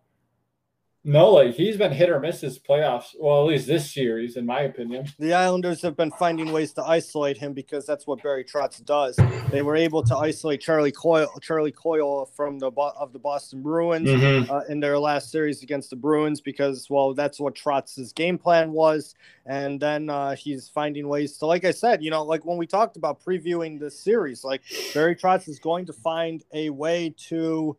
no, 1.05 1.31
like 1.31 1.55
he's 1.55 1.75
been 1.75 1.91
hit 1.91 2.09
or 2.09 2.19
miss 2.21 2.39
this 2.39 2.57
playoffs. 2.57 3.07
Well, 3.19 3.41
at 3.41 3.47
least 3.47 3.67
this 3.67 3.93
series, 3.93 4.37
in 4.37 4.45
my 4.45 4.61
opinion. 4.61 5.07
the 5.19 5.33
Islanders 5.33 5.81
have 5.81 5.97
been 5.97 6.11
finding 6.11 6.53
ways 6.53 6.71
to 6.73 6.83
isolate 6.83 7.37
him 7.37 7.51
because 7.51 7.85
that's 7.85 8.07
what 8.07 8.23
Barry 8.23 8.45
Trotz 8.45 8.83
does. 8.85 9.19
They 9.51 9.61
were 9.61 9.75
able 9.75 10.01
to 10.03 10.15
isolate 10.15 10.61
Charlie 10.61 10.93
Coyle, 10.93 11.27
Charlie 11.41 11.73
Coyle 11.73 12.25
from 12.25 12.57
the 12.57 12.71
of 12.71 13.11
the 13.11 13.19
Boston 13.19 13.61
Bruins 13.61 14.09
uh, 14.49 14.61
in 14.69 14.79
their 14.79 14.97
last 14.97 15.29
series 15.29 15.61
against 15.61 15.89
the 15.89 15.97
Bruins 15.97 16.39
because, 16.39 16.89
well, 16.89 17.13
that's 17.13 17.37
what 17.37 17.53
Trotz's 17.53 18.13
game 18.13 18.37
plan 18.37 18.71
was. 18.71 19.13
And 19.45 19.81
then 19.81 20.09
uh, 20.09 20.37
he's 20.37 20.69
finding 20.69 21.09
ways 21.09 21.37
to, 21.39 21.47
like 21.47 21.65
I 21.65 21.71
said, 21.71 22.01
you 22.01 22.11
know, 22.11 22.23
like 22.23 22.45
when 22.45 22.57
we 22.57 22.65
talked 22.65 22.95
about 22.95 23.21
previewing 23.21 23.77
this 23.77 23.99
series, 23.99 24.45
like 24.45 24.61
Barry 24.93 25.17
Trotz 25.17 25.49
is 25.49 25.59
going 25.59 25.85
to 25.87 25.93
find 25.93 26.45
a 26.53 26.69
way 26.69 27.13
to 27.27 27.75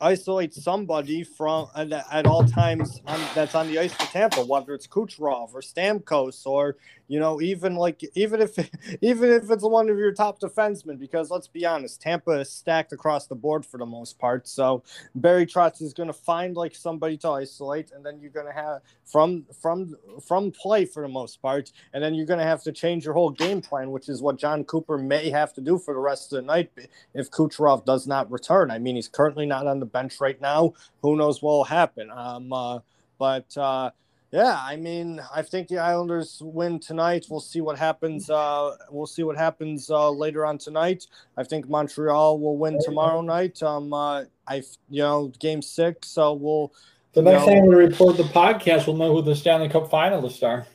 isolate 0.00 0.52
somebody 0.52 1.22
from 1.22 1.68
at, 1.76 1.92
at 1.92 2.26
all 2.26 2.44
times 2.44 3.00
on, 3.06 3.20
that's 3.34 3.54
on 3.54 3.68
the 3.68 3.78
ice 3.78 3.92
for 3.92 4.06
Tampa, 4.06 4.44
whether 4.44 4.74
it's 4.74 4.86
Kucherov 4.86 5.54
or 5.54 5.60
Stamkos 5.60 6.46
or 6.46 6.76
you 7.08 7.20
know 7.20 7.40
even 7.40 7.76
like 7.76 8.02
even 8.14 8.40
if 8.40 8.58
even 9.02 9.30
if 9.30 9.50
it's 9.50 9.64
one 9.64 9.88
of 9.88 9.98
your 9.98 10.12
top 10.12 10.40
defensemen, 10.40 10.98
because 10.98 11.30
let's 11.30 11.48
be 11.48 11.66
honest, 11.66 12.00
Tampa 12.00 12.32
is 12.32 12.50
stacked 12.50 12.92
across 12.92 13.26
the 13.26 13.34
board 13.34 13.64
for 13.64 13.78
the 13.78 13.86
most 13.86 14.18
part. 14.18 14.48
So 14.48 14.82
Barry 15.14 15.46
Trotz 15.46 15.82
is 15.82 15.92
going 15.92 16.08
to 16.08 16.12
find 16.12 16.56
like 16.56 16.74
somebody 16.74 17.16
to 17.18 17.30
isolate, 17.30 17.92
and 17.92 18.04
then 18.04 18.20
you're 18.20 18.30
going 18.30 18.46
to 18.46 18.52
have 18.52 18.82
from 19.04 19.44
from 19.60 19.96
from 20.26 20.50
play 20.50 20.84
for 20.84 21.02
the 21.02 21.08
most 21.08 21.40
part, 21.42 21.72
and 21.92 22.02
then 22.02 22.14
you're 22.14 22.26
going 22.26 22.40
to 22.40 22.46
have 22.46 22.62
to 22.64 22.72
change 22.72 23.04
your 23.04 23.14
whole 23.14 23.30
game 23.30 23.60
plan, 23.60 23.90
which 23.90 24.08
is 24.08 24.22
what 24.22 24.38
Jon 24.38 24.64
Cooper 24.64 24.98
may 24.98 25.30
have 25.30 25.52
to 25.54 25.60
do 25.60 25.78
for 25.78 25.94
the 25.94 26.00
rest 26.00 26.32
of 26.32 26.36
the 26.36 26.42
night 26.42 26.70
if 27.14 27.30
Kucherov 27.30 27.84
does 27.84 28.06
not 28.06 28.30
return. 28.30 28.70
I 28.70 28.78
mean, 28.78 28.96
he's 28.96 29.08
currently 29.08 29.46
not 29.46 29.66
on 29.66 29.80
the 29.80 29.86
bench 29.86 30.20
right 30.20 30.40
now. 30.40 30.74
Who 31.02 31.16
knows 31.16 31.42
what 31.42 31.52
will 31.52 31.64
happen? 31.64 32.10
Um, 32.10 32.52
uh, 32.52 32.78
but 33.18 33.56
uh, 33.56 33.90
yeah, 34.34 34.58
I 34.60 34.74
mean, 34.74 35.20
I 35.32 35.42
think 35.42 35.68
the 35.68 35.78
Islanders 35.78 36.42
win 36.42 36.80
tonight. 36.80 37.26
We'll 37.30 37.38
see 37.38 37.60
what 37.60 37.78
happens. 37.78 38.28
Uh, 38.28 38.74
we'll 38.90 39.06
see 39.06 39.22
what 39.22 39.36
happens 39.36 39.90
uh, 39.90 40.10
later 40.10 40.44
on 40.44 40.58
tonight. 40.58 41.06
I 41.36 41.44
think 41.44 41.68
Montreal 41.68 42.40
will 42.40 42.56
win 42.56 42.80
tomorrow 42.82 43.20
night. 43.20 43.62
Um, 43.62 43.92
uh, 43.92 44.24
I, 44.48 44.56
you 44.90 45.02
know, 45.02 45.30
game 45.38 45.62
six. 45.62 46.08
So 46.08 46.32
we'll. 46.32 46.72
The 47.12 47.22
next 47.22 47.46
No. 47.46 47.52
time 47.54 47.66
we 47.66 47.76
report 47.76 48.16
the 48.16 48.24
podcast, 48.24 48.88
we'll 48.88 48.96
know 48.96 49.12
who 49.14 49.22
the 49.22 49.36
Stanley 49.36 49.68
Cup 49.68 49.88
finalists 49.88 50.42
are. 50.42 50.66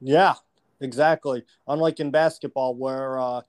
Yeah, 0.00 0.34
exactly. 0.80 1.42
Unlike 1.66 1.98
in 1.98 2.12
basketball, 2.12 2.76
where 2.76 3.18
uh, 3.18 3.40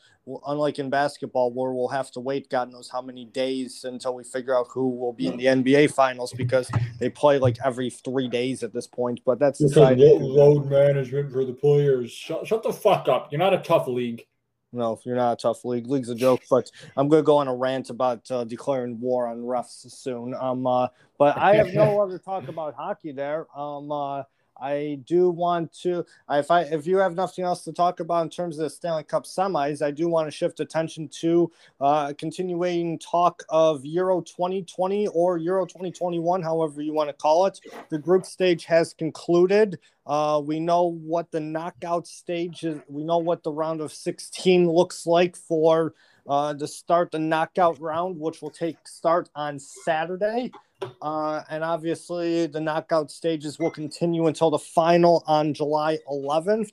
unlike 0.48 0.80
in 0.80 0.90
basketball, 0.90 1.52
where 1.52 1.72
we'll 1.72 1.88
have 1.88 2.12
to 2.12 2.20
wait 2.20 2.50
God 2.50 2.72
knows 2.72 2.90
how 2.90 3.02
many 3.02 3.26
days 3.26 3.84
until 3.84 4.16
we 4.16 4.24
figure 4.24 4.58
out 4.58 4.68
who 4.70 4.90
will 4.90 5.14
be 5.14 5.28
in 5.28 5.38
the 5.38 5.46
NBA 5.46 5.94
finals 5.94 6.34
because 6.34 6.70
they 7.00 7.10
play 7.10 7.38
like 7.38 7.58
every 7.64 7.90
three 7.90 8.28
days 8.28 8.64
at 8.64 8.74
this 8.74 8.88
point. 8.88 9.22
But 9.26 9.40
that's 9.40 9.60
decided. 9.60 10.22
load 10.22 10.70
management 10.70 11.32
for 11.32 11.46
the 11.46 11.54
players. 11.54 12.12
Shut, 12.12 12.48
shut 12.48 12.64
the 12.64 12.74
fuck 12.74 13.08
up. 13.08 13.32
You're 13.32 13.40
not 13.40 13.54
a 13.54 13.60
tough 13.60 13.88
league. 13.88 14.26
No, 14.72 15.00
you're 15.04 15.16
not 15.16 15.34
a 15.34 15.36
tough 15.36 15.66
league, 15.66 15.88
league's 15.88 16.10
a 16.10 16.16
joke. 16.16 16.42
But 16.50 16.70
I'm 16.96 17.08
gonna 17.08 17.24
go 17.24 17.38
on 17.38 17.48
a 17.48 17.56
rant 17.56 17.90
about 17.90 18.30
uh, 18.30 18.44
declaring 18.44 19.00
war 19.00 19.28
on 19.28 19.40
refs 19.40 19.90
soon. 19.92 20.36
Um, 20.36 20.68
uh, 20.68 20.88
but 21.18 21.38
I 21.38 21.56
have 21.56 21.74
no 21.74 22.00
other 22.04 22.20
talk 22.20 22.48
about 22.48 22.76
hockey 22.76 23.12
there. 23.12 23.48
Um, 23.58 23.92
uh, 23.92 24.24
I 24.62 25.00
do 25.06 25.30
want 25.30 25.74
to. 25.82 26.06
If 26.30 26.52
I 26.52 26.62
if 26.62 26.86
you 26.86 26.98
have 26.98 27.16
nothing 27.16 27.46
else 27.46 27.64
to 27.64 27.74
talk 27.74 28.00
about 28.00 28.24
in 28.24 28.30
terms 28.30 28.58
of 28.58 28.64
the 28.64 28.70
Stanley 28.70 29.04
Cup 29.04 29.26
semis, 29.26 29.82
I 29.82 29.92
do 29.92 30.08
want 30.08 30.28
to 30.28 30.32
shift 30.32 30.60
attention 30.60 31.08
to 31.20 31.52
uh, 31.80 32.14
continuing 32.18 33.00
talk 33.00 33.44
of 33.50 33.86
Euro 33.86 34.22
2020 34.22 35.08
or 35.08 35.38
Euro 35.38 35.66
2021, 35.66 36.42
however 36.42 36.82
you 36.82 36.94
want 36.94 37.10
to 37.10 37.14
call 37.14 37.46
it. 37.46 37.60
The 37.90 37.98
group 37.98 38.26
stage 38.26 38.66
has 38.66 38.94
concluded. 38.94 39.80
Uh, 40.06 40.42
we 40.44 40.60
know 40.60 40.86
what 40.86 41.32
the 41.32 41.40
knockout 41.40 42.08
stage 42.08 42.64
is. 42.64 42.80
We 42.88 43.04
know 43.04 43.20
what 43.20 43.44
the 43.44 43.52
round 43.52 43.82
of 43.82 43.94
16 43.94 44.68
looks 44.68 45.06
like 45.06 45.36
for 45.36 45.94
uh, 46.28 46.54
to 46.54 46.68
start 46.68 47.12
the 47.12 47.20
knockout 47.20 47.80
round, 47.80 48.20
which 48.20 48.42
will 48.42 48.52
take 48.52 48.88
start 48.88 49.30
on 49.36 49.60
Saturday. 49.60 50.52
Uh, 51.02 51.42
and 51.50 51.64
obviously, 51.64 52.48
the 52.48 52.60
knockout 52.60 53.12
stages 53.12 53.60
will 53.60 53.72
continue 53.72 54.28
until 54.28 54.50
the 54.50 54.60
final 54.60 55.24
on 55.28 55.54
July 55.54 55.98
11th. 56.10 56.72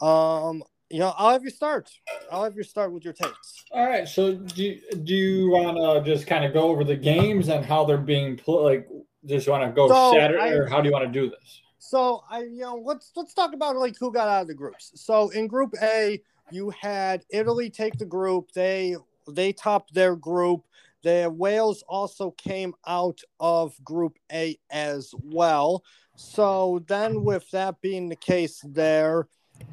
Um, 0.00 0.62
you 0.90 0.98
know, 0.98 1.12
I'll 1.16 1.32
have 1.32 1.44
you 1.44 1.50
start. 1.50 1.90
I'll 2.30 2.44
have 2.44 2.56
you 2.56 2.62
start 2.62 2.92
with 2.92 3.04
your 3.04 3.12
takes. 3.14 3.64
All 3.72 3.86
right. 3.86 4.06
So 4.06 4.34
do 4.34 4.62
you, 4.62 4.80
do 5.04 5.14
you 5.14 5.50
want 5.50 5.76
to 5.76 6.08
just 6.08 6.26
kind 6.26 6.44
of 6.44 6.52
go 6.52 6.62
over 6.68 6.84
the 6.84 6.96
games 6.96 7.48
and 7.48 7.64
how 7.64 7.84
they're 7.84 7.96
being 7.96 8.36
played? 8.36 8.62
Like, 8.62 8.88
just 9.26 9.48
want 9.48 9.64
to 9.64 9.70
go 9.70 9.88
So, 9.88 10.12
Saturday, 10.12 10.42
I- 10.42 10.52
or 10.52 10.66
how 10.66 10.80
do 10.80 10.88
you 10.88 10.92
want 10.92 11.04
to 11.06 11.10
do 11.10 11.30
this? 11.30 11.62
So 11.78 12.24
I, 12.30 12.44
you 12.44 12.60
know, 12.62 12.76
let's 12.82 13.10
let's 13.14 13.34
talk 13.34 13.52
about 13.52 13.76
like 13.76 13.96
who 13.98 14.10
got 14.10 14.26
out 14.26 14.42
of 14.42 14.48
the 14.48 14.54
groups. 14.54 14.92
So 14.94 15.28
in 15.30 15.46
Group 15.46 15.74
A, 15.82 16.22
you 16.50 16.70
had 16.70 17.24
Italy 17.28 17.68
take 17.68 17.98
the 17.98 18.06
group. 18.06 18.52
They 18.52 18.96
they 19.28 19.52
topped 19.52 19.92
their 19.92 20.16
group. 20.16 20.64
The 21.04 21.30
Wales 21.30 21.84
also 21.86 22.30
came 22.32 22.74
out 22.86 23.20
of 23.38 23.76
Group 23.84 24.18
A 24.32 24.58
as 24.70 25.14
well. 25.22 25.84
So 26.16 26.82
then, 26.86 27.24
with 27.24 27.50
that 27.50 27.80
being 27.82 28.08
the 28.08 28.16
case, 28.16 28.60
there, 28.64 29.28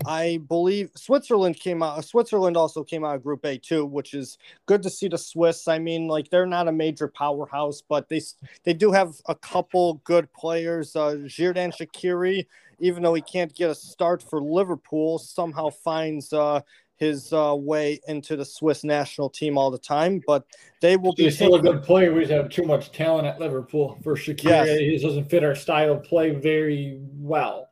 I 0.06 0.42
believe 0.48 0.92
Switzerland 0.96 1.58
came 1.58 1.82
out. 1.82 2.04
Switzerland 2.04 2.58
also 2.58 2.84
came 2.84 3.06
out 3.06 3.16
of 3.16 3.24
Group 3.24 3.46
A 3.46 3.58
too, 3.58 3.86
which 3.86 4.14
is 4.14 4.38
good 4.66 4.84
to 4.84 4.90
see 4.90 5.08
the 5.08 5.18
Swiss. 5.18 5.68
I 5.68 5.80
mean, 5.80 6.08
like 6.08 6.30
they're 6.30 6.46
not 6.46 6.68
a 6.68 6.72
major 6.72 7.08
powerhouse, 7.08 7.82
but 7.82 8.10
they 8.10 8.22
they 8.64 8.74
do 8.74 8.92
have 8.92 9.16
a 9.28 9.36
couple 9.36 10.02
good 10.04 10.32
players. 10.34 10.96
Uh, 10.96 11.16
Xherdan 11.26 11.74
Shaqiri, 11.74 12.46
even 12.80 13.04
though 13.04 13.14
he 13.14 13.22
can't 13.22 13.56
get 13.56 13.70
a 13.70 13.76
start 13.76 14.22
for 14.22 14.42
Liverpool, 14.42 15.18
somehow 15.20 15.70
finds 15.70 16.34
uh, 16.34 16.62
his 17.02 17.34
uh, 17.34 17.56
way 17.58 18.00
into 18.08 18.36
the 18.36 18.46
Swiss 18.46 18.84
national 18.84 19.28
team 19.28 19.58
all 19.58 19.72
the 19.72 19.80
time. 19.80 20.22
But 20.26 20.46
they 20.82 20.98
will 20.98 21.16
be 21.16 21.24
He's 21.24 21.36
still 21.36 21.56
a 21.56 21.62
good 21.62 21.82
player. 21.82 22.14
We 22.14 22.22
just 22.22 22.32
have 22.32 22.50
too 22.50 22.64
much 22.64 22.92
talent 22.92 23.26
at 23.26 23.40
Liverpool 23.40 23.98
for 24.04 24.16
Shaqiri. 24.16 24.44
Yes. 24.44 24.80
He 24.80 24.98
doesn't 25.00 25.28
fit 25.30 25.44
our 25.44 25.56
style 25.56 25.94
of 25.94 26.04
play 26.04 26.30
very 26.30 27.00
well. 27.16 27.70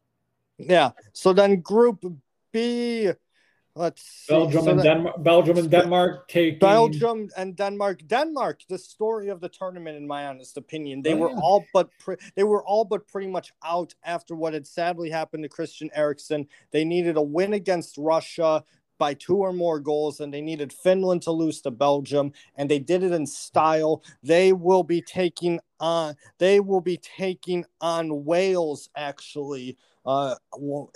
Yeah. 0.57 0.89
So 1.13 1.31
then 1.31 1.61
Group 1.61 2.03
B, 2.51 3.11
Let's 3.75 4.01
see. 4.01 4.33
Belgium 4.33 4.63
So 4.63 4.69
and 4.71 4.79
that- 4.79 4.83
Denmark. 4.83 5.23
Belgium 5.23 5.57
and 5.57 5.69
Denmark 5.71 6.27
taking 6.27 6.59
Belgium 6.59 7.29
and 7.37 7.55
Denmark. 7.55 8.01
Denmark, 8.07 8.61
the 8.67 8.77
story 8.79 9.29
of 9.29 9.39
the 9.39 9.47
tournament, 9.47 9.95
in 9.95 10.05
my 10.05 10.25
honest 10.25 10.57
opinion, 10.57 11.01
they 11.01 11.13
were 11.13 11.29
Yeah. 11.29 11.39
all 11.41 11.63
but 11.71 11.87
pre- 11.99 12.17
they 12.35 12.43
were 12.43 12.63
all 12.65 12.83
but 12.83 13.07
pretty 13.07 13.27
much 13.27 13.53
out 13.63 13.93
after 14.03 14.35
what 14.35 14.53
had 14.53 14.67
sadly 14.67 15.09
happened 15.09 15.43
to 15.43 15.49
Christian 15.49 15.89
Eriksen. 15.93 16.47
They 16.71 16.83
needed 16.83 17.15
a 17.15 17.21
win 17.21 17.53
against 17.53 17.97
Russia 17.97 18.65
by 18.99 19.15
two 19.15 19.37
or 19.37 19.51
more 19.51 19.79
goals, 19.79 20.19
and 20.19 20.31
they 20.31 20.41
needed 20.41 20.71
Finland 20.71 21.23
to 21.23 21.31
lose 21.31 21.61
to 21.61 21.71
Belgium, 21.71 22.31
and 22.55 22.69
they 22.69 22.79
did 22.79 23.01
it 23.01 23.11
in 23.11 23.25
style. 23.25 24.03
They 24.21 24.53
will 24.53 24.83
be 24.83 25.01
taking 25.01 25.59
on 25.79 26.15
they 26.37 26.59
will 26.59 26.81
be 26.81 26.97
taking 26.97 27.65
on 27.81 28.25
Wales 28.25 28.89
actually 28.95 29.77
uh, 30.05 30.35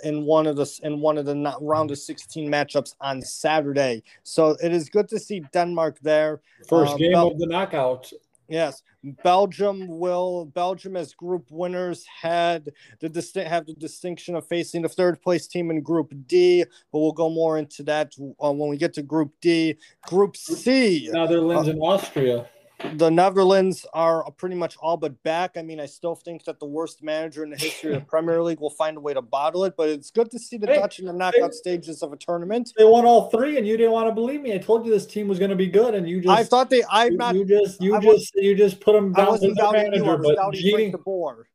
in 0.02 0.24
one 0.24 0.46
of 0.46 0.56
the 0.56 0.80
in 0.82 1.00
one 1.00 1.18
of 1.18 1.24
the 1.24 1.56
round 1.60 1.90
of 1.90 1.98
16 1.98 2.50
matchups 2.50 2.94
on 3.00 3.22
Saturday. 3.22 4.02
So 4.22 4.56
it 4.62 4.72
is 4.72 4.88
good 4.88 5.08
to 5.08 5.18
see 5.18 5.40
Denmark 5.52 5.98
there. 6.02 6.40
first 6.68 6.94
uh, 6.94 6.96
game 6.96 7.12
Bel- 7.12 7.28
of 7.28 7.38
the 7.38 7.46
knockout. 7.46 8.12
Yes, 8.48 8.82
Belgium 9.22 9.86
will 9.86 10.46
Belgium 10.46 10.96
as 10.96 11.14
group 11.14 11.46
winners 11.50 12.04
had 12.04 12.70
the 13.00 13.08
distinct 13.08 13.48
have 13.48 13.66
the 13.66 13.74
distinction 13.74 14.34
of 14.36 14.46
facing 14.46 14.82
the 14.82 14.88
third 14.88 15.22
place 15.22 15.46
team 15.46 15.70
in 15.70 15.80
Group 15.80 16.12
D, 16.26 16.64
but 16.92 16.98
we'll 16.98 17.12
go 17.12 17.30
more 17.30 17.58
into 17.58 17.82
that 17.84 18.12
uh, 18.18 18.52
when 18.52 18.68
we 18.68 18.76
get 18.76 18.92
to 18.94 19.02
Group 19.02 19.32
D. 19.40 19.76
Group 20.06 20.36
C, 20.36 21.08
Netherlands 21.12 21.68
and 21.68 21.80
Austria. 21.80 22.46
The 22.92 23.10
Netherlands 23.10 23.86
are 23.92 24.30
pretty 24.32 24.54
much 24.54 24.76
all 24.80 24.96
but 24.96 25.20
back. 25.22 25.52
I 25.56 25.62
mean, 25.62 25.80
I 25.80 25.86
still 25.86 26.14
think 26.14 26.44
that 26.44 26.60
the 26.60 26.66
worst 26.66 27.02
manager 27.02 27.42
in 27.42 27.50
the 27.50 27.56
history 27.56 27.94
of 27.94 28.00
the 28.00 28.06
Premier 28.06 28.42
League 28.42 28.60
will 28.60 28.70
find 28.70 28.96
a 28.96 29.00
way 29.00 29.14
to 29.14 29.22
bottle 29.22 29.64
it, 29.64 29.74
but 29.76 29.88
it's 29.88 30.10
good 30.10 30.30
to 30.30 30.38
see 30.38 30.56
the 30.56 30.66
Hey, 30.66 30.76
Dutch 30.76 30.98
in 30.98 31.06
the 31.06 31.12
knockout 31.12 31.54
stages 31.54 32.02
of 32.02 32.12
a 32.12 32.16
tournament. 32.16 32.72
They 32.76 32.84
won 32.84 33.04
all 33.04 33.30
three, 33.30 33.58
and 33.58 33.66
you 33.66 33.76
didn't 33.76 33.92
want 33.92 34.08
to 34.08 34.14
believe 34.14 34.42
me. 34.42 34.54
I 34.54 34.58
told 34.58 34.84
you 34.84 34.92
this 34.92 35.06
team 35.06 35.28
was 35.28 35.38
going 35.38 35.50
to 35.50 35.56
be 35.56 35.66
good, 35.66 35.94
and 35.94 36.08
you 36.08 36.20
just 36.20 36.38
I 36.38 36.44
thought 36.44 36.70
they. 36.70 36.82
I'm 36.90 37.12
you, 37.12 37.18
not. 37.18 37.34
you 37.34 37.44
just 37.44 37.82
you 37.82 37.96
I 37.96 38.00
just 38.00 38.34
you 38.34 38.54
just 38.54 38.80
put 38.80 38.92
them 38.92 39.12
down 39.12 39.26
to 39.26 39.30
wasn't 39.32 39.56
the 39.56 39.62
doubting 39.62 39.92
you. 39.94 40.04
I 40.04 40.06
manager. 40.06 40.22
But 40.22 40.54
Gini, 40.54 40.94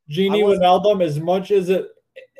Gini 0.09 0.43
Wijnaldum, 0.43 1.03
as 1.03 1.19
much 1.19 1.51
as 1.51 1.69
it, 1.69 1.89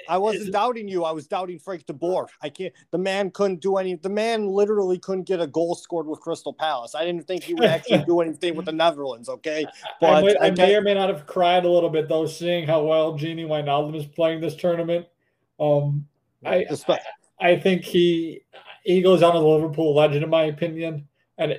I 0.08 0.18
wasn't 0.18 0.52
doubting 0.52 0.88
you. 0.88 1.04
I 1.04 1.12
was 1.12 1.28
doubting 1.28 1.60
Frank 1.60 1.86
de 1.86 1.94
Boer. 1.94 2.28
I 2.42 2.50
can't. 2.50 2.74
The 2.92 2.98
man 2.98 3.30
couldn't 3.32 3.62
do 3.62 3.78
any. 3.78 3.96
The 3.96 4.10
man 4.10 4.48
literally 4.48 4.98
couldn't 4.98 5.26
get 5.26 5.40
a 5.40 5.48
goal 5.48 5.76
scored 5.76 6.08
with 6.08 6.20
Crystal 6.20 6.54
Palace. 6.54 6.96
I 6.96 7.06
didn't 7.06 7.28
think 7.28 7.44
he 7.44 7.54
would 7.54 7.66
actually 7.66 8.04
do 8.06 8.22
anything 8.22 8.56
with 8.56 8.66
the 8.66 8.72
Netherlands. 8.72 9.30
Okay, 9.30 9.66
I, 9.86 9.88
But 10.02 10.22
might, 10.24 10.42
I 10.42 10.48
I 10.48 10.52
may 10.52 10.76
or 10.76 10.82
may 10.82 10.96
not 10.96 11.10
have 11.10 11.28
cried 11.28 11.66
a 11.66 11.70
little 11.70 11.90
bit 11.90 12.08
though, 12.10 12.26
seeing 12.26 12.66
how 12.66 12.84
well 12.84 13.14
Gini 13.14 13.46
Wijnaldum 13.46 13.96
is 13.96 14.06
playing 14.06 14.42
this 14.42 14.56
tournament. 14.56 15.06
Um, 15.60 16.08
I 16.44 16.66
Espe- 16.70 17.00
I 17.40 17.58
think 17.58 17.84
he 17.84 18.42
he 18.84 19.02
goes 19.02 19.22
as 19.22 19.34
a 19.34 19.38
Liverpool 19.38 19.96
legend 19.96 20.24
in 20.24 20.30
my 20.30 20.44
opinion, 20.46 21.08
and 21.38 21.58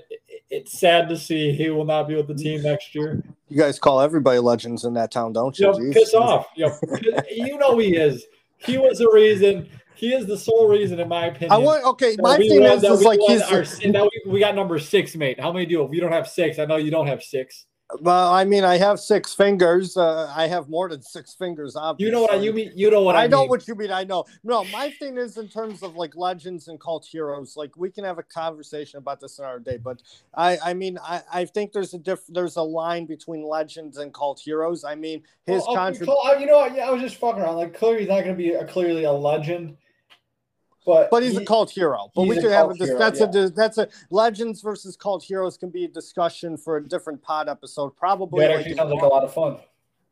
it's 0.51 0.79
sad 0.79 1.09
to 1.09 1.17
see 1.17 1.53
he 1.53 1.71
will 1.71 1.85
not 1.85 2.09
be 2.09 2.17
with 2.17 2.27
the 2.27 2.35
team 2.35 2.63
next 2.63 2.95
year. 2.95 3.23
you 3.49 3.57
guys 3.59 3.79
call 3.79 4.01
everybody 4.01 4.39
legends 4.39 4.85
in 4.85 4.95
that 4.95 5.11
town, 5.11 5.33
don't 5.33 5.59
you? 5.59 5.73
You 5.81 5.93
piss 5.93 6.15
off. 6.15 6.49
You 6.57 6.67
know, 6.67 6.79
you 7.31 7.57
know 7.59 7.79
he 7.79 7.97
is. 7.97 8.27
He 8.59 8.77
was 8.77 8.99
the 8.99 9.11
reason. 9.13 9.69
He 9.95 10.15
is 10.15 10.27
the 10.27 10.37
sole 10.37 10.67
reason, 10.69 10.99
in 10.99 11.09
my 11.09 11.27
opinion. 11.27 11.53
I 11.53 11.59
want. 11.59 11.85
Okay, 11.85 12.17
my 12.19 12.39
we 12.39 12.49
thing 12.49 12.63
won- 12.63 12.73
is, 12.73 12.83
we 12.83 13.05
like 13.05 13.21
he's. 13.21 13.43
our, 13.43 13.65
we, 13.85 14.11
we 14.27 14.41
got 14.41 14.55
number 14.55 14.79
six, 14.79 15.15
mate. 15.15 15.39
How 15.39 15.53
many 15.53 15.67
do 15.67 15.73
you 15.73 15.83
have? 15.83 15.93
You 15.95 16.01
don't 16.01 16.13
have 16.13 16.29
six. 16.29 16.59
I 16.59 16.65
know 16.65 16.77
you 16.77 16.91
don't 16.91 17.07
have 17.07 17.23
six. 17.23 17.67
Well, 18.01 18.33
I 18.33 18.45
mean, 18.45 18.63
I 18.63 18.79
have 18.79 19.01
six 19.01 19.35
fingers. 19.35 19.97
Uh, 19.97 20.33
I 20.37 20.47
have 20.47 20.69
more 20.69 20.89
than 20.89 21.03
six 21.03 21.35
fingers. 21.35 21.75
Obviously. 21.77 22.07
You 22.07 22.13
know 22.13 22.23
what 22.23 22.33
I 22.33 22.37
you 22.37 22.53
mean? 22.53 22.73
You 22.75 22.91
know 22.91 23.03
what 23.03 23.17
I, 23.17 23.25
I 23.25 23.27
know 23.27 23.41
mean. 23.41 23.49
what 23.49 23.67
you 23.67 23.75
mean. 23.75 23.91
I 23.91 24.05
know. 24.05 24.25
No, 24.45 24.65
my 24.65 24.91
thing 24.91 25.17
is 25.19 25.37
in 25.39 25.49
terms 25.49 25.83
of 25.83 25.97
like 25.97 26.15
legends 26.17 26.69
and 26.69 26.81
cult 26.81 27.05
heroes. 27.05 27.57
Like 27.57 27.77
we 27.77 27.91
can 27.91 28.05
have 28.05 28.19
a 28.19 28.23
conversation 28.23 28.99
about 28.99 29.21
this 29.21 29.39
another 29.39 29.59
day, 29.59 29.77
but 29.77 30.03
I, 30.35 30.59
I 30.65 30.75
mean, 30.75 30.99
I, 31.03 31.23
I 31.33 31.45
think 31.45 31.73
there's 31.73 31.95
a 31.95 31.99
diff, 31.99 32.21
there's 32.29 32.57
a 32.57 32.63
line 32.63 33.07
between 33.07 33.43
legends 33.43 33.99
and 33.99 34.15
cult 34.15 34.41
heroes. 34.41 34.85
I 34.85 34.95
mean, 34.95 35.23
his 35.47 35.65
Well, 35.67 35.77
contribution. 35.77 36.41
You 36.41 36.47
know, 36.47 36.65
yeah, 36.67 36.87
I 36.87 36.91
was 36.91 37.03
just 37.03 37.17
fucking 37.17 37.43
around. 37.43 37.57
Like 37.57 37.77
clearly, 37.77 38.01
he's 38.01 38.09
not 38.09 38.25
going 38.25 38.37
to 38.37 38.43
be 38.43 38.53
a, 38.53 38.65
clearly 38.65 39.05
a 39.05 39.13
legend, 39.13 39.77
but 40.87 41.11
But 41.11 41.23
he's 41.23 41.33
he- 41.37 41.43
a 41.43 41.47
cult 41.47 41.71
hero. 41.71 42.11
But 42.15 42.23
we 42.23 42.37
could 42.37 42.51
have 42.51 42.71
a 42.71 42.75
hero, 42.75 42.99
that's 42.99 43.21
yeah. 43.21 43.27
a 43.35 43.49
that's 43.51 43.79
a 43.79 43.89
legends 44.11 44.61
versus 44.63 44.97
cult 44.97 45.23
heroes 45.23 45.57
can 45.57 45.71
be 45.71 45.85
a 45.85 45.89
discussion 45.89 46.57
for 46.57 46.77
a 46.79 46.85
different 46.89 47.23
pod 47.23 47.49
episode. 47.49 47.97
Probably 47.97 48.47
That 48.47 48.57
like 48.57 48.67
in 48.67 48.77
sounds 48.77 48.93
like 48.93 49.03
a 49.03 49.07
lot 49.07 49.25
of 49.25 49.33
fun. 49.33 49.59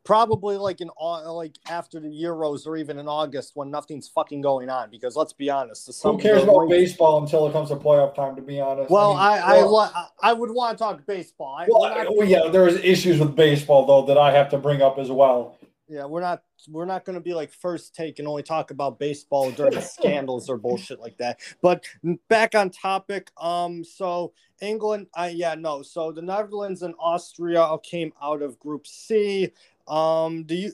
probably 0.05 0.57
like 0.57 0.81
in 0.81 0.89
like 0.99 1.55
after 1.69 1.99
the 1.99 2.07
Euros 2.09 2.65
or 2.65 2.77
even 2.77 2.97
in 2.99 3.07
August 3.07 3.51
when 3.55 3.69
nothing's 3.69 4.07
fucking 4.07 4.41
going 4.41 4.69
on. 4.69 4.89
Because 4.89 5.15
let's 5.15 5.33
be 5.33 5.49
honest, 5.49 5.85
the 5.87 6.09
Who 6.09 6.17
cares 6.17 6.43
are 6.43 6.49
about 6.49 6.69
baseball 6.69 7.21
until 7.21 7.47
it 7.47 7.51
comes 7.51 7.69
to 7.69 7.75
playoff 7.75 8.15
time? 8.15 8.35
To 8.35 8.41
be 8.41 8.59
honest. 8.59 8.89
Well, 8.89 9.09
mean, 9.13 9.19
I 9.19 9.37
I 9.37 9.63
well, 9.63 10.11
I 10.21 10.33
would 10.33 10.51
want 10.51 10.77
to 10.77 10.83
talk 10.83 11.05
baseball. 11.05 11.55
I, 11.59 11.67
well, 11.69 12.15
well, 12.15 12.27
yeah, 12.27 12.47
there's 12.49 12.75
issues 12.75 13.19
with 13.19 13.35
baseball 13.35 13.85
though 13.85 14.05
that 14.07 14.17
I 14.17 14.31
have 14.31 14.49
to 14.49 14.57
bring 14.57 14.81
up 14.81 14.97
as 14.97 15.11
well. 15.11 15.57
Yeah, 15.89 16.05
we're 16.05 16.21
not 16.21 16.43
we're 16.67 16.85
not 16.85 17.03
going 17.03 17.15
to 17.15 17.21
be 17.21 17.33
like 17.33 17.51
first 17.51 17.95
take 17.95 18.19
and 18.19 18.27
only 18.27 18.43
talk 18.43 18.69
about 18.69 18.99
baseball 18.99 19.49
during 19.51 19.81
scandals 19.81 20.47
or 20.47 20.57
bullshit 20.57 20.99
like 20.99 21.17
that. 21.17 21.39
But 21.61 21.83
back 22.27 22.53
on 22.53 22.69
topic, 22.69 23.31
um, 23.41 23.83
so 23.83 24.33
England, 24.61 25.07
I 25.15 25.29
yeah 25.29 25.55
no, 25.55 25.81
so 25.81 26.11
the 26.11 26.21
Netherlands 26.21 26.83
and 26.83 26.93
Austria 26.99 27.75
came 27.81 28.13
out 28.21 28.43
of 28.43 28.59
Group 28.59 28.85
C. 28.85 29.49
Um, 29.87 30.45
the 30.45 30.55
U- 30.55 30.73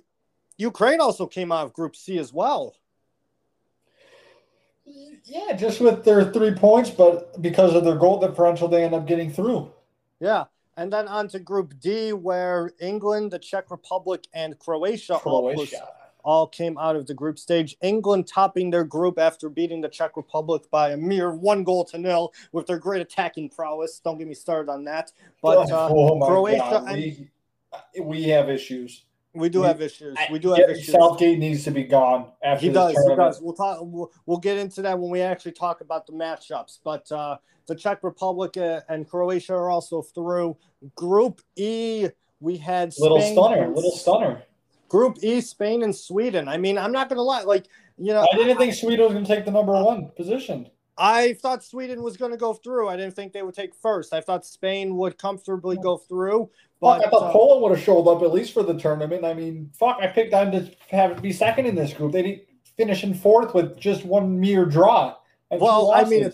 Ukraine 0.58 1.00
also 1.00 1.26
came 1.26 1.52
out 1.52 1.66
of 1.66 1.74
Group 1.74 1.96
C 1.96 2.18
as 2.18 2.34
well. 2.34 2.76
Yeah, 5.24 5.54
just 5.54 5.80
with 5.80 6.04
their 6.04 6.32
three 6.32 6.54
points, 6.54 6.90
but 6.90 7.42
because 7.42 7.74
of 7.74 7.86
their 7.86 7.96
goal 7.96 8.20
differential, 8.20 8.68
they 8.68 8.84
end 8.84 8.94
up 8.94 9.08
getting 9.08 9.32
through. 9.32 9.72
Yeah. 10.20 10.46
And 10.78 10.92
then 10.92 11.08
on 11.08 11.28
to 11.30 11.40
Group 11.40 11.80
D, 11.80 12.12
where 12.14 12.72
England, 12.80 13.32
the 13.32 13.40
Czech 13.40 13.72
Republic, 13.72 14.28
and 14.34 14.58
Croatia, 14.60 15.16
all 15.16 15.54
Croatia. 15.54 15.88
all 16.24 16.48
came 16.48 16.78
out 16.78 16.96
of 16.98 17.08
the 17.08 17.14
group 17.14 17.40
stage. 17.40 17.78
England 17.82 18.28
topping 18.28 18.72
their 18.72 18.84
group 18.84 19.18
after 19.18 19.48
beating 19.48 19.80
the 19.80 19.88
Czech 19.88 20.18
Republic 20.18 20.64
by 20.72 20.92
a 20.92 20.98
mere 20.98 21.34
one 21.34 21.64
goal 21.64 21.86
to 21.86 21.98
nil 21.98 22.34
with 22.52 22.68
their 22.68 22.78
great 22.80 23.02
attacking 23.02 23.50
prowess. 23.50 24.00
Don't 24.00 24.18
get 24.18 24.28
me 24.28 24.34
started 24.34 24.70
on 24.70 24.84
that. 24.84 25.14
But 25.42 25.72
uh, 25.72 25.88
oh 25.90 26.20
Croatia 26.26 26.58
God, 26.58 26.88
and- 26.90 26.98
we, 26.98 28.02
we 28.02 28.24
have 28.24 28.50
issues. 28.50 29.06
We 29.36 29.50
do 29.50 29.62
have 29.64 29.82
issues. 29.82 30.18
We 30.32 30.40
do 30.40 30.50
Yeah, 30.50 30.62
have 30.62 30.70
issues. 30.72 30.92
Southgate 30.92 31.40
needs 31.40 31.64
to 31.66 31.72
be 31.72 31.84
gone 31.84 32.32
after 32.44 32.66
He 32.66 32.72
does. 32.72 32.92
He 32.92 33.16
does. 33.16 33.42
We'll 33.42 33.54
talk. 33.54 33.80
We'll, 33.82 34.12
we'll 34.26 34.38
get 34.38 34.58
into 34.58 34.82
that 34.84 34.98
when 34.98 35.10
we 35.12 35.22
actually 35.22 35.52
talk 35.52 35.82
about 35.82 36.08
the 36.08 36.14
matchups. 36.14 36.80
But 36.84 37.12
uh, 37.12 37.38
the 37.68 37.76
Czech 37.76 38.04
Republic 38.04 38.58
uh, 38.58 38.82
and 38.90 39.08
Croatia 39.08 39.54
are 39.54 39.70
also 39.70 40.02
through. 40.02 40.58
Group 40.96 41.42
E, 41.56 42.08
we 42.40 42.58
had 42.58 42.94
Little 42.98 43.22
stunner, 43.22 43.68
little 43.70 43.92
stunner. 43.92 44.44
Group 44.88 45.18
E, 45.22 45.42
Spain 45.42 45.84
and 45.84 45.96
Sweden. 45.96 46.48
I 46.48 46.58
mean, 46.58 46.78
I'm 46.78 46.92
not 46.92 47.10
gonna 47.10 47.22
lie. 47.22 47.44
Like 47.44 47.68
you 47.98 48.14
know, 48.14 48.28
I 48.32 48.36
didn't 48.36 48.58
think 48.58 48.74
Sweden 48.74 49.06
was 49.06 49.14
going 49.14 49.26
to 49.26 49.36
take 49.36 49.46
the 49.46 49.52
number 49.52 49.72
one 49.72 50.10
position. 50.18 50.70
I 50.98 51.34
thought 51.34 51.64
Sweden 51.64 52.02
was 52.02 52.16
going 52.16 52.32
to 52.32 52.38
go 52.38 52.54
through. 52.54 52.88
I 52.88 52.96
didn't 52.96 53.16
think 53.16 53.34
they 53.34 53.42
would 53.42 53.56
take 53.56 53.76
first. 53.76 54.14
I 54.14 54.22
thought 54.22 54.46
Spain 54.46 54.96
would 54.96 55.18
comfortably 55.18 55.78
go 55.78 55.98
through. 55.98 56.50
Fuck, 56.82 57.00
But 57.00 57.08
I 57.08 57.10
thought 57.10 57.30
uh, 57.30 57.32
Poland 57.32 57.62
would 57.62 57.72
have 57.78 57.84
showed 57.84 58.08
up 58.08 58.22
at 58.22 58.34
least 58.34 58.54
for 58.54 58.64
the 58.64 58.78
tournament. 58.78 59.24
I 59.24 59.34
mean, 59.34 59.72
fuck, 59.74 59.98
I 60.02 60.08
picked 60.08 60.32
them 60.32 60.52
to 60.52 60.70
have 60.90 61.12
it 61.12 61.22
be 61.22 61.32
second 61.32 61.66
in 61.66 61.76
this 61.76 61.94
group. 61.94 62.12
They 62.12 62.22
didn't 62.22 62.44
finish 62.76 63.04
in 63.04 63.14
fourth 63.14 63.54
with 63.54 63.80
just 63.80 64.06
one 64.06 64.40
mere 64.40 64.66
draw. 64.66 65.16
well, 65.50 65.92
I 65.92 66.04
mean. 66.04 66.32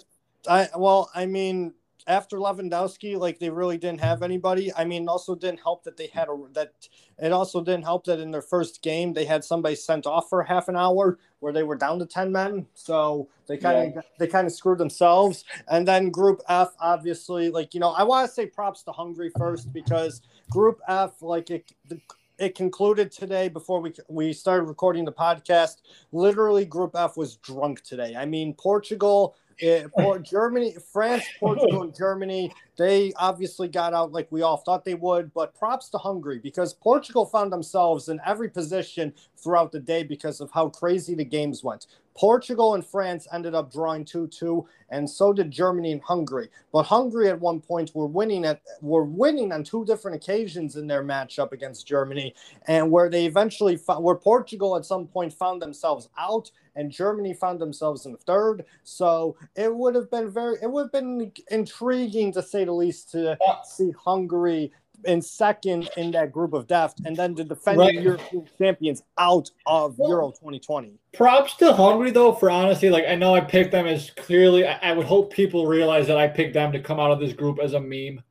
I 0.50 0.70
well, 0.76 1.12
I 1.14 1.28
mean, 1.28 1.76
after 2.08 2.38
Lewandowski, 2.38 3.18
like 3.18 3.40
they 3.40 3.50
really 3.50 3.78
didn't 3.78 4.02
have 4.02 4.24
anybody. 4.24 4.74
I 4.74 4.86
mean, 4.86 5.08
also 5.08 5.36
didn't 5.36 5.60
help 5.60 5.84
that 5.84 5.98
they 5.98 6.08
had 6.08 6.28
a 6.28 6.38
that. 6.54 6.74
It 7.18 7.32
also 7.32 7.64
didn't 7.64 7.84
help 7.84 8.06
that 8.06 8.20
in 8.20 8.32
their 8.32 8.42
first 8.42 8.82
game 8.82 9.14
they 9.14 9.26
had 9.26 9.44
somebody 9.44 9.76
sent 9.76 10.06
off 10.06 10.30
for 10.30 10.44
half 10.44 10.68
an 10.68 10.76
hour 10.76 11.20
where 11.40 11.54
they 11.54 11.64
were 11.64 11.76
down 11.76 12.00
to 12.00 12.06
ten 12.06 12.32
men. 12.32 12.66
So 12.74 13.30
they 13.48 13.58
kind 13.58 13.98
of 13.98 14.04
they 14.20 14.28
kind 14.28 14.48
of 14.48 14.54
screwed 14.54 14.78
themselves. 14.78 15.44
And 15.68 15.88
then 15.88 16.10
Group 16.10 16.42
F, 16.48 16.74
obviously, 16.80 17.50
like 17.50 17.74
you 17.74 17.80
know, 17.80 17.92
I 17.92 18.04
want 18.04 18.28
to 18.28 18.34
say 18.34 18.46
props 18.46 18.84
to 18.84 18.92
Hungary 18.92 19.32
first 19.38 19.72
because 19.74 20.22
Group 20.50 20.80
F, 20.88 21.22
like 21.22 21.50
it. 21.52 21.72
The, 21.88 22.00
it 22.42 22.56
concluded 22.56 23.12
today 23.12 23.50
before 23.50 23.80
we 23.80 23.94
we 24.08 24.34
started 24.34 24.64
recording 24.64 25.06
the 25.06 25.12
podcast. 25.12 25.78
Literally, 26.12 26.66
Group 26.66 26.96
F 26.96 27.16
was 27.16 27.36
drunk 27.36 27.84
today. 27.84 28.16
I 28.18 28.26
mean, 28.26 28.56
Portugal, 28.56 29.36
eh, 29.60 29.86
Por- 29.98 30.20
Germany, 30.20 30.76
France, 30.92 31.24
Portugal, 31.40 31.82
and 31.84 31.96
Germany. 31.96 32.52
They 32.82 33.14
obviously 33.18 33.68
got 33.68 33.94
out 33.94 34.12
like 34.12 34.28
we 34.32 34.42
all 34.42 34.58
thought 34.58 34.86
they 34.86 34.96
would. 34.96 35.32
But 35.36 35.54
props 35.54 35.88
to 35.90 36.00
Hungary 36.00 36.40
because 36.40 36.74
Portugal 36.74 37.28
found 37.28 37.54
themselves 37.54 38.10
in 38.10 38.20
every 38.26 38.50
position 38.50 39.14
throughout 39.38 39.72
the 39.72 39.80
day 39.80 40.02
because 40.02 40.42
of 40.42 40.50
how 40.50 40.70
crazy 40.70 41.14
the 41.14 41.24
games 41.24 41.64
went. 41.64 41.86
Portugal 42.16 42.74
and 42.74 42.86
France 42.86 43.28
ended 43.32 43.56
up 43.56 43.72
drawing 43.72 44.04
2-2, 44.04 44.66
and 44.90 45.10
so 45.10 45.32
did 45.32 45.50
Germany 45.50 45.94
and 45.94 46.02
Hungary. 46.02 46.50
But 46.74 46.84
Hungary 46.84 47.30
at 47.30 47.40
one 47.40 47.62
point 47.62 47.92
were 47.94 48.08
winning 48.08 48.46
at 48.46 48.62
were 48.82 49.06
winning 49.06 49.52
on 49.52 49.64
two 49.64 49.86
different 49.86 50.18
occasions 50.18 50.76
in 50.76 50.88
their 50.88 51.04
matchup 51.04 51.52
against 51.52 51.88
Germany, 51.88 52.34
and 52.68 52.92
where 52.92 53.10
they 53.10 53.26
eventually 53.26 53.78
found, 53.78 54.04
where 54.04 54.16
Portugal 54.16 54.76
at 54.76 54.86
some 54.86 55.08
point 55.08 55.34
found 55.34 55.62
themselves 55.62 56.10
out 56.18 56.52
and 56.76 56.92
Germany 56.92 57.34
found 57.34 57.60
themselves 57.60 58.06
in 58.06 58.16
third. 58.18 58.66
So 58.84 59.36
it 59.56 59.74
would 59.74 59.96
have 59.96 60.10
been 60.10 60.30
very 60.30 60.58
it 60.62 60.72
would 60.72 60.84
have 60.84 60.92
been 60.92 61.32
intriguing 61.50 62.32
to 62.34 62.42
say 62.42 62.66
the 62.66 62.71
least 62.72 63.12
to 63.12 63.38
see 63.64 63.92
Hungary 63.92 64.72
in 65.06 65.22
second 65.22 65.90
in 65.98 66.12
that 66.12 66.32
group 66.32 66.54
of 66.54 66.68
death, 66.68 66.94
and 67.06 67.16
then 67.16 67.34
the 67.34 67.44
defending 67.44 67.96
right. 67.96 68.04
European 68.04 68.48
champions 68.58 69.04
out 69.18 69.50
of 69.66 69.98
well, 69.98 70.10
Euro 70.10 70.28
2020. 70.32 70.94
Props 71.14 71.56
to 71.56 71.74
Hungary 71.74 72.12
though 72.12 72.34
for 72.34 72.50
honestly, 72.50 72.90
like 72.90 73.06
I 73.08 73.16
know 73.16 73.36
I 73.36 73.42
picked 73.42 73.72
them 73.72 73.88
as 73.88 74.12
clearly. 74.12 74.68
I, 74.68 74.78
I, 74.82 74.94
would 74.94 75.06
hope 75.06 75.34
people 75.34 75.68
realize 75.68 76.08
that 76.08 76.18
I 76.18 76.28
picked 76.28 76.54
them 76.54 76.72
to 76.72 76.80
come 76.80 77.00
out 77.00 77.12
of 77.12 77.20
this 77.20 77.34
group 77.34 77.60
as 77.60 77.74
a 77.74 77.80
meme. 77.80 78.22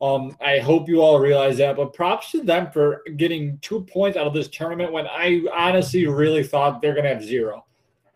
Um, 0.00 0.36
I 0.40 0.58
hope 0.58 0.88
you 0.88 1.00
all 1.00 1.20
realize 1.20 1.58
that. 1.58 1.76
But 1.76 1.94
props 1.94 2.32
to 2.32 2.42
them 2.42 2.70
for 2.72 3.02
getting 3.16 3.58
two 3.58 3.82
points 3.84 4.16
out 4.16 4.26
of 4.26 4.34
this 4.34 4.48
tournament 4.48 4.92
when 4.92 5.06
I 5.06 5.42
honestly 5.54 6.06
really 6.06 6.42
thought 6.42 6.82
they're 6.82 6.94
gonna 6.94 7.08
have 7.08 7.24
zero. 7.24 7.64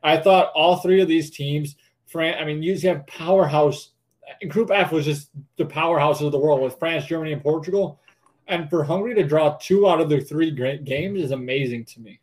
I 0.03 0.17
thought 0.17 0.53
all 0.55 0.77
three 0.77 1.01
of 1.01 1.09
these 1.09 1.31
teams, 1.31 1.77
France. 2.07 2.37
I 2.41 2.45
mean, 2.45 2.63
you 2.63 2.79
have 2.81 3.07
powerhouse 3.07 3.93
Group 4.49 4.71
F 4.71 4.93
was 4.93 5.05
just 5.05 5.31
the 5.57 5.65
powerhouses 5.65 6.27
of 6.27 6.33
the 6.33 6.39
world 6.39 6.61
with 6.61 6.79
France, 6.79 7.07
Germany, 7.07 7.33
and 7.33 7.43
Portugal. 7.43 8.01
And 8.49 8.71
for 8.71 8.85
Hungary 8.85 9.15
to 9.15 9.25
draw 9.25 9.57
two 9.61 9.89
out 9.89 10.01
of 10.01 10.09
their 10.09 10.21
three 10.21 10.51
great 10.51 10.85
games 10.85 11.21
is 11.21 11.31
amazing 11.31 11.85
to 11.87 12.01
me. 12.01 12.21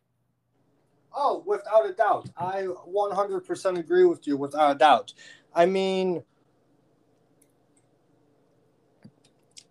Oh, 1.15 1.43
without 1.45 1.88
a 1.88 1.93
doubt. 1.93 2.30
I 2.38 2.63
100% 2.63 3.77
agree 3.77 4.05
with 4.05 4.25
you 4.25 4.38
without 4.38 4.75
a 4.75 4.80
doubt. 4.80 5.13
I 5.53 5.65
mean, 5.65 6.23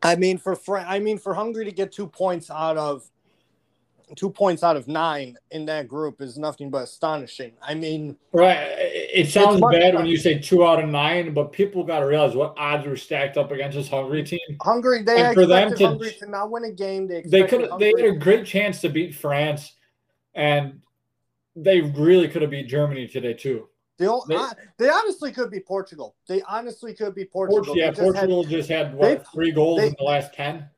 I 0.02 0.16
mean 0.16 0.38
for 0.38 0.78
I 0.78 0.98
mean 0.98 1.18
for 1.18 1.34
Hungary 1.34 1.64
to 1.64 1.72
get 1.72 1.92
two 1.92 2.06
points 2.06 2.50
out 2.50 2.76
of 2.76 3.08
two 4.16 4.30
points 4.30 4.62
out 4.62 4.76
of 4.76 4.88
nine 4.88 5.36
in 5.50 5.64
that 5.66 5.88
group 5.88 6.20
is 6.20 6.36
nothing 6.36 6.70
but 6.70 6.84
astonishing. 6.84 7.52
I 7.62 7.74
mean, 7.74 8.16
right? 8.32 8.81
It 9.12 9.28
sounds 9.30 9.60
bad 9.60 9.94
when 9.94 10.06
you 10.06 10.16
say 10.16 10.38
two 10.38 10.64
out 10.64 10.82
of 10.82 10.88
nine, 10.88 11.34
but 11.34 11.52
people 11.52 11.84
got 11.84 12.00
to 12.00 12.06
realize 12.06 12.34
what 12.34 12.54
odds 12.56 12.86
were 12.86 12.96
stacked 12.96 13.36
up 13.36 13.50
against 13.50 13.76
this 13.76 13.88
Hungary 13.88 14.24
team. 14.24 14.40
Hungary, 14.62 15.02
they 15.02 15.22
and 15.22 15.34
for 15.34 15.46
them 15.46 15.74
to, 15.76 15.86
Hungary 15.86 16.16
to 16.18 16.30
not 16.30 16.50
win 16.50 16.64
a 16.64 16.70
game. 16.70 17.06
They 17.06 17.22
they 17.22 17.44
could 17.44 17.68
they 17.78 17.92
had 17.96 18.06
a 18.06 18.16
great 18.16 18.46
chance 18.46 18.80
to 18.80 18.88
beat 18.88 19.14
France, 19.14 19.72
and 20.34 20.80
they 21.54 21.80
really 21.80 22.28
could 22.28 22.42
have 22.42 22.50
beat 22.50 22.68
Germany 22.68 23.06
today 23.06 23.34
too. 23.34 23.68
They, 23.98 24.08
they, 24.28 24.38
they 24.78 24.88
honestly 24.88 25.30
could 25.30 25.50
be 25.50 25.60
Portugal. 25.60 26.16
They 26.26 26.42
honestly 26.42 26.94
could 26.94 27.14
be 27.14 27.24
Portugal. 27.24 27.76
yeah, 27.76 27.90
just 27.90 28.00
Portugal 28.00 28.42
had, 28.42 28.50
just 28.50 28.68
had 28.68 28.94
what 28.94 29.18
they, 29.18 29.24
three 29.32 29.52
goals 29.52 29.80
they, 29.80 29.88
in 29.88 29.94
the 29.98 30.04
last 30.04 30.32
ten 30.32 30.68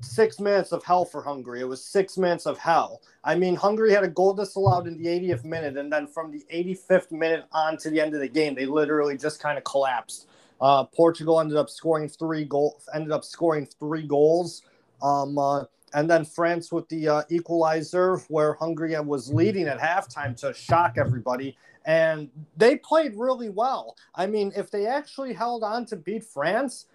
six 0.00 0.40
minutes 0.40 0.72
of 0.72 0.82
hell 0.82 1.04
for 1.04 1.22
Hungary. 1.22 1.60
It 1.60 1.68
was 1.68 1.84
six 1.84 2.16
minutes 2.16 2.46
of 2.46 2.58
hell. 2.58 3.02
I 3.24 3.34
mean, 3.34 3.54
Hungary 3.54 3.92
had 3.92 4.04
a 4.04 4.08
goal 4.08 4.34
disallowed 4.34 4.86
in 4.86 4.96
the 4.96 5.06
80th 5.08 5.44
minute, 5.44 5.76
and 5.76 5.92
then 5.92 6.06
from 6.06 6.30
the 6.30 6.44
85th 6.52 7.12
minute 7.12 7.44
on 7.52 7.76
to 7.78 7.90
the 7.90 8.00
end 8.00 8.14
of 8.14 8.20
the 8.20 8.28
game, 8.28 8.54
they 8.54 8.66
literally 8.66 9.16
just 9.16 9.40
kind 9.40 9.58
of 9.58 9.64
collapsed. 9.64 10.26
Uh, 10.60 10.84
Portugal 10.84 11.40
ended 11.40 11.56
up 11.56 11.70
scoring 11.70 12.08
three 12.08 12.44
goals. 12.44 12.88
Ended 12.92 13.12
up 13.12 13.24
scoring 13.24 13.66
three 13.78 14.06
goals. 14.06 14.62
Um, 15.02 15.38
uh, 15.38 15.64
and 15.94 16.08
then 16.08 16.24
France 16.24 16.70
with 16.70 16.88
the 16.88 17.08
uh, 17.08 17.22
equalizer, 17.30 18.18
where 18.28 18.54
Hungary 18.54 18.98
was 19.00 19.32
leading 19.32 19.66
at 19.66 19.78
halftime 19.78 20.36
to 20.40 20.54
shock 20.54 20.96
everybody. 20.98 21.56
And 21.84 22.28
they 22.56 22.76
played 22.76 23.14
really 23.16 23.48
well. 23.48 23.96
I 24.14 24.26
mean, 24.26 24.52
if 24.54 24.70
they 24.70 24.86
actually 24.86 25.32
held 25.32 25.64
on 25.64 25.86
to 25.86 25.96
beat 25.96 26.24
France, 26.24 26.86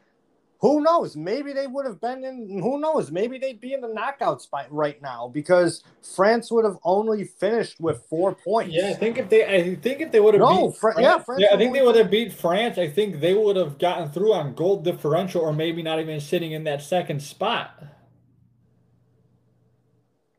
who 0.66 0.82
knows? 0.82 1.16
Maybe 1.16 1.54
they 1.54 1.68
would 1.68 1.86
have 1.86 2.02
been 2.02 2.24
in. 2.24 2.60
Who 2.60 2.80
knows? 2.80 3.12
Maybe 3.12 3.38
they'd 3.38 3.62
be 3.62 3.74
in 3.74 3.82
the 3.82 3.94
knockout 3.94 4.42
spot 4.42 4.66
right 4.72 5.00
now 5.00 5.30
because 5.32 5.84
France 6.16 6.52
would 6.52 6.66
have 6.66 6.78
only 6.84 7.24
finished 7.24 7.80
with 7.80 8.04
four 8.10 8.34
points. 8.34 8.74
Yeah, 8.74 8.90
I 8.90 8.94
think 8.94 9.20
if 9.20 9.30
they, 9.30 9.46
I 9.46 9.76
think 9.76 10.02
if 10.02 10.12
they 10.12 10.20
would 10.20 10.34
have 10.34 10.42
no, 10.42 10.70
beat, 10.70 10.78
Fra- 10.78 11.00
yeah, 11.00 11.20
France 11.20 11.40
yeah, 11.42 11.50
I 11.54 11.58
think 11.58 11.74
they 11.74 11.84
would 11.84 11.96
have 11.96 12.10
beat 12.10 12.34
France. 12.34 12.80
I 12.80 12.88
think 12.88 13.20
they 13.20 13.36
would 13.36 13.56
have 13.58 13.78
gotten 13.78 14.10
through 14.10 14.34
on 14.34 14.56
goal 14.56 14.82
differential, 14.82 15.42
or 15.42 15.54
maybe 15.54 15.84
not 15.84 16.00
even 16.00 16.20
sitting 16.20 16.54
in 16.54 16.64
that 16.64 16.82
second 16.82 17.22
spot. 17.22 17.84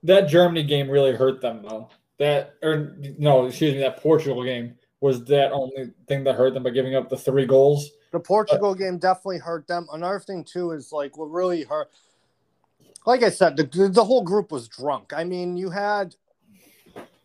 That 0.02 0.22
Germany 0.22 0.64
game 0.64 0.90
really 0.90 1.12
hurt 1.12 1.40
them, 1.40 1.62
though. 1.62 1.88
That 2.18 2.54
or 2.64 2.96
no, 3.16 3.46
excuse 3.46 3.74
me, 3.74 3.80
that 3.80 3.98
Portugal 4.02 4.42
game 4.42 4.74
was 5.00 5.24
that 5.26 5.52
only 5.52 5.92
thing 6.08 6.24
that 6.24 6.34
hurt 6.34 6.54
them 6.54 6.64
by 6.64 6.70
giving 6.70 6.96
up 6.96 7.08
the 7.08 7.16
three 7.16 7.46
goals 7.46 7.90
the 8.16 8.20
Portugal 8.20 8.74
game 8.74 8.97
definitely 8.97 9.38
hurt 9.38 9.66
them. 9.66 9.86
Another 9.93 10.20
thing 10.20 10.43
too 10.43 10.70
is 10.70 10.90
like 10.90 11.18
what 11.18 11.26
really 11.26 11.64
hurt. 11.64 11.90
Like 13.05 13.22
I 13.22 13.28
said, 13.28 13.59
the 13.59 13.90
the 13.93 14.05
whole 14.05 14.22
group 14.22 14.51
was 14.51 14.68
drunk. 14.68 15.12
I 15.14 15.22
mean, 15.22 15.59
you 15.59 15.68
had 15.68 16.16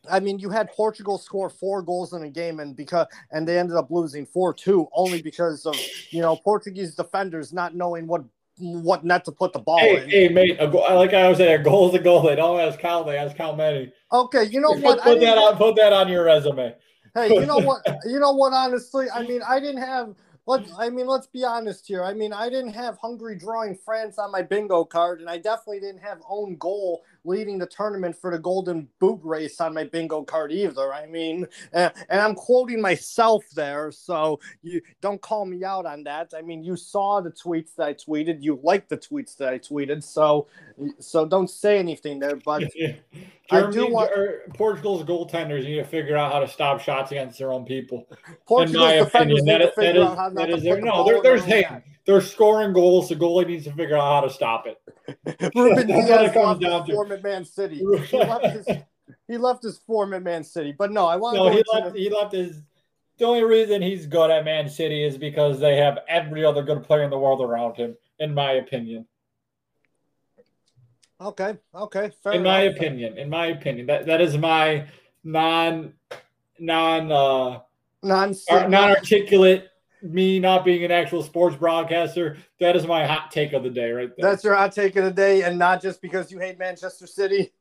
I 0.10 0.20
mean, 0.20 0.38
you 0.38 0.50
had 0.50 0.70
Portugal 0.74 1.18
score 1.18 1.50
four 1.50 1.82
goals 1.82 2.12
in 2.12 2.24
a 2.24 2.30
game, 2.30 2.60
and 2.60 2.76
because 2.76 3.08
and 3.32 3.48
they 3.48 3.58
ended 3.58 3.78
up 3.78 3.90
losing 3.90 4.26
four 4.26 4.54
two 4.54 4.90
only 4.92 5.22
because 5.22 5.66
of 5.66 5.76
you 6.10 6.22
know 6.22 6.36
Portuguese 6.36 6.94
defenders 6.94 7.54
not 7.54 7.74
knowing 7.74 8.06
what 8.06 8.24
what 8.58 9.06
net 9.06 9.24
to 9.26 9.32
put 9.32 9.54
the 9.54 9.60
ball 9.60 9.80
hey, 9.80 10.04
in. 10.04 10.10
Hey, 10.10 10.28
mate, 10.28 10.58
a 10.60 10.66
like 10.66 11.14
I 11.14 11.30
was 11.30 11.38
saying, 11.38 11.62
a 11.62 11.64
goal 11.64 11.88
is 11.88 11.96
a 11.96 12.04
goal. 12.04 12.22
They 12.24 12.36
don't 12.36 12.60
ask 12.60 12.80
count; 12.80 13.06
they 13.08 13.18
ask 13.18 13.38
count 13.38 13.56
many. 13.56 13.94
Okay, 14.12 14.44
you 14.44 14.60
know 14.60 14.74
put, 14.74 14.84
what? 14.84 15.02
Put 15.02 15.22
that 15.22 15.38
on. 15.38 15.56
Put 15.56 15.78
that 15.78 15.94
on 15.94 16.10
your 16.10 16.26
resume. 16.26 16.76
Hey, 17.14 17.30
you 17.30 17.46
know 17.46 17.60
what? 17.60 17.82
You 18.06 18.20
know 18.20 18.34
what? 18.34 18.52
Honestly, 18.52 19.08
I 19.14 19.24
mean, 19.24 19.42
I 19.48 19.62
didn't 19.62 19.82
have 19.82 20.16
let 20.52 20.68
I 20.78 20.90
mean, 20.90 21.08
let's 21.08 21.28
be 21.28 21.44
honest 21.44 21.88
here. 21.88 22.04
I 22.04 22.14
mean, 22.14 22.34
I 22.34 22.50
didn't 22.50 22.74
have 22.74 22.98
Hungary 23.00 23.38
drawing 23.38 23.76
France 23.76 24.18
on 24.20 24.32
my 24.32 24.42
bingo 24.42 24.86
card, 24.86 25.22
and 25.22 25.30
I 25.30 25.38
definitely 25.38 25.80
didn't 25.80 26.02
have 26.02 26.20
own 26.30 26.58
goal 26.58 27.02
leading 27.24 27.58
the 27.58 27.68
tournament 27.68 28.16
for 28.16 28.32
the 28.32 28.40
golden 28.40 28.88
boot 29.00 29.20
race 29.24 29.62
on 29.62 29.74
my 29.74 29.84
bingo 29.84 30.24
card 30.24 30.52
either. 30.52 30.94
I 30.94 31.06
mean, 31.06 31.48
and, 31.74 31.92
and 32.10 32.22
I'm 32.22 32.36
quoting 32.36 32.82
myself 32.82 33.44
there, 33.54 33.92
so 33.92 34.40
you 34.62 34.82
don't 35.02 35.22
call 35.22 35.46
me 35.46 35.64
out 35.64 35.86
on 35.86 36.04
that. 36.04 36.34
I 36.36 36.42
mean, 36.42 36.64
you 36.64 36.76
saw 36.76 37.22
the 37.22 37.32
tweets 37.32 37.76
that 37.76 37.88
I 37.88 37.94
tweeted, 37.94 38.42
you 38.42 38.60
liked 38.64 38.90
the 38.90 38.98
tweets 38.98 39.38
that 39.38 39.54
I 39.54 39.60
tweeted, 39.60 40.04
so 40.04 40.48
so 41.00 41.26
don't 41.26 41.50
say 41.50 41.78
anything 41.78 42.20
there. 42.20 42.36
But 42.38 42.64
I 43.52 43.70
do 43.70 43.92
want 43.92 44.12
er, 44.16 44.44
Portugal's 44.56 45.04
goaltenders 45.04 45.64
need 45.64 45.76
to 45.76 45.84
figure 45.84 46.18
out 46.18 46.32
how 46.32 46.40
to 46.40 46.48
stop 46.48 46.80
shots 46.80 47.12
against 47.12 47.38
their 47.38 47.52
own 47.52 47.66
people. 47.66 48.08
Portugal's 48.48 49.06
defenders 49.06 49.44
need 49.44 49.60
to 49.60 49.72
figure 49.72 50.04
out 50.04 50.18
how 50.18 50.30
not 50.30 50.46
to 50.46 50.58
put 50.58 50.84
no, 50.84 51.04
there, 51.04 51.22
there's 51.22 51.44
hey, 51.44 51.66
they're 52.06 52.22
scoring 52.22 52.74
goals. 52.74 53.10
The 53.10 53.16
goalie 53.16 53.48
needs 53.48 53.66
to 53.66 53.72
figure 53.74 53.98
out 53.98 54.22
how 54.22 54.22
to 54.22 54.30
stop 54.30 54.66
it. 54.68 55.52
Ruben 55.56 55.88
Dias 55.88 56.34
comes 56.34 56.60
down 56.60 56.86
to. 56.88 56.94
form 56.94 57.12
at 57.12 57.24
Man 57.24 57.46
City. 57.46 57.78
He 57.78 58.18
left, 58.18 58.46
his, 58.46 58.68
he 59.28 59.38
left 59.38 59.64
his 59.64 59.78
form 59.80 60.14
at 60.14 60.24
Man 60.24 60.44
City, 60.44 60.74
but 60.78 60.92
no, 60.92 61.08
I 61.08 61.16
want. 61.16 61.38
No, 61.38 61.50
he 61.50 61.64
left. 61.74 61.96
He 61.96 62.10
left 62.10 62.34
his. 62.34 62.62
The 63.18 63.26
only 63.26 63.44
reason 63.44 63.82
he's 63.82 64.08
good 64.08 64.32
at 64.32 64.46
Man 64.46 64.68
City 64.68 65.04
is 65.04 65.18
because 65.18 65.60
they 65.60 65.78
have 65.78 66.00
every 66.08 66.44
other 66.44 66.64
good 66.64 66.84
player 66.84 67.04
in 67.04 67.12
the 67.12 67.20
world 67.20 67.42
around 67.42 67.76
him, 67.76 67.96
in 68.20 68.34
my 68.34 68.54
opinion. 68.54 69.06
Okay. 71.20 71.58
Okay. 71.76 72.12
in 72.26 72.32
enough. 72.32 72.44
my 72.44 72.62
opinion, 72.62 73.18
in 73.18 73.30
my 73.30 73.48
opinion, 73.48 73.86
that 73.88 74.08
that 74.08 74.22
is 74.22 74.38
my 74.38 74.88
non 75.24 75.94
non 76.58 77.12
uh 77.12 77.60
non 78.02 78.36
non 78.50 78.90
articulate 78.90 79.71
me 80.02 80.40
not 80.40 80.66
being 80.66 80.84
an 80.84 80.92
actual 80.92 81.24
sports 81.24 81.56
broadcaster. 81.56 82.38
That 82.60 82.76
is 82.76 82.88
my 82.88 83.06
hot 83.06 83.32
take 83.32 83.54
of 83.54 83.64
the 83.64 83.70
day, 83.70 83.92
right 83.92 84.10
there. 84.16 84.30
That's 84.30 84.44
your 84.44 84.56
hot 84.56 84.72
take 84.72 84.96
of 84.96 85.04
the 85.04 85.12
day, 85.12 85.44
and 85.44 85.58
not 85.58 85.82
just 85.82 86.02
because 86.02 86.32
you 86.32 86.40
hate 86.40 86.58
Manchester 86.58 87.08
City. 87.08 87.52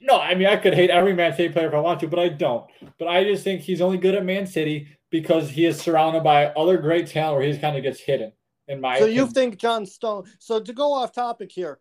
No, 0.00 0.18
I 0.18 0.34
mean 0.34 0.46
I 0.46 0.56
could 0.56 0.74
hate 0.74 0.90
every 0.90 1.14
Man 1.14 1.34
City 1.34 1.52
player 1.52 1.68
if 1.68 1.74
I 1.74 1.80
want 1.80 2.00
to, 2.00 2.08
but 2.08 2.18
I 2.18 2.28
don't. 2.30 2.64
But 2.98 3.08
I 3.08 3.24
just 3.24 3.44
think 3.44 3.60
he's 3.60 3.80
only 3.80 3.98
good 3.98 4.14
at 4.14 4.24
Man 4.24 4.46
City 4.46 4.88
because 5.10 5.50
he 5.50 5.66
is 5.66 5.78
surrounded 5.78 6.24
by 6.24 6.46
other 6.46 6.78
great 6.78 7.06
talent 7.08 7.38
where 7.38 7.46
he 7.46 7.58
kind 7.58 7.76
of 7.76 7.82
gets 7.82 8.00
hidden. 8.00 8.32
In 8.68 8.80
my 8.80 8.98
so 8.98 9.04
opinion. 9.04 9.26
you 9.26 9.32
think 9.32 9.58
John 9.58 9.84
Stone? 9.84 10.24
So 10.38 10.60
to 10.60 10.72
go 10.72 10.92
off 10.92 11.12
topic 11.12 11.50
here, 11.50 11.80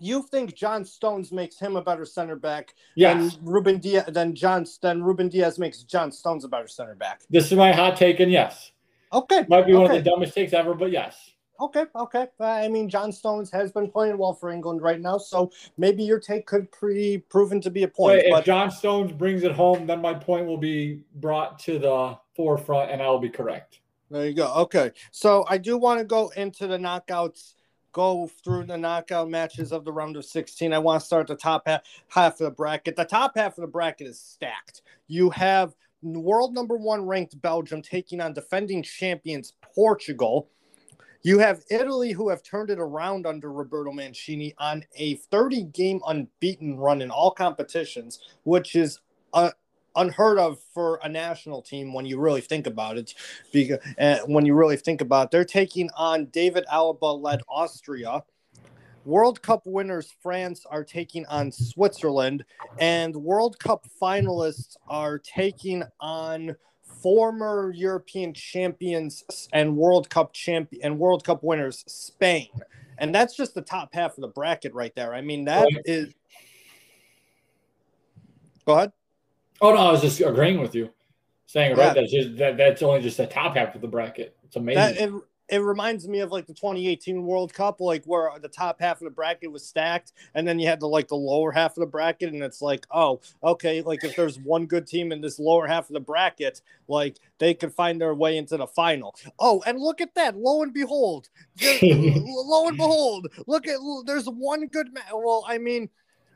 you 0.00 0.22
think 0.22 0.54
John 0.54 0.84
Stones 0.84 1.32
makes 1.32 1.58
him 1.58 1.76
a 1.76 1.82
better 1.82 2.04
center 2.04 2.36
back 2.36 2.74
yes. 2.94 3.34
than 3.34 3.44
Ruben 3.44 3.78
Dias 3.78 4.04
than 4.08 4.34
John 4.34 4.66
then 4.82 5.02
Ruben 5.02 5.28
Dias 5.28 5.58
makes 5.58 5.82
John 5.82 6.12
Stones 6.12 6.44
a 6.44 6.48
better 6.48 6.68
center 6.68 6.94
back. 6.94 7.22
This 7.30 7.46
is 7.46 7.56
my 7.56 7.72
hot 7.72 7.96
take, 7.96 8.20
and 8.20 8.30
yes. 8.30 8.72
Okay. 9.14 9.46
Might 9.48 9.66
be 9.66 9.72
okay. 9.72 9.82
one 9.82 9.90
of 9.90 10.04
the 10.04 10.10
dumbest 10.10 10.34
takes 10.34 10.52
ever, 10.52 10.74
but 10.74 10.90
yes. 10.90 11.30
Okay, 11.60 11.84
okay. 11.94 12.26
Uh, 12.40 12.44
I 12.44 12.68
mean, 12.68 12.88
John 12.88 13.12
Stones 13.12 13.50
has 13.52 13.70
been 13.70 13.88
playing 13.88 14.18
well 14.18 14.34
for 14.34 14.50
England 14.50 14.82
right 14.82 15.00
now, 15.00 15.18
so 15.18 15.52
maybe 15.78 16.02
your 16.02 16.18
take 16.18 16.46
could 16.46 16.66
be 16.82 17.18
proven 17.28 17.60
to 17.60 17.70
be 17.70 17.84
a 17.84 17.88
point. 17.88 18.18
Wait, 18.18 18.30
but... 18.30 18.40
If 18.40 18.46
John 18.46 18.70
Stones 18.72 19.12
brings 19.12 19.44
it 19.44 19.52
home, 19.52 19.86
then 19.86 20.00
my 20.00 20.14
point 20.14 20.46
will 20.46 20.58
be 20.58 21.02
brought 21.16 21.60
to 21.60 21.78
the 21.78 22.18
forefront, 22.34 22.90
and 22.90 23.00
I'll 23.00 23.20
be 23.20 23.28
correct. 23.28 23.78
There 24.10 24.26
you 24.26 24.34
go. 24.34 24.52
Okay, 24.54 24.90
so 25.12 25.44
I 25.48 25.58
do 25.58 25.78
want 25.78 26.00
to 26.00 26.04
go 26.04 26.30
into 26.36 26.66
the 26.66 26.76
knockouts 26.76 27.54
go 27.94 28.28
through 28.42 28.64
the 28.64 28.76
knockout 28.76 29.30
matches 29.30 29.72
of 29.72 29.84
the 29.84 29.92
round 29.92 30.16
of 30.16 30.24
16. 30.26 30.72
I 30.74 30.78
want 30.78 31.00
to 31.00 31.06
start 31.06 31.28
the 31.28 31.36
top 31.36 31.62
half, 31.66 31.82
half 32.08 32.32
of 32.34 32.38
the 32.46 32.50
bracket. 32.50 32.96
The 32.96 33.04
top 33.04 33.32
half 33.36 33.56
of 33.56 33.62
the 33.62 33.68
bracket 33.68 34.08
is 34.08 34.20
stacked. 34.20 34.82
You 35.06 35.30
have 35.30 35.74
world 36.04 36.54
number 36.54 36.76
one 36.76 37.06
ranked 37.06 37.40
Belgium 37.40 37.82
taking 37.82 38.20
on 38.20 38.32
defending 38.32 38.82
champions 38.82 39.54
Portugal. 39.74 40.48
You 41.22 41.38
have 41.38 41.62
Italy, 41.70 42.12
who 42.12 42.28
have 42.28 42.42
turned 42.42 42.68
it 42.68 42.78
around 42.78 43.26
under 43.26 43.50
Roberto 43.50 43.90
Mancini 43.90 44.54
on 44.58 44.84
a 44.94 45.14
30 45.14 45.64
game 45.64 46.00
unbeaten 46.06 46.76
run 46.76 47.00
in 47.00 47.10
all 47.10 47.30
competitions, 47.30 48.20
which 48.44 48.76
is 48.76 49.00
uh, 49.32 49.50
unheard 49.96 50.38
of 50.38 50.58
for 50.74 51.00
a 51.02 51.08
national 51.08 51.62
team 51.62 51.94
when 51.94 52.04
you 52.04 52.18
really 52.18 52.42
think 52.42 52.66
about 52.66 52.98
it. 52.98 53.14
Because 53.52 53.78
uh, 53.98 54.18
when 54.26 54.44
you 54.44 54.54
really 54.54 54.76
think 54.76 55.00
about 55.00 55.26
it, 55.26 55.30
they're 55.30 55.44
taking 55.44 55.88
on 55.96 56.26
David 56.26 56.64
Alaba 56.70 57.20
led 57.20 57.40
Austria. 57.48 58.22
World 59.04 59.42
Cup 59.42 59.62
winners 59.66 60.14
France 60.22 60.64
are 60.70 60.84
taking 60.84 61.26
on 61.26 61.52
Switzerland, 61.52 62.44
and 62.78 63.14
World 63.14 63.58
Cup 63.58 63.86
finalists 64.00 64.76
are 64.88 65.18
taking 65.18 65.82
on 66.00 66.56
former 67.02 67.70
European 67.74 68.32
champions 68.32 69.24
and 69.52 69.76
World 69.76 70.08
Cup 70.08 70.32
champion 70.32 70.82
and 70.82 70.98
World 70.98 71.24
Cup 71.24 71.42
winners 71.42 71.84
Spain. 71.86 72.48
And 72.98 73.14
that's 73.14 73.36
just 73.36 73.54
the 73.54 73.62
top 73.62 73.92
half 73.92 74.16
of 74.16 74.22
the 74.22 74.28
bracket 74.28 74.72
right 74.72 74.94
there. 74.94 75.14
I 75.14 75.20
mean, 75.20 75.44
that 75.44 75.64
right. 75.64 75.82
is. 75.84 76.14
Go 78.64 78.74
ahead. 78.74 78.92
Oh 79.60 79.74
no, 79.74 79.80
I 79.80 79.92
was 79.92 80.00
just 80.00 80.20
agreeing 80.20 80.60
with 80.60 80.74
you, 80.74 80.90
saying 81.46 81.76
yeah. 81.76 81.86
right. 81.88 81.94
That's 81.94 82.12
just 82.12 82.36
that, 82.38 82.56
that's 82.56 82.82
only 82.82 83.02
just 83.02 83.18
the 83.18 83.26
top 83.26 83.56
half 83.56 83.74
of 83.74 83.80
the 83.80 83.88
bracket. 83.88 84.36
It's 84.44 84.56
amazing. 84.56 85.12
That, 85.12 85.22
it 85.48 85.58
reminds 85.58 86.08
me 86.08 86.20
of 86.20 86.32
like 86.32 86.46
the 86.46 86.54
2018 86.54 87.22
World 87.22 87.52
Cup, 87.52 87.80
like 87.80 88.04
where 88.04 88.30
the 88.40 88.48
top 88.48 88.80
half 88.80 89.00
of 89.00 89.04
the 89.04 89.10
bracket 89.10 89.52
was 89.52 89.66
stacked, 89.66 90.12
and 90.34 90.48
then 90.48 90.58
you 90.58 90.66
had 90.66 90.80
the 90.80 90.86
like 90.86 91.08
the 91.08 91.16
lower 91.16 91.52
half 91.52 91.72
of 91.72 91.80
the 91.80 91.86
bracket, 91.86 92.32
and 92.32 92.42
it's 92.42 92.62
like, 92.62 92.86
oh, 92.90 93.20
okay, 93.42 93.82
like 93.82 94.02
if 94.04 94.16
there's 94.16 94.38
one 94.38 94.66
good 94.66 94.86
team 94.86 95.12
in 95.12 95.20
this 95.20 95.38
lower 95.38 95.66
half 95.66 95.88
of 95.90 95.94
the 95.94 96.00
bracket, 96.00 96.62
like 96.88 97.18
they 97.38 97.52
could 97.52 97.74
find 97.74 98.00
their 98.00 98.14
way 98.14 98.38
into 98.38 98.56
the 98.56 98.66
final. 98.66 99.14
Oh, 99.38 99.62
and 99.66 99.78
look 99.78 100.00
at 100.00 100.14
that! 100.14 100.36
Lo 100.36 100.62
and 100.62 100.72
behold, 100.72 101.28
lo 101.82 102.68
and 102.68 102.76
behold, 102.76 103.28
look 103.46 103.66
at 103.66 103.78
there's 104.06 104.26
one 104.26 104.66
good 104.66 104.92
match. 104.94 105.04
Well, 105.12 105.44
I 105.46 105.58
mean, 105.58 105.90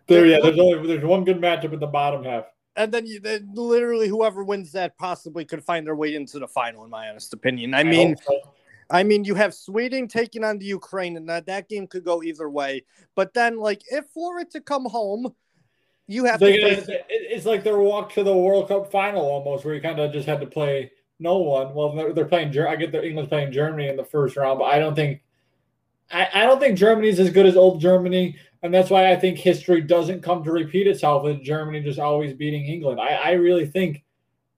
there, 0.07 0.27
yeah, 0.27 0.39
there's 0.43 0.59
only 0.59 0.87
there's 0.87 1.05
one 1.05 1.25
good 1.25 1.41
matchup 1.41 1.73
in 1.73 1.81
the 1.81 1.87
bottom 1.87 2.25
half 2.25 2.45
and 2.79 2.93
then 2.93 3.07
you, 3.07 3.19
then 3.19 3.51
literally 3.55 4.09
whoever 4.09 4.45
wins 4.45 4.71
that 4.73 4.97
possibly 4.97 5.45
could 5.45 5.65
find 5.65 5.85
their 5.85 5.97
way 5.97 6.15
into 6.15 6.39
the 6.39 6.47
final, 6.47 6.85
in 6.85 6.91
my 6.91 7.09
honest 7.09 7.35
opinion. 7.35 7.75
I, 7.75 7.81
I 7.81 7.83
mean, 7.83 8.17
so. 8.17 8.41
I 8.91 9.03
mean, 9.03 9.25
you 9.25 9.35
have 9.35 9.53
Sweden 9.53 10.09
taking 10.09 10.45
on 10.45 10.59
the 10.59 10.65
Ukraine, 10.65 11.17
and 11.17 11.29
that, 11.29 11.47
that 11.47 11.69
game 11.69 11.87
could 11.87 12.05
go 12.05 12.23
either 12.23 12.49
way. 12.49 12.85
But 13.15 13.35
then, 13.35 13.59
like, 13.59 13.83
if 13.91 14.07
for 14.15 14.39
it 14.39 14.51
to 14.53 14.61
come 14.61 14.87
home, 14.87 15.35
you 16.07 16.25
have 16.25 16.41
they, 16.41 16.57
to. 16.57 16.77
Face- 16.77 17.03
it's 17.09 17.47
like 17.47 17.63
their 17.65 17.79
walk 17.79 18.13
to 18.15 18.25
the 18.25 18.37
World 18.37 18.69
Cup 18.69 18.91
final 18.91 19.23
almost, 19.23 19.65
where 19.65 19.75
you 19.75 19.81
kind 19.81 19.99
of 19.99 20.13
just 20.13 20.27
had 20.27 20.41
to 20.41 20.47
play 20.47 20.91
no 21.19 21.39
one. 21.39 21.75
Well, 21.75 21.95
they're, 21.95 22.13
they're 22.15 22.25
playing. 22.25 22.59
I 22.59 22.77
get 22.77 22.93
their 22.93 23.05
England 23.05 23.29
playing 23.29 23.53
Germany 23.53 23.89
in 23.89 23.97
the 23.97 24.05
first 24.05 24.37
round, 24.37 24.59
but 24.59 24.67
I 24.67 24.79
don't 24.79 24.95
think. 24.95 25.23
I, 26.11 26.29
I 26.33 26.47
don't 26.47 26.59
think 26.59 26.79
Germany's 26.79 27.21
as 27.21 27.29
good 27.29 27.45
as 27.45 27.55
old 27.55 27.83
Germany, 27.83 28.37
and 28.63 28.73
that's 28.73 28.89
why 28.89 29.13
I 29.13 29.17
think 29.17 29.37
history 29.37 29.83
doesn't 29.83 30.23
come 30.23 30.43
to 30.45 30.51
repeat 30.51 30.87
itself 30.87 31.25
with 31.25 31.43
Germany 31.43 31.83
just 31.83 31.99
always 31.99 32.33
beating 32.33 32.65
England. 32.65 32.99
I, 32.99 33.09
I 33.09 33.31
really 33.33 33.67
think 33.67 34.03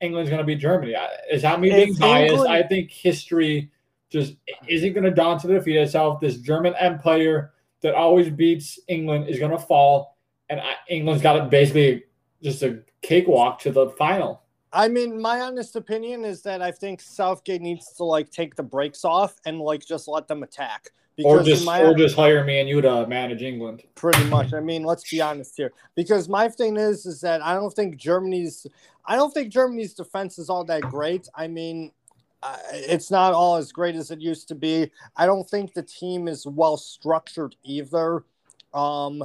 England's 0.01 0.31
going 0.31 0.39
to 0.39 0.47
beat 0.47 0.61
Germany. 0.61 0.95
Is 1.33 1.43
that 1.43 1.59
me 1.59 1.71
being 1.71 1.95
biased? 1.95 2.47
I 2.47 2.63
think 2.63 2.93
history 2.93 3.73
just 4.11 4.35
isn't 4.67 4.93
going 4.93 5.05
to 5.05 5.11
daunt 5.11 5.41
to 5.43 5.49
defeat 5.49 5.77
itself. 5.77 6.21
This 6.21 6.37
German 6.37 6.75
empire 6.79 7.53
that 7.81 7.95
always 7.95 8.29
beats 8.29 8.79
England 8.89 9.29
is 9.29 9.39
going 9.39 9.53
to 9.53 9.59
fall, 9.59 10.19
and 10.49 10.61
England's 10.89 11.23
got 11.23 11.37
it 11.37 11.51
basically 11.51 12.05
just 12.43 12.63
a 12.63 12.83
cakewalk 13.03 13.61
to 13.61 13.71
the 13.71 13.91
final. 13.91 14.43
I 14.73 14.89
mean, 14.89 15.21
my 15.21 15.41
honest 15.41 15.75
opinion 15.77 16.25
is 16.25 16.43
that 16.43 16.63
I 16.63 16.71
think 16.71 17.01
Southgate 17.01 17.61
needs 17.61 17.93
to 17.95 18.05
like 18.05 18.31
take 18.31 18.55
the 18.55 18.63
brakes 18.63 19.05
off 19.05 19.35
and 19.45 19.59
like 19.59 19.85
just 19.85 20.07
let 20.07 20.29
them 20.29 20.43
attack. 20.43 20.91
Because 21.17 21.41
or 21.41 21.43
just 21.43 21.67
my, 21.67 21.83
or 21.83 21.95
just 21.95 22.15
hire 22.15 22.45
me 22.45 22.61
and 22.61 22.69
you 22.69 22.81
to 22.81 23.07
manage 23.07 23.43
England. 23.43 23.83
Pretty 23.95 24.25
much. 24.25 24.55
I 24.55 24.61
mean, 24.61 24.85
let's 24.85 25.11
be 25.11 25.21
honest 25.21 25.57
here. 25.57 25.73
Because 25.97 26.29
my 26.29 26.49
thing 26.49 26.77
is, 26.77 27.05
is 27.05 27.21
that 27.21 27.43
I 27.43 27.55
don't 27.55 27.75
think 27.75 27.97
Germany's, 27.97 28.67
I 29.05 29.17
don't 29.17 29.35
think 29.35 29.53
Germany's 29.53 29.93
defense 29.93 30.39
is 30.39 30.49
all 30.49 30.65
that 30.65 30.83
great. 30.83 31.29
I 31.35 31.49
mean, 31.49 31.91
it's 32.73 33.11
not 33.11 33.33
all 33.33 33.57
as 33.57 33.73
great 33.73 33.95
as 33.95 34.11
it 34.11 34.21
used 34.21 34.49
to 34.49 34.55
be. 34.55 34.91
I 35.17 35.27
don't 35.27 35.49
think 35.49 35.75
the 35.75 35.83
team 35.83 36.29
is 36.29 36.47
well 36.47 36.77
structured 36.77 37.57
either. 37.65 38.25
Um, 38.73 39.25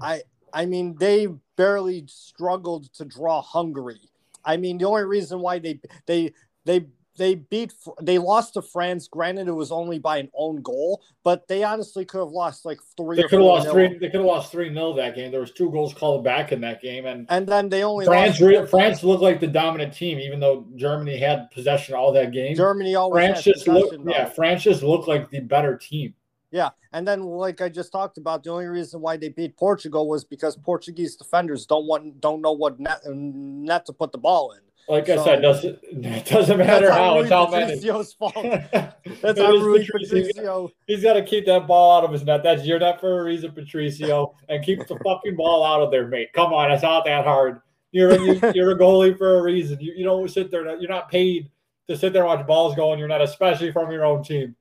I 0.00 0.22
I 0.52 0.66
mean 0.66 0.96
they 0.98 1.28
barely 1.56 2.04
struggled 2.08 2.92
to 2.94 3.04
draw 3.04 3.40
Hungary. 3.40 4.00
I 4.44 4.56
mean 4.56 4.78
the 4.78 4.86
only 4.86 5.04
reason 5.04 5.40
why 5.40 5.58
they 5.58 5.80
they 6.06 6.32
they 6.64 6.86
they 7.20 7.34
beat 7.34 7.74
they 8.00 8.16
lost 8.16 8.54
to 8.54 8.62
France. 8.62 9.06
Granted, 9.06 9.46
it 9.46 9.52
was 9.52 9.70
only 9.70 9.98
by 9.98 10.16
an 10.16 10.30
own 10.34 10.62
goal, 10.62 11.02
but 11.22 11.46
they 11.48 11.62
honestly 11.62 12.06
could 12.06 12.20
have 12.20 12.30
lost 12.30 12.64
like 12.64 12.78
three. 12.96 13.18
They 13.18 13.24
could 13.24 13.40
have 13.40 13.42
lost 13.42 13.68
three. 13.68 13.88
They 13.98 14.08
could 14.08 14.20
have 14.20 14.24
lost 14.24 14.50
three 14.50 14.70
nil 14.70 14.94
that 14.94 15.14
game. 15.14 15.30
There 15.30 15.40
was 15.40 15.52
two 15.52 15.70
goals 15.70 15.92
called 15.92 16.24
back 16.24 16.50
in 16.50 16.62
that 16.62 16.80
game, 16.80 17.04
and 17.04 17.26
and 17.28 17.46
then 17.46 17.68
they 17.68 17.84
only 17.84 18.06
France. 18.06 18.40
Re- 18.40 18.66
France 18.66 19.04
looked 19.04 19.22
like 19.22 19.38
the 19.38 19.46
dominant 19.46 19.92
team, 19.92 20.18
even 20.18 20.40
though 20.40 20.66
Germany 20.76 21.18
had 21.18 21.50
possession 21.50 21.94
all 21.94 22.10
that 22.12 22.32
game. 22.32 22.56
Germany 22.56 22.94
always 22.94 23.22
France 23.22 23.42
just 23.42 23.68
looked, 23.68 23.94
yeah. 24.08 24.24
France 24.24 24.62
just 24.62 24.82
looked 24.82 25.06
like 25.06 25.28
the 25.28 25.40
better 25.40 25.76
team. 25.76 26.14
Yeah, 26.50 26.70
and 26.94 27.06
then 27.06 27.20
like 27.20 27.60
I 27.60 27.68
just 27.68 27.92
talked 27.92 28.16
about, 28.16 28.44
the 28.44 28.50
only 28.50 28.66
reason 28.66 29.02
why 29.02 29.18
they 29.18 29.28
beat 29.28 29.58
Portugal 29.58 30.08
was 30.08 30.24
because 30.24 30.56
Portuguese 30.56 31.16
defenders 31.16 31.66
don't 31.66 31.86
want 31.86 32.18
don't 32.22 32.40
know 32.40 32.52
what 32.52 32.80
net, 32.80 33.02
net 33.06 33.84
to 33.86 33.92
put 33.92 34.10
the 34.10 34.18
ball 34.18 34.52
in. 34.52 34.60
Like 34.88 35.06
so, 35.06 35.20
I 35.20 35.24
said, 35.24 35.42
doesn't 35.42 35.78
it 35.82 36.26
doesn't 36.26 36.58
matter 36.58 36.90
how 36.90 37.20
it's 37.20 37.30
how 37.30 37.46
Patricio's 37.46 38.12
fault. 38.18 38.34
That's 38.34 39.38
Rui 39.38 39.86
Patricio. 39.86 40.70
He's 40.86 41.02
got 41.02 41.12
to 41.12 41.22
keep 41.22 41.46
that 41.46 41.66
ball 41.66 41.98
out 41.98 42.04
of 42.04 42.12
his 42.12 42.24
net. 42.24 42.42
That's 42.42 42.64
your 42.64 42.80
net 42.80 43.00
for 43.00 43.20
a 43.20 43.24
reason, 43.24 43.52
Patricio, 43.52 44.34
and 44.48 44.64
keep 44.64 44.80
the 44.86 44.98
fucking 45.04 45.36
ball 45.36 45.64
out 45.64 45.80
of 45.80 45.90
there, 45.90 46.08
mate. 46.08 46.32
Come 46.32 46.52
on, 46.52 46.72
it's 46.72 46.82
not 46.82 47.04
that 47.04 47.24
hard. 47.24 47.60
You're 47.92 48.10
a, 48.10 48.52
you're 48.54 48.72
a 48.72 48.78
goalie 48.78 49.16
for 49.16 49.38
a 49.38 49.42
reason. 49.42 49.78
You, 49.80 49.92
you 49.96 50.04
don't 50.04 50.28
sit 50.28 50.50
there. 50.50 50.64
You're 50.80 50.90
not 50.90 51.10
paid 51.10 51.50
to 51.88 51.96
sit 51.96 52.12
there 52.12 52.22
and 52.22 52.38
watch 52.38 52.46
balls 52.46 52.74
go 52.74 52.92
in 52.92 52.98
your 52.98 53.08
net, 53.08 53.20
especially 53.20 53.72
from 53.72 53.90
your 53.90 54.04
own 54.04 54.22
team. 54.22 54.56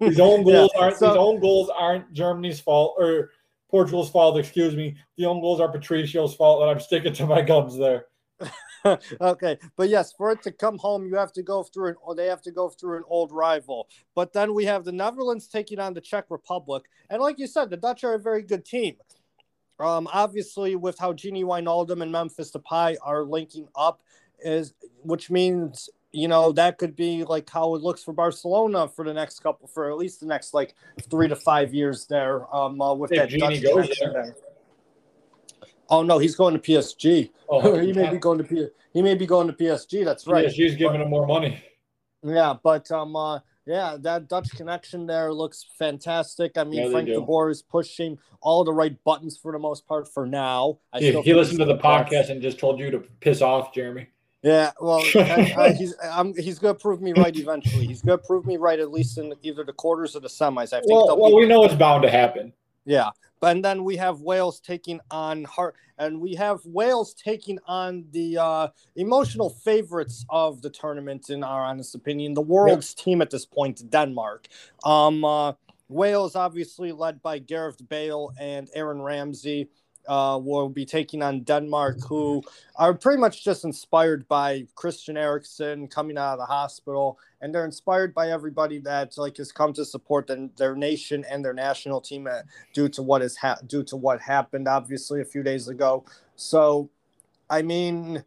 his 0.00 0.20
own 0.20 0.44
goals 0.44 0.70
yeah, 0.74 0.80
aren't 0.80 0.96
so, 0.96 1.08
these 1.08 1.16
own 1.16 1.40
goals 1.40 1.70
aren't 1.76 2.12
Germany's 2.12 2.60
fault 2.60 2.94
or 2.98 3.30
Portugal's 3.70 4.10
fault. 4.10 4.38
Excuse 4.38 4.76
me. 4.76 4.96
The 5.16 5.26
own 5.26 5.40
goals 5.40 5.60
are 5.60 5.70
Patricio's 5.70 6.34
fault, 6.34 6.62
and 6.62 6.70
I'm 6.70 6.80
sticking 6.80 7.12
to 7.14 7.26
my 7.26 7.42
guns 7.42 7.76
there. 7.76 8.06
okay, 9.20 9.58
but 9.76 9.88
yes, 9.88 10.12
for 10.12 10.30
it 10.30 10.42
to 10.42 10.52
come 10.52 10.78
home, 10.78 11.06
you 11.06 11.16
have 11.16 11.32
to 11.32 11.42
go 11.42 11.62
through 11.62 11.88
an 11.90 11.96
or 12.02 12.14
they 12.14 12.26
have 12.26 12.42
to 12.42 12.50
go 12.50 12.68
through 12.68 12.98
an 12.98 13.04
old 13.08 13.32
rival. 13.32 13.88
But 14.14 14.32
then 14.32 14.54
we 14.54 14.64
have 14.66 14.84
the 14.84 14.92
Netherlands 14.92 15.48
taking 15.48 15.78
on 15.78 15.94
the 15.94 16.00
Czech 16.00 16.26
Republic, 16.28 16.84
and 17.10 17.20
like 17.22 17.38
you 17.38 17.46
said, 17.46 17.70
the 17.70 17.76
Dutch 17.76 18.04
are 18.04 18.14
a 18.14 18.18
very 18.18 18.42
good 18.42 18.64
team. 18.64 18.96
Um, 19.78 20.08
obviously, 20.12 20.76
with 20.76 20.98
how 20.98 21.12
Gini 21.12 21.44
Wijnaldum 21.44 22.02
and 22.02 22.10
Memphis 22.12 22.50
Depay 22.50 22.96
are 23.02 23.24
linking 23.24 23.68
up, 23.74 24.02
is 24.40 24.74
which 25.02 25.30
means 25.30 25.88
you 26.12 26.28
know 26.28 26.52
that 26.52 26.78
could 26.78 26.96
be 26.96 27.24
like 27.24 27.48
how 27.50 27.74
it 27.74 27.82
looks 27.82 28.02
for 28.02 28.12
Barcelona 28.12 28.88
for 28.88 29.04
the 29.04 29.12
next 29.12 29.40
couple, 29.40 29.68
for 29.68 29.90
at 29.90 29.96
least 29.96 30.20
the 30.20 30.26
next 30.26 30.54
like 30.54 30.74
three 31.10 31.28
to 31.28 31.36
five 31.36 31.74
years 31.74 32.06
there. 32.06 32.54
Um, 32.54 32.80
uh, 32.80 32.94
with 32.94 33.10
that 33.10 33.28
Gini 33.28 33.40
Dutch 33.40 33.72
connection 33.72 34.12
there. 34.12 34.22
there. 34.24 34.36
Oh 35.88 36.02
no, 36.02 36.18
he's 36.18 36.34
going 36.34 36.54
to 36.54 36.60
PSG. 36.60 37.30
Oh, 37.48 37.78
he 37.80 37.92
may 37.92 38.10
be 38.10 38.18
going 38.18 38.38
to 38.38 38.44
P- 38.44 38.68
he 38.92 39.02
may 39.02 39.14
be 39.14 39.26
going 39.26 39.46
to 39.46 39.52
PSG. 39.52 40.04
That's 40.04 40.26
right. 40.26 40.52
She's 40.52 40.76
giving 40.76 40.98
but, 40.98 41.02
him 41.02 41.10
more 41.10 41.26
money. 41.26 41.62
Yeah, 42.22 42.54
but 42.62 42.90
um, 42.90 43.14
uh, 43.14 43.40
yeah, 43.66 43.96
that 44.00 44.28
Dutch 44.28 44.50
connection 44.50 45.06
there 45.06 45.32
looks 45.32 45.64
fantastic. 45.78 46.56
I 46.56 46.64
mean, 46.64 46.84
yeah, 46.84 46.90
Frank 46.90 47.08
de 47.08 47.20
Boer 47.20 47.50
is 47.50 47.62
pushing 47.62 48.18
all 48.40 48.64
the 48.64 48.72
right 48.72 48.96
buttons 49.04 49.36
for 49.36 49.52
the 49.52 49.58
most 49.58 49.86
part 49.86 50.06
for 50.12 50.26
now. 50.26 50.78
I 50.92 51.00
he, 51.00 51.20
he 51.22 51.34
listened 51.34 51.58
to 51.58 51.64
the 51.64 51.78
podcast 51.78 52.30
and 52.30 52.40
just 52.40 52.58
told 52.58 52.78
you 52.78 52.90
to 52.90 53.00
piss 53.20 53.42
off, 53.42 53.74
Jeremy. 53.74 54.06
Yeah, 54.42 54.70
well, 54.80 55.00
he's 55.76 55.94
um, 56.08 56.32
he's 56.36 56.60
going 56.60 56.76
to 56.76 56.80
prove 56.80 57.02
me 57.02 57.12
right 57.12 57.36
eventually. 57.36 57.86
He's 57.86 58.02
going 58.02 58.18
to 58.18 58.24
prove 58.24 58.46
me 58.46 58.56
right 58.56 58.78
at 58.78 58.92
least 58.92 59.18
in 59.18 59.34
either 59.42 59.64
the 59.64 59.72
quarters 59.72 60.14
or 60.14 60.20
the 60.20 60.28
semis. 60.28 60.72
I 60.72 60.80
think. 60.80 60.92
Well, 60.92 61.18
well 61.18 61.34
we 61.34 61.46
know 61.46 61.64
it's 61.64 61.74
bound 61.74 62.04
to 62.04 62.10
happen. 62.10 62.52
Yeah, 62.86 63.10
and 63.42 63.64
then 63.64 63.84
we 63.84 63.96
have 63.96 64.20
Wales 64.20 64.60
taking 64.60 65.00
on 65.10 65.44
heart, 65.44 65.74
and 65.98 66.20
we 66.20 66.34
have 66.36 66.60
Wales 66.64 67.14
taking 67.14 67.58
on 67.66 68.04
the 68.12 68.38
uh, 68.38 68.68
emotional 68.94 69.50
favorites 69.50 70.24
of 70.30 70.62
the 70.62 70.70
tournament, 70.70 71.30
in 71.30 71.42
our 71.42 71.64
honest 71.64 71.94
opinion, 71.94 72.34
the 72.34 72.40
world's 72.42 72.94
team 72.94 73.20
at 73.20 73.30
this 73.30 73.44
point, 73.44 73.82
Denmark. 73.90 74.48
Um, 74.84 75.24
uh, 75.24 75.52
Wales, 75.88 76.34
obviously 76.34 76.92
led 76.92 77.22
by 77.22 77.38
Gareth 77.38 77.86
Bale 77.88 78.32
and 78.40 78.68
Aaron 78.74 79.00
Ramsey 79.02 79.68
uh, 80.08 80.38
will 80.42 80.68
be 80.68 80.84
taking 80.84 81.22
on 81.22 81.40
Denmark, 81.40 81.98
who 82.08 82.42
are 82.76 82.94
pretty 82.94 83.20
much 83.20 83.44
just 83.44 83.64
inspired 83.64 84.26
by 84.28 84.66
Christian 84.74 85.16
Eriksen 85.16 85.88
coming 85.88 86.18
out 86.18 86.34
of 86.34 86.38
the 86.38 86.46
hospital, 86.46 87.18
and 87.40 87.54
they're 87.54 87.64
inspired 87.64 88.14
by 88.14 88.30
everybody 88.30 88.78
that 88.80 89.16
like 89.18 89.36
has 89.36 89.52
come 89.52 89.72
to 89.74 89.84
support 89.84 90.26
the, 90.26 90.50
their 90.56 90.74
nation 90.74 91.24
and 91.30 91.44
their 91.44 91.54
national 91.54 92.00
team 92.00 92.26
uh, 92.26 92.42
due 92.72 92.88
to 92.90 93.02
what 93.02 93.22
is 93.22 93.36
ha- 93.36 93.58
due 93.66 93.82
to 93.84 93.96
what 93.96 94.20
happened, 94.20 94.68
obviously 94.68 95.20
a 95.20 95.24
few 95.24 95.42
days 95.42 95.68
ago. 95.68 96.04
So, 96.36 96.90
I 97.48 97.62
mean. 97.62 98.24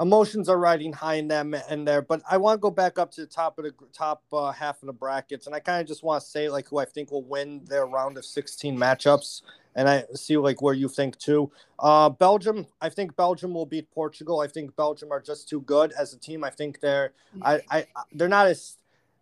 emotions 0.00 0.48
are 0.48 0.58
riding 0.58 0.92
high 0.92 1.14
in 1.14 1.28
them 1.28 1.54
and 1.68 1.86
there. 1.86 2.02
But 2.02 2.22
I 2.30 2.36
want 2.36 2.58
to 2.58 2.60
go 2.60 2.70
back 2.70 2.98
up 2.98 3.10
to 3.12 3.22
the 3.22 3.26
top 3.26 3.58
of 3.58 3.64
the 3.64 3.72
top 3.92 4.22
uh, 4.32 4.52
half 4.52 4.82
of 4.82 4.86
the 4.86 4.92
brackets, 4.92 5.46
and 5.46 5.54
I 5.54 5.60
kind 5.60 5.80
of 5.80 5.86
just 5.86 6.02
want 6.02 6.22
to 6.22 6.28
say 6.28 6.48
like 6.48 6.68
who 6.68 6.78
I 6.78 6.84
think 6.84 7.10
will 7.10 7.24
win 7.24 7.64
their 7.64 7.86
round 7.86 8.16
of 8.16 8.24
16 8.24 8.76
matchups, 8.76 9.42
and 9.78 9.88
I 9.88 10.04
see 10.14 10.36
like 10.36 10.60
where 10.60 10.74
you 10.74 10.88
think 10.88 11.16
too. 11.18 11.52
Uh, 11.78 12.10
Belgium, 12.10 12.66
I 12.80 12.88
think 12.88 13.14
Belgium 13.14 13.54
will 13.54 13.64
beat 13.64 13.88
Portugal. 13.92 14.40
I 14.40 14.48
think 14.48 14.74
Belgium 14.74 15.12
are 15.12 15.20
just 15.20 15.48
too 15.48 15.60
good 15.60 15.92
as 15.92 16.12
a 16.12 16.18
team. 16.18 16.42
I 16.42 16.50
think 16.50 16.80
they're 16.80 17.12
I, 17.42 17.60
I 17.70 17.86
they're 18.12 18.28
not 18.28 18.48
as 18.48 18.76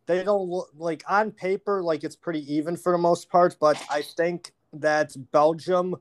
they 0.07 0.25
don't 0.25 0.49
look 0.49 0.71
like 0.79 1.05
on 1.09 1.31
paper 1.31 1.83
like 1.83 2.05
it's 2.05 2.17
pretty 2.17 2.41
even 2.53 2.75
for 2.75 2.93
the 2.93 2.99
most 2.99 3.29
part, 3.29 3.55
but 3.61 3.81
I 3.91 4.01
think 4.01 4.55
that 4.73 5.15
Belgium 5.31 5.97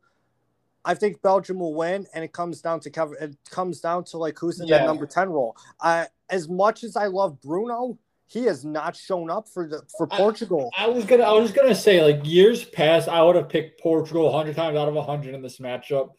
I 0.86 0.94
think 0.94 1.22
Belgium 1.22 1.60
will 1.60 1.74
win, 1.74 2.06
and 2.14 2.24
it 2.24 2.32
comes 2.32 2.62
down 2.62 2.80
to 2.82 2.90
cover. 2.90 3.16
It 3.16 3.36
comes 3.50 3.82
down 3.82 4.06
to 4.06 4.18
like 4.18 4.40
who's 4.40 4.62
in 4.62 4.68
yeah. 4.68 4.78
that 4.78 4.86
number 4.86 5.06
ten 5.06 5.30
role. 5.30 5.58
I, 5.82 6.08
as 6.30 6.48
much 6.48 6.84
as 6.84 6.96
I 6.96 7.08
love 7.08 7.42
Bruno, 7.42 7.98
he 8.28 8.44
has 8.46 8.66
not 8.66 8.96
shown 8.96 9.30
up 9.30 9.48
for 9.48 9.68
the 9.68 9.84
for 9.98 10.08
Portugal. 10.08 10.72
I, 10.78 10.86
I, 10.86 10.88
was 10.88 11.06
gonna, 11.06 11.24
I 11.24 11.34
was 11.34 11.52
gonna 11.52 11.76
say 11.76 12.02
like 12.02 12.26
years 12.26 12.66
past, 12.66 13.08
I 13.08 13.22
would 13.22 13.36
have 13.36 13.50
picked 13.50 13.80
Portugal 13.80 14.32
hundred 14.32 14.56
times 14.56 14.78
out 14.78 14.88
of 14.88 15.06
hundred 15.06 15.36
in 15.36 15.42
this 15.42 15.60
matchup, 15.60 16.10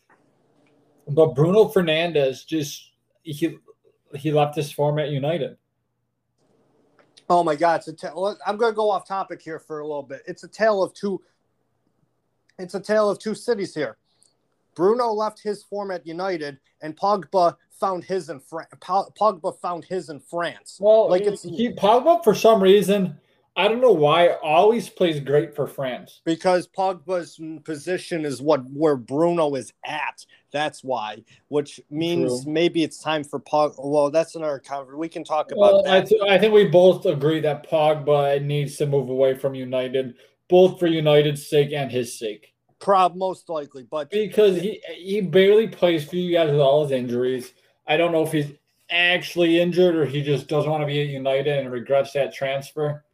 but 1.08 1.34
Bruno 1.34 1.66
Fernandes 1.66 2.46
just 2.46 2.92
he 3.22 3.58
he 4.14 4.32
left 4.32 4.56
his 4.56 4.70
form 4.70 4.98
at 4.98 5.10
United. 5.10 5.56
Oh 7.28 7.42
my 7.42 7.56
God! 7.56 7.80
It's 7.80 7.88
a 7.88 7.92
ta- 7.92 8.36
I'm 8.46 8.56
going 8.56 8.72
to 8.72 8.76
go 8.76 8.88
off 8.90 9.06
topic 9.06 9.42
here 9.42 9.58
for 9.58 9.80
a 9.80 9.86
little 9.86 10.02
bit. 10.02 10.22
It's 10.26 10.44
a 10.44 10.48
tale 10.48 10.82
of 10.82 10.94
two. 10.94 11.20
It's 12.58 12.74
a 12.74 12.80
tale 12.80 13.10
of 13.10 13.18
two 13.18 13.34
cities 13.34 13.74
here. 13.74 13.98
Bruno 14.76 15.08
left 15.08 15.42
his 15.42 15.64
form 15.64 15.90
at 15.90 16.06
United, 16.06 16.58
and 16.82 16.96
Pogba 16.96 17.56
found 17.80 18.04
his 18.04 18.28
in 18.28 18.38
France. 18.38 18.68
Pogba 18.80 19.58
found 19.60 19.84
his 19.84 20.10
in 20.10 20.20
France. 20.20 20.78
Well, 20.80 21.10
like 21.10 21.22
it's 21.22 21.42
he 21.42 21.70
Pogba 21.70 22.22
for 22.22 22.34
some 22.34 22.62
reason. 22.62 23.18
I 23.58 23.68
don't 23.68 23.80
know 23.80 23.92
why 23.92 24.34
always 24.42 24.90
plays 24.90 25.18
great 25.18 25.56
for 25.56 25.66
France. 25.66 26.20
Because 26.26 26.68
Pogba's 26.68 27.40
position 27.64 28.26
is 28.26 28.42
what 28.42 28.62
where 28.70 28.96
Bruno 28.96 29.54
is 29.54 29.72
at. 29.86 30.26
That's 30.52 30.84
why, 30.84 31.24
which 31.48 31.80
means 31.90 32.44
True. 32.44 32.52
maybe 32.52 32.82
it's 32.82 33.02
time 33.02 33.24
for 33.24 33.40
Pog. 33.40 33.74
Well, 33.78 34.10
that's 34.10 34.36
another 34.36 34.58
cover. 34.58 34.98
We 34.98 35.08
can 35.08 35.24
talk 35.24 35.52
about 35.52 35.84
that. 35.84 35.94
I, 35.94 36.00
th- 36.02 36.20
I 36.28 36.38
think 36.38 36.52
we 36.52 36.66
both 36.66 37.06
agree 37.06 37.40
that 37.40 37.68
Pogba 37.68 38.42
needs 38.44 38.76
to 38.76 38.86
move 38.86 39.08
away 39.08 39.34
from 39.34 39.54
United, 39.54 40.16
both 40.48 40.78
for 40.78 40.86
United's 40.86 41.48
sake 41.48 41.72
and 41.72 41.90
his 41.90 42.18
sake. 42.18 42.52
Prob 42.78 43.16
most 43.16 43.48
likely, 43.48 43.84
but 43.84 44.10
because 44.10 44.60
he 44.60 44.80
he 44.94 45.20
barely 45.20 45.66
plays 45.66 46.04
for 46.04 46.16
you 46.16 46.32
guys 46.32 46.50
with 46.50 46.60
all 46.60 46.82
his 46.82 46.92
injuries. 46.92 47.52
I 47.86 47.96
don't 47.96 48.12
know 48.12 48.22
if 48.22 48.32
he's 48.32 48.52
actually 48.90 49.60
injured 49.60 49.96
or 49.96 50.04
he 50.04 50.22
just 50.22 50.48
doesn't 50.48 50.70
want 50.70 50.82
to 50.82 50.86
be 50.86 51.00
at 51.00 51.08
United 51.08 51.58
and 51.58 51.72
regrets 51.72 52.12
that 52.12 52.34
transfer. 52.34 53.04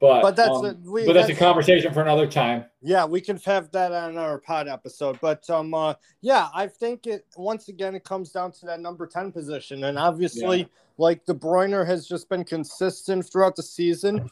But, 0.00 0.22
but 0.22 0.36
that's 0.36 0.50
um, 0.50 0.64
a, 0.64 0.74
we, 0.90 1.06
but 1.06 1.12
that's, 1.12 1.28
that's, 1.28 1.38
a 1.38 1.42
conversation 1.42 1.94
for 1.94 2.02
another 2.02 2.26
time. 2.26 2.64
Yeah, 2.82 3.04
we 3.04 3.20
can 3.20 3.38
have 3.38 3.70
that 3.70 3.92
on 3.92 4.18
our 4.18 4.38
pod 4.38 4.68
episode. 4.68 5.18
But 5.20 5.48
um, 5.48 5.72
uh, 5.72 5.94
yeah, 6.20 6.48
I 6.52 6.66
think 6.66 7.06
it 7.06 7.24
once 7.36 7.68
again 7.68 7.94
it 7.94 8.04
comes 8.04 8.30
down 8.30 8.52
to 8.52 8.66
that 8.66 8.80
number 8.80 9.06
ten 9.06 9.32
position, 9.32 9.84
and 9.84 9.98
obviously, 9.98 10.58
yeah. 10.58 10.66
like 10.98 11.24
De 11.24 11.32
Bruyne 11.32 11.86
has 11.86 12.06
just 12.06 12.28
been 12.28 12.44
consistent 12.44 13.24
throughout 13.30 13.56
the 13.56 13.62
season. 13.62 14.28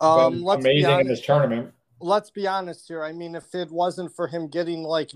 Um, 0.00 0.46
amazing 0.46 1.00
in 1.00 1.08
this 1.08 1.20
tournament 1.20 1.74
let's 2.00 2.30
be 2.30 2.46
honest 2.46 2.88
here. 2.88 3.02
I 3.02 3.12
mean, 3.12 3.34
if 3.34 3.54
it 3.54 3.70
wasn't 3.70 4.14
for 4.14 4.26
him 4.26 4.48
getting 4.48 4.82
like, 4.82 5.12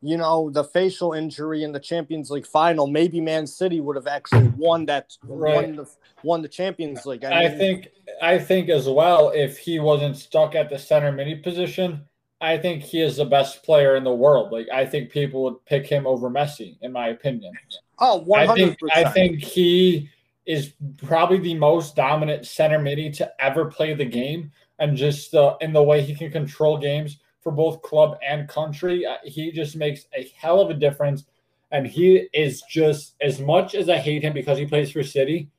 you 0.00 0.16
know, 0.16 0.50
the 0.50 0.64
facial 0.64 1.12
injury 1.12 1.62
in 1.62 1.72
the 1.72 1.80
Champions 1.80 2.30
League 2.30 2.46
final, 2.46 2.86
maybe 2.86 3.20
Man 3.20 3.46
City 3.46 3.80
would 3.80 3.96
have 3.96 4.06
actually 4.06 4.48
won 4.56 4.86
that, 4.86 5.16
right. 5.22 5.54
won 5.54 5.76
the 5.76 5.90
won 6.22 6.42
the 6.42 6.48
Champions 6.48 7.06
League. 7.06 7.24
I, 7.24 7.30
mean, 7.30 7.38
I 7.38 7.48
think, 7.48 7.88
I 8.22 8.38
think 8.38 8.68
as 8.68 8.88
well, 8.88 9.30
if 9.30 9.58
he 9.58 9.78
wasn't 9.78 10.16
stuck 10.16 10.54
at 10.54 10.68
the 10.68 10.78
center 10.78 11.12
mini 11.12 11.36
position, 11.36 12.04
I 12.40 12.58
think 12.58 12.82
he 12.82 13.00
is 13.00 13.16
the 13.16 13.24
best 13.24 13.62
player 13.62 13.96
in 13.96 14.04
the 14.04 14.14
world. 14.14 14.52
Like 14.52 14.68
I 14.72 14.84
think 14.84 15.10
people 15.10 15.42
would 15.44 15.64
pick 15.64 15.86
him 15.86 16.06
over 16.06 16.28
Messi, 16.28 16.76
in 16.82 16.92
my 16.92 17.08
opinion. 17.08 17.52
Oh, 17.98 18.24
100%. 18.28 18.50
I 18.50 18.54
think, 18.54 18.78
I 18.94 19.04
think 19.04 19.42
he 19.42 20.10
is 20.46 20.72
probably 21.02 21.38
the 21.38 21.54
most 21.54 21.96
dominant 21.96 22.46
center 22.46 22.78
midi 22.78 23.10
to 23.10 23.30
ever 23.42 23.66
play 23.66 23.94
the 23.94 24.04
game 24.04 24.50
and 24.78 24.96
just 24.96 25.34
uh, 25.34 25.56
in 25.60 25.72
the 25.72 25.82
way 25.82 26.02
he 26.02 26.14
can 26.14 26.30
control 26.30 26.78
games 26.78 27.18
for 27.40 27.52
both 27.52 27.82
club 27.82 28.18
and 28.26 28.48
country. 28.48 29.06
Uh, 29.06 29.16
he 29.24 29.52
just 29.52 29.76
makes 29.76 30.06
a 30.16 30.30
hell 30.36 30.60
of 30.60 30.70
a 30.70 30.74
difference. 30.74 31.24
And 31.70 31.86
he 31.86 32.28
is 32.32 32.62
just 32.62 33.14
as 33.20 33.40
much 33.40 33.74
as 33.74 33.88
I 33.88 33.96
hate 33.98 34.22
him 34.22 34.32
because 34.32 34.58
he 34.58 34.66
plays 34.66 34.90
for 34.92 35.02
City, 35.02 35.50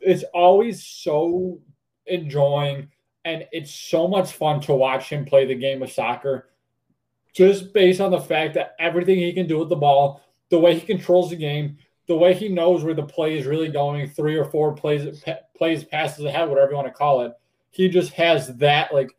it's 0.00 0.24
always 0.34 0.84
so 0.84 1.60
enjoying 2.06 2.88
and 3.24 3.46
it's 3.52 3.72
so 3.72 4.08
much 4.08 4.32
fun 4.32 4.60
to 4.62 4.74
watch 4.74 5.10
him 5.10 5.24
play 5.24 5.44
the 5.44 5.54
game 5.54 5.82
of 5.82 5.92
soccer 5.92 6.50
just 7.32 7.72
based 7.72 8.00
on 8.00 8.10
the 8.10 8.20
fact 8.20 8.54
that 8.54 8.74
everything 8.78 9.18
he 9.18 9.32
can 9.32 9.46
do 9.46 9.58
with 9.58 9.68
the 9.68 9.76
ball, 9.76 10.22
the 10.50 10.58
way 10.58 10.74
he 10.74 10.80
controls 10.80 11.30
the 11.30 11.36
game, 11.36 11.78
the 12.10 12.16
way 12.16 12.34
he 12.34 12.48
knows 12.48 12.84
where 12.84 12.94
the 12.94 13.02
play 13.02 13.38
is 13.38 13.46
really 13.46 13.68
going, 13.68 14.10
three 14.10 14.36
or 14.36 14.44
four 14.44 14.74
plays 14.74 15.24
plays 15.56 15.84
passes 15.84 16.26
ahead, 16.26 16.48
whatever 16.48 16.72
you 16.72 16.76
want 16.76 16.88
to 16.88 16.92
call 16.92 17.22
it 17.22 17.32
he 17.70 17.88
just 17.88 18.12
has 18.12 18.48
that 18.56 18.92
like 18.92 19.10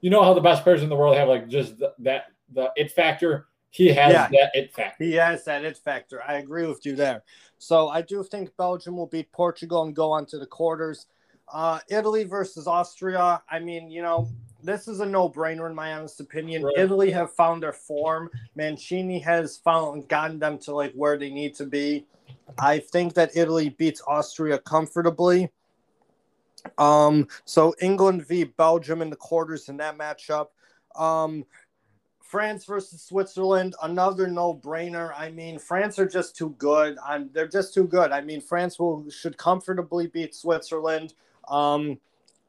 you 0.00 0.10
know 0.10 0.22
how 0.22 0.34
the 0.34 0.40
best 0.40 0.62
players 0.62 0.82
in 0.82 0.88
the 0.88 0.96
world 0.96 1.16
have 1.16 1.28
like 1.28 1.48
just 1.48 1.78
the, 1.78 1.92
that 2.00 2.26
the 2.52 2.70
it 2.76 2.90
factor? 2.90 3.46
He 3.70 3.88
has 3.88 4.12
yeah, 4.12 4.28
that 4.28 4.50
it 4.52 4.74
factor. 4.74 5.02
He 5.02 5.12
has 5.14 5.44
that 5.44 5.64
it 5.64 5.78
factor. 5.78 6.22
I 6.26 6.34
agree 6.34 6.66
with 6.66 6.84
you 6.84 6.96
there. 6.96 7.22
So 7.58 7.88
i 7.88 8.02
do 8.02 8.24
think 8.24 8.56
belgium 8.56 8.96
will 8.96 9.06
beat 9.06 9.30
portugal 9.30 9.84
and 9.84 9.94
go 9.94 10.10
on 10.10 10.26
to 10.26 10.38
the 10.38 10.46
quarters 10.46 11.06
uh, 11.52 11.78
italy 11.88 12.24
versus 12.24 12.66
austria 12.66 13.42
i 13.50 13.58
mean 13.58 13.90
you 13.90 14.02
know 14.02 14.28
this 14.64 14.86
is 14.86 15.00
a 15.00 15.06
no-brainer 15.06 15.68
in 15.68 15.74
my 15.74 15.94
honest 15.94 16.20
opinion 16.20 16.62
right. 16.62 16.74
italy 16.76 17.10
have 17.10 17.32
found 17.32 17.62
their 17.62 17.72
form 17.72 18.30
mancini 18.54 19.18
has 19.18 19.56
found 19.56 20.08
gotten 20.08 20.38
them 20.38 20.58
to 20.58 20.74
like 20.74 20.92
where 20.94 21.16
they 21.16 21.30
need 21.30 21.54
to 21.54 21.66
be 21.66 22.06
i 22.58 22.78
think 22.78 23.14
that 23.14 23.30
italy 23.36 23.68
beats 23.70 24.02
austria 24.06 24.58
comfortably 24.58 25.50
um, 26.78 27.28
so 27.44 27.74
England 27.80 28.26
v 28.26 28.44
Belgium 28.44 29.02
in 29.02 29.10
the 29.10 29.16
quarters 29.16 29.68
in 29.68 29.76
that 29.78 29.98
matchup. 29.98 30.48
Um, 30.94 31.44
France 32.20 32.64
versus 32.64 33.02
Switzerland, 33.02 33.74
another 33.82 34.26
no-brainer. 34.26 35.12
I 35.14 35.30
mean, 35.30 35.58
France 35.58 35.98
are 35.98 36.08
just 36.08 36.34
too 36.34 36.54
good. 36.56 36.96
I'm, 37.06 37.28
they're 37.34 37.46
just 37.46 37.74
too 37.74 37.86
good. 37.86 38.10
I 38.10 38.22
mean, 38.22 38.40
France 38.40 38.78
will 38.78 39.08
should 39.10 39.36
comfortably 39.36 40.06
beat 40.06 40.34
Switzerland. 40.34 41.12
Um, 41.48 41.98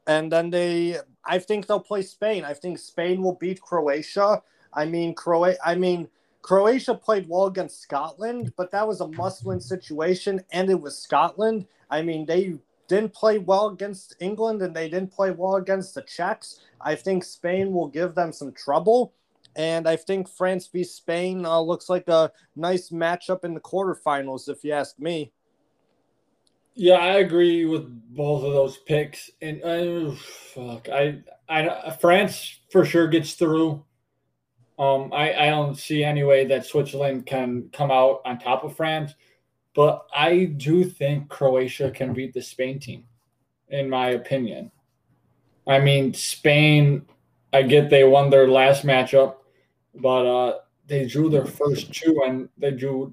and 0.06 0.30
then 0.30 0.50
they, 0.50 0.98
I 1.24 1.38
think 1.38 1.66
they'll 1.66 1.80
play 1.80 2.02
Spain. 2.02 2.44
I 2.44 2.54
think 2.54 2.78
Spain 2.78 3.22
will 3.22 3.34
beat 3.34 3.60
Croatia. 3.60 4.42
I 4.72 4.84
mean, 4.84 5.14
Croatia. 5.14 5.58
I 5.64 5.74
mean, 5.74 6.08
Croatia 6.42 6.94
played 6.94 7.28
well 7.28 7.46
against 7.46 7.80
Scotland, 7.80 8.52
but 8.56 8.70
that 8.72 8.86
was 8.86 9.00
a 9.00 9.08
must-win 9.08 9.60
situation, 9.60 10.42
and 10.52 10.68
it 10.68 10.78
was 10.78 10.98
Scotland. 10.98 11.66
I 11.90 12.02
mean, 12.02 12.26
they 12.26 12.58
didn't 12.88 13.14
play 13.14 13.38
well 13.38 13.68
against 13.68 14.14
England 14.20 14.62
and 14.62 14.74
they 14.74 14.88
didn't 14.88 15.12
play 15.12 15.30
well 15.30 15.56
against 15.56 15.94
the 15.94 16.02
Czechs. 16.02 16.60
I 16.80 16.94
think 16.94 17.24
Spain 17.24 17.72
will 17.72 17.88
give 17.88 18.14
them 18.14 18.32
some 18.32 18.52
trouble. 18.52 19.14
And 19.56 19.88
I 19.88 19.96
think 19.96 20.28
France 20.28 20.66
v 20.66 20.82
Spain 20.84 21.46
uh, 21.46 21.60
looks 21.60 21.88
like 21.88 22.08
a 22.08 22.32
nice 22.56 22.90
matchup 22.90 23.44
in 23.44 23.54
the 23.54 23.60
quarterfinals, 23.60 24.48
if 24.48 24.64
you 24.64 24.72
ask 24.72 24.98
me. 24.98 25.32
Yeah, 26.74 26.94
I 26.94 27.18
agree 27.18 27.66
with 27.66 27.86
both 28.14 28.44
of 28.44 28.52
those 28.52 28.78
picks. 28.78 29.30
And 29.40 29.62
uh, 29.62 30.12
fuck, 30.54 30.88
I, 30.88 31.20
I, 31.48 31.90
France 32.00 32.60
for 32.70 32.84
sure 32.84 33.06
gets 33.06 33.34
through. 33.34 33.84
Um, 34.76 35.12
I, 35.12 35.32
I 35.34 35.46
don't 35.46 35.78
see 35.78 36.02
any 36.02 36.24
way 36.24 36.44
that 36.46 36.66
Switzerland 36.66 37.26
can 37.26 37.70
come 37.72 37.92
out 37.92 38.22
on 38.24 38.38
top 38.38 38.64
of 38.64 38.76
France. 38.76 39.14
But 39.74 40.06
I 40.14 40.44
do 40.44 40.84
think 40.84 41.28
Croatia 41.28 41.90
can 41.90 42.12
beat 42.12 42.32
the 42.32 42.42
Spain 42.42 42.78
team, 42.78 43.04
in 43.68 43.88
my 43.88 44.10
opinion. 44.10 44.70
I 45.66 45.78
mean, 45.80 46.12
Spain, 46.14 47.06
I 47.52 47.62
get 47.62 47.90
they 47.90 48.04
won 48.04 48.30
their 48.30 48.48
last 48.48 48.84
matchup, 48.84 49.36
but 49.94 50.26
uh, 50.26 50.58
they 50.86 51.06
drew 51.06 51.28
their 51.28 51.46
first 51.46 51.92
two 51.92 52.22
and 52.26 52.48
they 52.58 52.72
drew 52.72 53.12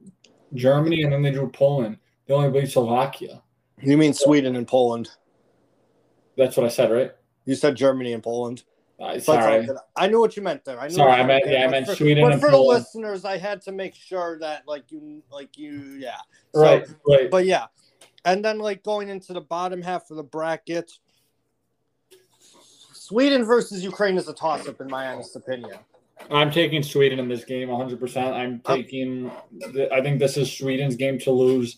Germany 0.54 1.04
and 1.04 1.14
then 1.14 1.22
they 1.22 1.32
drew 1.32 1.50
Poland. 1.50 1.98
They 2.26 2.34
only 2.34 2.60
beat 2.60 2.72
Slovakia. 2.72 3.42
You 3.82 3.98
mean 3.98 4.14
Sweden 4.14 4.56
and 4.56 4.68
Poland? 4.68 5.10
That's 6.38 6.56
what 6.58 6.66
I 6.66 6.70
said, 6.70 6.92
right? 6.92 7.12
You 7.46 7.56
said 7.56 7.76
Germany 7.76 8.14
and 8.14 8.24
Poland. 8.24 8.64
Uh, 9.00 9.20
sorry. 9.20 9.68
I 9.96 10.08
knew 10.08 10.20
what 10.20 10.38
you 10.38 10.44
meant 10.44 10.64
there. 10.64 10.80
I 10.80 10.88
knew 10.88 10.94
sorry, 10.94 11.14
I 11.14 11.26
meant 11.26 11.44
yeah, 11.48 11.66
I 11.66 11.68
meant 11.68 11.88
for, 11.88 11.96
Sweden. 11.96 12.24
But 12.24 12.40
for 12.40 12.52
Poland. 12.52 12.54
the 12.54 12.80
listeners, 12.80 13.26
I 13.26 13.38
had 13.38 13.62
to 13.64 13.72
make 13.72 13.96
sure 13.96 14.38
that 14.40 14.68
like 14.68 14.92
you, 14.92 15.24
like 15.32 15.58
you, 15.58 15.98
yeah. 15.98 16.18
So, 16.54 16.62
right, 16.62 16.88
right. 17.08 17.32
But 17.32 17.46
yeah, 17.46 17.66
and 18.26 18.46
then 18.46 18.60
like 18.60 18.84
going 18.84 19.10
into 19.10 19.34
the 19.34 19.42
bottom 19.42 19.82
half 19.82 20.12
of 20.12 20.18
the 20.18 20.24
bracket, 20.24 20.92
Sweden 22.94 23.44
versus 23.44 23.84
Ukraine 23.84 24.18
is 24.18 24.28
a 24.28 24.34
toss-up 24.34 24.80
in 24.80 24.88
my 24.88 25.08
honest 25.08 25.36
opinion. 25.36 25.80
I'm 26.30 26.52
taking 26.52 26.84
Sweden 26.84 27.18
in 27.18 27.28
this 27.28 27.44
game 27.44 27.68
100%. 27.68 28.34
I'm 28.34 28.60
taking, 28.60 29.32
I 29.92 30.02
think 30.02 30.20
this 30.20 30.38
is 30.38 30.56
Sweden's 30.56 30.96
game 30.96 31.18
to 31.20 31.32
lose. 31.32 31.78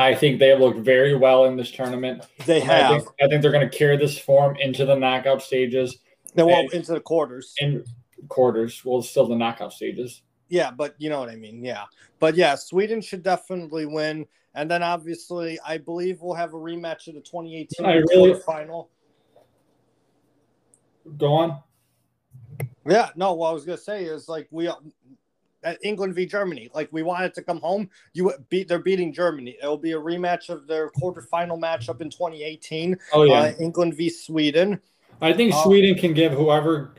I 0.00 0.14
think 0.14 0.38
they 0.38 0.48
have 0.48 0.60
looked 0.60 0.80
very 0.80 1.14
well 1.14 1.44
in 1.44 1.56
this 1.56 1.70
tournament. 1.70 2.24
They 2.46 2.60
have. 2.60 2.90
I 2.90 2.98
think, 2.98 3.08
I 3.22 3.28
think 3.28 3.42
they're 3.42 3.52
going 3.52 3.68
to 3.68 3.78
carry 3.78 3.96
this 3.98 4.18
form 4.18 4.56
into 4.56 4.86
the 4.86 4.94
knockout 4.94 5.42
stages. 5.42 5.98
They 6.34 6.42
well, 6.42 6.66
into 6.72 6.92
the 6.92 7.00
quarters. 7.00 7.54
In 7.58 7.84
quarters. 8.28 8.82
Well, 8.84 9.02
still 9.02 9.26
the 9.26 9.36
knockout 9.36 9.74
stages. 9.74 10.22
Yeah, 10.48 10.70
but 10.70 10.94
you 10.98 11.10
know 11.10 11.20
what 11.20 11.28
I 11.28 11.36
mean. 11.36 11.62
Yeah. 11.62 11.84
But 12.18 12.34
yeah, 12.34 12.54
Sweden 12.54 13.02
should 13.02 13.22
definitely 13.22 13.84
win. 13.84 14.26
And 14.54 14.70
then 14.70 14.82
obviously, 14.82 15.58
I 15.64 15.76
believe 15.76 16.22
we'll 16.22 16.34
have 16.34 16.54
a 16.54 16.56
rematch 16.56 17.06
of 17.06 17.14
the 17.14 17.20
2018 17.20 17.86
I 17.86 17.94
really, 17.94 18.40
final. 18.40 18.90
Go 21.18 21.34
on. 21.34 21.62
Yeah, 22.86 23.10
no. 23.14 23.34
What 23.34 23.50
I 23.50 23.52
was 23.52 23.64
gonna 23.64 23.78
say 23.78 24.04
is 24.04 24.28
like 24.28 24.48
we 24.50 24.68
England 25.82 26.14
v 26.14 26.26
Germany. 26.26 26.70
Like 26.74 26.88
we 26.92 27.02
wanted 27.02 27.34
to 27.34 27.42
come 27.42 27.60
home. 27.60 27.88
You 28.12 28.32
beat. 28.48 28.68
They're 28.68 28.78
beating 28.78 29.12
Germany. 29.12 29.56
It'll 29.62 29.78
be 29.78 29.92
a 29.92 29.98
rematch 29.98 30.48
of 30.48 30.66
their 30.66 30.90
quarterfinal 30.90 31.58
matchup 31.58 32.00
in 32.00 32.10
2018. 32.10 32.96
Oh 33.12 33.24
yeah, 33.24 33.40
uh, 33.40 33.52
England 33.60 33.94
v 33.96 34.08
Sweden. 34.08 34.80
I 35.20 35.32
think 35.32 35.54
um, 35.54 35.62
Sweden 35.64 35.96
can 35.96 36.14
give 36.14 36.32
whoever 36.32 36.94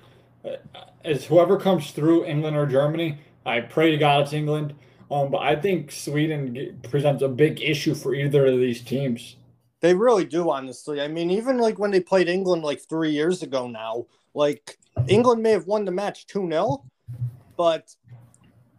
uh, 0.46 0.58
is 1.04 1.26
whoever 1.26 1.58
comes 1.58 1.92
through 1.92 2.26
England 2.26 2.56
or 2.56 2.66
Germany. 2.66 3.18
I 3.46 3.62
pray 3.62 3.92
to 3.92 3.98
God 3.98 4.24
it's 4.24 4.34
England. 4.34 4.76
Um, 5.12 5.30
but 5.30 5.40
I 5.40 5.58
think 5.58 5.92
Sweden 5.92 6.80
presents 6.90 7.22
a 7.22 7.28
big 7.28 7.62
issue 7.62 7.94
for 7.94 8.16
either 8.16 8.46
of 8.46 8.60
these 8.60 8.82
teams. 8.82 9.36
They 9.82 9.94
really 9.94 10.26
do, 10.26 10.50
honestly. 10.50 11.02
I 11.02 11.10
mean, 11.10 11.30
even 11.32 11.58
like 11.58 11.78
when 11.80 11.92
they 11.92 12.00
played 12.00 12.30
England 12.30 12.64
like 12.64 12.80
three 12.80 13.12
years 13.12 13.44
ago 13.44 13.68
now, 13.68 14.06
like 14.34 14.78
England 15.08 15.44
may 15.44 15.52
have 15.52 15.68
won 15.68 15.84
the 15.84 15.92
match 15.92 16.28
2 16.28 16.48
0, 16.50 16.86
but 17.58 17.94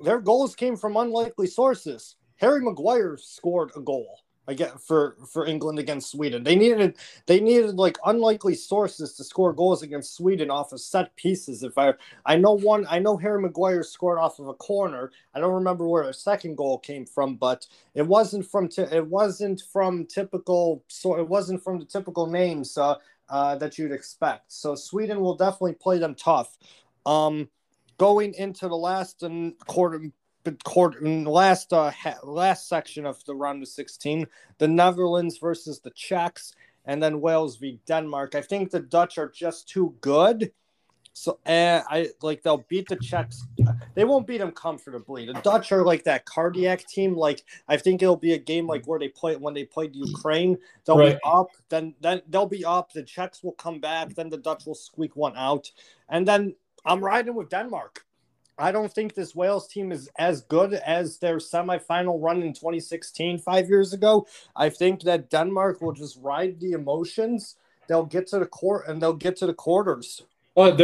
their 0.02 0.20
goals 0.20 0.54
came 0.54 0.76
from 0.76 0.96
unlikely 0.96 1.46
sources. 1.46 2.16
Harry 2.36 2.60
Maguire 2.60 3.16
scored 3.16 3.70
a 3.76 3.80
goal 3.80 4.18
again 4.48 4.72
for 4.78 5.16
for 5.30 5.46
England 5.46 5.78
against 5.78 6.10
Sweden. 6.10 6.42
They 6.42 6.56
needed 6.56 6.96
they 7.26 7.40
needed 7.40 7.76
like 7.76 7.98
unlikely 8.04 8.54
sources 8.54 9.14
to 9.14 9.24
score 9.24 9.52
goals 9.52 9.82
against 9.82 10.16
Sweden 10.16 10.50
off 10.50 10.72
of 10.72 10.80
set 10.80 11.14
pieces. 11.16 11.62
If 11.62 11.78
I 11.78 11.94
I 12.26 12.36
know 12.36 12.54
one, 12.54 12.86
I 12.90 12.98
know 12.98 13.16
Harry 13.16 13.40
Maguire 13.40 13.82
scored 13.82 14.18
off 14.18 14.38
of 14.38 14.48
a 14.48 14.54
corner. 14.54 15.12
I 15.34 15.40
don't 15.40 15.54
remember 15.54 15.86
where 15.88 16.06
the 16.06 16.12
second 16.12 16.56
goal 16.56 16.78
came 16.78 17.06
from, 17.06 17.36
but 17.36 17.66
it 17.94 18.06
wasn't 18.06 18.46
from 18.46 18.68
t- 18.68 18.82
it 18.82 19.06
wasn't 19.06 19.62
from 19.72 20.06
typical 20.06 20.84
so 20.88 21.18
it 21.18 21.28
wasn't 21.28 21.62
from 21.62 21.78
the 21.78 21.84
typical 21.86 22.26
names 22.26 22.76
uh, 22.76 22.96
uh, 23.28 23.56
that 23.56 23.78
you'd 23.78 23.92
expect. 23.92 24.52
So 24.52 24.74
Sweden 24.74 25.20
will 25.20 25.36
definitely 25.36 25.74
play 25.74 25.98
them 25.98 26.14
tough. 26.14 26.58
Um, 27.06 27.48
going 28.02 28.34
into 28.34 28.66
the 28.66 28.76
last 28.76 29.22
and 29.22 29.56
quarter 29.68 30.10
quarter 30.64 31.00
last 31.24 31.72
uh 31.72 31.88
ha- 31.92 32.18
last 32.24 32.68
section 32.68 33.06
of 33.06 33.24
the 33.26 33.34
round 33.34 33.62
of 33.62 33.68
16 33.68 34.26
the 34.58 34.66
netherlands 34.66 35.38
versus 35.38 35.78
the 35.78 35.90
czechs 35.90 36.52
and 36.84 37.00
then 37.00 37.20
wales 37.20 37.58
v 37.58 37.78
denmark. 37.86 38.34
I 38.34 38.40
think 38.40 38.72
the 38.72 38.80
dutch 38.80 39.18
are 39.18 39.28
just 39.28 39.68
too 39.68 39.94
good. 40.00 40.50
So 41.14 41.38
uh, 41.46 41.82
i 41.90 42.08
like 42.22 42.42
they'll 42.42 42.64
beat 42.68 42.88
the 42.88 42.96
czechs. 42.96 43.46
They 43.94 44.04
won't 44.04 44.26
beat 44.26 44.38
them 44.38 44.50
comfortably. 44.50 45.26
The 45.26 45.34
dutch 45.34 45.70
are 45.70 45.84
like 45.84 46.02
that 46.04 46.24
cardiac 46.24 46.84
team. 46.86 47.14
Like 47.14 47.44
i 47.68 47.76
think 47.76 48.02
it'll 48.02 48.16
be 48.16 48.32
a 48.32 48.38
game 48.38 48.66
like 48.66 48.84
where 48.86 48.98
they 48.98 49.10
play 49.10 49.36
when 49.36 49.54
they 49.54 49.64
played 49.64 49.94
ukraine 49.94 50.58
they'll 50.84 50.98
right. 50.98 51.16
be 51.16 51.20
up 51.24 51.50
then 51.68 51.94
then 52.00 52.22
they'll 52.28 52.46
be 52.46 52.64
up. 52.64 52.92
The 52.92 53.02
czechs 53.02 53.44
will 53.44 53.52
come 53.52 53.78
back 53.78 54.14
then 54.16 54.30
the 54.30 54.38
dutch 54.38 54.66
will 54.66 54.74
squeak 54.74 55.14
one 55.14 55.36
out. 55.36 55.70
And 56.08 56.26
then 56.26 56.54
i'm 56.84 57.04
riding 57.04 57.34
with 57.34 57.48
denmark 57.48 58.04
I 58.58 58.70
don't 58.70 58.92
think 58.92 59.14
this 59.14 59.34
Wales 59.34 59.66
team 59.66 59.92
is 59.92 60.10
as 60.18 60.42
good 60.42 60.74
as 60.74 61.18
their 61.18 61.38
semifinal 61.38 62.22
run 62.22 62.42
in 62.42 62.52
2016, 62.52 63.38
five 63.38 63.68
years 63.68 63.92
ago. 63.92 64.26
I 64.54 64.68
think 64.68 65.02
that 65.02 65.30
Denmark 65.30 65.80
will 65.80 65.92
just 65.92 66.18
ride 66.20 66.60
the 66.60 66.72
emotions. 66.72 67.56
They'll 67.88 68.04
get 68.04 68.26
to 68.28 68.38
the 68.38 68.46
court 68.46 68.86
and 68.86 69.00
they'll 69.00 69.14
get 69.14 69.36
to 69.38 69.46
the 69.46 69.54
quarters. 69.54 70.22
Well, 70.54 70.76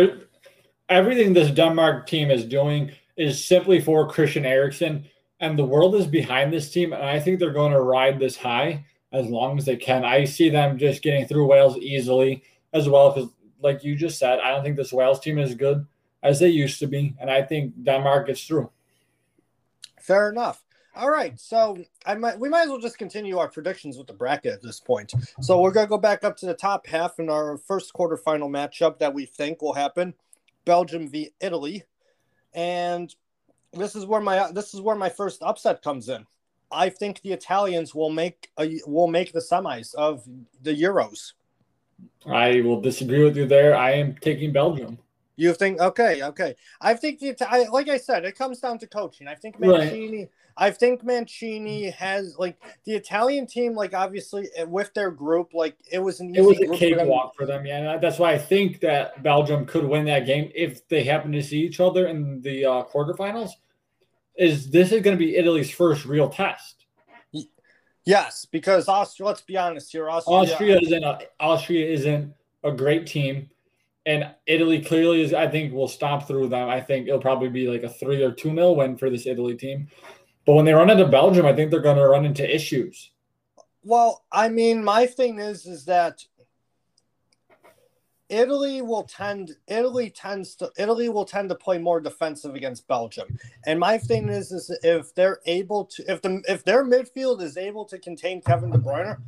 everything 0.88 1.34
this 1.34 1.50
Denmark 1.50 2.06
team 2.06 2.30
is 2.30 2.44
doing 2.44 2.92
is 3.16 3.44
simply 3.44 3.80
for 3.80 4.08
Christian 4.08 4.46
Eriksen, 4.46 5.04
and 5.40 5.58
the 5.58 5.64
world 5.64 5.94
is 5.94 6.06
behind 6.06 6.52
this 6.52 6.70
team. 6.70 6.92
And 6.92 7.02
I 7.02 7.20
think 7.20 7.38
they're 7.38 7.52
going 7.52 7.72
to 7.72 7.82
ride 7.82 8.18
this 8.18 8.36
high 8.36 8.86
as 9.12 9.26
long 9.26 9.58
as 9.58 9.66
they 9.66 9.76
can. 9.76 10.04
I 10.04 10.24
see 10.24 10.48
them 10.48 10.78
just 10.78 11.02
getting 11.02 11.26
through 11.26 11.46
Wales 11.46 11.76
easily 11.76 12.42
as 12.72 12.88
well 12.88 13.12
because, 13.12 13.30
like 13.60 13.84
you 13.84 13.96
just 13.96 14.18
said, 14.18 14.38
I 14.40 14.50
don't 14.50 14.62
think 14.62 14.76
this 14.76 14.92
Wales 14.92 15.20
team 15.20 15.38
is 15.38 15.54
good 15.54 15.86
as 16.22 16.40
they 16.40 16.48
used 16.48 16.78
to 16.80 16.86
be, 16.86 17.14
and 17.20 17.30
I 17.30 17.42
think 17.42 17.74
Denmark 17.82 18.26
gets 18.26 18.44
through. 18.44 18.70
Fair 20.00 20.30
enough. 20.30 20.64
All 20.96 21.10
right, 21.10 21.38
so 21.38 21.78
I 22.06 22.16
might 22.16 22.40
we 22.40 22.48
might 22.48 22.62
as 22.62 22.68
well 22.70 22.80
just 22.80 22.98
continue 22.98 23.38
our 23.38 23.48
predictions 23.48 23.96
with 23.96 24.08
the 24.08 24.12
bracket 24.12 24.52
at 24.52 24.62
this 24.62 24.80
point. 24.80 25.12
So 25.40 25.60
we're 25.60 25.70
gonna 25.70 25.86
go 25.86 25.98
back 25.98 26.24
up 26.24 26.36
to 26.38 26.46
the 26.46 26.54
top 26.54 26.88
half 26.88 27.20
in 27.20 27.30
our 27.30 27.56
first 27.56 27.92
quarterfinal 27.92 28.50
matchup 28.50 28.98
that 28.98 29.14
we 29.14 29.24
think 29.24 29.62
will 29.62 29.74
happen: 29.74 30.14
Belgium 30.64 31.08
v 31.08 31.30
Italy, 31.40 31.84
and 32.52 33.14
this 33.72 33.94
is 33.94 34.06
where 34.06 34.20
my 34.20 34.50
this 34.50 34.74
is 34.74 34.80
where 34.80 34.96
my 34.96 35.08
first 35.08 35.40
upset 35.42 35.82
comes 35.82 36.08
in. 36.08 36.26
I 36.72 36.88
think 36.88 37.22
the 37.22 37.32
Italians 37.32 37.94
will 37.94 38.10
make 38.10 38.50
a, 38.58 38.80
will 38.86 39.06
make 39.06 39.32
the 39.32 39.40
semis 39.40 39.94
of 39.94 40.24
the 40.60 40.74
Euros. 40.74 41.32
I 42.26 42.60
will 42.60 42.80
disagree 42.80 43.24
with 43.24 43.36
you 43.36 43.46
there. 43.46 43.76
I 43.76 43.92
am 43.92 44.14
taking 44.20 44.52
Belgium. 44.52 44.98
You 45.36 45.54
think 45.54 45.80
okay, 45.80 46.22
okay. 46.22 46.56
I 46.80 46.94
think 46.94 47.20
the 47.20 47.36
I, 47.48 47.68
like 47.68 47.88
I 47.88 47.96
said, 47.96 48.24
it 48.24 48.36
comes 48.36 48.58
down 48.58 48.78
to 48.80 48.86
coaching. 48.88 49.28
I 49.28 49.36
think 49.36 49.60
Mancini. 49.60 50.18
Right. 50.18 50.28
I 50.60 50.72
think 50.72 51.04
Mancini 51.04 51.90
has 51.90 52.34
like 52.36 52.60
the 52.84 52.96
Italian 52.96 53.46
team, 53.46 53.74
like 53.74 53.94
obviously 53.94 54.48
eh, 54.56 54.64
with 54.64 54.92
their 54.94 55.12
group, 55.12 55.54
like 55.54 55.76
it 55.92 56.00
was 56.00 56.18
an 56.18 56.34
it 56.34 56.40
was 56.40 56.58
a 56.60 56.76
cakewalk 56.76 57.34
for, 57.36 57.42
for 57.42 57.46
them. 57.46 57.64
Yeah, 57.64 57.98
that's 57.98 58.18
why 58.18 58.32
I 58.32 58.38
think 58.38 58.80
that 58.80 59.22
Belgium 59.22 59.64
could 59.64 59.84
win 59.84 60.06
that 60.06 60.26
game 60.26 60.50
if 60.56 60.86
they 60.88 61.04
happen 61.04 61.30
to 61.30 61.42
see 61.42 61.60
each 61.60 61.78
other 61.78 62.08
in 62.08 62.40
the 62.40 62.64
uh, 62.64 62.84
quarterfinals. 62.92 63.50
Is 64.36 64.70
this 64.70 64.90
is 64.90 65.02
going 65.02 65.16
to 65.16 65.24
be 65.24 65.36
Italy's 65.36 65.70
first 65.70 66.04
real 66.04 66.28
test? 66.28 66.77
Yes, 68.08 68.46
because 68.50 68.88
Austria. 68.88 69.26
Let's 69.26 69.42
be 69.42 69.58
honest 69.58 69.92
here. 69.92 70.08
Austria, 70.08 70.38
Austria 70.38 70.78
isn't 70.80 71.04
a, 71.04 71.18
Austria 71.40 71.86
isn't 71.92 72.32
a 72.64 72.72
great 72.72 73.06
team 73.06 73.50
and 74.06 74.30
Italy 74.46 74.80
clearly 74.80 75.20
is, 75.20 75.34
I 75.34 75.46
think, 75.46 75.74
will 75.74 75.88
stop 75.88 76.26
through 76.26 76.48
them. 76.48 76.70
I 76.70 76.80
think 76.80 77.06
it'll 77.06 77.20
probably 77.20 77.50
be 77.50 77.68
like 77.68 77.82
a 77.82 77.88
three 77.90 78.22
or 78.22 78.32
two 78.32 78.50
nil 78.50 78.74
win 78.76 78.96
for 78.96 79.10
this 79.10 79.26
Italy 79.26 79.54
team. 79.54 79.88
But 80.46 80.54
when 80.54 80.64
they 80.64 80.72
run 80.72 80.88
into 80.88 81.06
Belgium, 81.06 81.44
I 81.44 81.52
think 81.52 81.70
they're 81.70 81.80
going 81.80 81.98
to 81.98 82.08
run 82.08 82.24
into 82.24 82.48
issues. 82.48 83.10
Well, 83.82 84.24
I 84.32 84.48
mean, 84.48 84.82
my 84.82 85.04
thing 85.04 85.38
is, 85.38 85.66
is 85.66 85.84
that 85.84 86.24
Italy 88.28 88.82
will 88.82 89.04
tend 89.04 89.56
Italy 89.66 90.10
tends 90.10 90.54
to 90.56 90.70
Italy 90.76 91.08
will 91.08 91.24
tend 91.24 91.48
to 91.48 91.54
play 91.54 91.78
more 91.78 92.00
defensive 92.00 92.54
against 92.54 92.86
Belgium. 92.86 93.38
And 93.66 93.80
my 93.80 93.98
thing 93.98 94.28
is 94.28 94.52
is 94.52 94.76
if 94.82 95.14
they're 95.14 95.40
able 95.46 95.86
to 95.86 96.10
if 96.10 96.22
the 96.22 96.42
if 96.46 96.64
their 96.64 96.84
midfield 96.84 97.40
is 97.40 97.56
able 97.56 97.84
to 97.86 97.98
contain 97.98 98.42
Kevin 98.42 98.70
De 98.70 98.78
Bruyne, 98.78 99.18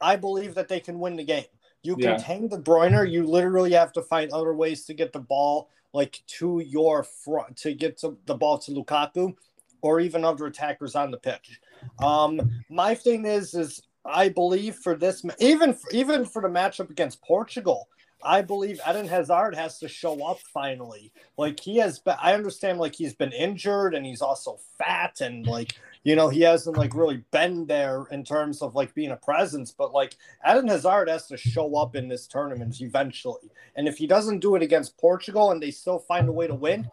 I 0.00 0.16
believe 0.16 0.54
that 0.54 0.68
they 0.68 0.80
can 0.80 0.98
win 1.00 1.16
the 1.16 1.24
game. 1.24 1.44
You 1.82 1.96
yeah. 1.98 2.16
contain 2.16 2.48
De 2.48 2.58
Bruyne. 2.58 3.10
You 3.10 3.26
literally 3.26 3.72
have 3.72 3.92
to 3.94 4.02
find 4.02 4.30
other 4.32 4.54
ways 4.54 4.84
to 4.86 4.94
get 4.94 5.12
the 5.12 5.20
ball 5.20 5.70
like 5.94 6.22
to 6.26 6.60
your 6.60 7.02
front 7.02 7.56
to 7.58 7.72
get 7.72 7.96
to 7.98 8.18
the 8.26 8.34
ball 8.34 8.58
to 8.58 8.72
Lukaku 8.72 9.34
or 9.80 10.00
even 10.00 10.24
other 10.24 10.46
attackers 10.46 10.94
on 10.94 11.10
the 11.10 11.18
pitch. 11.18 11.60
Um, 12.02 12.50
my 12.70 12.94
thing 12.94 13.26
is, 13.26 13.54
is 13.54 13.82
I 14.04 14.30
believe 14.30 14.76
for 14.76 14.96
this, 14.96 15.24
even 15.38 15.74
for, 15.74 15.90
even 15.92 16.24
for 16.24 16.40
the 16.40 16.48
matchup 16.48 16.90
against 16.90 17.22
Portugal, 17.22 17.88
I 18.24 18.42
believe 18.42 18.80
Eden 18.88 19.06
Hazard 19.06 19.54
has 19.54 19.78
to 19.80 19.88
show 19.88 20.24
up 20.26 20.40
finally. 20.52 21.12
Like 21.36 21.60
he 21.60 21.76
has 21.78 21.98
been, 21.98 22.16
I 22.20 22.34
understand 22.34 22.78
like 22.78 22.94
he's 22.94 23.14
been 23.14 23.32
injured 23.32 23.94
and 23.94 24.06
he's 24.06 24.22
also 24.22 24.58
fat 24.78 25.20
and 25.20 25.46
like 25.46 25.74
you 26.04 26.14
know, 26.14 26.28
he 26.28 26.42
hasn't 26.42 26.76
like 26.76 26.94
really 26.94 27.24
been 27.30 27.66
there 27.66 28.04
in 28.10 28.24
terms 28.24 28.60
of 28.60 28.74
like 28.74 28.94
being 28.94 29.10
a 29.10 29.16
presence, 29.16 29.72
but 29.72 29.92
like 29.92 30.16
Eden 30.48 30.68
Hazard 30.68 31.08
has 31.08 31.26
to 31.28 31.38
show 31.38 31.76
up 31.76 31.96
in 31.96 32.08
this 32.08 32.26
tournament 32.26 32.80
eventually. 32.80 33.50
And 33.74 33.88
if 33.88 33.96
he 33.96 34.06
doesn't 34.06 34.40
do 34.40 34.54
it 34.54 34.62
against 34.62 34.98
Portugal 34.98 35.50
and 35.50 35.62
they 35.62 35.70
still 35.70 35.98
find 35.98 36.28
a 36.28 36.32
way 36.32 36.46
to 36.46 36.54
win, 36.54 36.88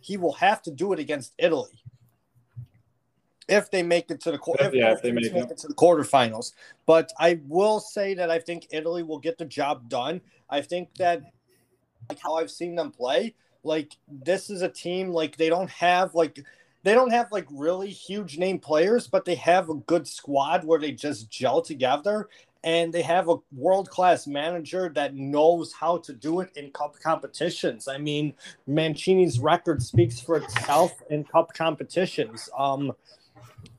he 0.00 0.16
will 0.16 0.32
have 0.32 0.62
to 0.62 0.70
do 0.70 0.94
it 0.94 0.98
against 0.98 1.34
Italy. 1.38 1.82
If 3.48 3.70
they 3.70 3.82
make 3.82 4.10
it 4.10 4.20
to 4.22 4.32
the 4.32 4.40
if, 4.58 4.74
yeah, 4.74 4.92
if, 4.92 5.02
they 5.02 5.12
make, 5.12 5.32
make 5.32 5.50
it 5.50 5.58
to 5.58 5.68
the 5.68 5.74
quarterfinals, 5.74 6.52
but 6.84 7.12
I 7.18 7.40
will 7.46 7.78
say 7.78 8.14
that 8.14 8.30
I 8.30 8.40
think 8.40 8.66
Italy 8.72 9.02
will 9.04 9.20
get 9.20 9.38
the 9.38 9.44
job 9.44 9.88
done. 9.88 10.20
I 10.50 10.62
think 10.62 10.94
that 10.96 11.22
like 12.08 12.18
how 12.20 12.34
I've 12.34 12.50
seen 12.50 12.74
them 12.74 12.90
play, 12.90 13.34
like 13.62 13.96
this 14.08 14.50
is 14.50 14.62
a 14.62 14.68
team 14.68 15.10
like 15.10 15.36
they 15.36 15.48
don't 15.48 15.70
have 15.70 16.14
like 16.14 16.44
they 16.82 16.94
don't 16.94 17.10
have 17.10 17.32
like 17.32 17.46
really 17.50 17.90
huge 17.90 18.38
name 18.38 18.58
players, 18.58 19.06
but 19.08 19.24
they 19.24 19.34
have 19.36 19.70
a 19.70 19.74
good 19.74 20.06
squad 20.06 20.64
where 20.64 20.78
they 20.78 20.92
just 20.92 21.30
gel 21.30 21.62
together. 21.62 22.28
and 22.66 22.92
they 22.92 23.02
have 23.02 23.28
a 23.28 23.36
world 23.52 23.88
class 23.88 24.26
manager 24.26 24.90
that 24.92 25.14
knows 25.14 25.72
how 25.72 25.98
to 25.98 26.12
do 26.12 26.40
it 26.40 26.50
in 26.56 26.68
cup 26.72 26.96
competitions. 27.00 27.86
I 27.86 27.96
mean, 27.96 28.34
Mancini's 28.66 29.38
record 29.38 29.80
speaks 29.80 30.18
for 30.18 30.38
itself 30.38 30.92
in 31.08 31.22
cup 31.22 31.54
competitions. 31.54 32.50
Um, 32.58 32.92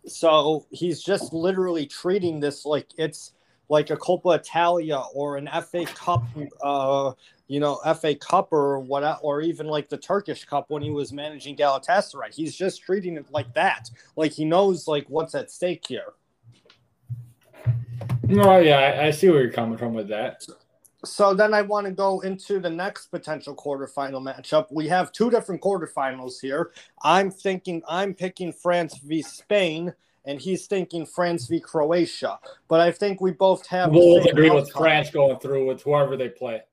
so 0.06 0.66
he's 0.72 1.02
just 1.02 1.34
literally 1.34 1.86
treating 1.86 2.40
this 2.40 2.66
like 2.66 2.88
it's 2.98 3.34
like 3.70 3.90
a 3.90 3.98
Coppa 3.98 4.38
Italia 4.38 5.04
or 5.14 5.38
an 5.38 5.50
FA 5.64 5.86
Cup, 5.86 6.24
uh, 6.64 7.12
you 7.48 7.60
know, 7.60 7.76
FA 8.00 8.16
Cup 8.16 8.54
or 8.54 8.80
what, 8.80 9.20
or 9.22 9.42
even 9.42 9.68
like 9.68 9.90
the 9.90 9.98
Turkish 9.98 10.46
Cup 10.46 10.70
when 10.70 10.82
he 10.82 10.90
was 10.90 11.12
managing 11.12 11.56
Galatasaray. 11.56 12.34
He's 12.34 12.56
just 12.56 12.82
treating 12.82 13.18
it 13.18 13.26
like 13.32 13.54
that, 13.56 13.90
like 14.16 14.32
he 14.32 14.46
knows 14.46 14.88
like 14.88 15.06
what's 15.10 15.36
at 15.36 15.52
stake 15.52 15.86
here. 15.88 16.14
No, 18.24 18.60
yeah, 18.60 18.78
I, 18.78 19.08
I 19.08 19.12
see 19.12 19.30
where 19.30 19.42
you're 19.42 19.52
coming 19.52 19.78
from 19.78 19.94
with 19.94 20.10
that. 20.10 20.46
So 21.06 21.34
then 21.34 21.54
I 21.54 21.62
want 21.62 21.86
to 21.86 21.92
go 21.92 22.22
into 22.22 22.60
the 22.60 22.70
next 22.70 23.08
potential 23.08 23.56
quarterfinal 23.56 24.22
matchup. 24.22 24.68
We 24.72 24.88
have 24.88 25.12
two 25.12 25.30
different 25.30 25.62
quarterfinals 25.62 26.40
here. 26.42 26.72
I'm 27.04 27.30
thinking 27.30 27.84
I'm 27.88 28.14
picking 28.14 28.52
France 28.52 28.98
v 28.98 29.22
Spain, 29.22 29.94
and 30.26 30.42
he's 30.42 30.66
thinking 30.66 31.06
France 31.06 31.48
v 31.48 31.60
Croatia. 31.60 32.40
But 32.68 32.80
I 32.80 32.92
think 32.92 33.22
we 33.22 33.32
both 33.32 33.68
have. 33.68 33.92
We'll 33.92 34.26
agree 34.28 34.48
outcome. 34.48 34.62
with 34.62 34.72
France 34.72 35.12
going 35.12 35.40
through 35.40 35.68
with 35.68 35.84
whoever 35.84 36.18
they 36.18 36.30
play. 36.30 36.64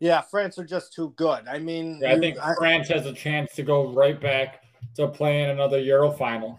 Yeah, 0.00 0.20
France 0.22 0.58
are 0.58 0.64
just 0.64 0.92
too 0.92 1.12
good. 1.16 1.46
I 1.46 1.58
mean, 1.58 2.00
yeah, 2.02 2.12
I 2.12 2.18
think 2.18 2.38
I, 2.38 2.54
France 2.54 2.88
has 2.88 3.06
a 3.06 3.12
chance 3.12 3.54
to 3.54 3.62
go 3.62 3.92
right 3.92 4.20
back 4.20 4.64
to 4.96 5.08
playing 5.08 5.50
another 5.50 5.78
Euro 5.78 6.10
final. 6.10 6.58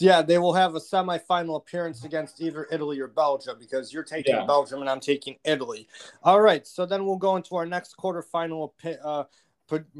Yeah, 0.00 0.22
they 0.22 0.38
will 0.38 0.54
have 0.54 0.74
a 0.74 0.80
semifinal 0.80 1.56
appearance 1.56 2.04
against 2.04 2.40
either 2.40 2.66
Italy 2.70 2.98
or 3.00 3.08
Belgium 3.08 3.56
because 3.58 3.92
you're 3.92 4.02
taking 4.02 4.34
yeah. 4.34 4.46
Belgium 4.46 4.80
and 4.80 4.88
I'm 4.88 5.00
taking 5.00 5.36
Italy. 5.44 5.88
All 6.22 6.40
right, 6.40 6.66
so 6.66 6.86
then 6.86 7.04
we'll 7.04 7.16
go 7.16 7.36
into 7.36 7.56
our 7.56 7.66
next 7.66 7.96
quarterfinal 7.96 8.70
uh, 9.04 9.24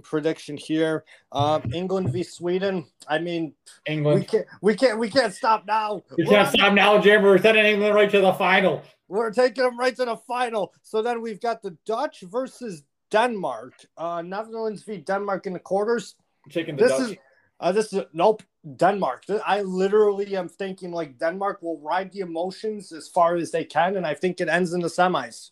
prediction 0.02 0.56
here. 0.56 1.04
Um, 1.32 1.70
England 1.74 2.10
v 2.10 2.22
Sweden. 2.22 2.86
I 3.08 3.18
mean, 3.18 3.54
England. 3.86 4.20
We 4.20 4.26
can't. 4.26 4.46
We 4.62 4.74
can't. 4.74 4.98
We 4.98 5.10
can't 5.10 5.34
stop 5.34 5.64
now. 5.66 6.02
We 6.16 6.26
can't 6.26 6.48
stop 6.48 6.72
now, 6.72 6.98
Jim. 7.00 7.22
We're 7.22 7.38
sending 7.38 7.64
England 7.64 7.94
right 7.94 8.10
to 8.10 8.20
the 8.20 8.32
final. 8.32 8.82
We're 9.08 9.32
taking 9.32 9.64
them 9.64 9.78
right 9.78 9.94
to 9.96 10.04
the 10.04 10.16
final. 10.16 10.72
So 10.82 11.02
then 11.02 11.20
we've 11.20 11.40
got 11.40 11.62
the 11.62 11.76
Dutch 11.84 12.22
versus 12.22 12.82
Denmark. 13.10 13.74
Uh, 13.96 14.22
Netherlands 14.22 14.82
v 14.82 14.98
Denmark 14.98 15.46
in 15.46 15.52
the 15.52 15.58
quarters. 15.58 16.16
I'm 16.44 16.50
taking 16.50 16.76
the 16.76 16.84
this 16.84 16.92
Dutch. 16.92 17.10
is 17.10 17.16
uh, 17.64 17.72
this 17.72 17.94
is 17.94 18.04
nope. 18.12 18.42
Denmark. 18.76 19.24
I 19.46 19.62
literally 19.62 20.36
am 20.36 20.50
thinking 20.50 20.92
like 20.92 21.18
Denmark 21.18 21.62
will 21.62 21.80
ride 21.80 22.12
the 22.12 22.20
emotions 22.20 22.92
as 22.92 23.08
far 23.08 23.36
as 23.36 23.50
they 23.50 23.64
can, 23.64 23.96
and 23.96 24.06
I 24.06 24.12
think 24.12 24.40
it 24.40 24.48
ends 24.50 24.74
in 24.74 24.80
the 24.80 24.88
semis. 24.88 25.50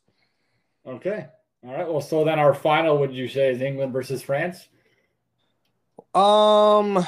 Okay. 0.86 1.26
All 1.64 1.72
right. 1.72 1.88
Well, 1.88 2.02
so 2.02 2.22
then 2.22 2.38
our 2.38 2.52
final, 2.52 2.98
would 2.98 3.14
you 3.14 3.28
say, 3.28 3.50
is 3.50 3.62
England 3.62 3.94
versus 3.94 4.22
France? 4.22 4.68
Um. 6.14 7.06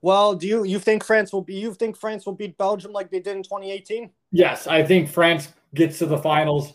Well, 0.00 0.34
do 0.34 0.46
you 0.46 0.64
you 0.64 0.78
think 0.78 1.04
France 1.04 1.30
will 1.30 1.42
be? 1.42 1.56
You 1.56 1.74
think 1.74 1.98
France 1.98 2.24
will 2.24 2.34
beat 2.34 2.56
Belgium 2.56 2.92
like 2.92 3.10
they 3.10 3.20
did 3.20 3.36
in 3.36 3.42
2018? 3.42 4.10
Yes, 4.32 4.66
I 4.66 4.82
think 4.82 5.10
France 5.10 5.52
gets 5.74 5.98
to 5.98 6.06
the 6.06 6.18
finals. 6.18 6.72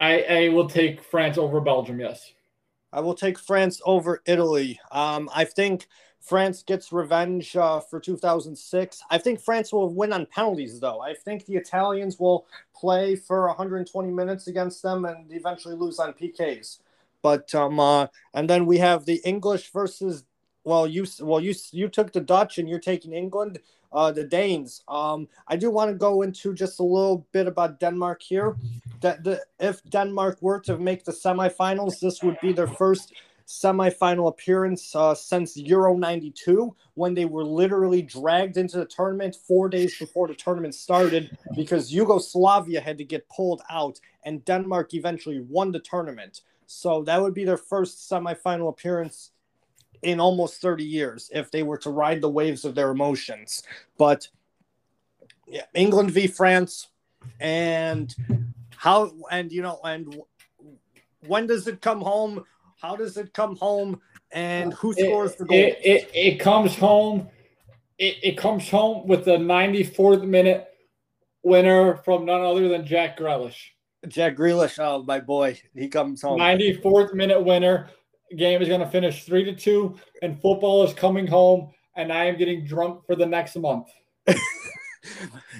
I 0.00 0.22
I 0.22 0.48
will 0.48 0.70
take 0.70 1.02
France 1.02 1.36
over 1.36 1.60
Belgium. 1.60 2.00
Yes. 2.00 2.32
I 2.92 3.00
will 3.00 3.14
take 3.14 3.38
France 3.38 3.80
over 3.84 4.22
Italy. 4.26 4.80
Um, 4.90 5.28
I 5.34 5.44
think 5.44 5.86
France 6.20 6.62
gets 6.62 6.92
revenge 6.92 7.56
uh, 7.56 7.80
for 7.80 8.00
2006. 8.00 9.02
I 9.10 9.18
think 9.18 9.40
France 9.40 9.72
will 9.72 9.92
win 9.92 10.12
on 10.12 10.26
penalties, 10.26 10.80
though. 10.80 11.00
I 11.00 11.14
think 11.14 11.46
the 11.46 11.56
Italians 11.56 12.18
will 12.18 12.46
play 12.74 13.16
for 13.16 13.46
120 13.48 14.10
minutes 14.10 14.46
against 14.46 14.82
them 14.82 15.04
and 15.04 15.32
eventually 15.32 15.74
lose 15.74 15.98
on 15.98 16.12
PKs. 16.12 16.78
But 17.22 17.54
um, 17.54 17.80
uh, 17.80 18.06
and 18.34 18.48
then 18.48 18.66
we 18.66 18.78
have 18.78 19.04
the 19.04 19.20
English 19.24 19.72
versus 19.72 20.24
well, 20.64 20.86
you 20.86 21.06
well 21.20 21.40
you 21.40 21.54
you 21.72 21.88
took 21.88 22.12
the 22.12 22.20
Dutch 22.20 22.58
and 22.58 22.68
you're 22.68 22.78
taking 22.78 23.12
England, 23.12 23.58
uh, 23.92 24.12
the 24.12 24.24
Danes. 24.24 24.82
Um, 24.88 25.28
I 25.46 25.56
do 25.56 25.70
want 25.70 25.90
to 25.90 25.96
go 25.96 26.22
into 26.22 26.54
just 26.54 26.80
a 26.80 26.84
little 26.84 27.26
bit 27.32 27.46
about 27.46 27.80
Denmark 27.80 28.22
here. 28.22 28.56
That 29.00 29.24
the 29.24 29.40
if 29.58 29.82
Denmark 29.84 30.38
were 30.40 30.60
to 30.60 30.78
make 30.78 31.04
the 31.04 31.12
semifinals, 31.12 32.00
this 32.00 32.22
would 32.22 32.38
be 32.40 32.52
their 32.52 32.66
first 32.66 33.12
semifinal 33.48 34.28
appearance 34.28 34.94
uh, 34.94 35.14
since 35.14 35.56
Euro 35.56 35.96
92 35.96 36.76
when 36.94 37.14
they 37.14 37.24
were 37.24 37.44
literally 37.44 38.02
dragged 38.02 38.58
into 38.58 38.76
the 38.76 38.84
tournament 38.84 39.34
four 39.34 39.70
days 39.70 39.98
before 39.98 40.28
the 40.28 40.34
tournament 40.34 40.74
started 40.74 41.34
because 41.56 41.90
Yugoslavia 41.90 42.78
had 42.78 42.98
to 42.98 43.04
get 43.04 43.26
pulled 43.30 43.62
out 43.70 43.98
and 44.24 44.44
Denmark 44.44 44.92
eventually 44.92 45.40
won 45.48 45.72
the 45.72 45.80
tournament. 45.80 46.42
So 46.66 47.02
that 47.04 47.22
would 47.22 47.32
be 47.32 47.46
their 47.46 47.56
first 47.56 48.10
semifinal 48.10 48.68
appearance 48.68 49.30
in 50.02 50.20
almost 50.20 50.60
30 50.60 50.84
years 50.84 51.30
if 51.34 51.50
they 51.50 51.62
were 51.62 51.78
to 51.78 51.90
ride 51.90 52.20
the 52.20 52.28
waves 52.28 52.64
of 52.64 52.74
their 52.74 52.90
emotions. 52.90 53.62
But 53.96 54.28
yeah, 55.46 55.64
England 55.74 56.10
v 56.10 56.26
France 56.26 56.88
and 57.40 58.14
how 58.76 59.12
and 59.30 59.50
you 59.50 59.62
know 59.62 59.80
and 59.84 60.20
when 61.26 61.46
does 61.46 61.66
it 61.66 61.80
come 61.80 62.00
home? 62.00 62.44
How 62.80 62.96
does 62.96 63.16
it 63.16 63.32
come 63.32 63.56
home? 63.56 64.00
And 64.30 64.72
who 64.74 64.92
scores 64.92 65.32
it, 65.32 65.38
the 65.38 65.44
goal? 65.46 65.58
It, 65.58 65.78
it, 65.82 66.10
it 66.14 66.40
comes 66.40 66.76
home. 66.76 67.28
It, 67.98 68.18
it 68.22 68.38
comes 68.38 68.68
home 68.68 69.08
with 69.08 69.24
the 69.24 69.36
94th 69.36 70.24
minute 70.24 70.68
winner 71.42 71.96
from 71.96 72.24
none 72.24 72.42
other 72.42 72.68
than 72.68 72.86
Jack 72.86 73.18
Grealish. 73.18 73.56
Jack 74.06 74.36
Grealish, 74.36 74.78
oh 74.78 75.02
my 75.02 75.18
boy, 75.18 75.60
he 75.74 75.88
comes 75.88 76.22
home. 76.22 76.38
94th 76.38 77.14
minute 77.14 77.42
winner. 77.42 77.88
Game 78.36 78.60
is 78.62 78.68
going 78.68 78.80
to 78.80 78.88
finish 78.88 79.24
three 79.24 79.44
to 79.44 79.54
two, 79.54 79.96
and 80.22 80.40
football 80.40 80.84
is 80.84 80.92
coming 80.92 81.26
home, 81.26 81.70
and 81.96 82.12
I 82.12 82.24
am 82.24 82.36
getting 82.36 82.64
drunk 82.64 83.06
for 83.06 83.16
the 83.16 83.26
next 83.26 83.56
month. 83.56 83.88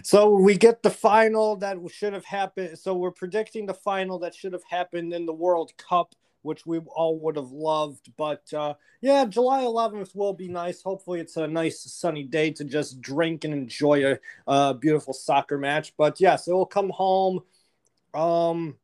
so 0.02 0.34
we 0.34 0.56
get 0.56 0.82
the 0.82 0.90
final 0.90 1.56
that 1.56 1.78
should 1.90 2.12
have 2.12 2.24
happened. 2.24 2.78
So 2.78 2.94
we're 2.94 3.10
predicting 3.10 3.66
the 3.66 3.74
final 3.74 4.18
that 4.20 4.34
should 4.34 4.52
have 4.52 4.64
happened 4.64 5.12
in 5.12 5.26
the 5.26 5.32
World 5.32 5.72
Cup 5.76 6.14
which 6.42 6.64
we 6.66 6.78
all 6.78 7.18
would 7.18 7.36
have 7.36 7.50
loved. 7.50 8.10
But 8.16 8.42
uh, 8.52 8.74
yeah, 9.00 9.24
July 9.24 9.62
11th 9.62 10.14
will 10.14 10.32
be 10.32 10.48
nice. 10.48 10.82
Hopefully, 10.82 11.20
it's 11.20 11.36
a 11.36 11.46
nice 11.46 11.80
sunny 11.80 12.24
day 12.24 12.50
to 12.52 12.64
just 12.64 13.00
drink 13.00 13.44
and 13.44 13.52
enjoy 13.52 14.12
a, 14.12 14.18
a 14.46 14.74
beautiful 14.74 15.12
soccer 15.12 15.58
match. 15.58 15.94
But 15.96 16.20
yes, 16.20 16.48
it 16.48 16.52
will 16.52 16.66
come 16.66 16.90
home. 16.90 17.40
Um, 18.14 18.76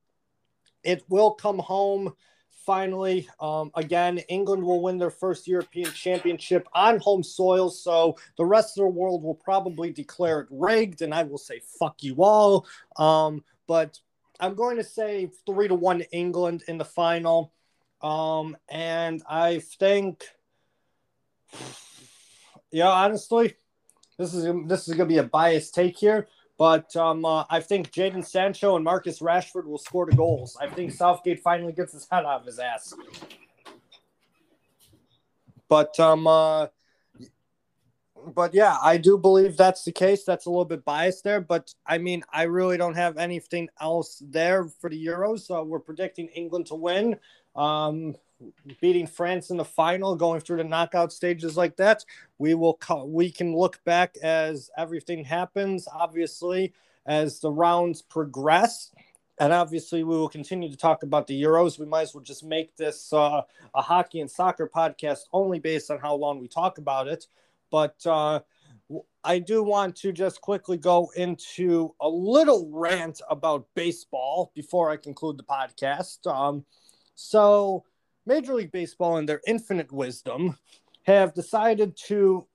it 0.82 1.04
will 1.08 1.32
come 1.32 1.58
home 1.58 2.14
finally. 2.64 3.28
Um, 3.40 3.70
again, 3.74 4.18
England 4.28 4.62
will 4.62 4.82
win 4.82 4.98
their 4.98 5.10
first 5.10 5.46
European 5.46 5.90
championship 5.92 6.66
on 6.74 6.98
home 6.98 7.22
soil. 7.22 7.70
So 7.70 8.16
the 8.36 8.44
rest 8.44 8.78
of 8.78 8.84
the 8.84 8.88
world 8.88 9.22
will 9.22 9.34
probably 9.34 9.90
declare 9.90 10.40
it 10.40 10.48
rigged, 10.50 11.02
and 11.02 11.14
I 11.14 11.22
will 11.24 11.38
say, 11.38 11.60
fuck 11.78 12.02
you 12.02 12.16
all. 12.18 12.66
Um, 12.96 13.44
but 13.66 13.98
I'm 14.40 14.54
going 14.54 14.76
to 14.76 14.84
say 14.84 15.30
three 15.46 15.68
to 15.68 15.74
one 15.74 16.02
England 16.12 16.64
in 16.68 16.78
the 16.78 16.84
final. 16.84 17.52
Um, 18.02 18.56
and 18.68 19.22
I 19.28 19.60
think, 19.60 20.24
yeah, 22.70 22.88
honestly, 22.88 23.54
this 24.18 24.34
is 24.34 24.44
this 24.66 24.88
is 24.88 24.94
going 24.94 25.08
to 25.08 25.14
be 25.14 25.18
a 25.18 25.24
biased 25.24 25.74
take 25.74 25.96
here, 25.96 26.28
but 26.58 26.94
um, 26.96 27.24
uh, 27.24 27.44
I 27.50 27.60
think 27.60 27.90
Jadon 27.90 28.24
Sancho 28.24 28.76
and 28.76 28.84
Marcus 28.84 29.20
Rashford 29.20 29.64
will 29.64 29.78
score 29.78 30.06
the 30.06 30.16
goals. 30.16 30.56
I 30.60 30.68
think 30.68 30.92
Southgate 30.92 31.40
finally 31.40 31.72
gets 31.72 31.92
his 31.92 32.06
head 32.10 32.24
out 32.24 32.40
of 32.40 32.46
his 32.46 32.58
ass. 32.58 32.94
But 35.68 35.98
um, 35.98 36.26
uh, 36.26 36.68
but 38.34 38.54
yeah, 38.54 38.76
I 38.82 38.96
do 38.96 39.18
believe 39.18 39.56
that's 39.56 39.84
the 39.84 39.92
case. 39.92 40.24
That's 40.24 40.46
a 40.46 40.50
little 40.50 40.64
bit 40.64 40.84
biased 40.84 41.24
there, 41.24 41.40
but 41.40 41.74
I 41.86 41.98
mean, 41.98 42.22
I 42.32 42.44
really 42.44 42.76
don't 42.76 42.94
have 42.94 43.18
anything 43.18 43.68
else 43.80 44.22
there 44.24 44.66
for 44.80 44.88
the 44.88 45.06
Euros. 45.06 45.40
So 45.40 45.62
we're 45.62 45.80
predicting 45.80 46.28
England 46.28 46.66
to 46.66 46.74
win, 46.74 47.18
um, 47.56 48.14
beating 48.80 49.06
France 49.06 49.50
in 49.50 49.56
the 49.56 49.64
final, 49.64 50.16
going 50.16 50.40
through 50.40 50.58
the 50.58 50.64
knockout 50.64 51.12
stages 51.12 51.56
like 51.56 51.76
that. 51.76 52.04
We 52.38 52.54
will 52.54 52.74
co- 52.74 53.04
we 53.04 53.30
can 53.30 53.56
look 53.56 53.82
back 53.84 54.16
as 54.22 54.70
everything 54.76 55.24
happens, 55.24 55.88
obviously, 55.92 56.72
as 57.06 57.40
the 57.40 57.50
rounds 57.50 58.02
progress. 58.02 58.90
And 59.38 59.52
obviously, 59.52 60.04
we 60.04 60.16
will 60.16 60.28
continue 60.28 60.70
to 60.70 60.76
talk 60.76 61.02
about 61.02 61.26
the 61.26 61.40
Euros. 61.42 61.78
We 61.78 61.86
might 61.86 62.02
as 62.02 62.14
well 62.14 62.22
just 62.22 62.44
make 62.44 62.76
this 62.76 63.12
uh, 63.12 63.42
a 63.74 63.82
hockey 63.82 64.20
and 64.20 64.30
soccer 64.30 64.70
podcast 64.72 65.20
only 65.32 65.58
based 65.58 65.90
on 65.90 65.98
how 65.98 66.14
long 66.14 66.40
we 66.40 66.46
talk 66.46 66.78
about 66.78 67.08
it. 67.08 67.26
But 67.70 67.96
uh, 68.06 68.40
I 69.24 69.38
do 69.40 69.62
want 69.62 69.96
to 69.96 70.12
just 70.12 70.40
quickly 70.40 70.76
go 70.76 71.10
into 71.16 71.94
a 72.00 72.08
little 72.08 72.68
rant 72.70 73.20
about 73.28 73.66
baseball 73.74 74.52
before 74.54 74.90
I 74.90 74.96
conclude 74.96 75.38
the 75.38 75.44
podcast. 75.44 76.26
Um, 76.32 76.64
so, 77.16 77.84
Major 78.26 78.54
League 78.54 78.72
Baseball, 78.72 79.18
in 79.18 79.26
their 79.26 79.40
infinite 79.46 79.92
wisdom, 79.92 80.58
have 81.02 81.34
decided 81.34 81.96
to 82.06 82.46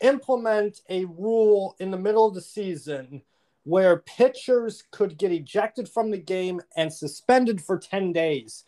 implement 0.00 0.80
a 0.88 1.04
rule 1.04 1.76
in 1.78 1.90
the 1.90 1.98
middle 1.98 2.26
of 2.26 2.34
the 2.34 2.40
season 2.40 3.22
where 3.64 3.98
pitchers 3.98 4.84
could 4.90 5.18
get 5.18 5.32
ejected 5.32 5.88
from 5.88 6.10
the 6.10 6.18
game 6.18 6.60
and 6.76 6.92
suspended 6.92 7.60
for 7.60 7.78
10 7.78 8.12
days 8.12 8.64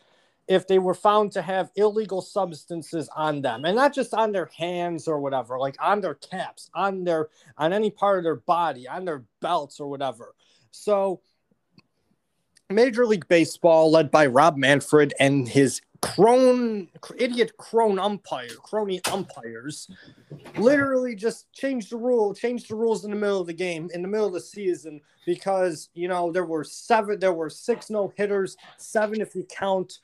if 0.47 0.67
they 0.67 0.79
were 0.79 0.95
found 0.95 1.31
to 1.33 1.41
have 1.41 1.71
illegal 1.77 2.21
substances 2.21 3.09
on 3.15 3.41
them. 3.41 3.65
And 3.65 3.77
not 3.77 3.95
just 3.95 4.13
on 4.13 4.33
their 4.33 4.51
hands 4.57 5.07
or 5.07 5.21
whatever 5.21 5.59
like 5.59 5.77
on 5.81 6.01
their 6.01 6.15
caps 6.15 6.69
on 6.75 7.05
their 7.05 7.29
on 7.57 7.73
any 7.73 7.91
part 7.91 8.19
of 8.19 8.25
their 8.25 8.37
body 8.37 8.89
on 8.89 9.05
their 9.05 9.25
belts 9.41 9.81
or 9.81 9.89
whatever. 9.89 10.35
So 10.71 11.21
major 12.69 13.07
league 13.07 13.29
baseball 13.29 13.91
led 13.91 14.11
by 14.11 14.27
rob 14.27 14.57
manfred 14.57 15.15
and 15.19 15.49
his 15.49 15.81
crone 16.03 16.89
idiot 17.19 17.55
crone 17.59 17.99
umpire 17.99 18.49
crony 18.63 19.01
umpires 19.13 19.91
literally 20.57 21.15
just 21.15 21.53
changed 21.53 21.91
the 21.91 21.97
rule 21.97 22.35
changed 22.35 22.71
the 22.71 22.75
rules 22.75 23.05
in 23.05 23.11
the 23.11 23.17
middle 23.17 23.41
of 23.41 23.47
the 23.47 23.53
game 23.53 23.91
in 23.93 24.01
the 24.01 24.09
middle 24.09 24.27
of 24.27 24.33
the 24.33 24.41
season 24.41 25.01
because 25.27 25.91
you 25.93 26.09
know 26.09 26.33
there 26.33 26.47
were 26.47 26.65
seven 26.65 27.19
there 27.21 27.35
were 27.35 27.51
six 27.51 27.91
no 27.91 28.13
hitters 28.17 28.57
seven 28.79 29.21
if 29.21 29.35
you 29.35 29.45
count 29.51 29.99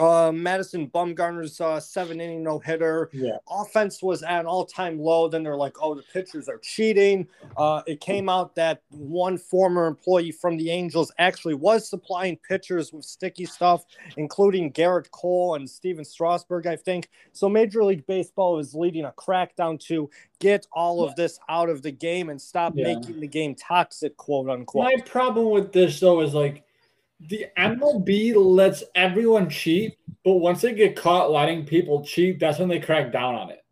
uh, 0.00 0.32
Madison 0.34 0.88
Bumgarner's 0.88 1.60
uh, 1.60 1.78
seven 1.78 2.20
inning 2.20 2.42
no 2.42 2.58
hitter. 2.58 3.10
Yeah. 3.12 3.36
Offense 3.48 4.02
was 4.02 4.24
at 4.24 4.40
an 4.40 4.46
all 4.46 4.64
time 4.64 4.98
low. 4.98 5.28
Then 5.28 5.44
they're 5.44 5.56
like, 5.56 5.76
oh, 5.80 5.94
the 5.94 6.02
pitchers 6.12 6.48
are 6.48 6.58
cheating. 6.58 7.28
Uh, 7.56 7.82
it 7.86 8.00
came 8.00 8.28
out 8.28 8.56
that 8.56 8.82
one 8.90 9.38
former 9.38 9.86
employee 9.86 10.32
from 10.32 10.56
the 10.56 10.70
Angels 10.70 11.12
actually 11.18 11.54
was 11.54 11.88
supplying 11.88 12.36
pitchers 12.48 12.92
with 12.92 13.04
sticky 13.04 13.44
stuff, 13.46 13.84
including 14.16 14.72
Gerrit 14.72 15.10
Cole 15.12 15.54
and 15.54 15.70
Stephen 15.70 16.04
Strasburg, 16.04 16.66
I 16.66 16.74
think. 16.74 17.08
So 17.32 17.48
Major 17.48 17.84
League 17.84 18.06
Baseball 18.06 18.58
is 18.58 18.74
leading 18.74 19.04
a 19.04 19.12
crackdown 19.12 19.78
to 19.86 20.10
get 20.40 20.66
all 20.72 21.04
of 21.04 21.14
this 21.14 21.38
out 21.48 21.70
of 21.70 21.82
the 21.82 21.92
game 21.92 22.30
and 22.30 22.40
stop 22.42 22.72
Yeah. 22.74 22.94
making 22.94 23.20
the 23.20 23.28
game 23.28 23.54
toxic, 23.54 24.16
quote 24.16 24.50
unquote. 24.50 24.84
My 24.84 24.96
problem 25.06 25.50
with 25.50 25.72
this 25.72 26.00
though 26.00 26.20
is 26.20 26.34
like 26.34 26.63
the 27.28 27.46
MLB 27.56 28.34
lets 28.36 28.82
everyone 28.94 29.48
cheat, 29.48 29.96
but 30.24 30.34
once 30.34 30.60
they 30.62 30.74
get 30.74 30.96
caught 30.96 31.30
letting 31.30 31.64
people 31.64 32.04
cheat, 32.04 32.38
that's 32.40 32.58
when 32.58 32.68
they 32.68 32.80
crack 32.80 33.12
down 33.12 33.34
on 33.34 33.50
it. 33.50 33.64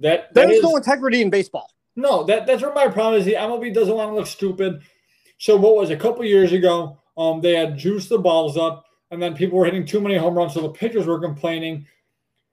That, 0.00 0.32
that 0.34 0.46
There's 0.46 0.58
is- 0.58 0.62
no 0.62 0.76
integrity 0.76 1.22
in 1.22 1.30
baseball. 1.30 1.70
No, 1.96 2.22
that, 2.24 2.46
that's 2.46 2.62
where 2.62 2.72
my 2.72 2.88
problem 2.88 3.20
is. 3.20 3.26
The 3.26 3.34
MLB 3.34 3.74
doesn't 3.74 3.94
want 3.94 4.10
to 4.10 4.14
look 4.14 4.26
stupid. 4.26 4.80
So 5.38 5.56
what 5.56 5.74
was 5.76 5.90
a 5.90 5.96
couple 5.96 6.24
years 6.24 6.52
ago? 6.52 6.98
Um, 7.18 7.40
they 7.40 7.54
had 7.54 7.76
juiced 7.76 8.08
the 8.08 8.18
balls 8.18 8.56
up, 8.56 8.84
and 9.10 9.20
then 9.20 9.34
people 9.34 9.58
were 9.58 9.64
hitting 9.64 9.84
too 9.84 10.00
many 10.00 10.16
home 10.16 10.34
runs, 10.34 10.54
so 10.54 10.60
the 10.62 10.68
pitchers 10.70 11.06
were 11.06 11.18
complaining. 11.20 11.86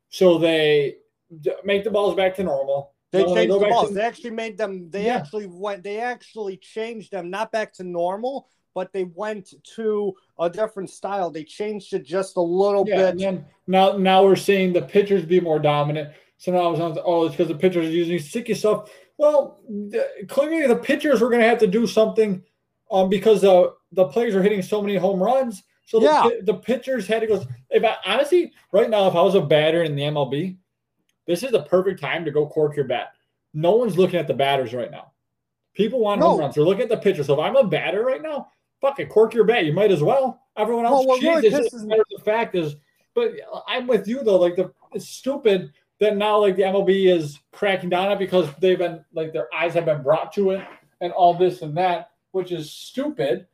So 0.09 0.37
they 0.37 0.97
d- 1.41 1.51
make 1.63 1.83
the 1.83 1.91
balls 1.91 2.15
back 2.15 2.35
to 2.35 2.43
normal. 2.43 2.93
They 3.11 3.23
when 3.23 3.35
changed 3.35 3.49
go 3.51 3.59
the 3.59 3.67
balls. 3.69 3.89
to- 3.89 3.93
they 3.93 4.01
actually 4.01 4.31
made 4.31 4.57
them. 4.57 4.89
They 4.89 5.05
Yeah. 5.05 5.17
actually 5.17 5.45
went. 5.47 5.83
They 5.83 5.99
actually 5.99 6.57
changed 6.57 7.11
them 7.11 7.29
not 7.29 7.51
back 7.51 7.73
to 7.75 7.83
normal, 7.83 8.49
but 8.77 8.93
they 8.93 9.05
went 9.05 9.55
to 9.63 10.13
a 10.37 10.47
different 10.47 10.87
style. 10.87 11.31
They 11.31 11.43
changed 11.43 11.95
it 11.95 12.05
just 12.05 12.37
a 12.37 12.41
little 12.41 12.85
Yeah, 12.87 13.07
and 13.07 13.17
bit. 13.17 13.23
then 13.25 13.45
now 13.65 13.97
now 13.97 14.23
we're 14.23 14.35
seeing 14.35 14.71
the 14.71 14.83
pitchers 14.83 15.25
be 15.25 15.39
more 15.39 15.57
dominant. 15.57 16.13
So 16.37 16.51
now 16.51 16.59
I 16.59 16.67
was 16.67 16.79
on, 16.79 16.95
oh, 17.03 17.25
it's 17.25 17.33
because 17.35 17.47
the 17.47 17.55
pitchers 17.57 17.87
are 17.87 17.89
using 17.89 18.19
sticky 18.19 18.53
stuff. 18.53 18.91
Well, 19.17 19.61
the, 19.67 20.07
clearly 20.27 20.67
the 20.67 20.75
pitchers 20.75 21.21
were 21.21 21.29
going 21.29 21.41
to 21.41 21.47
have 21.47 21.57
to 21.57 21.65
do 21.65 21.87
something, 21.87 22.43
um, 22.91 23.09
because 23.09 23.41
the 23.41 23.73
the 23.93 24.05
players 24.09 24.35
are 24.35 24.43
hitting 24.43 24.61
so 24.61 24.79
many 24.79 24.95
home 24.95 25.23
runs. 25.23 25.63
So 25.87 25.99
the, 25.99 26.05
Yeah. 26.05 26.29
the 26.43 26.53
pitchers 26.53 27.07
had 27.07 27.21
to 27.21 27.27
go. 27.27 27.43
If 27.71 27.83
I 27.83 27.95
honestly, 28.05 28.53
right 28.71 28.91
now, 28.91 29.07
if 29.07 29.15
I 29.15 29.23
was 29.23 29.33
a 29.33 29.41
batter 29.41 29.81
in 29.81 29.95
the 29.95 30.03
MLB, 30.03 30.55
this 31.25 31.41
is 31.41 31.49
the 31.49 31.63
perfect 31.63 31.99
time 31.99 32.25
to 32.25 32.31
go 32.31 32.45
cork 32.45 32.75
your 32.75 32.85
bat. 32.85 33.13
No 33.55 33.71
one's 33.75 33.97
looking 33.97 34.19
at 34.19 34.27
the 34.27 34.35
batters 34.35 34.71
right 34.71 34.91
now. 34.91 35.13
People 35.73 35.99
want 35.99 36.21
home 36.21 36.39
runs. 36.39 36.53
They're 36.55 36.63
looking 36.63 36.83
at 36.83 36.89
the 36.89 36.97
pitcher. 36.97 37.23
So 37.23 37.33
if 37.33 37.39
I'm 37.39 37.55
a 37.55 37.63
batter 37.63 38.03
right 38.03 38.21
now, 38.21 38.49
fuck 38.81 38.99
it, 38.99 39.09
cork 39.09 39.33
your 39.33 39.43
bat. 39.43 39.65
You 39.65 39.73
might 39.73 39.91
as 39.91 40.03
well. 40.03 40.41
Everyone 40.55 40.85
else 40.85 41.05
Well, 41.05 41.17
cheats. 41.17 41.35
really 41.43 41.47
It's 41.47 41.71
just 41.71 41.83
a 41.83 41.87
matter 41.87 42.01
of 42.01 42.17
the 42.17 42.23
fact 42.23 42.55
is, 42.55 42.75
but 43.13 43.33
I'm 43.67 43.87
with 43.87 44.07
you 44.07 44.23
though. 44.23 44.37
Like 44.37 44.55
the 44.55 44.71
it's 44.93 45.07
stupid 45.07 45.71
that 45.99 46.17
now 46.17 46.39
like 46.39 46.55
the 46.55 46.63
MLB 46.63 47.07
is 47.15 47.39
cracking 47.51 47.89
down 47.89 48.07
on 48.07 48.13
it 48.13 48.19
because 48.19 48.47
they've 48.59 48.77
been 48.77 49.03
like 49.13 49.33
their 49.33 49.47
eyes 49.53 49.73
have 49.73 49.85
been 49.85 50.03
brought 50.03 50.31
to 50.33 50.51
it 50.51 50.65
and 51.01 51.11
all 51.13 51.33
this 51.33 51.61
and 51.61 51.75
that, 51.77 52.11
which 52.31 52.51
is 52.51 52.71
stupid. 52.71 53.47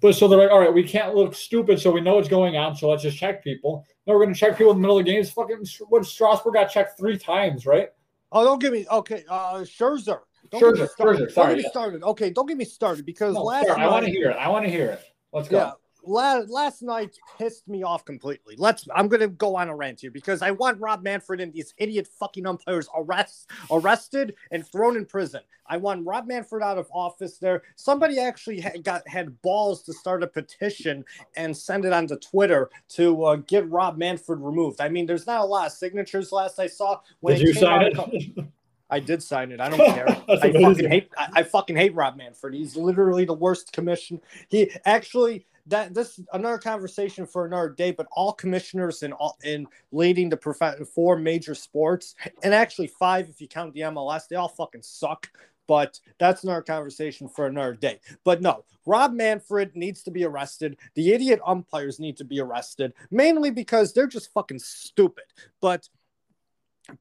But 0.00 0.14
so 0.14 0.28
they're 0.28 0.38
like, 0.38 0.50
all 0.50 0.60
right, 0.60 0.72
we 0.72 0.82
can't 0.82 1.14
look 1.14 1.34
stupid, 1.34 1.78
so 1.78 1.90
we 1.90 2.00
know 2.00 2.14
what's 2.14 2.28
going 2.28 2.56
on. 2.56 2.74
So 2.74 2.88
let's 2.88 3.02
just 3.02 3.18
check 3.18 3.44
people. 3.44 3.84
No, 4.06 4.14
we're 4.14 4.24
going 4.24 4.32
to 4.32 4.38
check 4.40 4.56
people 4.56 4.70
in 4.72 4.78
the 4.78 4.80
middle 4.80 4.98
of 4.98 5.04
the 5.04 5.12
games. 5.12 5.30
Fucking 5.30 5.62
what 5.90 6.06
Strasburg 6.06 6.54
got 6.54 6.70
checked 6.70 6.96
three 6.98 7.18
times, 7.18 7.66
right? 7.66 7.90
Oh, 8.32 8.42
don't 8.44 8.60
give 8.60 8.72
me. 8.72 8.86
Okay, 8.90 9.24
uh, 9.28 9.56
Scherzer. 9.58 10.20
Don't 10.50 10.62
Scherzer. 10.62 10.88
Scherzer, 10.98 11.30
sorry, 11.30 11.34
don't 11.34 11.48
get 11.48 11.56
me 11.56 11.62
yeah. 11.62 11.68
started. 11.70 12.02
Okay, 12.02 12.30
don't 12.30 12.46
get 12.46 12.56
me 12.56 12.64
started 12.64 13.06
because 13.06 13.34
No, 13.34 13.44
last 13.44 13.66
sorry, 13.66 13.82
I 13.82 13.86
want 13.88 14.04
to 14.06 14.10
hear 14.10 14.30
it. 14.30 14.36
I 14.36 14.48
want 14.48 14.64
to 14.64 14.70
hear 14.70 14.90
it. 14.90 15.02
Let's 15.32 15.48
go. 15.48 15.58
yeah, 15.58 15.72
la- 16.04 16.44
last 16.48 16.82
night 16.82 17.16
pissed 17.38 17.68
me 17.68 17.82
off 17.82 18.04
completely. 18.04 18.54
Let's. 18.58 18.86
I'm 18.94 19.08
gonna 19.08 19.28
go 19.28 19.56
on 19.56 19.68
a 19.68 19.76
rant 19.76 20.00
here 20.00 20.10
because 20.10 20.42
I 20.42 20.50
want 20.50 20.80
Rob 20.80 21.02
Manfred 21.02 21.40
and 21.40 21.52
these 21.52 21.74
idiot 21.76 22.08
fucking 22.18 22.46
umpires 22.46 22.88
arrest, 22.96 23.50
arrested 23.70 24.34
and 24.50 24.66
thrown 24.66 24.96
in 24.96 25.06
prison. 25.06 25.40
I 25.66 25.76
want 25.76 26.04
Rob 26.04 26.26
Manfred 26.26 26.62
out 26.62 26.78
of 26.78 26.88
office. 26.92 27.38
There, 27.38 27.62
somebody 27.76 28.18
actually 28.18 28.60
had, 28.60 28.82
got 28.82 29.06
had 29.06 29.40
balls 29.40 29.82
to 29.84 29.92
start 29.92 30.24
a 30.24 30.26
petition 30.26 31.04
and 31.36 31.56
send 31.56 31.84
it 31.84 31.92
onto 31.92 32.18
Twitter 32.18 32.70
to 32.90 33.24
uh, 33.24 33.36
get 33.36 33.70
Rob 33.70 33.96
Manfred 33.96 34.40
removed. 34.40 34.80
I 34.80 34.88
mean, 34.88 35.06
there's 35.06 35.28
not 35.28 35.42
a 35.42 35.44
lot 35.44 35.66
of 35.66 35.72
signatures. 35.72 36.32
Last 36.32 36.58
I 36.58 36.66
saw 36.66 36.98
when 37.20 37.36
Did 37.36 37.46
you 37.46 37.54
sign 37.54 37.92
it? 37.92 38.46
I 38.90 39.00
did 39.00 39.22
sign 39.22 39.52
it. 39.52 39.60
I 39.60 39.68
don't 39.68 39.78
care. 39.94 40.08
I 40.28 40.52
fucking 40.52 40.88
hate. 40.90 41.10
I, 41.16 41.28
I 41.36 41.42
fucking 41.42 41.76
hate 41.76 41.94
Rob 41.94 42.16
Manfred. 42.16 42.54
He's 42.54 42.76
literally 42.76 43.24
the 43.24 43.34
worst 43.34 43.72
commission. 43.72 44.20
He 44.48 44.70
actually 44.84 45.46
that 45.66 45.94
this 45.94 46.20
another 46.32 46.58
conversation 46.58 47.26
for 47.26 47.46
another 47.46 47.70
day. 47.70 47.92
But 47.92 48.08
all 48.12 48.32
commissioners 48.32 49.02
in 49.02 49.12
all 49.12 49.38
in 49.44 49.66
leading 49.92 50.28
the 50.28 50.36
prof- 50.36 50.88
four 50.94 51.16
major 51.16 51.54
sports, 51.54 52.14
and 52.42 52.54
actually 52.54 52.88
five 52.88 53.28
if 53.28 53.40
you 53.40 53.48
count 53.48 53.74
the 53.74 53.80
MLS, 53.80 54.28
they 54.28 54.36
all 54.36 54.48
fucking 54.48 54.82
suck. 54.82 55.30
But 55.66 56.00
that's 56.18 56.42
another 56.42 56.62
conversation 56.62 57.28
for 57.28 57.46
another 57.46 57.74
day. 57.74 58.00
But 58.24 58.42
no, 58.42 58.64
Rob 58.86 59.12
Manfred 59.12 59.76
needs 59.76 60.02
to 60.02 60.10
be 60.10 60.24
arrested. 60.24 60.76
The 60.94 61.12
idiot 61.12 61.40
umpires 61.46 62.00
need 62.00 62.16
to 62.16 62.24
be 62.24 62.40
arrested, 62.40 62.92
mainly 63.12 63.50
because 63.50 63.92
they're 63.92 64.08
just 64.08 64.32
fucking 64.32 64.58
stupid. 64.58 65.26
But 65.60 65.88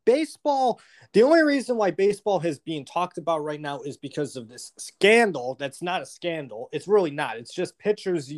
baseball 0.05 0.79
the 1.13 1.23
only 1.23 1.41
reason 1.41 1.75
why 1.77 1.91
baseball 1.91 2.39
is 2.41 2.59
being 2.59 2.85
talked 2.85 3.17
about 3.17 3.43
right 3.43 3.59
now 3.59 3.81
is 3.81 3.97
because 3.97 4.35
of 4.35 4.47
this 4.47 4.71
scandal 4.77 5.55
that's 5.59 5.81
not 5.81 6.01
a 6.01 6.05
scandal. 6.05 6.69
It's 6.71 6.87
really 6.87 7.11
not. 7.11 7.37
It's 7.37 7.53
just 7.53 7.77
pitchers 7.77 8.31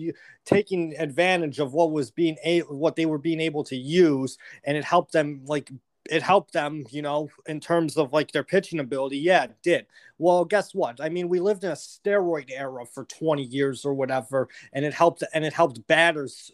taking 0.45 0.95
advantage 0.98 1.60
of 1.60 1.73
what 1.73 1.91
was 1.91 2.11
being 2.11 2.38
a 2.44 2.60
what 2.61 2.95
they 2.95 3.06
were 3.06 3.18
being 3.18 3.40
able 3.41 3.64
to 3.65 3.76
use 3.76 4.38
and 4.64 4.78
it 4.78 4.84
helped 4.84 5.11
them 5.11 5.41
like 5.45 5.72
it 6.10 6.23
helped 6.23 6.53
them 6.53 6.86
you 6.90 7.02
know 7.02 7.30
in 7.48 7.60
terms 7.60 7.98
of 7.98 8.11
like 8.11 8.32
their 8.32 8.44
pitching 8.44 8.80
ability 8.80 9.18
yeah 9.18 9.44
it 9.44 9.56
did 9.61 9.86
well 10.18 10.44
guess 10.44 10.73
what 10.73 10.99
i 10.99 11.10
mean 11.10 11.30
we 11.30 11.40
lived 11.40 11.64
in 11.64 11.72
a 11.72 11.76
steroid 11.76 12.49
era 12.52 12.86
for 12.86 13.06
20 13.06 13.44
years 13.44 13.86
or 13.86 13.94
whatever 13.94 14.49
and 14.73 14.84
it 14.84 14.94
helped 14.94 15.23
and 15.34 15.45
it 15.45 15.53
helped 15.53 15.86
batters 15.88 16.52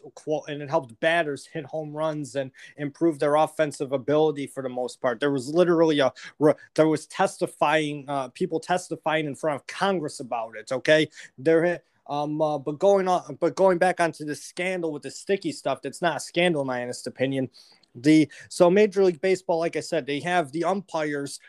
and 0.48 0.62
it 0.62 0.68
helped 0.68 0.98
batters 1.00 1.46
hit 1.46 1.64
home 1.64 1.92
runs 1.92 2.36
and 2.36 2.50
improve 2.76 3.18
their 3.18 3.36
offensive 3.36 3.92
ability 3.92 4.46
for 4.46 4.62
the 4.62 4.68
most 4.68 5.00
part. 5.00 5.20
There 5.20 5.30
was 5.30 5.48
literally 5.48 6.00
a 6.00 6.12
there 6.74 6.88
was 6.88 7.06
testifying 7.06 8.04
uh, 8.08 8.28
people 8.28 8.60
testifying 8.60 9.26
in 9.26 9.34
front 9.34 9.60
of 9.60 9.66
Congress 9.66 10.20
about 10.20 10.56
it. 10.56 10.72
Okay, 10.72 11.08
there. 11.36 11.82
Um, 12.10 12.40
uh, 12.40 12.56
but 12.56 12.78
going 12.78 13.06
on, 13.06 13.36
but 13.38 13.54
going 13.54 13.76
back 13.76 14.00
onto 14.00 14.24
the 14.24 14.34
scandal 14.34 14.94
with 14.94 15.02
the 15.02 15.10
sticky 15.10 15.52
stuff, 15.52 15.82
that's 15.82 16.00
not 16.00 16.16
a 16.16 16.20
scandal, 16.20 16.62
in 16.62 16.66
my 16.66 16.80
honest 16.80 17.06
opinion. 17.06 17.50
The 18.02 18.30
so 18.48 18.70
Major 18.70 19.04
League 19.04 19.20
Baseball, 19.20 19.58
like 19.58 19.76
I 19.76 19.80
said, 19.80 20.06
they 20.06 20.20
have 20.20 20.52
the 20.52 20.64
umpires 20.64 21.40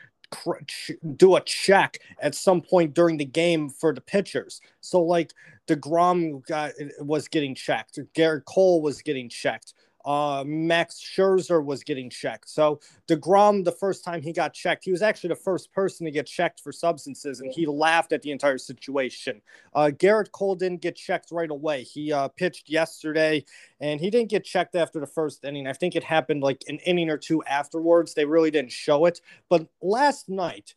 do 1.15 1.35
a 1.35 1.41
check 1.41 1.97
at 2.21 2.35
some 2.35 2.61
point 2.61 2.93
during 2.93 3.17
the 3.17 3.25
game 3.25 3.69
for 3.69 3.93
the 3.93 4.01
pitchers. 4.01 4.61
So 4.81 5.01
like 5.01 5.33
Degrom 5.67 6.45
got 6.45 6.73
was 6.99 7.27
getting 7.27 7.55
checked, 7.55 7.99
Gerrit 8.13 8.45
Cole 8.45 8.81
was 8.81 9.01
getting 9.01 9.29
checked 9.29 9.73
uh, 10.05 10.43
Max 10.45 10.99
Scherzer 10.99 11.63
was 11.63 11.83
getting 11.83 12.09
checked. 12.09 12.49
So 12.49 12.79
DeGrom, 13.07 13.65
the 13.65 13.71
first 13.71 14.03
time 14.03 14.21
he 14.21 14.31
got 14.31 14.53
checked, 14.53 14.85
he 14.85 14.91
was 14.91 15.01
actually 15.01 15.29
the 15.29 15.35
first 15.35 15.71
person 15.71 16.05
to 16.05 16.11
get 16.11 16.25
checked 16.25 16.61
for 16.61 16.71
substances, 16.71 17.41
and 17.41 17.51
he 17.53 17.65
laughed 17.65 18.13
at 18.13 18.21
the 18.21 18.31
entire 18.31 18.57
situation. 18.57 19.41
Uh, 19.73 19.91
Gerrit 19.93 20.31
Cole 20.31 20.55
didn't 20.55 20.81
get 20.81 20.95
checked 20.95 21.31
right 21.31 21.51
away. 21.51 21.83
He 21.83 22.13
uh, 22.13 22.29
pitched 22.29 22.69
yesterday, 22.69 23.43
and 23.79 23.99
he 23.99 24.09
didn't 24.09 24.29
get 24.29 24.43
checked 24.43 24.75
after 24.75 24.99
the 24.99 25.07
first 25.07 25.43
inning. 25.43 25.67
I 25.67 25.73
think 25.73 25.95
it 25.95 26.03
happened 26.03 26.41
like 26.41 26.63
an 26.67 26.79
inning 26.79 27.09
or 27.09 27.17
two 27.17 27.43
afterwards. 27.43 28.13
They 28.13 28.25
really 28.25 28.51
didn't 28.51 28.71
show 28.71 29.05
it. 29.05 29.21
But 29.49 29.67
last 29.81 30.29
night 30.29 30.75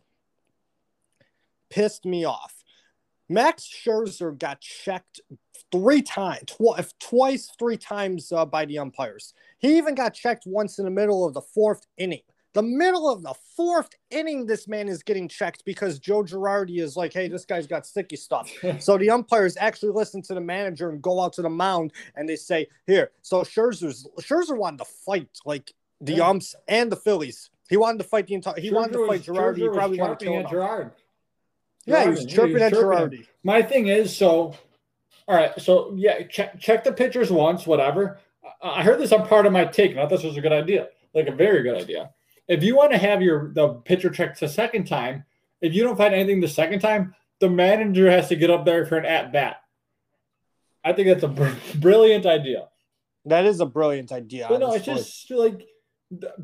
pissed 1.71 2.05
me 2.05 2.25
off. 2.25 2.62
Max 3.29 3.65
Scherzer 3.69 4.37
got 4.39 4.61
checked 4.61 5.21
three 5.71 6.03
times, 6.03 6.43
tw- 6.47 6.93
twice, 7.01 7.51
three 7.59 7.77
times 7.77 8.31
uh, 8.33 8.45
by 8.45 8.65
the 8.65 8.79
umpires. 8.79 9.33
He 9.59 9.77
even 9.79 9.95
got 9.95 10.15
checked 10.15 10.45
once 10.47 10.79
in 10.79 10.85
the 10.85 10.91
middle 10.91 11.25
of 11.27 11.35
the 11.35 11.41
fourth 11.41 11.87
inning. 11.97 12.21
The 12.55 12.63
middle 12.63 13.09
of 13.11 13.23
the 13.23 13.33
fourth 13.57 13.89
inning, 14.11 14.45
this 14.45 14.69
man 14.69 14.87
is 14.87 15.03
getting 15.03 15.27
checked 15.27 15.65
because 15.65 15.99
Joe 15.99 16.23
Girardi 16.23 16.81
is 16.83 16.99
like, 16.99 17.15
hey, 17.15 17.27
this 17.29 17.47
guy's 17.47 17.67
got 17.67 17.87
sticky 17.87 18.17
stuff. 18.17 18.51
so 18.79 18.99
the 18.99 19.09
umpires 19.09 19.57
actually 19.59 19.93
listen 19.93 20.21
to 20.23 20.35
the 20.35 20.41
manager 20.43 20.91
and 20.91 21.01
go 21.01 21.21
out 21.23 21.33
to 21.35 21.43
the 21.43 21.49
mound 21.49 21.93
and 22.15 22.29
they 22.29 22.37
say, 22.37 22.67
here. 22.87 23.13
So 23.23 23.41
Scherzer's 23.41 24.07
Scherzer 24.21 24.57
wanted 24.59 24.79
to 24.81 24.85
fight 24.85 25.31
like 25.47 25.73
the 26.03 26.15
Yeah. 26.17 26.29
umps 26.29 26.55
and 26.69 26.93
the 26.93 26.97
Phillies. 26.97 27.49
He 27.71 27.79
wanted 27.79 27.99
to 27.99 28.05
fight 28.05 28.27
the 28.27 28.35
entire. 28.35 28.61
He 28.61 28.71
wanted 28.71 28.93
to 28.93 29.07
fight 29.07 29.27
was- 29.27 29.39
Girardi. 29.39 29.57
He 29.57 29.63
Scherzer 29.63 29.69
was 29.69 29.77
probably 29.79 29.99
wanted 30.01 30.19
to 30.19 30.25
kill 30.27 30.35
him. 30.35 30.47
Gerard. 30.51 30.91
Yeah, 31.87 32.05
he 32.05 32.09
was 32.11 32.27
chirping 32.27 32.63
at. 32.63 32.73
Girardi. 32.73 33.27
My 33.43 33.63
thing 33.63 33.89
is, 33.89 34.17
so 34.17 34.55
all 35.29 35.37
right, 35.37 35.59
so 35.61 35.93
yeah, 35.97 36.23
check 36.27 36.61
check 36.61 36.85
the 36.85 36.93
pitchers 36.93 37.31
once, 37.31 37.67
whatever. 37.67 38.19
I 38.63 38.81
I 38.81 38.83
heard 38.83 39.01
this 39.01 39.13
on 39.13 39.27
part 39.27 39.47
of 39.47 39.53
my 39.53 39.65
take, 39.65 39.93
and 39.93 40.01
I 40.01 40.03
thought 40.05 40.11
this 40.11 40.25
was 40.25 40.37
a 40.37 40.41
good 40.41 40.53
idea, 40.53 40.89
like 41.15 41.27
a 41.27 41.33
very 41.33 41.63
good 41.63 41.77
idea. 41.77 42.11
If 42.49 42.63
you 42.63 42.77
want 42.77 42.93
to 42.93 42.99
have 42.99 43.23
your 43.23 43.53
the 43.53 43.75
pitcher 43.75 44.11
checked 44.11 44.41
the 44.41 44.49
second 44.49 44.85
time, 44.87 45.25
if 45.61 45.75
you 45.75 45.83
don't 45.83 45.97
find 45.97 46.15
anything 46.15 46.41
the 46.41 46.49
second 46.49 46.81
time, 46.81 47.15
the 47.41 47.51
manager 47.51 48.11
has 48.11 48.29
to 48.29 48.37
get 48.37 48.51
up 48.51 48.65
there 48.65 48.87
for 48.87 48.97
an 48.99 49.07
at 49.07 49.33
bat. 49.33 49.57
I 50.85 50.93
think 50.93 51.09
that's 51.09 51.23
a 51.23 51.29
br- 51.29 51.51
brilliant 51.77 52.27
idea. 52.27 52.69
That 53.27 53.45
is 53.47 53.61
a 53.61 53.67
brilliant 53.67 54.11
idea. 54.11 54.47
But 54.49 54.59
no, 54.61 54.73
it's 54.73 54.85
just 54.85 55.31
like 55.31 55.65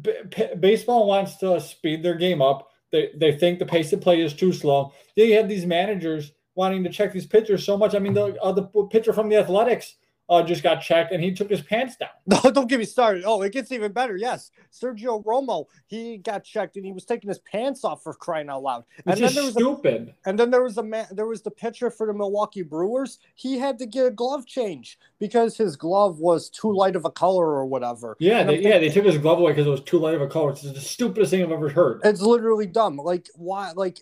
b- 0.01 0.12
p- 0.31 0.55
baseball 0.59 1.09
wants 1.09 1.36
to 1.39 1.60
speed 1.60 2.05
their 2.05 2.15
game 2.15 2.40
up. 2.40 2.70
They 2.93 3.10
they 3.16 3.32
think 3.32 3.59
the 3.59 3.66
pace 3.66 3.93
of 3.93 4.01
play 4.01 4.20
is 4.20 4.35
too 4.35 4.52
slow. 4.52 4.93
Then 5.16 5.28
you 5.28 5.36
have 5.36 5.48
these 5.48 5.66
managers 5.66 6.32
wanting 6.55 6.82
to 6.85 6.90
check 6.90 7.12
these 7.12 7.27
pitchers 7.27 7.65
so 7.65 7.77
much. 7.77 7.94
I 7.94 7.98
mean, 7.98 8.15
the 8.15 8.35
uh, 8.43 8.52
the 8.52 8.65
pitcher 8.90 9.12
from 9.12 9.28
the 9.28 9.36
Athletics 9.36 9.97
uh, 10.29 10.43
just 10.43 10.63
got 10.63 10.83
checked 10.83 11.13
and 11.13 11.23
he 11.25 11.33
took 11.33 11.49
his 11.51 11.61
pants 11.63 11.97
down. 11.97 12.09
No, 12.45 12.51
don't 12.51 12.69
get 12.69 12.79
me 12.79 12.85
started. 12.85 13.25
Oh, 13.27 13.41
it 13.41 13.53
gets 13.53 13.73
even 13.73 13.91
better. 13.93 14.17
Yes, 14.17 14.51
Sergio 14.71 15.25
Romo, 15.25 15.65
he 15.87 16.19
got 16.19 16.45
checked 16.45 16.77
and 16.77 16.85
he 16.85 16.93
was 16.93 17.07
taking 17.07 17.29
his 17.29 17.39
pants 17.39 17.85
off 17.85 18.03
for 18.03 18.13
crying 18.13 18.51
out 18.51 18.63
loud. 18.63 18.85
It's 18.99 19.07
And 19.07 19.21
then 19.21 19.35
there 19.35 19.45
was 19.45 19.57
a, 19.57 19.61
stupid. 19.61 20.15
and 20.27 20.39
then 20.39 20.51
there 20.51 20.63
was 20.63 20.77
a 20.77 20.83
man, 20.83 21.07
there 21.11 21.27
was 21.27 21.41
the 21.41 21.51
pitcher 21.51 21.91
for 21.91 22.07
the 22.07 22.13
Milwaukee 22.13 22.63
Brewers. 22.63 23.19
He 23.35 23.59
had 23.59 23.79
to 23.79 23.87
get 23.87 24.05
a 24.07 24.11
glove 24.11 24.45
change 24.47 24.99
because 25.19 25.57
his 25.57 25.75
glove 25.77 26.19
was 26.19 26.51
too 26.51 26.71
light 26.71 26.97
of 26.97 27.07
a 27.07 27.11
color 27.11 27.47
or 27.47 27.65
whatever. 27.65 28.17
yeah, 28.21 28.41
And 28.41 28.51
I'm 28.51 28.61
yeah, 28.61 28.79
they 28.79 28.91
took 28.91 29.07
his 29.07 29.17
glove 29.17 29.39
away 29.39 29.53
because 29.53 29.67
it 29.67 29.71
was 29.71 29.81
too 29.81 29.99
light 29.99 30.15
of 30.15 30.21
a 30.21 30.29
color. 30.29 30.51
It's 30.51 30.63
the 30.63 30.79
stupidest 30.79 31.31
thing 31.31 31.43
I've 31.43 31.51
ever 31.51 31.71
heard. 31.71 32.03
It's 32.05 32.21
literally 32.21 32.67
dumb. 32.67 32.99
Like 32.99 33.29
why? 33.37 33.73
Like 33.75 34.01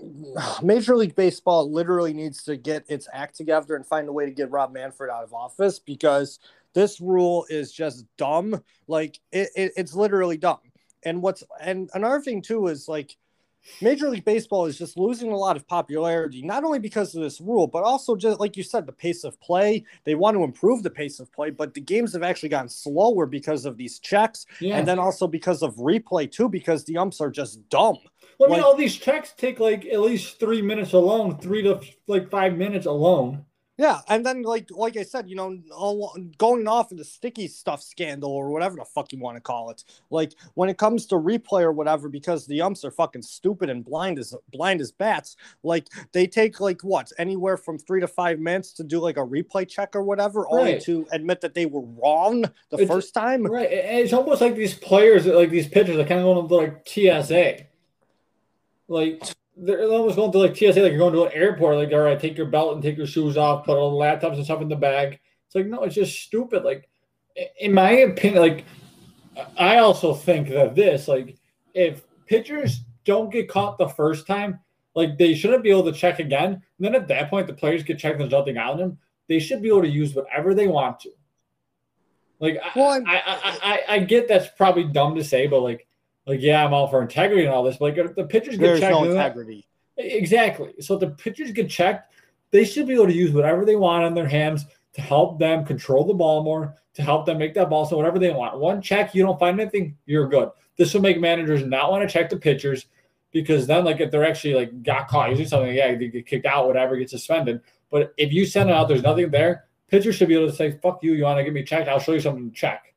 Major 0.62 0.96
League 0.96 1.14
Baseball 1.14 1.70
literally 1.70 2.12
needs 2.12 2.42
to 2.44 2.56
get 2.56 2.84
its 2.88 3.08
act 3.12 3.36
together 3.36 3.76
and 3.76 3.86
find 3.86 4.08
a 4.08 4.12
way 4.12 4.24
to 4.24 4.30
get 4.30 4.50
Rob 4.50 4.72
Manfred 4.72 5.10
out 5.10 5.24
of 5.24 5.34
office 5.34 5.78
because 5.78 6.38
this 6.74 7.00
rule 7.00 7.46
is 7.48 7.72
just 7.72 8.04
dumb. 8.16 8.62
Like 8.86 9.18
it, 9.32 9.50
it, 9.56 9.72
it's 9.76 9.94
literally 9.94 10.36
dumb. 10.36 10.60
And 11.04 11.22
what's 11.22 11.44
and 11.60 11.90
another 11.94 12.20
thing 12.20 12.42
too 12.42 12.66
is 12.66 12.88
like 12.88 13.16
Major 13.80 14.08
League 14.08 14.24
Baseball 14.24 14.66
is 14.66 14.78
just 14.78 14.96
losing 14.96 15.30
a 15.30 15.36
lot 15.36 15.56
of 15.56 15.66
popularity, 15.66 16.42
not 16.42 16.64
only 16.64 16.78
because 16.78 17.14
of 17.14 17.22
this 17.22 17.40
rule, 17.40 17.66
but 17.66 17.84
also 17.84 18.16
just 18.16 18.40
like 18.40 18.56
you 18.56 18.62
said, 18.62 18.86
the 18.86 18.92
pace 18.92 19.24
of 19.24 19.40
play. 19.40 19.84
They 20.04 20.14
want 20.14 20.36
to 20.36 20.44
improve 20.44 20.82
the 20.82 20.90
pace 20.90 21.20
of 21.20 21.32
play, 21.32 21.50
but 21.50 21.74
the 21.74 21.80
games 21.80 22.12
have 22.12 22.22
actually 22.22 22.48
gotten 22.48 22.68
slower 22.68 23.26
because 23.26 23.64
of 23.64 23.76
these 23.76 23.98
checks, 23.98 24.46
Yeah, 24.60 24.76
and 24.76 24.86
then 24.86 24.98
also 24.98 25.26
because 25.26 25.62
of 25.62 25.76
replay 25.76 26.30
too, 26.30 26.48
because 26.48 26.84
the 26.84 26.96
umps 26.96 27.20
are 27.20 27.30
just 27.30 27.68
dumb. 27.68 27.98
Well, 28.38 28.48
I 28.48 28.52
mean, 28.52 28.60
like- 28.60 28.66
all 28.66 28.76
these 28.76 28.96
checks 28.96 29.32
take 29.36 29.60
like 29.60 29.84
at 29.86 30.00
least 30.00 30.38
three 30.40 30.62
minutes 30.62 30.92
alone, 30.92 31.38
three 31.38 31.62
to 31.62 31.80
like 32.06 32.30
five 32.30 32.56
minutes 32.56 32.86
alone. 32.86 33.44
Yeah, 33.80 34.00
and 34.08 34.26
then 34.26 34.42
like 34.42 34.70
like 34.72 34.96
I 34.96 35.04
said, 35.04 35.28
you 35.30 35.36
know, 35.36 35.56
all, 35.72 36.12
going 36.36 36.66
off 36.66 36.90
of 36.90 36.98
the 36.98 37.04
sticky 37.04 37.46
stuff 37.46 37.80
scandal 37.80 38.32
or 38.32 38.50
whatever 38.50 38.74
the 38.74 38.84
fuck 38.84 39.12
you 39.12 39.20
want 39.20 39.36
to 39.36 39.40
call 39.40 39.70
it. 39.70 39.84
Like 40.10 40.32
when 40.54 40.68
it 40.68 40.78
comes 40.78 41.06
to 41.06 41.14
replay 41.14 41.62
or 41.62 41.70
whatever, 41.70 42.08
because 42.08 42.44
the 42.44 42.60
umps 42.60 42.84
are 42.84 42.90
fucking 42.90 43.22
stupid 43.22 43.70
and 43.70 43.84
blind 43.84 44.18
as 44.18 44.34
blind 44.50 44.80
as 44.80 44.90
bats. 44.90 45.36
Like 45.62 45.86
they 46.10 46.26
take 46.26 46.58
like 46.58 46.80
what 46.82 47.12
anywhere 47.18 47.56
from 47.56 47.78
three 47.78 48.00
to 48.00 48.08
five 48.08 48.40
minutes 48.40 48.72
to 48.72 48.82
do 48.82 48.98
like 48.98 49.16
a 49.16 49.20
replay 49.24 49.68
check 49.68 49.94
or 49.94 50.02
whatever, 50.02 50.48
only 50.50 50.80
to 50.80 51.06
admit 51.12 51.40
that 51.42 51.54
they 51.54 51.66
were 51.66 51.82
wrong 52.02 52.40
the 52.70 52.78
It's- 52.80 52.88
first 52.88 53.14
time. 53.14 53.46
Right. 53.46 53.70
It's 53.70 54.12
almost 54.12 54.40
like 54.40 54.56
these 54.56 54.74
players, 54.74 55.24
like 55.24 55.50
these 55.50 55.68
pitchers, 55.68 55.98
are 55.98 56.04
kind 56.04 56.18
of 56.18 56.24
going 56.24 56.48
to 56.48 56.54
like 56.56 56.84
TSA. 56.84 57.67
Like 58.88 59.22
they're 59.56 59.82
almost 59.88 60.16
going 60.16 60.32
to 60.32 60.38
like 60.38 60.56
TSA, 60.56 60.66
like 60.82 60.92
you're 60.92 60.98
going 60.98 61.14
to 61.14 61.24
an 61.24 61.32
airport. 61.32 61.76
Like, 61.76 61.92
all 61.92 62.00
right, 62.00 62.18
take 62.18 62.36
your 62.36 62.46
belt 62.46 62.74
and 62.74 62.82
take 62.82 62.96
your 62.96 63.06
shoes 63.06 63.36
off, 63.36 63.64
put 63.64 63.76
all 63.76 63.98
the 63.98 64.04
laptops 64.04 64.36
and 64.36 64.44
stuff 64.44 64.62
in 64.62 64.68
the 64.68 64.76
bag. 64.76 65.20
It's 65.46 65.54
like 65.54 65.66
no, 65.66 65.82
it's 65.84 65.94
just 65.94 66.20
stupid. 66.20 66.64
Like, 66.64 66.88
in 67.60 67.72
my 67.72 67.90
opinion, 67.90 68.42
like 68.42 68.64
I 69.56 69.78
also 69.78 70.14
think 70.14 70.48
that 70.48 70.74
this, 70.74 71.08
like, 71.08 71.36
if 71.74 72.02
pitchers 72.26 72.80
don't 73.04 73.30
get 73.32 73.48
caught 73.48 73.78
the 73.78 73.88
first 73.88 74.26
time, 74.26 74.60
like 74.94 75.16
they 75.18 75.34
shouldn't 75.34 75.62
be 75.62 75.70
able 75.70 75.84
to 75.84 75.92
check 75.92 76.18
again. 76.18 76.52
And 76.52 76.62
then 76.78 76.94
at 76.94 77.08
that 77.08 77.30
point, 77.30 77.46
the 77.46 77.52
players 77.54 77.82
get 77.82 77.98
checked. 77.98 78.18
There's 78.18 78.30
nothing 78.30 78.58
on 78.58 78.78
them. 78.78 78.98
They 79.28 79.38
should 79.38 79.62
be 79.62 79.68
able 79.68 79.82
to 79.82 79.88
use 79.88 80.14
whatever 80.14 80.54
they 80.54 80.66
want 80.66 81.00
to. 81.00 81.10
Like 82.40 82.58
Well, 82.76 82.90
I'm- 82.90 83.04
I, 83.06 83.16
I, 83.26 83.58
I, 83.62 83.94
I 83.94 83.98
get 84.00 84.28
that's 84.28 84.48
probably 84.56 84.84
dumb 84.84 85.16
to 85.16 85.24
say, 85.24 85.46
but 85.46 85.60
like, 85.60 85.87
like 86.28 86.40
yeah, 86.42 86.64
I'm 86.64 86.74
all 86.74 86.86
for 86.86 87.02
integrity 87.02 87.44
and 87.44 87.52
all 87.52 87.64
this. 87.64 87.78
But 87.78 87.96
like, 87.96 88.06
if 88.06 88.14
the 88.14 88.24
pitchers 88.24 88.56
get 88.56 88.66
There's 88.66 88.80
checked, 88.80 88.92
no 88.92 89.04
integrity. 89.04 89.66
exactly. 89.96 90.74
So 90.80 90.94
if 90.94 91.00
the 91.00 91.10
pitchers 91.10 91.50
get 91.50 91.70
checked, 91.70 92.12
they 92.50 92.64
should 92.64 92.86
be 92.86 92.94
able 92.94 93.06
to 93.06 93.14
use 93.14 93.32
whatever 93.32 93.64
they 93.64 93.76
want 93.76 94.04
on 94.04 94.14
their 94.14 94.28
hands 94.28 94.66
to 94.92 95.00
help 95.00 95.38
them 95.38 95.64
control 95.64 96.04
the 96.04 96.14
ball 96.14 96.42
more, 96.42 96.74
to 96.94 97.02
help 97.02 97.26
them 97.26 97.38
make 97.38 97.54
that 97.54 97.70
ball. 97.70 97.86
So 97.86 97.96
whatever 97.96 98.18
they 98.18 98.30
want. 98.30 98.58
One 98.58 98.82
check, 98.82 99.14
you 99.14 99.22
don't 99.24 99.38
find 99.38 99.58
anything, 99.60 99.96
you're 100.06 100.28
good. 100.28 100.50
This 100.76 100.94
will 100.94 101.00
make 101.00 101.18
managers 101.18 101.64
not 101.64 101.90
want 101.90 102.08
to 102.08 102.12
check 102.12 102.30
the 102.30 102.36
pitchers 102.36 102.86
because 103.32 103.66
then, 103.66 103.84
like, 103.84 104.00
if 104.00 104.10
they're 104.10 104.26
actually 104.26 104.54
like 104.54 104.82
got 104.82 105.08
caught 105.08 105.30
using 105.30 105.46
something, 105.46 105.74
yeah, 105.74 105.94
they 105.94 106.08
get 106.08 106.26
kicked 106.26 106.46
out, 106.46 106.66
whatever, 106.66 106.96
get 106.96 107.10
suspended. 107.10 107.60
But 107.90 108.12
if 108.16 108.32
you 108.32 108.44
send 108.46 108.70
it 108.70 108.74
out, 108.74 108.88
there's 108.88 109.02
nothing 109.02 109.30
there. 109.30 109.64
Pitchers 109.88 110.14
should 110.14 110.28
be 110.28 110.34
able 110.34 110.50
to 110.50 110.54
say, 110.54 110.78
"Fuck 110.82 111.02
you! 111.02 111.14
You 111.14 111.24
want 111.24 111.38
to 111.38 111.44
get 111.44 111.54
me 111.54 111.64
checked? 111.64 111.88
I'll 111.88 111.98
show 111.98 112.12
you 112.12 112.20
something 112.20 112.50
to 112.50 112.54
check." 112.54 112.94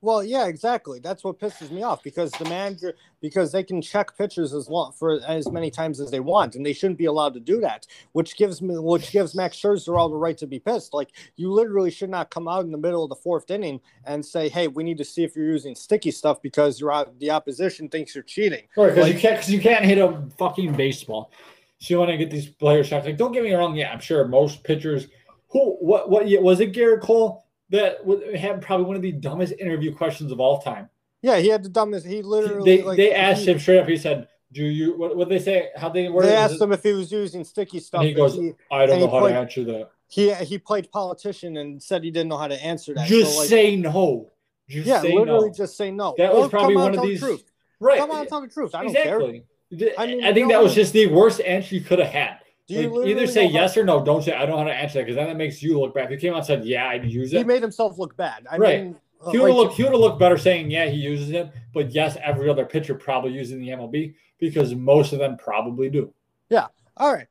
Well, 0.00 0.22
yeah, 0.22 0.46
exactly. 0.46 1.00
That's 1.00 1.24
what 1.24 1.40
pisses 1.40 1.72
me 1.72 1.82
off 1.82 2.04
because 2.04 2.30
the 2.32 2.44
manager 2.44 2.94
because 3.20 3.50
they 3.50 3.64
can 3.64 3.82
check 3.82 4.16
pitchers 4.16 4.54
as 4.54 4.68
long 4.68 4.92
for 4.92 5.20
as 5.26 5.50
many 5.50 5.72
times 5.72 5.98
as 5.98 6.12
they 6.12 6.20
want, 6.20 6.54
and 6.54 6.64
they 6.64 6.72
shouldn't 6.72 6.98
be 6.98 7.06
allowed 7.06 7.34
to 7.34 7.40
do 7.40 7.60
that. 7.62 7.84
Which 8.12 8.36
gives 8.36 8.62
me 8.62 8.78
which 8.78 9.10
gives 9.10 9.34
Max 9.34 9.56
Scherzer 9.56 9.98
all 9.98 10.08
the 10.08 10.14
right 10.16 10.38
to 10.38 10.46
be 10.46 10.60
pissed. 10.60 10.94
Like 10.94 11.10
you 11.34 11.50
literally 11.52 11.90
should 11.90 12.10
not 12.10 12.30
come 12.30 12.46
out 12.46 12.64
in 12.64 12.70
the 12.70 12.78
middle 12.78 13.02
of 13.02 13.08
the 13.08 13.16
fourth 13.16 13.50
inning 13.50 13.80
and 14.04 14.24
say, 14.24 14.48
"Hey, 14.48 14.68
we 14.68 14.84
need 14.84 14.98
to 14.98 15.04
see 15.04 15.24
if 15.24 15.34
you're 15.34 15.46
using 15.46 15.74
sticky 15.74 16.12
stuff 16.12 16.40
because 16.42 16.80
you're 16.80 16.92
out, 16.92 17.18
the 17.18 17.32
opposition 17.32 17.88
thinks 17.88 18.14
you're 18.14 18.22
cheating." 18.22 18.68
Right, 18.76 18.90
because 18.90 19.02
Like- 19.04 19.14
you 19.14 19.20
can't 19.20 19.34
because 19.36 19.50
you 19.50 19.60
can't 19.60 19.84
hit 19.84 19.98
a 19.98 20.22
fucking 20.38 20.74
baseball. 20.74 21.32
So 21.80 21.94
you 21.94 21.98
want 21.98 22.10
to 22.12 22.16
get 22.16 22.30
these 22.30 22.48
players 22.48 22.88
checked. 22.88 23.06
Like, 23.06 23.16
don't 23.16 23.32
get 23.32 23.42
me 23.42 23.52
wrong. 23.52 23.74
Yeah, 23.74 23.92
I'm 23.92 24.00
sure 24.00 24.26
most 24.28 24.62
pitchers. 24.62 25.08
Who? 25.48 25.76
What? 25.80 26.08
What? 26.08 26.26
Was 26.42 26.60
it 26.60 26.72
Gerrit 26.72 27.00
Cole 27.00 27.44
that 27.70 27.98
had 28.36 28.62
probably 28.62 28.86
one 28.86 28.96
of 28.96 29.02
the 29.02 29.12
dumbest 29.12 29.54
interview 29.58 29.94
questions 29.94 30.32
of 30.32 30.40
all 30.40 30.60
time? 30.60 30.88
Yeah, 31.22 31.38
he 31.38 31.48
had 31.48 31.62
the 31.62 31.68
dumbest. 31.68 32.06
He 32.06 32.22
literally 32.22 32.76
They 32.78 32.82
like, 32.82 32.96
they 32.96 33.12
asked 33.12 33.42
he- 33.44 33.50
him 33.50 33.58
straight 33.58 33.78
up. 33.80 33.88
He 33.88 33.96
said, 33.96 34.28
"Do 34.52 34.64
you? 34.64 34.96
What? 34.96 35.16
What 35.16 35.28
they 35.28 35.38
say? 35.40 35.70
How 35.76 35.88
they 35.88 36.08
were?" 36.08 36.22
They 36.22 36.34
asked 36.34 36.60
him 36.60 36.72
if 36.72 36.82
he 36.82 36.92
was 36.92 37.10
using 37.10 37.44
sticky 37.44 37.80
stuff. 37.80 38.02
he 38.02 38.08
and 38.08 38.16
goes, 38.16 38.34
he, 38.34 38.52
"I 38.70 38.86
don't 38.86 39.00
know 39.00 39.08
how 39.08 39.20
played- 39.20 39.32
to 39.32 39.38
answer 39.38 39.64
that. 39.64 39.90
he 40.08 40.32
he 40.34 40.58
played 40.58 40.90
politician 40.92 41.56
and 41.56 41.82
said 41.82 42.04
he 42.04 42.10
didn't 42.10 42.28
know 42.28 42.36
how 42.38 42.48
to 42.48 42.64
answer 42.64 42.94
that. 42.94 43.08
Just 43.08 43.32
so, 43.34 43.40
like, 43.40 43.48
say 43.48 43.76
no. 43.76 44.30
Just 44.68 44.86
yeah, 44.86 45.00
say 45.00 45.12
literally 45.14 45.48
no. 45.48 45.54
just 45.54 45.76
say 45.76 45.90
no. 45.90 46.14
That 46.18 46.34
was 46.34 46.50
probably 46.50 46.76
one 46.76 46.94
of 46.96 47.02
these. 47.02 47.18
truth. 47.20 47.50
Right. 47.80 47.98
Come 47.98 48.10
on, 48.10 48.26
tell 48.26 48.40
the 48.40 48.48
truth. 48.48 48.74
I 48.74 48.84
don't 48.84 48.92
care. 48.94 49.20
I 49.22 50.06
mean, 50.06 50.24
I 50.24 50.32
think 50.32 50.48
no 50.48 50.54
that 50.54 50.62
was 50.62 50.74
just 50.74 50.92
the 50.92 51.06
worst 51.08 51.40
answer 51.40 51.74
you 51.74 51.80
could 51.80 51.98
have 51.98 52.08
had. 52.12 52.38
Do 52.68 52.74
you 52.74 52.88
Like, 53.00 53.08
either 53.08 53.26
say 53.26 53.46
yes 53.46 53.76
or 53.78 53.84
no. 53.84 54.04
Don't 54.04 54.22
say 54.22 54.34
I 54.34 54.40
don't 54.40 54.50
know 54.50 54.58
how 54.58 54.64
to 54.64 54.74
answer 54.74 54.98
that 54.98 55.04
because 55.06 55.16
then 55.16 55.26
that 55.26 55.36
makes 55.36 55.62
you 55.62 55.80
look 55.80 55.94
bad. 55.94 56.04
If 56.04 56.10
you 56.10 56.18
came 56.18 56.34
out 56.34 56.38
and 56.38 56.46
said 56.46 56.64
yeah, 56.64 56.88
I'd 56.88 57.04
use 57.04 57.32
it. 57.32 57.38
He 57.38 57.44
made 57.44 57.62
himself 57.62 57.98
look 57.98 58.14
bad. 58.16 58.46
I 58.50 58.58
Right. 58.58 58.82
mean, 58.84 58.96
He 59.32 59.38
would 59.38 59.48
like, 59.48 59.56
look. 59.56 59.72
He 59.72 59.84
would 59.84 59.92
looked 59.94 60.18
better 60.18 60.36
saying 60.36 60.70
yeah, 60.70 60.86
he 60.86 60.98
uses 60.98 61.30
it. 61.30 61.50
But 61.72 61.92
yes, 61.92 62.18
every 62.22 62.48
other 62.50 62.66
pitcher 62.66 62.94
probably 62.94 63.32
using 63.32 63.58
the 63.58 63.68
MLB 63.70 64.14
because 64.38 64.74
most 64.74 65.12
of 65.14 65.18
them 65.18 65.36
probably 65.38 65.88
do. 65.88 66.12
Yeah. 66.50 66.66
All 66.98 67.12
right. 67.14 67.26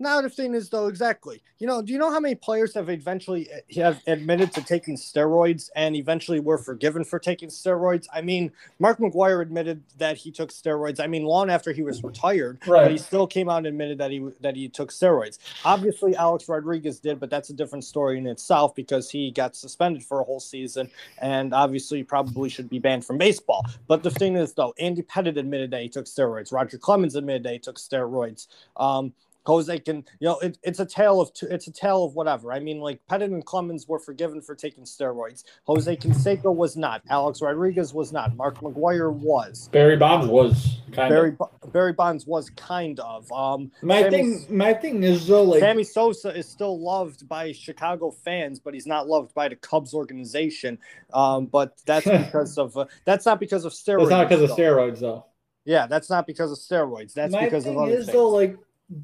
Now 0.00 0.22
the 0.22 0.30
thing 0.30 0.54
is 0.54 0.70
though, 0.70 0.86
exactly. 0.88 1.42
You 1.58 1.66
know, 1.66 1.82
do 1.82 1.92
you 1.92 1.98
know 1.98 2.10
how 2.10 2.20
many 2.20 2.34
players 2.34 2.72
have 2.72 2.88
eventually 2.88 3.48
uh, 3.52 3.82
have 3.82 4.00
admitted 4.06 4.50
to 4.52 4.62
taking 4.62 4.96
steroids 4.96 5.68
and 5.76 5.94
eventually 5.94 6.40
were 6.40 6.56
forgiven 6.56 7.04
for 7.04 7.18
taking 7.18 7.50
steroids? 7.50 8.06
I 8.10 8.22
mean, 8.22 8.50
Mark 8.78 8.98
McGwire 8.98 9.42
admitted 9.42 9.82
that 9.98 10.16
he 10.16 10.30
took 10.30 10.50
steroids. 10.50 11.00
I 11.00 11.06
mean, 11.06 11.24
long 11.24 11.50
after 11.50 11.70
he 11.72 11.82
was 11.82 12.02
retired, 12.02 12.60
but 12.66 12.90
he 12.90 12.96
still 12.96 13.26
came 13.26 13.50
out 13.50 13.58
and 13.58 13.66
admitted 13.66 13.98
that 13.98 14.10
he 14.10 14.26
that 14.40 14.56
he 14.56 14.70
took 14.70 14.90
steroids. 14.90 15.38
Obviously, 15.66 16.16
Alex 16.16 16.48
Rodriguez 16.48 16.98
did, 16.98 17.20
but 17.20 17.28
that's 17.28 17.50
a 17.50 17.54
different 17.54 17.84
story 17.84 18.16
in 18.16 18.26
itself 18.26 18.74
because 18.74 19.10
he 19.10 19.30
got 19.30 19.54
suspended 19.54 20.02
for 20.02 20.20
a 20.20 20.24
whole 20.24 20.40
season 20.40 20.90
and 21.18 21.52
obviously 21.52 22.02
probably 22.02 22.48
should 22.48 22.70
be 22.70 22.78
banned 22.78 23.04
from 23.04 23.18
baseball. 23.18 23.66
But 23.86 24.02
the 24.02 24.10
thing 24.10 24.36
is, 24.36 24.54
though, 24.54 24.72
Andy 24.78 25.02
Pettitte 25.02 25.36
admitted 25.36 25.70
that 25.72 25.82
he 25.82 25.90
took 25.90 26.06
steroids. 26.06 26.52
Roger 26.52 26.78
Clemens 26.78 27.16
admitted 27.16 27.42
that 27.42 27.52
he 27.52 27.58
took 27.58 27.76
steroids. 27.76 28.46
Um, 28.78 29.12
Jose 29.46 29.78
can, 29.80 29.96
you 30.20 30.28
know, 30.28 30.38
it, 30.40 30.58
it's 30.62 30.80
a 30.80 30.86
tale 30.86 31.20
of 31.20 31.32
two, 31.32 31.46
it's 31.50 31.66
a 31.66 31.72
tale 31.72 32.04
of 32.04 32.14
whatever. 32.14 32.52
I 32.52 32.60
mean, 32.60 32.80
like 32.80 33.00
Pettitte 33.10 33.24
and 33.32 33.44
Clemens 33.44 33.88
were 33.88 33.98
forgiven 33.98 34.40
for 34.42 34.54
taking 34.54 34.84
steroids. 34.84 35.44
Jose 35.64 35.96
Canseco 35.96 36.54
was 36.54 36.76
not. 36.76 37.02
Alex 37.08 37.40
Rodriguez 37.40 37.94
was 37.94 38.12
not. 38.12 38.36
Mark 38.36 38.58
McGwire 38.60 39.12
was. 39.12 39.68
Barry 39.72 39.96
Bonds 39.96 40.26
was 40.26 40.80
kind 40.92 41.08
Barry 41.10 41.36
of. 41.40 41.72
Barry 41.72 41.92
Bonds 41.92 42.26
was 42.26 42.50
kind 42.50 43.00
of. 43.00 43.30
Um, 43.32 43.70
My 43.82 44.02
Sammy- 44.02 44.16
thing, 44.16 44.56
my 44.56 44.74
thing 44.74 45.02
is 45.04 45.26
though, 45.26 45.44
like 45.44 45.60
Sammy 45.60 45.84
Sosa 45.84 46.28
is 46.36 46.46
still 46.46 46.78
loved 46.78 47.28
by 47.28 47.52
Chicago 47.52 48.10
fans, 48.10 48.60
but 48.60 48.74
he's 48.74 48.86
not 48.86 49.08
loved 49.08 49.32
by 49.34 49.48
the 49.48 49.56
Cubs 49.56 49.94
organization. 49.94 50.78
Um, 51.12 51.46
but 51.46 51.76
that's 51.86 52.06
because 52.26 52.58
of 52.58 52.76
uh, 52.76 52.84
that's 53.04 53.26
not 53.26 53.40
because 53.40 53.64
of 53.64 53.72
steroids. 53.72 54.02
it's 54.02 54.10
not 54.10 54.28
because 54.28 54.50
of 54.50 54.56
steroids 54.56 55.00
though. 55.00 55.24
Yeah, 55.64 55.86
that's 55.86 56.08
not 56.10 56.26
because 56.26 56.50
of 56.50 56.58
steroids. 56.58 57.12
That's 57.12 57.32
My 57.32 57.44
because 57.44 57.66
of 57.66 57.76
other 57.76 57.92
is 57.92 58.06
things. 58.06 58.14
though, 58.14 58.28
like 58.30 58.56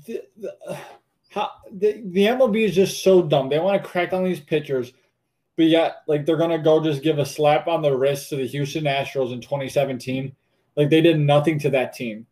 the, 0.06 0.22
the, 0.36 0.54
uh, 0.68 0.76
how 1.30 1.50
the, 1.72 2.02
the 2.06 2.26
MLB 2.26 2.64
is 2.64 2.74
just 2.74 3.02
so 3.02 3.22
dumb. 3.22 3.48
They 3.48 3.58
want 3.58 3.82
to 3.82 3.88
crack 3.88 4.12
on 4.12 4.24
these 4.24 4.40
pitchers, 4.40 4.92
but 5.56 5.66
yet 5.66 5.98
like 6.06 6.26
they're 6.26 6.36
gonna 6.36 6.58
go 6.58 6.82
just 6.82 7.02
give 7.02 7.18
a 7.18 7.26
slap 7.26 7.68
on 7.68 7.82
the 7.82 7.96
wrist 7.96 8.30
to 8.30 8.36
the 8.36 8.46
Houston 8.46 8.84
Astros 8.84 9.32
in 9.32 9.40
2017. 9.40 10.34
Like 10.76 10.90
they 10.90 11.00
did 11.00 11.18
nothing 11.18 11.58
to 11.60 11.70
that 11.70 11.94
team 11.94 12.26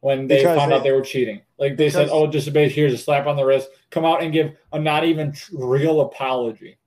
when 0.00 0.26
they 0.26 0.38
Because 0.38 0.56
found 0.56 0.70
they- 0.72 0.76
out 0.76 0.82
they 0.82 0.92
were 0.92 1.02
cheating. 1.02 1.40
Like 1.58 1.76
they 1.76 1.90
said, 1.90 2.08
"Oh, 2.10 2.26
just 2.28 2.46
a 2.46 2.52
base 2.52 2.72
here's 2.72 2.92
a 2.92 2.98
slap 2.98 3.26
on 3.26 3.36
the 3.36 3.44
wrist." 3.44 3.68
Come 3.90 4.04
out 4.04 4.22
and 4.22 4.32
give 4.32 4.52
a 4.72 4.78
not 4.78 5.04
even 5.04 5.34
real 5.52 6.02
apology. 6.02 6.77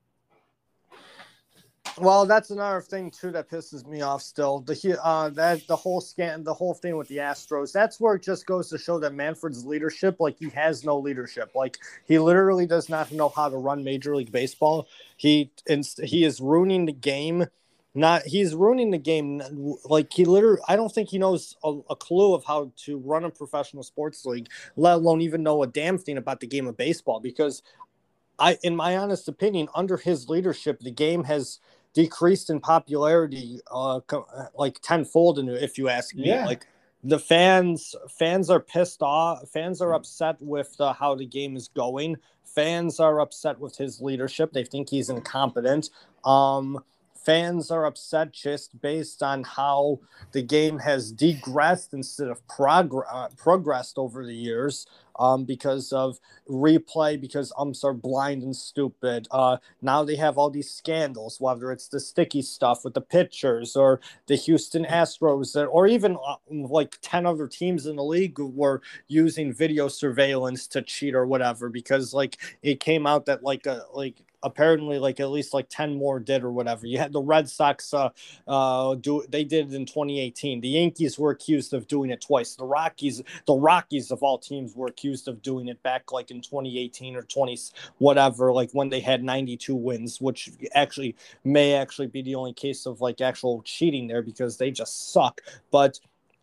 Well, 2.02 2.26
that's 2.26 2.50
another 2.50 2.82
thing 2.82 3.12
too 3.12 3.30
that 3.32 3.48
pisses 3.48 3.86
me 3.86 4.02
off. 4.02 4.24
Still, 4.24 4.62
the 4.62 5.00
uh, 5.04 5.30
that 5.30 5.68
the 5.68 5.76
whole 5.76 6.02
scan, 6.02 6.44
the 6.44 6.54
whole 6.54 6.74
thing 6.74 6.98
with 6.98 7.08
the 7.08 7.18
Astros. 7.18 7.72
That's 7.72 8.00
where 8.00 8.16
it 8.16 8.24
just 8.24 8.48
goes 8.48 8.70
to 8.70 8.80
show 8.80 8.98
that 9.00 9.14
Manfred's 9.14 9.66
leadership, 9.68 10.16
like 10.20 10.36
he 10.40 10.50
has 10.50 10.84
no 10.84 10.98
leadership. 10.98 11.52
Like 11.54 11.78
he 12.08 12.18
literally 12.18 12.66
does 12.66 12.90
not 12.90 13.12
know 13.12 13.30
how 13.30 13.50
to 13.50 13.58
run 13.58 13.84
Major 13.84 14.16
League 14.16 14.32
Baseball. 14.32 14.88
He 15.16 15.52
inst- 15.68 16.02
he 16.02 16.24
is 16.24 16.42
ruining 16.42 16.88
the 16.88 16.92
game. 16.92 17.46
Not 17.94 18.24
he's 18.24 18.56
ruining 18.56 18.90
the 18.90 18.98
game. 18.98 19.44
Like 19.86 20.12
he 20.12 20.26
literally, 20.26 20.62
I 20.68 20.78
don't 20.78 20.92
think 20.92 21.10
he 21.10 21.20
knows 21.20 21.56
a, 21.64 21.82
a 21.92 21.96
clue 21.96 22.34
of 22.34 22.44
how 22.46 22.72
to 22.78 22.98
run 22.98 23.26
a 23.26 23.30
professional 23.30 23.84
sports 23.84 24.26
league, 24.26 24.48
let 24.76 24.96
alone 24.96 25.22
even 25.22 25.44
know 25.44 25.62
a 25.62 25.68
damn 25.68 26.00
thing 26.00 26.18
about 26.18 26.40
the 26.40 26.48
game 26.48 26.66
of 26.66 26.78
baseball. 26.78 27.20
Because 27.20 27.62
I, 28.40 28.58
in 28.64 28.76
my 28.76 28.98
honest 28.98 29.28
opinion, 29.28 29.68
under 29.76 29.98
his 29.98 30.30
leadership, 30.30 30.80
the 30.80 30.90
game 30.90 31.26
has 31.26 31.60
decreased 31.94 32.50
in 32.50 32.60
popularity 32.60 33.60
uh 33.72 34.00
co- 34.08 34.28
like 34.56 34.80
tenfold 34.82 35.40
in 35.40 35.50
if 35.50 35.78
you 35.78 35.90
ask 35.90 36.16
me. 36.16 36.28
Yeah. 36.28 36.46
like 36.46 36.66
the 37.04 37.20
fans 37.20 37.96
fans 38.10 38.50
are 38.50 38.60
pissed 38.60 39.02
off 39.02 39.50
fans 39.50 39.82
are 39.82 39.94
upset 39.94 40.36
with 40.40 40.76
uh, 40.80 40.94
how 40.94 41.16
the 41.16 41.26
game 41.26 41.56
is 41.56 41.68
going. 41.68 42.16
Fans 42.44 43.00
are 43.00 43.20
upset 43.22 43.60
with 43.60 43.78
his 43.78 44.02
leadership. 44.02 44.52
They 44.52 44.64
think 44.64 44.90
he's 44.90 45.10
incompetent. 45.10 45.90
Um 46.24 46.84
fans 47.24 47.72
are 47.72 47.86
upset 47.86 48.32
just 48.32 48.82
based 48.82 49.22
on 49.22 49.44
how 49.44 50.00
the 50.32 50.42
game 50.42 50.80
has 50.80 51.12
degressed 51.12 51.94
instead 51.94 52.28
of 52.28 52.46
progr- 52.48 53.06
uh, 53.12 53.30
progressed 53.38 53.98
over 53.98 54.26
the 54.26 54.36
years 54.36 54.86
um, 55.20 55.46
because 55.46 55.94
of 55.94 56.20
replay 56.50 57.20
because 57.20 57.54
umps 57.58 57.84
are 57.84 57.94
blind 57.94 58.44
and 58.44 58.56
stupid. 58.56 59.28
Uh, 59.32 59.58
now 59.82 60.04
they 60.04 60.16
have 60.16 60.38
all 60.38 60.50
these 60.50 60.72
scandals, 60.72 61.40
whether 61.40 61.72
it's 61.72 61.88
the 61.88 62.00
sticky 62.00 62.42
stuff 62.42 62.84
with 62.84 62.94
the 62.94 63.02
pitchers 63.02 63.76
or 63.76 64.00
the 64.28 64.36
Houston 64.36 64.86
Astros, 64.86 65.56
or 65.72 65.88
even 65.88 66.18
uh, 66.26 66.36
like 66.50 66.98
10 67.02 67.26
other 67.26 67.48
teams 67.48 67.86
in 67.86 67.96
the 67.96 68.04
league 68.04 68.40
were 68.40 68.82
using 69.08 69.54
video 69.54 69.88
surveillance 69.88 70.68
to 70.68 70.82
cheat 70.82 71.14
or 71.14 71.26
whatever, 71.26 71.70
because 71.70 72.14
like 72.14 72.38
it 72.64 72.80
came 72.80 73.06
out 73.06 73.26
that 73.26 73.44
like 73.44 73.66
a, 73.68 73.84
like 73.94 74.16
apparently 74.44 75.00
like 75.00 75.20
at 75.20 75.30
least 75.30 75.54
like 75.54 75.68
10 75.70 75.96
more 75.96 76.20
did 76.20 76.44
or 76.44 76.52
whatever. 76.52 76.88
You 76.88 76.98
had 76.98 77.14
the 77.14 77.22
Red 77.22 77.50
Sox 77.50 77.94
uh, 77.94 78.10
uh, 78.48 78.96
do 78.96 79.24
they 79.30 79.44
did 79.44 79.72
it 79.72 79.76
in 79.76 79.86
2018. 79.86 80.62
The 80.62 80.70
Yankees 80.70 81.20
were 81.20 81.32
accused 81.32 81.74
of 81.74 81.88
doing 81.88 82.10
it 82.10 82.22
twice. 82.22 82.56
The 82.56 82.66
Rockies, 82.66 83.22
the 83.46 83.54
Rockies 83.54 84.12
of 84.12 84.24
all 84.24 84.38
teams 84.38 84.76
were 84.76 84.88
accused 84.88 85.28
of 85.28 85.42
doing 85.42 85.68
it 85.68 85.82
back 85.84 86.12
like 86.12 86.32
in 86.32 86.42
2018 86.42 87.16
or 87.16 87.24
20 87.24 87.52
whatever, 87.98 88.54
like 88.54 88.72
when 88.72 88.90
they 88.90 89.00
had 89.00 89.24
92 89.24 89.76
wins, 89.76 90.22
which 90.22 90.50
actually 90.74 91.16
may 91.44 91.74
actually 91.74 92.08
be 92.08 92.22
the 92.22 92.36
only 92.36 92.54
case 92.54 92.86
of 92.86 93.02
like 93.02 93.22
actual 93.22 93.62
cheating 93.64 94.08
there 94.08 94.22
because 94.22 94.58
they 94.58 94.72
just 94.72 95.12
suck. 95.12 95.42
But 95.72 96.00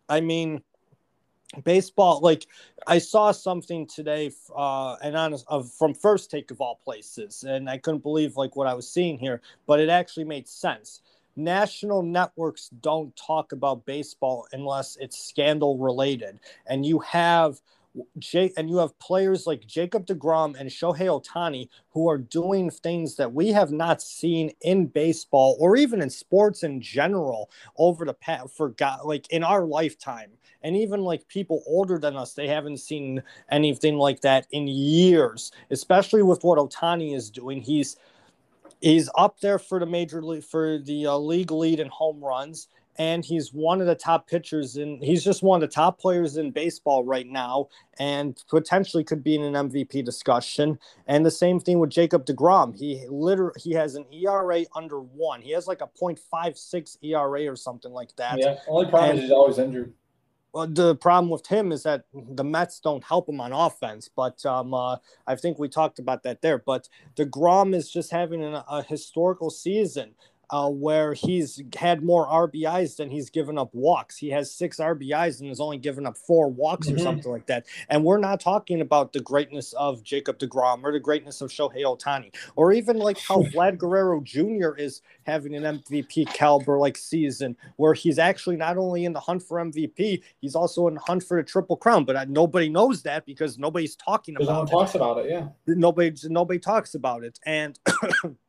I 0.08 0.20
mean, 0.20 0.62
baseball, 1.64 2.20
like 2.20 2.46
I 2.86 2.98
saw 2.98 3.32
something 3.32 3.86
today, 3.86 4.30
uh, 4.54 4.96
and 5.02 5.16
honest 5.16 5.44
of 5.48 5.70
from 5.72 5.94
first 5.94 6.30
take 6.30 6.50
of 6.50 6.60
all 6.60 6.80
places, 6.84 7.44
and 7.44 7.68
I 7.68 7.78
couldn't 7.78 8.02
believe 8.02 8.36
like 8.36 8.56
what 8.56 8.66
I 8.66 8.74
was 8.74 8.88
seeing 8.88 9.18
here, 9.18 9.40
but 9.66 9.80
it 9.80 9.88
actually 9.88 10.24
made 10.24 10.48
sense. 10.48 11.02
National 11.36 12.02
networks 12.02 12.68
don't 12.80 13.14
talk 13.14 13.52
about 13.52 13.86
baseball 13.86 14.46
unless 14.52 14.96
it's 14.96 15.18
scandal 15.18 15.78
related, 15.78 16.40
and 16.66 16.84
you 16.84 16.98
have 17.00 17.60
Jake, 18.18 18.52
and 18.56 18.68
you 18.68 18.76
have 18.78 18.98
players 18.98 19.46
like 19.46 19.66
Jacob 19.66 20.06
DeGrom 20.06 20.58
and 20.58 20.70
Shohei 20.70 21.06
Ohtani 21.06 21.68
who 21.90 22.08
are 22.08 22.18
doing 22.18 22.70
things 22.70 23.16
that 23.16 23.32
we 23.32 23.48
have 23.48 23.70
not 23.70 24.02
seen 24.02 24.52
in 24.60 24.86
baseball 24.86 25.56
or 25.58 25.76
even 25.76 26.00
in 26.02 26.10
sports 26.10 26.62
in 26.62 26.80
general 26.80 27.50
over 27.76 28.04
the 28.04 28.14
past 28.14 28.56
for 28.56 28.70
God, 28.70 29.00
like 29.04 29.28
in 29.30 29.42
our 29.42 29.64
lifetime. 29.64 30.30
And 30.62 30.76
even 30.76 31.02
like 31.02 31.28
people 31.28 31.62
older 31.66 31.98
than 31.98 32.16
us, 32.16 32.34
they 32.34 32.48
haven't 32.48 32.78
seen 32.78 33.22
anything 33.50 33.96
like 33.96 34.20
that 34.22 34.46
in 34.50 34.66
years, 34.66 35.52
especially 35.70 36.22
with 36.22 36.42
what 36.42 36.58
Ohtani 36.58 37.14
is 37.14 37.30
doing. 37.30 37.62
He's 37.62 37.96
he's 38.80 39.08
up 39.16 39.40
there 39.40 39.58
for 39.58 39.78
the 39.78 39.86
major 39.86 40.22
league 40.22 40.44
for 40.44 40.78
the 40.78 41.06
uh, 41.06 41.16
league 41.16 41.50
lead 41.50 41.80
in 41.80 41.88
home 41.88 42.20
runs 42.20 42.68
and 42.98 43.24
he's 43.24 43.54
one 43.54 43.80
of 43.80 43.86
the 43.86 43.94
top 43.94 44.28
pitchers 44.28 44.76
and 44.76 45.02
he's 45.02 45.22
just 45.22 45.42
one 45.42 45.62
of 45.62 45.68
the 45.68 45.72
top 45.72 46.00
players 46.00 46.36
in 46.36 46.50
baseball 46.50 47.04
right 47.04 47.26
now 47.26 47.68
and 47.98 48.42
potentially 48.48 49.04
could 49.04 49.22
be 49.22 49.36
in 49.36 49.54
an 49.54 49.70
MVP 49.70 50.04
discussion. 50.04 50.78
And 51.06 51.24
the 51.24 51.30
same 51.30 51.60
thing 51.60 51.78
with 51.78 51.90
Jacob 51.90 52.26
DeGrom. 52.26 52.76
He 52.76 53.06
literally 53.08 53.54
he 53.56 53.72
has 53.72 53.94
an 53.94 54.04
ERA 54.12 54.64
under 54.74 55.00
1. 55.00 55.42
He 55.42 55.52
has 55.52 55.68
like 55.68 55.80
a 55.80 55.86
0.56 55.86 56.98
ERA 57.02 57.50
or 57.50 57.56
something 57.56 57.92
like 57.92 58.14
that. 58.16 58.38
Yeah, 58.38 58.56
only 58.66 58.90
problem 58.90 59.10
and- 59.10 59.18
is 59.20 59.24
he's 59.26 59.32
always 59.32 59.58
injured. 59.58 59.94
Well, 60.54 60.66
the 60.66 60.96
problem 60.96 61.30
with 61.30 61.46
him 61.46 61.72
is 61.72 61.82
that 61.82 62.06
the 62.14 62.42
Mets 62.42 62.80
don't 62.80 63.04
help 63.04 63.28
him 63.28 63.38
on 63.38 63.52
offense. 63.52 64.08
But 64.08 64.44
um, 64.46 64.72
uh, 64.72 64.96
I 65.26 65.36
think 65.36 65.58
we 65.58 65.68
talked 65.68 65.98
about 65.98 66.22
that 66.22 66.40
there. 66.40 66.56
But 66.58 66.88
DeGrom 67.16 67.74
is 67.74 67.90
just 67.90 68.10
having 68.10 68.42
an, 68.42 68.54
a 68.54 68.82
historical 68.82 69.50
season 69.50 70.14
uh, 70.50 70.68
where 70.70 71.12
he's 71.14 71.62
had 71.76 72.02
more 72.02 72.26
RBIs 72.26 72.96
than 72.96 73.10
he's 73.10 73.28
given 73.30 73.58
up 73.58 73.74
walks. 73.74 74.16
He 74.16 74.30
has 74.30 74.50
six 74.52 74.78
RBIs 74.78 75.40
and 75.40 75.48
has 75.48 75.60
only 75.60 75.76
given 75.78 76.06
up 76.06 76.16
four 76.16 76.48
walks 76.48 76.88
or 76.88 76.92
Mhm. 76.94 77.02
something 77.02 77.30
like 77.30 77.46
that. 77.46 77.66
And 77.88 78.04
we're 78.04 78.18
not 78.18 78.40
talking 78.40 78.80
about 78.80 79.12
the 79.12 79.20
greatness 79.20 79.72
of 79.74 80.02
Jacob 80.02 80.38
DeGrom 80.38 80.82
or 80.84 80.92
the 80.92 81.00
greatness 81.00 81.40
of 81.40 81.50
Shohei 81.50 81.82
Ohtani 81.84 82.34
or 82.56 82.72
even 82.72 82.96
like 82.98 83.18
how 83.18 83.42
Vlad 83.52 83.76
Guerrero 83.78 84.20
Jr. 84.22 84.74
is 84.78 85.02
having 85.24 85.54
an 85.54 85.64
MVP 85.64 86.24
caliber 86.32 86.78
like 86.78 86.96
season 86.96 87.56
where 87.76 87.94
he's 87.94 88.18
actually 88.18 88.56
not 88.56 88.76
only 88.78 89.04
in 89.04 89.12
the 89.12 89.20
hunt 89.20 89.42
for 89.42 89.58
MVP, 89.58 90.22
he's 90.40 90.54
also 90.54 90.88
in 90.88 90.94
the 90.94 91.00
hunt 91.00 91.22
for 91.22 91.36
the 91.36 91.42
triple 91.46 91.76
crown. 91.76 92.04
But 92.04 92.16
uh, 92.16 92.24
nobody 92.28 92.68
knows 92.68 93.02
that 93.02 93.26
because 93.26 93.58
nobody's 93.58 93.96
talking 93.96 94.34
Because 94.34 94.48
no 94.48 94.54
one 94.60 94.62
about 94.62 94.68
it 94.70 94.72
talks 94.78 94.94
about 94.94 95.18
it. 95.18 95.30
Yeah. 95.30 95.48
nobody 95.66 96.12
nobody 96.24 96.58
talks 96.58 96.94
about 96.94 97.22
it 97.24 97.38
and 97.44 97.78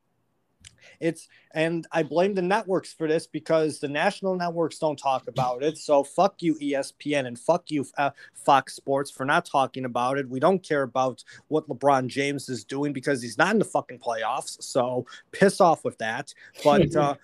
it's 0.99 1.27
and 1.53 1.87
i 1.91 2.03
blame 2.03 2.33
the 2.33 2.41
networks 2.41 2.93
for 2.93 3.07
this 3.07 3.25
because 3.25 3.79
the 3.79 3.87
national 3.87 4.35
networks 4.35 4.79
don't 4.79 4.97
talk 4.97 5.27
about 5.27 5.63
it. 5.63 5.77
So 5.77 6.03
fuck 6.03 6.41
you 6.41 6.55
espn 6.55 7.25
and 7.25 7.37
fuck 7.37 7.71
you 7.71 7.85
uh, 7.97 8.11
fox 8.33 8.75
sports 8.75 9.11
for 9.11 9.25
not 9.25 9.45
talking 9.45 9.85
about 9.85 10.17
it. 10.17 10.29
We 10.29 10.39
don't 10.39 10.61
care 10.61 10.83
about 10.83 11.23
what 11.47 11.67
lebron 11.67 12.07
james 12.07 12.49
is 12.49 12.63
doing 12.63 12.93
because 12.93 13.21
he's 13.21 13.37
not 13.37 13.51
in 13.51 13.59
the 13.59 13.65
fucking 13.65 13.99
playoffs. 13.99 14.61
So 14.61 15.05
piss 15.31 15.61
off 15.61 15.83
with 15.83 15.97
that. 15.99 16.33
But 16.63 16.95
uh 16.95 17.15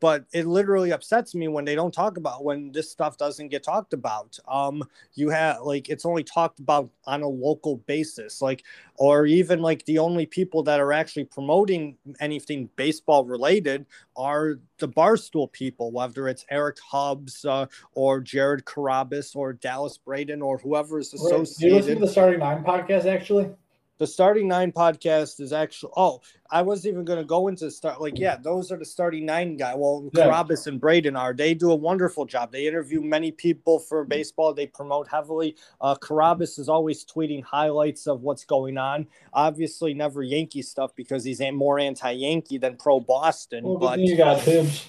but 0.00 0.24
it 0.32 0.46
literally 0.46 0.92
upsets 0.92 1.34
me 1.34 1.48
when 1.48 1.64
they 1.64 1.74
don't 1.74 1.92
talk 1.92 2.16
about 2.16 2.44
when 2.44 2.72
this 2.72 2.90
stuff 2.90 3.16
doesn't 3.16 3.48
get 3.48 3.62
talked 3.62 3.92
about 3.92 4.38
um 4.48 4.82
you 5.14 5.28
have 5.28 5.60
like 5.62 5.88
it's 5.88 6.04
only 6.04 6.22
talked 6.22 6.58
about 6.58 6.88
on 7.06 7.22
a 7.22 7.28
local 7.28 7.76
basis 7.78 8.40
like 8.40 8.64
or 8.96 9.26
even 9.26 9.60
like 9.60 9.84
the 9.84 9.98
only 9.98 10.26
people 10.26 10.62
that 10.62 10.80
are 10.80 10.92
actually 10.92 11.24
promoting 11.24 11.96
anything 12.20 12.68
baseball 12.76 13.24
related 13.24 13.84
are 14.16 14.58
the 14.78 14.88
barstool 14.88 15.50
people 15.52 15.90
whether 15.92 16.28
it's 16.28 16.44
eric 16.50 16.78
hubbs 16.80 17.44
uh, 17.44 17.66
or 17.92 18.20
jared 18.20 18.64
carrabis 18.64 19.36
or 19.36 19.52
dallas 19.52 19.98
braden 19.98 20.42
or 20.42 20.58
whoever 20.58 20.98
is. 20.98 21.10
Do 21.10 21.66
you 21.68 21.74
listen 21.74 21.94
to 21.94 22.00
the 22.00 22.08
Starting 22.08 22.40
Nine 22.40 22.64
podcast 22.64 23.06
actually? 23.06 23.50
The 23.98 24.06
starting 24.06 24.48
nine 24.48 24.72
podcast 24.72 25.40
is 25.40 25.52
actually 25.52 25.92
oh 25.96 26.20
i 26.50 26.60
wasn't 26.60 26.92
even 26.92 27.04
going 27.04 27.18
to 27.18 27.24
go 27.24 27.48
into 27.48 27.70
start 27.70 28.00
like 28.00 28.18
yeah 28.18 28.36
those 28.36 28.70
are 28.72 28.76
the 28.76 28.84
starting 28.84 29.24
nine 29.24 29.56
guy 29.56 29.74
well 29.74 30.10
Yeah. 30.12 30.26
Carrabis 30.26 30.66
and 30.66 30.80
braden 30.80 31.16
are. 31.16 31.32
They 31.32 31.54
do 31.54 31.70
a 31.70 31.76
wonderful 31.76 32.26
job. 32.26 32.52
They 32.52 32.66
interview 32.66 33.00
many 33.00 33.30
people 33.30 33.78
for 33.78 34.04
baseball. 34.04 34.52
They 34.52 34.66
promote 34.66 35.08
heavily. 35.08 35.56
Uh 35.80 35.94
Carrabis 35.94 36.58
is 36.58 36.68
always 36.68 37.04
tweeting 37.04 37.42
highlights 37.44 38.06
of 38.06 38.22
what's 38.22 38.44
going 38.44 38.78
on. 38.78 39.06
Obviously 39.32 39.94
never 39.94 40.22
yankee 40.22 40.62
stuff 40.62 40.94
because 40.96 41.24
he's 41.24 41.40
more 41.52 41.78
anti-yankee 41.78 42.58
than 42.58 42.76
pro 42.76 43.00
boston 43.00 43.64
Well, 43.64 43.78
but 43.78 43.98
you 44.00 44.16
got 44.16 44.40
Tibbs. 44.42 44.88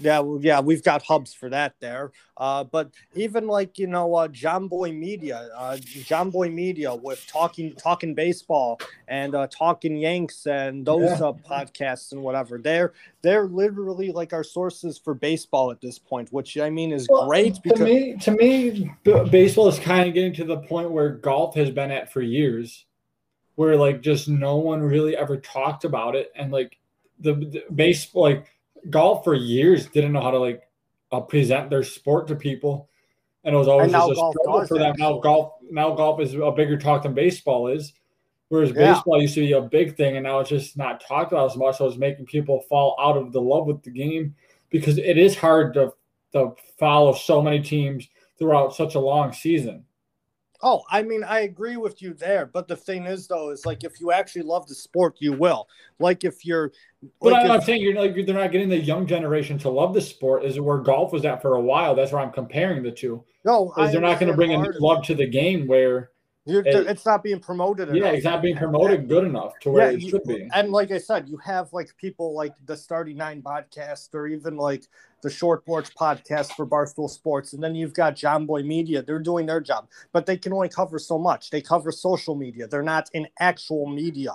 Yeah, 0.00 0.20
well, 0.20 0.38
yeah, 0.42 0.60
we've 0.60 0.82
got 0.82 1.02
Hubbs 1.02 1.34
for 1.34 1.48
that 1.50 1.74
there. 1.80 2.12
Uh, 2.36 2.64
but 2.64 2.90
even 3.14 3.46
like 3.46 3.78
you 3.78 3.86
know, 3.86 4.14
uh, 4.14 4.28
Jomboy 4.28 4.96
Media, 4.96 5.50
uh, 5.56 5.76
Jomboy 5.76 6.52
Media 6.52 6.94
with 6.94 7.24
talking 7.26 7.74
talking 7.74 8.14
baseball 8.14 8.80
and 9.08 9.34
uh, 9.34 9.46
talking 9.48 9.96
Yanks 9.96 10.46
and 10.46 10.84
those 10.84 11.20
Yeah. 11.20 11.26
uh, 11.26 11.32
podcasts 11.32 12.12
and 12.12 12.22
whatever. 12.22 12.58
They're 12.58 12.92
they're 13.20 13.46
literally 13.46 14.12
like 14.12 14.32
our 14.32 14.44
sources 14.44 14.98
for 14.98 15.14
baseball 15.14 15.70
at 15.70 15.80
this 15.80 15.98
point, 15.98 16.32
which 16.32 16.56
I 16.58 16.70
mean 16.70 16.92
is 16.92 17.06
Well, 17.08 17.26
great 17.26 17.54
to 17.64 17.84
me, 17.84 18.14
to 18.14 18.30
me, 18.32 18.90
baseball 19.30 19.68
is 19.68 19.78
kind 19.78 20.08
of 20.08 20.14
getting 20.14 20.32
to 20.34 20.44
the 20.44 20.58
point 20.58 20.90
where 20.90 21.10
golf 21.10 21.54
has 21.56 21.70
been 21.70 21.90
at 21.90 22.12
for 22.12 22.22
years, 22.22 22.86
where 23.56 23.76
like 23.76 24.00
just 24.00 24.28
no 24.28 24.56
one 24.56 24.80
really 24.82 25.16
ever 25.16 25.36
talked 25.36 25.84
about 25.84 26.16
it, 26.16 26.32
and 26.34 26.50
like 26.50 26.78
the, 27.20 27.34
the 27.34 27.64
base 27.72 28.12
like 28.14 28.46
golf 28.90 29.24
for 29.24 29.34
years 29.34 29.86
didn't 29.86 30.12
know 30.12 30.22
how 30.22 30.30
to 30.30 30.38
like 30.38 30.62
uh, 31.10 31.20
present 31.20 31.70
their 31.70 31.82
sport 31.82 32.28
to 32.28 32.36
people, 32.36 32.88
and 33.44 33.54
it 33.54 33.58
was 33.58 33.68
always 33.68 33.92
just 33.92 34.10
a 34.10 34.14
struggle 34.14 34.66
for 34.66 34.78
them. 34.78 34.94
Now 34.98 35.18
golf, 35.18 35.54
now 35.70 35.94
golf 35.94 36.20
is 36.20 36.34
a 36.34 36.50
bigger 36.50 36.76
talk 36.76 37.02
than 37.02 37.14
baseball 37.14 37.68
is. 37.68 37.92
Whereas 38.48 38.70
Yeah. 38.70 38.92
baseball 38.92 39.20
used 39.20 39.34
to 39.34 39.40
be 39.40 39.52
a 39.52 39.62
big 39.62 39.96
thing, 39.96 40.16
and 40.16 40.24
now 40.24 40.40
it's 40.40 40.50
just 40.50 40.76
not 40.76 41.00
talked 41.00 41.32
about 41.32 41.50
as 41.50 41.56
much. 41.56 41.78
So 41.78 41.86
it's 41.86 41.96
making 41.96 42.26
people 42.26 42.60
fall 42.68 42.96
out 43.00 43.16
of 43.16 43.32
the 43.32 43.40
love 43.40 43.66
with 43.66 43.82
the 43.82 43.90
game 43.90 44.34
because 44.68 44.98
it 44.98 45.16
is 45.16 45.36
hard 45.36 45.72
to 45.74 45.94
to 46.32 46.54
follow 46.78 47.12
so 47.12 47.40
many 47.42 47.60
teams 47.60 48.08
throughout 48.38 48.74
such 48.74 48.94
a 48.94 49.00
long 49.00 49.32
season. 49.32 49.84
Oh, 50.62 50.82
I 50.90 51.02
mean, 51.02 51.24
I 51.24 51.40
agree 51.40 51.76
with 51.76 52.00
you 52.00 52.14
there. 52.14 52.46
But 52.46 52.68
the 52.68 52.76
thing 52.76 53.04
is, 53.04 53.26
though, 53.26 53.50
is 53.50 53.66
like 53.66 53.84
if 53.84 54.00
you 54.00 54.12
actually 54.12 54.42
love 54.42 54.66
the 54.66 54.74
sport, 54.74 55.16
you 55.18 55.32
will. 55.32 55.66
Like 55.98 56.22
if 56.24 56.44
you're, 56.46 56.72
But 57.20 57.32
like 57.32 57.42
I'm 57.42 57.48
not 57.48 57.64
saying 57.64 57.82
you're 57.82 57.94
like 57.94 58.14
they're 58.14 58.34
not 58.34 58.52
getting 58.52 58.68
the 58.68 58.78
young 58.78 59.06
generation 59.06 59.58
to 59.58 59.68
love 59.70 59.92
the 59.94 60.00
sport. 60.00 60.44
Is 60.44 60.58
where 60.60 60.78
golf 60.78 61.12
was 61.12 61.24
at 61.24 61.42
for 61.42 61.56
a 61.56 61.60
while. 61.60 61.94
That's 61.94 62.12
where 62.12 62.20
I'm 62.22 62.30
comparing 62.32 62.82
the 62.82 62.92
two. 62.92 63.24
no, 63.44 63.72
Is 63.78 63.92
they're 63.92 64.00
not 64.00 64.20
going 64.20 64.30
to 64.30 64.36
bring 64.36 64.52
a 64.54 64.58
new 64.58 64.72
love 64.78 65.04
to 65.06 65.14
the 65.14 65.26
game 65.26 65.66
where 65.66 66.10
You're, 66.44 66.62
it- 66.66 66.86
it's 66.86 67.04
not 67.04 67.22
being 67.24 67.40
promoted. 67.40 67.88
yeah, 67.88 67.94
enough. 68.04 68.14
it's 68.14 68.24
not 68.24 68.42
being 68.42 68.56
promoted 68.56 69.08
good 69.08 69.24
enough 69.24 69.52
to 69.62 69.70
where 69.70 69.90
it 69.90 70.00
you- 70.00 70.10
should 70.10 70.24
be. 70.24 70.48
And 70.54 70.70
like 70.70 70.90
I 70.92 70.98
said, 70.98 71.28
you 71.28 71.38
have 71.38 71.72
like 71.72 71.96
people 71.96 72.34
like 72.34 72.54
the 72.66 72.76
Starting 72.76 73.16
Nine 73.16 73.42
podcast 73.42 74.14
or 74.14 74.26
even 74.28 74.56
like 74.56 74.84
the 75.22 75.30
Short 75.30 75.64
Porch 75.64 75.94
podcast 75.94 76.52
for 76.54 76.66
Barstool 76.66 77.08
Sports. 77.08 77.52
And 77.52 77.62
then 77.62 77.74
you've 77.74 77.94
got 77.94 78.16
Jomboy 78.16 78.64
Media. 78.64 79.02
They're 79.02 79.18
doing 79.18 79.46
their 79.46 79.60
job, 79.60 79.88
but 80.12 80.26
they 80.26 80.36
can 80.36 80.52
only 80.52 80.68
cover 80.68 80.98
so 80.98 81.18
much. 81.18 81.50
They 81.50 81.60
cover 81.62 81.90
social 81.92 82.34
media. 82.34 82.66
They're 82.66 82.82
not 82.82 83.08
in 83.14 83.28
actual 83.38 83.86
media. 83.86 84.32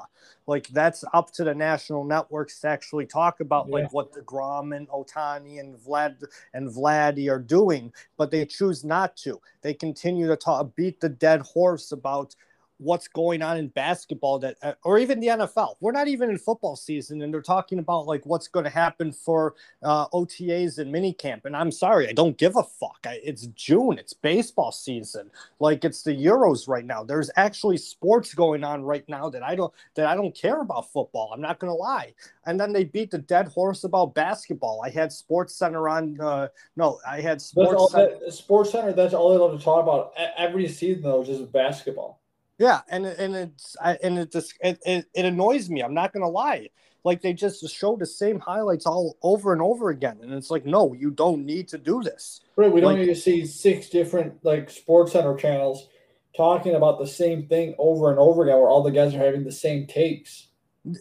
Like 0.48 0.68
that's 0.70 1.04
up 1.14 1.32
to 1.34 1.44
the 1.44 1.54
national 1.54 2.06
networks 2.06 2.62
to 2.62 2.70
actually 2.70 3.06
talk 3.06 3.42
about 3.42 3.68
Yeah. 3.68 3.76
like 3.76 3.94
what 3.94 4.14
DeGrom 4.14 4.76
and 4.76 4.88
Ohtani 4.88 5.60
and 5.60 5.78
Vlad 5.78 6.24
and 6.54 6.70
Vladdy 6.70 7.30
are 7.30 7.40
doing, 7.40 7.94
but 8.18 8.32
they 8.32 8.46
choose 8.46 8.84
not 8.86 9.16
to. 9.18 9.42
They 9.62 9.74
continue 9.74 10.28
to 10.28 10.38
talk 10.38 10.74
beat 10.76 11.02
the 11.02 11.10
dead 11.10 11.42
horse 11.42 11.92
about 11.92 12.36
what's 12.80 13.08
going 13.08 13.42
on 13.42 13.58
in 13.58 13.68
basketball 13.70 14.40
that 14.40 14.56
uh, 14.62 14.74
or 14.84 15.00
even 15.00 15.20
the 15.20 15.28
NFL. 15.28 15.76
We're 15.80 15.92
not 15.92 16.08
even 16.08 16.30
in 16.30 16.38
football 16.38 16.76
season 16.76 17.22
and 17.22 17.34
they're 17.34 17.42
talking 17.42 17.80
about 17.80 18.06
like 18.06 18.26
what's 18.26 18.48
going 18.48 18.66
to 18.66 18.70
happen 18.70 19.12
for 19.12 19.56
uh, 19.84 20.08
OTAs 20.10 20.78
and 20.78 20.94
minicamp. 20.94 21.46
And 21.46 21.56
I'm 21.56 21.72
sorry, 21.72 22.08
I 22.08 22.14
don't 22.14 22.38
give 22.38 22.56
a 22.56 22.64
fuck. 22.64 23.00
I, 23.06 23.20
it's 23.24 23.48
June, 23.48 23.98
it's 23.98 24.14
baseball 24.14 24.72
season. 24.72 25.32
Like 25.60 25.86
it's 25.86 26.04
the 26.04 26.12
Euros 26.12 26.68
right 26.68 26.86
now. 26.86 27.04
There's 27.04 27.32
actually 27.36 27.78
sports 27.78 28.34
going 28.34 28.64
on 28.64 28.84
right 28.84 29.08
now 29.10 29.30
that 29.30 29.44
I 29.44 29.56
don't 29.56 29.74
that 29.96 30.06
I 30.06 30.16
don't 30.16 30.36
care 30.36 30.62
about 30.62 30.92
football. 30.92 31.32
I'm 31.34 31.42
not 31.42 31.60
going 31.60 31.72
to 31.72 31.76
lie. 31.76 32.14
And 32.46 32.60
then 32.60 32.74
they 32.74 32.84
beat 32.84 33.12
the 33.12 33.18
dead 33.18 33.48
horse 33.48 33.84
about 33.84 34.14
basketball. 34.14 34.82
I 34.84 34.90
had 34.90 35.12
Sports 35.12 35.56
Center 35.56 35.90
on 35.90 36.20
uh 36.22 36.48
no, 36.76 37.00
I 37.08 37.22
had 37.22 37.42
Sports 37.42 37.92
Center. 37.92 38.20
that 38.20 38.34
Sports 38.34 38.72
Center. 38.72 38.94
That's 38.94 39.14
all 39.16 39.32
they 39.32 39.38
love 39.38 39.58
to 39.58 39.64
talk 39.64 39.82
about 39.82 40.14
every 40.38 40.68
season 40.68 41.02
though, 41.02 41.22
is 41.22 41.28
just 41.28 41.52
basketball. 41.52 42.22
Yeah, 42.58 42.82
and 42.90 43.06
it- 43.06 43.20
and 43.20 43.36
it's 43.36 43.76
I, 43.82 43.98
and 44.04 44.18
it 44.20 44.32
just 44.32 44.54
it, 44.62 44.80
it 44.86 45.06
it 45.14 45.26
annoys 45.26 45.70
me. 45.70 45.82
I'm 45.82 45.94
not 45.94 46.14
gonna 46.14 46.30
lie. 46.30 46.70
Like 47.04 47.22
they 47.22 47.32
just 47.34 47.68
show 47.70 47.96
the 47.96 48.06
same 48.06 48.40
highlights 48.40 48.86
all 48.86 49.16
over 49.22 49.54
and 49.54 49.62
over 49.62 49.90
again, 49.92 50.18
and 50.22 50.34
it's 50.34 50.50
like, 50.52 50.66
no, 50.66 50.94
you 50.94 51.12
don't 51.12 51.46
need 51.46 51.68
to 51.70 51.78
do 51.78 52.02
this. 52.04 52.42
Right, 52.56 52.72
we 52.72 52.82
don't 52.82 52.94
Like- 52.94 53.00
need 53.02 53.14
to 53.14 53.16
see 53.16 53.46
six 53.46 53.90
different 53.90 54.44
like 54.44 54.70
Sports 54.70 55.12
Center 55.14 55.36
channels 55.36 55.88
talking 56.36 56.76
about 56.76 57.00
the 57.00 57.08
same 57.08 57.48
thing 57.48 57.76
over 57.78 58.10
and 58.12 58.20
over 58.20 58.44
again, 58.44 58.58
where 58.58 58.68
all 58.70 58.84
the 58.84 58.92
guys 58.92 59.14
are 59.16 59.20
having 59.20 59.44
the 59.44 59.52
same 59.52 59.88
takes. 59.88 60.48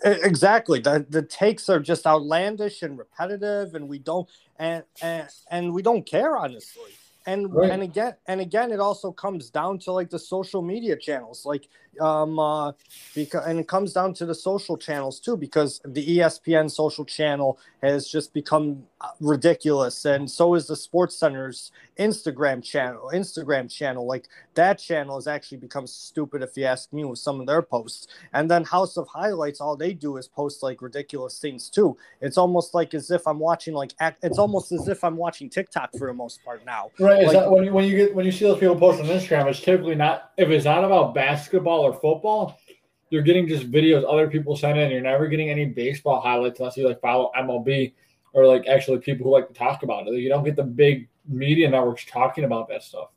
Exactly. 0.04 0.80
The 0.80 1.06
the 1.08 1.22
takes 1.22 1.68
are 1.68 1.80
just 1.80 2.06
outlandish 2.06 2.82
and 2.82 2.98
repetitive, 2.98 3.74
and 3.74 3.88
we 3.88 3.98
don't 3.98 4.28
and 4.58 4.84
and, 5.00 5.28
and 5.50 5.72
we 5.72 5.80
don't 5.82 6.04
care 6.04 6.36
honestly. 6.36 6.90
And 7.26 7.56
Right. 7.56 7.70
and 7.70 7.82
again 7.82 8.14
and 8.26 8.40
again, 8.40 8.70
it 8.70 8.78
also 8.80 9.10
comes 9.12 9.50
down 9.50 9.80
to 9.80 9.92
like 9.92 10.10
the 10.10 10.18
social 10.18 10.62
media 10.62 10.96
channels, 10.96 11.44
like 11.44 11.68
um 12.00 12.38
uh 12.38 12.72
because 13.14 13.44
and 13.46 13.58
it 13.58 13.68
comes 13.68 13.92
down 13.92 14.14
to 14.14 14.26
the 14.26 14.34
social 14.34 14.76
channels 14.76 15.20
too, 15.20 15.36
because 15.36 15.80
the 15.84 16.18
ESPN 16.18 16.70
social 16.70 17.04
channel 17.04 17.58
has 17.82 18.08
just 18.08 18.32
become 18.32 18.82
uh, 19.00 19.08
ridiculous, 19.20 20.04
and 20.04 20.30
so 20.30 20.54
is 20.54 20.66
the 20.66 20.76
Sports 20.76 21.16
Center's 21.16 21.70
Instagram 21.98 22.62
channel. 22.62 23.10
Instagram 23.14 23.70
channel, 23.70 24.06
like 24.06 24.26
that 24.54 24.78
channel, 24.78 25.16
has 25.16 25.26
actually 25.26 25.58
become 25.58 25.86
stupid 25.86 26.42
if 26.42 26.56
you 26.56 26.64
ask 26.64 26.92
me 26.92 27.04
with 27.04 27.18
some 27.18 27.40
of 27.40 27.46
their 27.46 27.62
posts. 27.62 28.06
And 28.32 28.50
then 28.50 28.64
House 28.64 28.96
of 28.96 29.06
Highlights, 29.08 29.60
all 29.60 29.76
they 29.76 29.92
do 29.92 30.16
is 30.16 30.26
post 30.28 30.62
like 30.62 30.82
ridiculous 30.82 31.38
things 31.38 31.68
too. 31.68 31.96
It's 32.20 32.38
almost 32.38 32.74
like 32.74 32.94
as 32.94 33.10
if 33.10 33.26
I'm 33.26 33.38
watching 33.38 33.74
like 33.74 33.92
it's 34.22 34.38
almost 34.38 34.72
as 34.72 34.88
if 34.88 35.04
I'm 35.04 35.16
watching 35.16 35.48
TikTok 35.50 35.92
for 35.96 36.06
the 36.08 36.14
most 36.14 36.44
part 36.44 36.64
now. 36.64 36.90
Right, 36.98 37.20
is 37.22 37.26
Like- 37.28 37.36
that 37.36 37.50
when 37.50 37.64
you 37.64 37.72
when 37.72 37.84
you 37.84 37.96
get 37.96 38.14
when 38.14 38.24
you 38.26 38.32
see 38.32 38.44
those 38.46 38.58
people 38.58 38.76
post 38.76 39.00
on 39.00 39.06
Instagram, 39.06 39.46
it's 39.46 39.60
typically 39.60 39.94
not 39.94 40.32
if 40.36 40.48
it's 40.48 40.64
not 40.64 40.84
about 40.84 41.14
basketball 41.14 41.85
or 41.86 41.92
football, 41.92 42.58
you're 43.10 43.22
getting 43.22 43.46
just 43.46 43.70
videos 43.70 44.04
other 44.08 44.28
people 44.28 44.56
send 44.56 44.78
in. 44.78 44.90
You're 44.90 45.00
never 45.00 45.28
getting 45.28 45.50
any 45.50 45.66
baseball 45.66 46.20
highlights 46.20 46.58
unless 46.60 46.76
you 46.76 46.86
like 46.86 47.00
follow 47.00 47.30
MLB 47.36 47.92
or 48.32 48.46
like 48.46 48.66
actually 48.66 48.98
people 48.98 49.24
who 49.24 49.32
like 49.32 49.48
to 49.48 49.54
talk 49.54 49.82
about 49.82 50.06
it. 50.06 50.14
You 50.14 50.28
don't 50.28 50.44
get 50.44 50.56
the 50.56 50.64
big 50.64 51.08
media 51.28 51.68
networks 51.68 52.04
talking 52.04 52.44
about 52.44 52.68
that 52.68 52.82
stuff. 52.82 53.08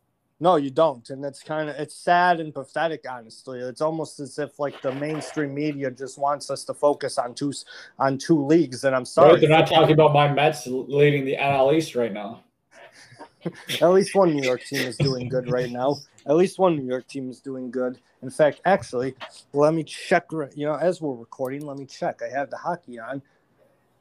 No, 0.41 0.56
you 0.56 0.70
don't, 0.70 1.10
and 1.10 1.26
it's 1.26 1.44
kind 1.44 1.70
of 1.70 1.76
it's 1.76 1.96
sad 1.96 2.40
and 2.40 2.54
pathetic. 2.54 3.04
Honestly, 3.10 3.60
it's 3.60 3.82
almost 3.82 4.22
as 4.22 4.40
if 4.40 4.58
like 4.58 4.82
the 4.82 4.94
mainstream 4.94 5.54
media 5.54 5.91
just 5.91 6.18
wants 6.18 6.50
us 6.50 6.64
to 6.66 6.74
focus 6.74 7.18
on 7.18 7.34
two 7.34 7.52
on 7.98 8.18
two 8.18 8.46
leagues. 8.46 8.86
And 8.86 8.96
I'm 8.96 9.04
sorry, 9.04 9.34
Right? 9.34 9.41
They're 9.41 9.50
not 9.50 9.68
talking 9.68 9.91
about 9.91 10.14
my 10.14 10.32
Mets 10.32 10.66
leading 10.66 11.26
the 11.26 11.36
NL 11.36 11.76
East 11.76 11.94
right 11.96 12.14
now. 12.14 12.44
At 13.82 13.91
least 13.91 14.16
one 14.16 14.34
New 14.34 14.44
York 14.44 14.64
team 14.64 14.88
is 14.88 14.96
doing 14.98 15.28
good 15.28 15.52
right 15.52 15.70
now. 15.70 15.98
At 16.30 16.36
least 16.36 16.60
one 16.60 16.76
New 16.76 16.86
York 16.86 17.08
team 17.08 17.28
is 17.30 17.42
doing 17.42 17.72
good. 17.72 18.00
In 18.22 18.30
fact, 18.30 18.62
actually, 18.64 19.16
let 19.52 19.74
me 19.74 19.84
check. 19.84 20.28
You 20.32 20.68
know, 20.68 20.76
as 20.76 21.02
we're 21.02 21.16
recording, 21.16 21.66
let 21.66 21.78
me 21.78 21.86
check. 21.86 22.22
I 22.24 22.30
have 22.30 22.52
the 22.52 22.58
hockey 22.58 23.00
on. 23.00 23.24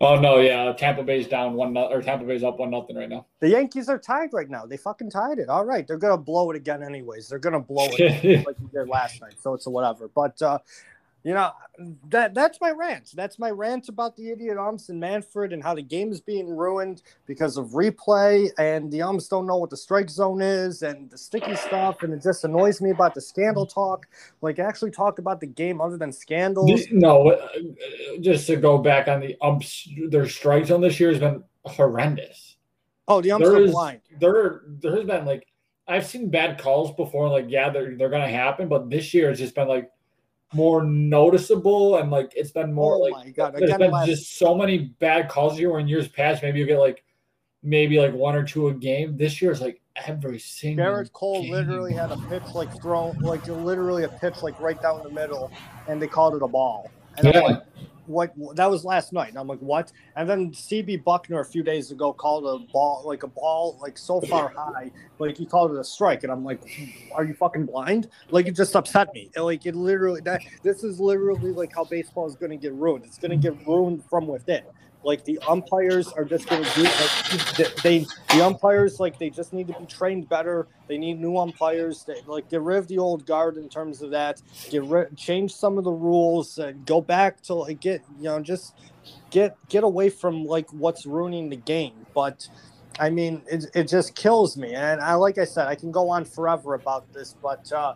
Oh 0.01 0.21
no, 0.21 0.39
yeah, 0.39 0.73
Tampa 0.75 1.03
Bay's 1.03 1.27
down 1.27 1.55
one 1.55 1.73
no- 1.73 1.87
or 1.87 2.03
Tampa 2.03 2.25
Bay's 2.25 2.45
up 2.45 2.59
one 2.59 2.71
nothing 2.71 2.97
right 2.97 3.09
now. 3.09 3.27
The 3.41 3.49
Yankees 3.49 3.89
are 3.89 3.99
tied 3.99 4.33
right 4.33 4.49
now. 4.49 4.67
They 4.67 4.77
fucking 4.77 5.11
tied 5.11 5.39
it. 5.39 5.49
All 5.49 5.65
right, 5.65 5.89
they're 5.89 5.97
gonna 5.97 6.19
blow 6.19 6.51
it 6.51 6.57
again, 6.57 6.83
anyways. 6.83 7.29
They're 7.29 7.41
gonna 7.41 7.59
blow 7.61 7.89
it 7.91 8.47
like 8.47 8.57
you 8.61 8.71
did 8.73 8.89
last 8.89 9.21
night. 9.23 9.35
So 9.41 9.55
it's 9.55 9.67
a 9.67 9.71
whatever. 9.71 10.09
But 10.09 10.41
uh, 10.43 10.59
you 11.25 11.35
know 11.35 11.51
that 12.11 12.33
that's 12.35 12.61
my 12.61 12.71
rant. 12.71 13.11
That's 13.15 13.39
my 13.39 13.51
rant 13.51 13.89
about 13.89 14.17
the 14.17 14.31
idiot 14.31 14.57
umps 14.57 14.89
and 14.89 14.99
Manfred 15.01 15.53
and 15.53 15.63
how 15.63 15.75
the 15.75 15.83
game 15.83 16.13
is 16.13 16.21
being 16.21 16.49
ruined 16.49 17.03
because 17.27 17.57
of 17.57 17.69
replay 17.71 18.51
and 18.59 18.91
the 18.91 19.03
umps 19.03 19.29
don't 19.29 19.47
know 19.47 19.57
what 19.57 19.71
the 19.71 19.77
strike 19.77 20.09
zone 20.11 20.41
is 20.41 20.83
and 20.83 21.11
the 21.11 21.19
sticky 21.19 21.55
stuff 21.57 22.03
and 22.03 22.13
it 22.15 22.23
just 22.23 22.45
annoys 22.45 22.81
me 22.81 22.91
about 22.91 23.15
the 23.15 23.21
scandal 23.21 23.67
talk. 23.67 24.07
Like 24.43 24.59
actually 24.59 24.91
talk 24.91 25.19
about 25.19 25.41
the 25.41 25.47
game 25.47 25.81
other 25.81 25.97
than 25.97 26.13
scandals. 26.13 26.83
no, 26.91 27.31
uh, 27.31 27.49
just 28.21 28.47
to 28.47 28.57
go 28.57 28.79
back 28.79 29.09
on 29.09 29.21
the 29.21 29.37
umps, 29.43 29.89
their 30.09 30.29
strike 30.29 30.67
zone 30.67 30.81
this 30.81 30.99
year 31.01 31.11
has 31.11 31.19
been 31.21 31.43
horrendous. 31.65 32.57
Oh, 33.09 33.21
the 33.21 33.33
umps 33.33 33.49
There 33.49 33.57
are 33.57 33.63
is 33.63 33.71
blind. 33.73 34.01
there 34.21 34.63
there 34.81 34.97
has 34.97 35.05
been 35.05 35.25
like 35.25 35.47
I've 35.87 36.07
seen 36.07 36.31
bad 36.31 36.61
calls 36.61 36.95
before. 36.95 37.29
Like 37.29 37.47
yeah, 37.49 37.71
they're 37.71 37.97
they're 37.97 38.11
gonna 38.11 38.29
happen, 38.29 38.69
but 38.69 38.91
this 38.91 39.15
year 39.15 39.31
it's 39.31 39.41
just 39.41 39.55
been 39.55 39.69
like 39.69 39.91
more 40.55 40.83
noticeable 40.85 41.97
and 41.99 42.11
like 42.11 42.33
it's 42.35 42.51
been 42.53 42.73
more 42.73 42.95
Oh 42.95 42.99
like 43.01 43.27
again 43.27 43.79
been 43.79 43.91
last- 43.91 44.07
just 44.07 44.39
so 44.39 44.55
many 44.55 44.79
bad 44.99 45.29
calls 45.29 45.59
here. 45.59 45.71
Where 45.71 45.81
in 45.81 45.89
years 45.89 46.09
past, 46.09 46.43
maybe 46.43 46.59
you 46.59 46.67
get 46.67 46.79
like 46.79 47.05
maybe 47.63 47.99
like 48.01 48.15
one 48.15 48.35
or 48.35 48.45
two 48.45 48.69
a 48.69 48.75
game. 48.75 49.17
This 49.17 49.43
year 49.43 49.51
is 49.51 49.61
like 49.61 49.81
every 50.07 50.39
single. 50.39 50.87
Gerrit 50.87 51.13
Cole 51.13 51.43
game. 51.43 51.53
literally 51.53 51.93
had 51.93 52.11
a 52.13 52.17
pitch 52.29 52.45
like 52.55 52.71
thrown, 52.81 53.19
like 53.21 53.47
literally 53.47 54.05
a 54.05 54.09
pitch 54.09 54.43
like 54.43 54.59
right 54.61 54.81
down 54.81 55.03
the 55.03 55.11
middle, 55.11 55.51
and 55.89 56.01
they 56.01 56.07
called 56.07 56.35
it 56.35 56.43
a 56.43 56.49
ball. 56.49 56.91
And 57.19 57.29
I'm 57.29 57.35
Yeah. 57.35 57.41
like, 57.41 57.63
what? 58.09 58.33
That 58.57 58.71
was 58.71 58.85
last 58.85 59.13
night. 59.13 59.29
And 59.29 59.39
I'm 59.39 59.47
like, 59.47 59.61
what? 59.61 59.93
And 60.17 60.29
then 60.29 60.51
CB 60.51 61.05
Bucknor 61.05 61.41
a 61.41 61.45
few 61.45 61.63
days 61.63 61.91
ago 61.91 62.13
called 62.13 62.45
a 62.45 62.73
ball 62.73 63.03
like 63.07 63.23
a 63.23 63.29
ball 63.29 63.79
like 63.81 63.99
so 63.99 64.21
far 64.23 64.49
high, 64.57 64.91
like 65.19 65.37
he 65.37 65.47
called 65.47 65.73
it 65.73 65.79
a 65.79 65.85
strike, 65.85 66.23
and 66.23 66.33
I'm 66.33 66.45
like, 66.45 66.61
are 67.15 67.25
you 67.25 67.35
fucking 67.35 67.67
blind? 67.67 68.09
Like 68.31 68.47
it 68.47 68.57
just 68.57 68.75
upset 68.75 69.13
me. 69.15 69.31
And, 69.37 69.45
Like 69.45 69.67
it 69.67 69.75
literally 69.75 70.21
that 70.23 70.43
this 70.63 70.83
is 70.83 70.99
literally 71.01 71.53
like 71.53 71.73
how 71.75 71.85
baseball 71.85 72.27
is 72.27 72.37
going 72.37 72.51
to 72.51 72.57
get 72.57 72.73
ruined. 72.73 73.05
It's 73.05 73.19
going 73.19 73.31
to 73.31 73.37
get 73.37 73.67
ruined 73.67 74.05
from 74.09 74.27
within. 74.27 74.63
Like 75.05 75.25
the 75.25 75.39
umpires 75.49 76.09
are 76.13 76.25
just 76.25 76.49
going 76.49 76.65
to 76.65 76.75
do 76.75 76.83
like, 76.83 77.83
they 77.83 78.07
the 78.31 78.45
umpires 78.45 78.99
like 78.99 79.19
they 79.19 79.31
just 79.31 79.53
need 79.53 79.69
to 79.69 79.79
be 79.79 79.87
trained 79.87 80.29
better. 80.29 80.67
They 80.89 80.99
need 80.99 81.21
new 81.21 81.37
umpires. 81.37 82.05
They 82.05 82.21
like 82.27 82.51
get 82.51 82.63
rid 82.63 82.79
of 82.79 82.89
the 82.89 82.99
old 82.99 83.25
guard 83.25 83.57
in 83.57 83.69
terms 83.69 84.03
of 84.03 84.11
that. 84.11 84.43
Get 84.71 84.85
rid, 84.85 85.17
change 85.17 85.55
some 85.55 85.79
of 85.79 85.85
the 85.85 85.93
rules 85.93 86.59
and 86.59 86.85
go 86.85 87.01
back 87.01 87.41
to 87.43 87.55
like 87.55 87.81
get 87.81 88.03
you 88.19 88.25
know 88.25 88.41
just 88.41 88.75
get 89.31 89.57
get 89.69 89.85
away 89.85 90.11
from 90.11 90.45
like 90.45 90.71
what's 90.73 91.07
ruining 91.07 91.49
the 91.49 91.57
game. 91.57 92.07
But 92.15 92.49
I 92.99 93.11
mean, 93.11 93.43
it, 93.47 93.67
it 93.75 93.89
just 93.89 94.15
kills 94.15 94.57
me. 94.57 94.75
And 94.75 95.01
I 95.01 95.15
like 95.15 95.39
I 95.39 95.45
said, 95.45 95.69
I 95.69 95.75
can 95.75 95.93
go 95.93 96.11
on 96.11 96.25
forever 96.25 96.75
about 96.75 97.13
this, 97.13 97.35
but 97.41 97.71
uh, 97.73 97.95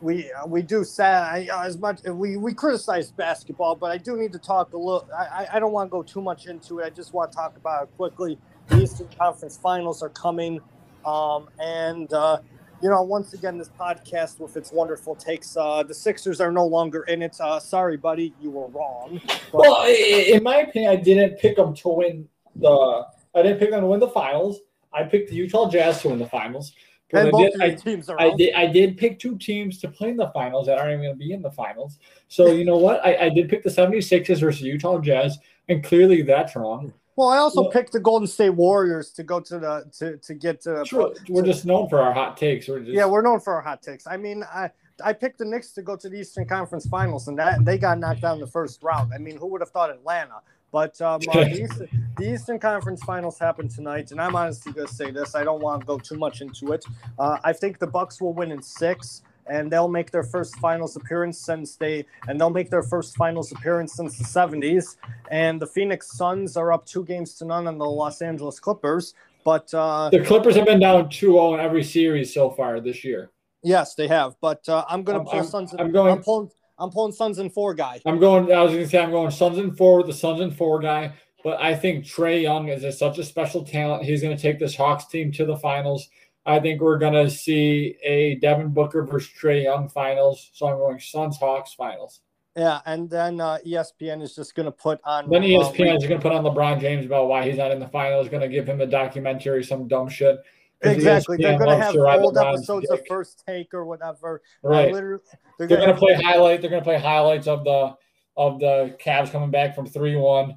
we 0.00 0.30
uh, 0.32 0.46
we 0.46 0.62
do 0.62 0.84
sad 0.84 1.48
I, 1.50 1.66
as 1.66 1.78
much 1.78 2.02
we 2.04 2.36
we 2.36 2.54
criticize 2.54 3.10
basketball, 3.10 3.74
but 3.74 3.90
I 3.90 3.98
do 3.98 4.16
need 4.16 4.32
to 4.32 4.38
talk 4.38 4.72
a 4.72 4.76
little. 4.76 5.08
I 5.16 5.46
I- 5.52 5.58
don't 5.60 5.72
want 5.72 5.88
to 5.88 5.90
go 5.90 6.02
too 6.02 6.20
much 6.20 6.46
into 6.46 6.78
it. 6.78 6.86
I 6.86 6.90
just 6.90 7.12
want 7.12 7.32
to 7.32 7.36
talk 7.36 7.56
about 7.56 7.84
it 7.84 7.96
quickly. 7.96 8.38
The 8.68 8.82
Eastern 8.82 9.08
Conference 9.18 9.56
Finals 9.56 10.02
are 10.02 10.10
coming, 10.10 10.60
um, 11.04 11.48
and 11.58 12.12
uh, 12.12 12.38
you 12.82 12.88
know, 12.88 13.02
once 13.02 13.32
again, 13.32 13.58
this 13.58 13.70
podcast 13.70 14.38
with 14.38 14.56
its 14.56 14.70
wonderful 14.70 15.16
takes, 15.16 15.56
uh, 15.56 15.82
the 15.82 15.94
Sixers 15.94 16.40
are 16.40 16.52
no 16.52 16.64
longer 16.64 17.02
in 17.04 17.22
it. 17.22 17.40
Uh, 17.40 17.58
sorry, 17.58 17.96
buddy, 17.96 18.32
you 18.40 18.50
were 18.50 18.68
wrong. 18.68 19.20
But- 19.50 19.62
Well, 19.62 19.84
in 19.88 20.42
my 20.44 20.58
opinion, 20.58 20.92
I 20.92 20.96
didn't 20.96 21.38
pick 21.38 21.56
them 21.56 21.74
to 21.74 21.88
win 21.88 22.28
the. 22.54 23.04
I 23.34 23.42
didn't 23.42 23.58
pick 23.58 23.70
them 23.70 23.80
to 23.80 23.86
win 23.86 24.00
the 24.00 24.08
finals. 24.08 24.60
I 24.92 25.02
picked 25.04 25.30
the 25.30 25.36
Utah 25.36 25.68
Jazz 25.68 26.00
to 26.02 26.08
win 26.08 26.18
the 26.18 26.26
finals. 26.26 26.72
I 27.14 27.30
both 27.30 27.52
did, 27.52 27.60
I, 27.60 27.70
teams 27.70 28.08
are 28.08 28.20
I 28.20 28.34
did. 28.36 28.54
I 28.54 28.66
did 28.66 28.98
pick 28.98 29.18
two 29.18 29.38
teams 29.38 29.78
to 29.78 29.88
play 29.88 30.10
in 30.10 30.16
the 30.16 30.30
finals 30.30 30.66
that 30.66 30.78
aren't 30.78 30.92
even 30.92 31.04
going 31.04 31.14
to 31.14 31.18
be 31.18 31.32
in 31.32 31.40
the 31.40 31.50
finals. 31.50 31.98
So 32.28 32.48
you 32.48 32.64
know 32.64 32.76
what? 32.76 33.04
I, 33.04 33.16
I 33.26 33.28
did 33.30 33.48
pick 33.48 33.62
the 33.62 33.70
76ers 33.70 34.40
versus 34.40 34.60
Utah 34.62 34.98
Jazz, 34.98 35.38
and 35.68 35.82
clearly 35.82 36.22
that's 36.22 36.54
wrong. 36.54 36.92
Well, 37.16 37.28
I 37.28 37.38
also 37.38 37.62
Well- 37.62 37.70
picked 37.70 37.92
the 37.92 38.00
Golden 38.00 38.28
State 38.28 38.50
Warriors 38.50 39.10
to 39.12 39.24
go 39.24 39.40
to 39.40 39.58
the 39.58 39.90
to, 39.98 40.16
to 40.18 40.34
get 40.34 40.60
to. 40.62 40.84
Sure, 40.84 41.12
we're 41.28 41.42
just 41.42 41.64
known 41.64 41.88
for 41.88 42.00
our 42.00 42.12
hot 42.12 42.36
takes. 42.36 42.68
We're 42.68 42.80
just 42.80 42.92
Yeah, 42.92 43.06
we're 43.06 43.22
known 43.22 43.40
for 43.40 43.54
our 43.54 43.62
hot 43.62 43.82
takes. 43.82 44.06
I 44.06 44.16
mean, 44.16 44.44
I 44.44 44.70
I 45.02 45.12
picked 45.12 45.38
the 45.38 45.44
Knicks 45.44 45.72
to 45.72 45.82
go 45.82 45.96
to 45.96 46.08
the 46.08 46.20
Eastern 46.20 46.46
Conference 46.46 46.86
Finals, 46.86 47.28
and 47.28 47.38
that 47.38 47.64
they 47.64 47.78
got 47.78 47.98
knocked 47.98 48.22
out 48.22 48.34
in 48.34 48.40
the 48.40 48.46
first 48.46 48.82
round. 48.82 49.12
I 49.14 49.18
mean, 49.18 49.36
who 49.36 49.46
would 49.46 49.60
have 49.60 49.70
thought 49.70 49.90
Atlanta? 49.90 50.40
But 50.70 51.00
um, 51.00 51.20
uh, 51.28 51.32
the, 51.44 51.62
Eastern, 51.62 52.06
the 52.18 52.32
Eastern 52.32 52.58
Conference 52.58 53.02
Finals 53.02 53.38
happen 53.38 53.68
tonight, 53.68 54.10
and 54.10 54.20
I'm 54.20 54.36
honestly 54.36 54.72
going 54.72 54.86
to 54.86 54.94
say 54.94 55.10
this. 55.10 55.34
I 55.34 55.44
don't 55.44 55.62
want 55.62 55.80
to 55.80 55.86
go 55.86 55.98
too 55.98 56.16
much 56.16 56.40
into 56.40 56.72
it. 56.72 56.84
Uh, 57.18 57.38
I 57.44 57.52
think 57.52 57.78
the 57.78 57.86
Bucks 57.86 58.20
will 58.20 58.34
win 58.34 58.50
in 58.52 58.60
six, 58.62 59.22
and 59.46 59.70
they'll 59.70 59.88
make 59.88 60.10
their 60.10 60.22
first 60.24 60.56
Finals 60.56 60.96
appearance 60.96 61.38
since 61.38 61.76
they, 61.76 62.04
and 62.28 62.38
they'll 62.38 62.50
make 62.50 62.70
their 62.70 62.82
first 62.82 63.16
Finals 63.16 63.50
appearance 63.52 63.94
since 63.94 64.18
the 64.18 64.24
'70s. 64.24 64.96
And 65.30 65.60
the 65.60 65.66
Phoenix 65.66 66.16
Suns 66.16 66.56
are 66.56 66.72
up 66.72 66.84
two 66.86 67.04
games 67.04 67.34
to 67.34 67.44
none 67.44 67.66
on 67.66 67.78
the 67.78 67.86
Los 67.86 68.20
Angeles 68.20 68.60
Clippers. 68.60 69.14
But 69.44 69.72
uh, 69.72 70.10
the 70.10 70.20
Clippers 70.20 70.56
have 70.56 70.66
been 70.66 70.80
down 70.80 71.06
2-0 71.06 71.54
in 71.54 71.60
every 71.60 71.82
series 71.82 72.34
so 72.34 72.50
far 72.50 72.80
this 72.80 73.02
year. 73.02 73.30
Yes, 73.62 73.94
they 73.94 74.06
have. 74.08 74.36
But 74.42 74.68
uh, 74.68 74.84
I'm 74.88 75.02
going 75.02 75.18
to 75.18 75.24
pull 75.24 75.40
I'm- 75.40 75.46
Suns. 75.48 75.74
I'm 75.78 75.90
going- 75.92 76.12
I'm 76.12 76.22
pulling. 76.22 76.50
I'm 76.78 76.90
pulling 76.90 77.12
Suns 77.12 77.38
and 77.38 77.52
four 77.52 77.74
guy. 77.74 78.00
I'm 78.06 78.18
going. 78.18 78.52
I 78.52 78.62
was 78.62 78.72
going 78.72 78.84
to 78.84 78.88
say 78.88 79.02
I'm 79.02 79.10
going 79.10 79.30
Suns 79.30 79.58
and 79.58 79.76
four 79.76 79.98
with 79.98 80.06
the 80.06 80.12
Suns 80.12 80.40
and 80.40 80.56
four 80.56 80.80
guy, 80.80 81.12
but 81.42 81.60
I 81.60 81.74
think 81.74 82.04
Trae 82.04 82.42
Young 82.42 82.68
is 82.68 82.84
a, 82.84 82.92
such 82.92 83.18
a 83.18 83.24
special 83.24 83.64
talent. 83.64 84.04
He's 84.04 84.22
going 84.22 84.36
to 84.36 84.42
take 84.42 84.58
this 84.58 84.76
Hawks 84.76 85.06
team 85.06 85.32
to 85.32 85.44
the 85.44 85.56
finals. 85.56 86.08
I 86.46 86.60
think 86.60 86.80
we're 86.80 86.98
going 86.98 87.12
to 87.12 87.28
see 87.28 87.96
a 88.02 88.36
Devin 88.36 88.68
Booker 88.68 89.04
versus 89.04 89.30
Trae 89.38 89.64
Young 89.64 89.88
finals. 89.88 90.50
So 90.54 90.66
I'm 90.66 90.78
going 90.78 90.98
Suns 91.00 91.36
Hawks 91.36 91.74
finals. 91.74 92.20
Yeah, 92.56 92.80
and 92.86 93.08
then 93.08 93.40
uh, 93.40 93.58
ESPN 93.64 94.20
is 94.22 94.34
just 94.34 94.54
going 94.54 94.66
to 94.66 94.72
put 94.72 94.98
on. 95.04 95.30
Then 95.30 95.44
E 95.44 95.56
uh, 95.56 95.60
ESPN 95.60 95.96
is 95.96 96.06
going 96.06 96.20
to 96.20 96.22
put 96.22 96.32
on 96.32 96.42
LeBron 96.42 96.80
James 96.80 97.06
about 97.06 97.28
why 97.28 97.48
he's 97.48 97.58
not 97.58 97.70
in 97.70 97.78
the 97.78 97.88
finals. 97.88 98.28
Going 98.28 98.42
to 98.42 98.48
give 98.48 98.68
him 98.68 98.80
a 98.80 98.86
documentary, 98.86 99.62
some 99.62 99.86
dumb 99.86 100.08
shit. 100.08 100.38
Exactly. 100.82 101.36
They're 101.38 101.58
going 101.58 101.78
to 101.78 101.84
have 101.84 101.96
old 101.96 102.36
episodes 102.36 102.88
of. 102.90 103.00
First 103.08 103.42
Take 103.46 103.74
or 103.74 103.84
whatever. 103.84 104.42
Right. 104.62 104.92
literally, 104.92 105.22
they're 105.58 105.66
They're 105.66 105.78
going 105.78 105.90
to 105.90 105.96
play 105.96 106.14
highlight. 106.14 106.60
They're 106.60 106.70
going 106.70 106.82
to 106.82 106.84
play 106.84 106.98
highlights 106.98 107.46
of 107.46 107.64
the 107.64 107.94
of 108.36 108.60
the 108.60 108.96
Cavs 109.04 109.30
coming 109.32 109.50
back 109.50 109.74
from 109.74 109.86
three 109.86 110.16
one. 110.16 110.56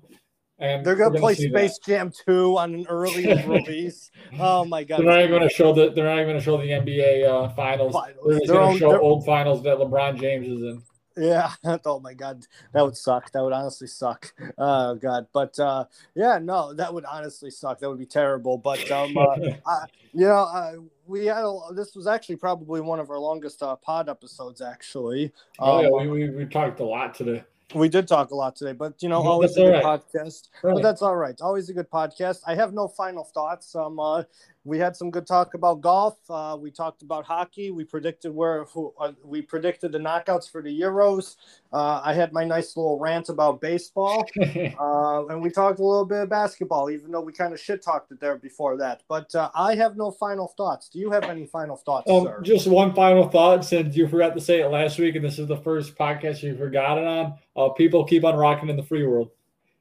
And 0.59 0.85
They're 0.85 0.95
going 0.95 1.13
to 1.13 1.19
play 1.19 1.33
see 1.33 1.49
that. 1.49 1.57
Space 1.57 1.79
Jam 1.79 2.11
2 2.27 2.55
on 2.55 2.75
an 2.75 2.85
early 2.87 3.25
release. 3.47 4.11
Oh 4.39 4.63
my 4.63 4.83
god. 4.83 4.99
They're 4.99 5.07
not 5.07 5.17
even 5.19 5.31
going 5.31 5.41
to 5.41 5.49
show 5.49 5.73
the. 5.73 5.91
They're 5.91 6.05
not 6.05 6.17
even 6.17 6.27
going 6.27 6.37
to 6.37 6.43
show 6.43 6.57
the 6.57 6.65
NBA 6.65 7.27
uh, 7.27 7.49
finals. 7.55 7.93
Finals. 7.93 8.17
They're 8.27 8.37
just 8.37 8.47
Their 8.47 8.57
going 8.57 8.73
to 8.73 8.79
show 8.79 9.01
old 9.01 9.25
finals 9.25 9.63
that 9.63 9.77
LeBron 9.77 10.19
James 10.19 10.47
is 10.47 10.61
in. 10.61 10.83
Yeah. 11.21 11.51
Oh 11.85 11.99
my 11.99 12.13
god, 12.13 12.45
that 12.73 12.83
would 12.83 12.97
suck. 12.97 13.31
That 13.31 13.43
would 13.43 13.53
honestly 13.53 13.87
suck. 13.87 14.33
Oh 14.57 14.95
god, 14.95 15.27
but 15.33 15.57
uh, 15.59 15.85
yeah, 16.15 16.39
no, 16.41 16.73
that 16.73 16.93
would 16.93 17.05
honestly 17.05 17.51
suck. 17.51 17.79
That 17.79 17.89
would 17.89 17.99
be 17.99 18.05
terrible. 18.05 18.57
But 18.57 18.89
um, 18.91 19.15
uh, 19.17 19.35
I, 19.65 19.85
you 20.13 20.27
know, 20.27 20.43
uh, 20.43 20.73
we 21.05 21.25
had 21.27 21.43
a, 21.43 21.59
this 21.73 21.95
was 21.95 22.07
actually 22.07 22.37
probably 22.37 22.81
one 22.81 22.99
of 22.99 23.09
our 23.09 23.19
longest 23.19 23.61
uh, 23.63 23.75
pod 23.75 24.09
episodes. 24.09 24.61
Actually, 24.61 25.31
oh 25.59 25.77
Um, 25.77 25.83
yeah, 25.83 25.89
we, 25.89 26.07
we, 26.07 26.29
we 26.29 26.45
talked 26.45 26.79
a 26.79 26.85
lot 26.85 27.13
today. 27.13 27.43
we 27.75 27.87
did 27.89 28.07
talk 28.07 28.31
a 28.31 28.35
lot 28.35 28.55
today, 28.55 28.73
but 28.73 29.01
you 29.01 29.09
know, 29.09 29.21
always 29.27 29.55
that's 29.55 29.67
a 29.67 29.71
good 29.71 29.83
right. 29.85 30.01
podcast. 30.01 30.49
Right. 30.63 30.73
But 30.75 30.83
that's 30.83 31.01
all 31.01 31.15
right. 31.15 31.39
Always 31.41 31.69
a 31.69 31.73
good 31.73 31.89
podcast. 31.89 32.39
I 32.45 32.55
have 32.55 32.73
no 32.73 32.87
final 32.87 33.23
thoughts. 33.23 33.75
Um, 33.75 33.99
uh, 33.99 34.23
we 34.63 34.77
had 34.77 34.95
some 34.95 35.09
good 35.09 35.25
talk 35.25 35.55
about 35.55 35.81
golf. 35.81 36.17
Uh, 36.29 36.55
we 36.59 36.69
talked 36.69 37.01
about 37.01 37.25
hockey. 37.25 37.71
We 37.71 37.83
predicted 37.83 38.33
where 38.33 38.65
who, 38.65 38.93
uh, 38.99 39.13
we 39.23 39.41
predicted 39.41 39.91
the 39.91 39.97
knockouts 39.97 40.49
for 40.51 40.61
the 40.61 40.69
Euros. 40.81 41.35
Uh, 41.73 41.99
I 42.03 42.13
had 42.13 42.31
my 42.31 42.43
nice 42.43 42.77
little 42.77 42.99
rant 42.99 43.29
about 43.29 43.59
baseball, 43.59 44.27
uh, 44.39 45.25
and 45.27 45.41
we 45.41 45.49
talked 45.49 45.79
a 45.79 45.83
little 45.83 46.05
bit 46.05 46.19
of 46.23 46.29
basketball, 46.29 46.91
even 46.91 47.11
though 47.11 47.21
we 47.21 47.33
kind 47.33 47.53
of 47.53 47.59
shit 47.59 47.81
talked 47.81 48.11
it 48.11 48.19
there 48.19 48.37
before 48.37 48.77
that. 48.77 49.01
But 49.07 49.33
uh, 49.33 49.49
I 49.55 49.73
have 49.75 49.97
no 49.97 50.11
final 50.11 50.47
thoughts. 50.55 50.89
Do 50.89 50.99
you 50.99 51.09
have 51.09 51.23
any 51.23 51.47
final 51.47 51.75
thoughts, 51.75 52.09
Um, 52.11 52.25
sir? 52.25 52.41
just 52.43 52.67
one 52.67 52.93
final 52.93 53.27
thought, 53.29 53.65
since 53.65 53.95
you 53.95 54.07
forgot 54.07 54.35
to 54.35 54.41
say 54.41 54.61
it 54.61 54.67
last 54.67 54.99
week, 54.99 55.15
and 55.15 55.25
this 55.25 55.39
is 55.39 55.47
the 55.47 55.57
first 55.57 55.95
podcast 55.95 56.43
you 56.43 56.55
forgot 56.55 56.99
it 56.99 57.05
on. 57.05 57.33
Uh, 57.55 57.69
people 57.69 58.03
keep 58.03 58.23
on 58.23 58.35
rocking 58.35 58.69
in 58.69 58.77
the 58.77 58.83
free 58.83 59.05
world. 59.07 59.31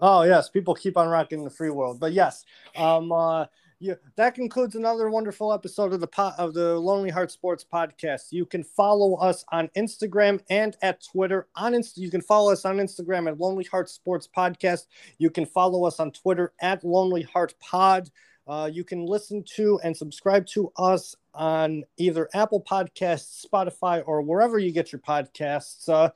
Oh 0.02 0.22
yes, 0.22 0.48
people 0.48 0.74
keep 0.74 0.96
on 0.96 1.08
rocking 1.08 1.40
in 1.40 1.44
the 1.44 1.50
free 1.50 1.68
world. 1.68 2.00
But 2.00 2.14
yes, 2.14 2.46
um, 2.74 3.12
uh, 3.12 3.44
yeah, 3.80 3.94
that 4.16 4.34
concludes 4.34 4.74
another 4.74 5.08
wonderful 5.08 5.54
episode 5.54 5.94
of 5.94 6.00
the 6.00 6.06
po- 6.06 6.32
of 6.36 6.52
the 6.52 6.78
Lonely 6.78 7.08
Heart 7.08 7.30
Sports 7.30 7.64
podcast. 7.64 8.26
You 8.30 8.44
can 8.44 8.62
follow 8.62 9.14
us 9.16 9.42
on 9.52 9.68
Instagram 9.74 10.38
and 10.50 10.76
at 10.82 11.02
Twitter. 11.02 11.48
On 11.56 11.72
Inst- 11.72 11.96
you 11.96 12.10
can 12.10 12.20
follow 12.20 12.52
us 12.52 12.66
on 12.66 12.76
Instagram 12.76 13.26
at 13.26 13.40
Lonely 13.40 13.64
Heart 13.64 13.88
Sports 13.88 14.28
Podcast. 14.36 14.86
You 15.16 15.30
can 15.30 15.46
follow 15.46 15.86
us 15.86 15.98
on 15.98 16.12
Twitter 16.12 16.52
at 16.60 16.84
Lonely 16.84 17.22
Heart 17.22 17.54
Pod. 17.58 18.10
Uh, 18.46 18.68
you 18.70 18.84
can 18.84 19.06
listen 19.06 19.42
to 19.56 19.80
and 19.82 19.96
subscribe 19.96 20.44
to 20.44 20.70
us 20.76 21.16
on 21.34 21.82
either 21.96 22.28
Apple 22.34 22.62
Podcasts, 22.62 23.46
Spotify, 23.46 24.02
or 24.04 24.20
wherever 24.20 24.58
you 24.58 24.72
get 24.72 24.92
your 24.92 25.00
podcasts. 25.00 25.88
Uh, 25.88 26.10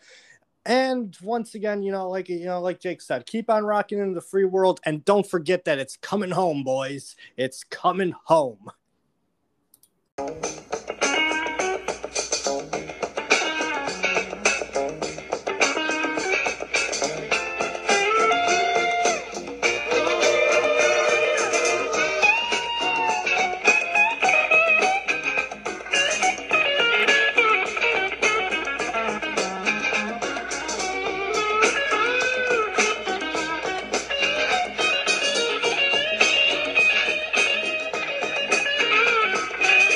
and 0.66 1.16
once 1.22 1.54
again, 1.54 1.82
you 1.82 1.92
know, 1.92 2.08
like 2.08 2.28
you 2.28 2.46
know, 2.46 2.60
like 2.60 2.80
Jake 2.80 3.02
said, 3.02 3.26
keep 3.26 3.50
on 3.50 3.64
rocking 3.64 3.98
into 3.98 4.14
the 4.14 4.20
free 4.20 4.44
world, 4.44 4.80
and 4.84 5.04
don't 5.04 5.28
forget 5.28 5.64
that 5.64 5.78
it's 5.78 5.96
coming 5.96 6.30
home, 6.30 6.64
boys. 6.64 7.16
It's 7.36 7.64
coming 7.64 8.14
home. 8.24 8.70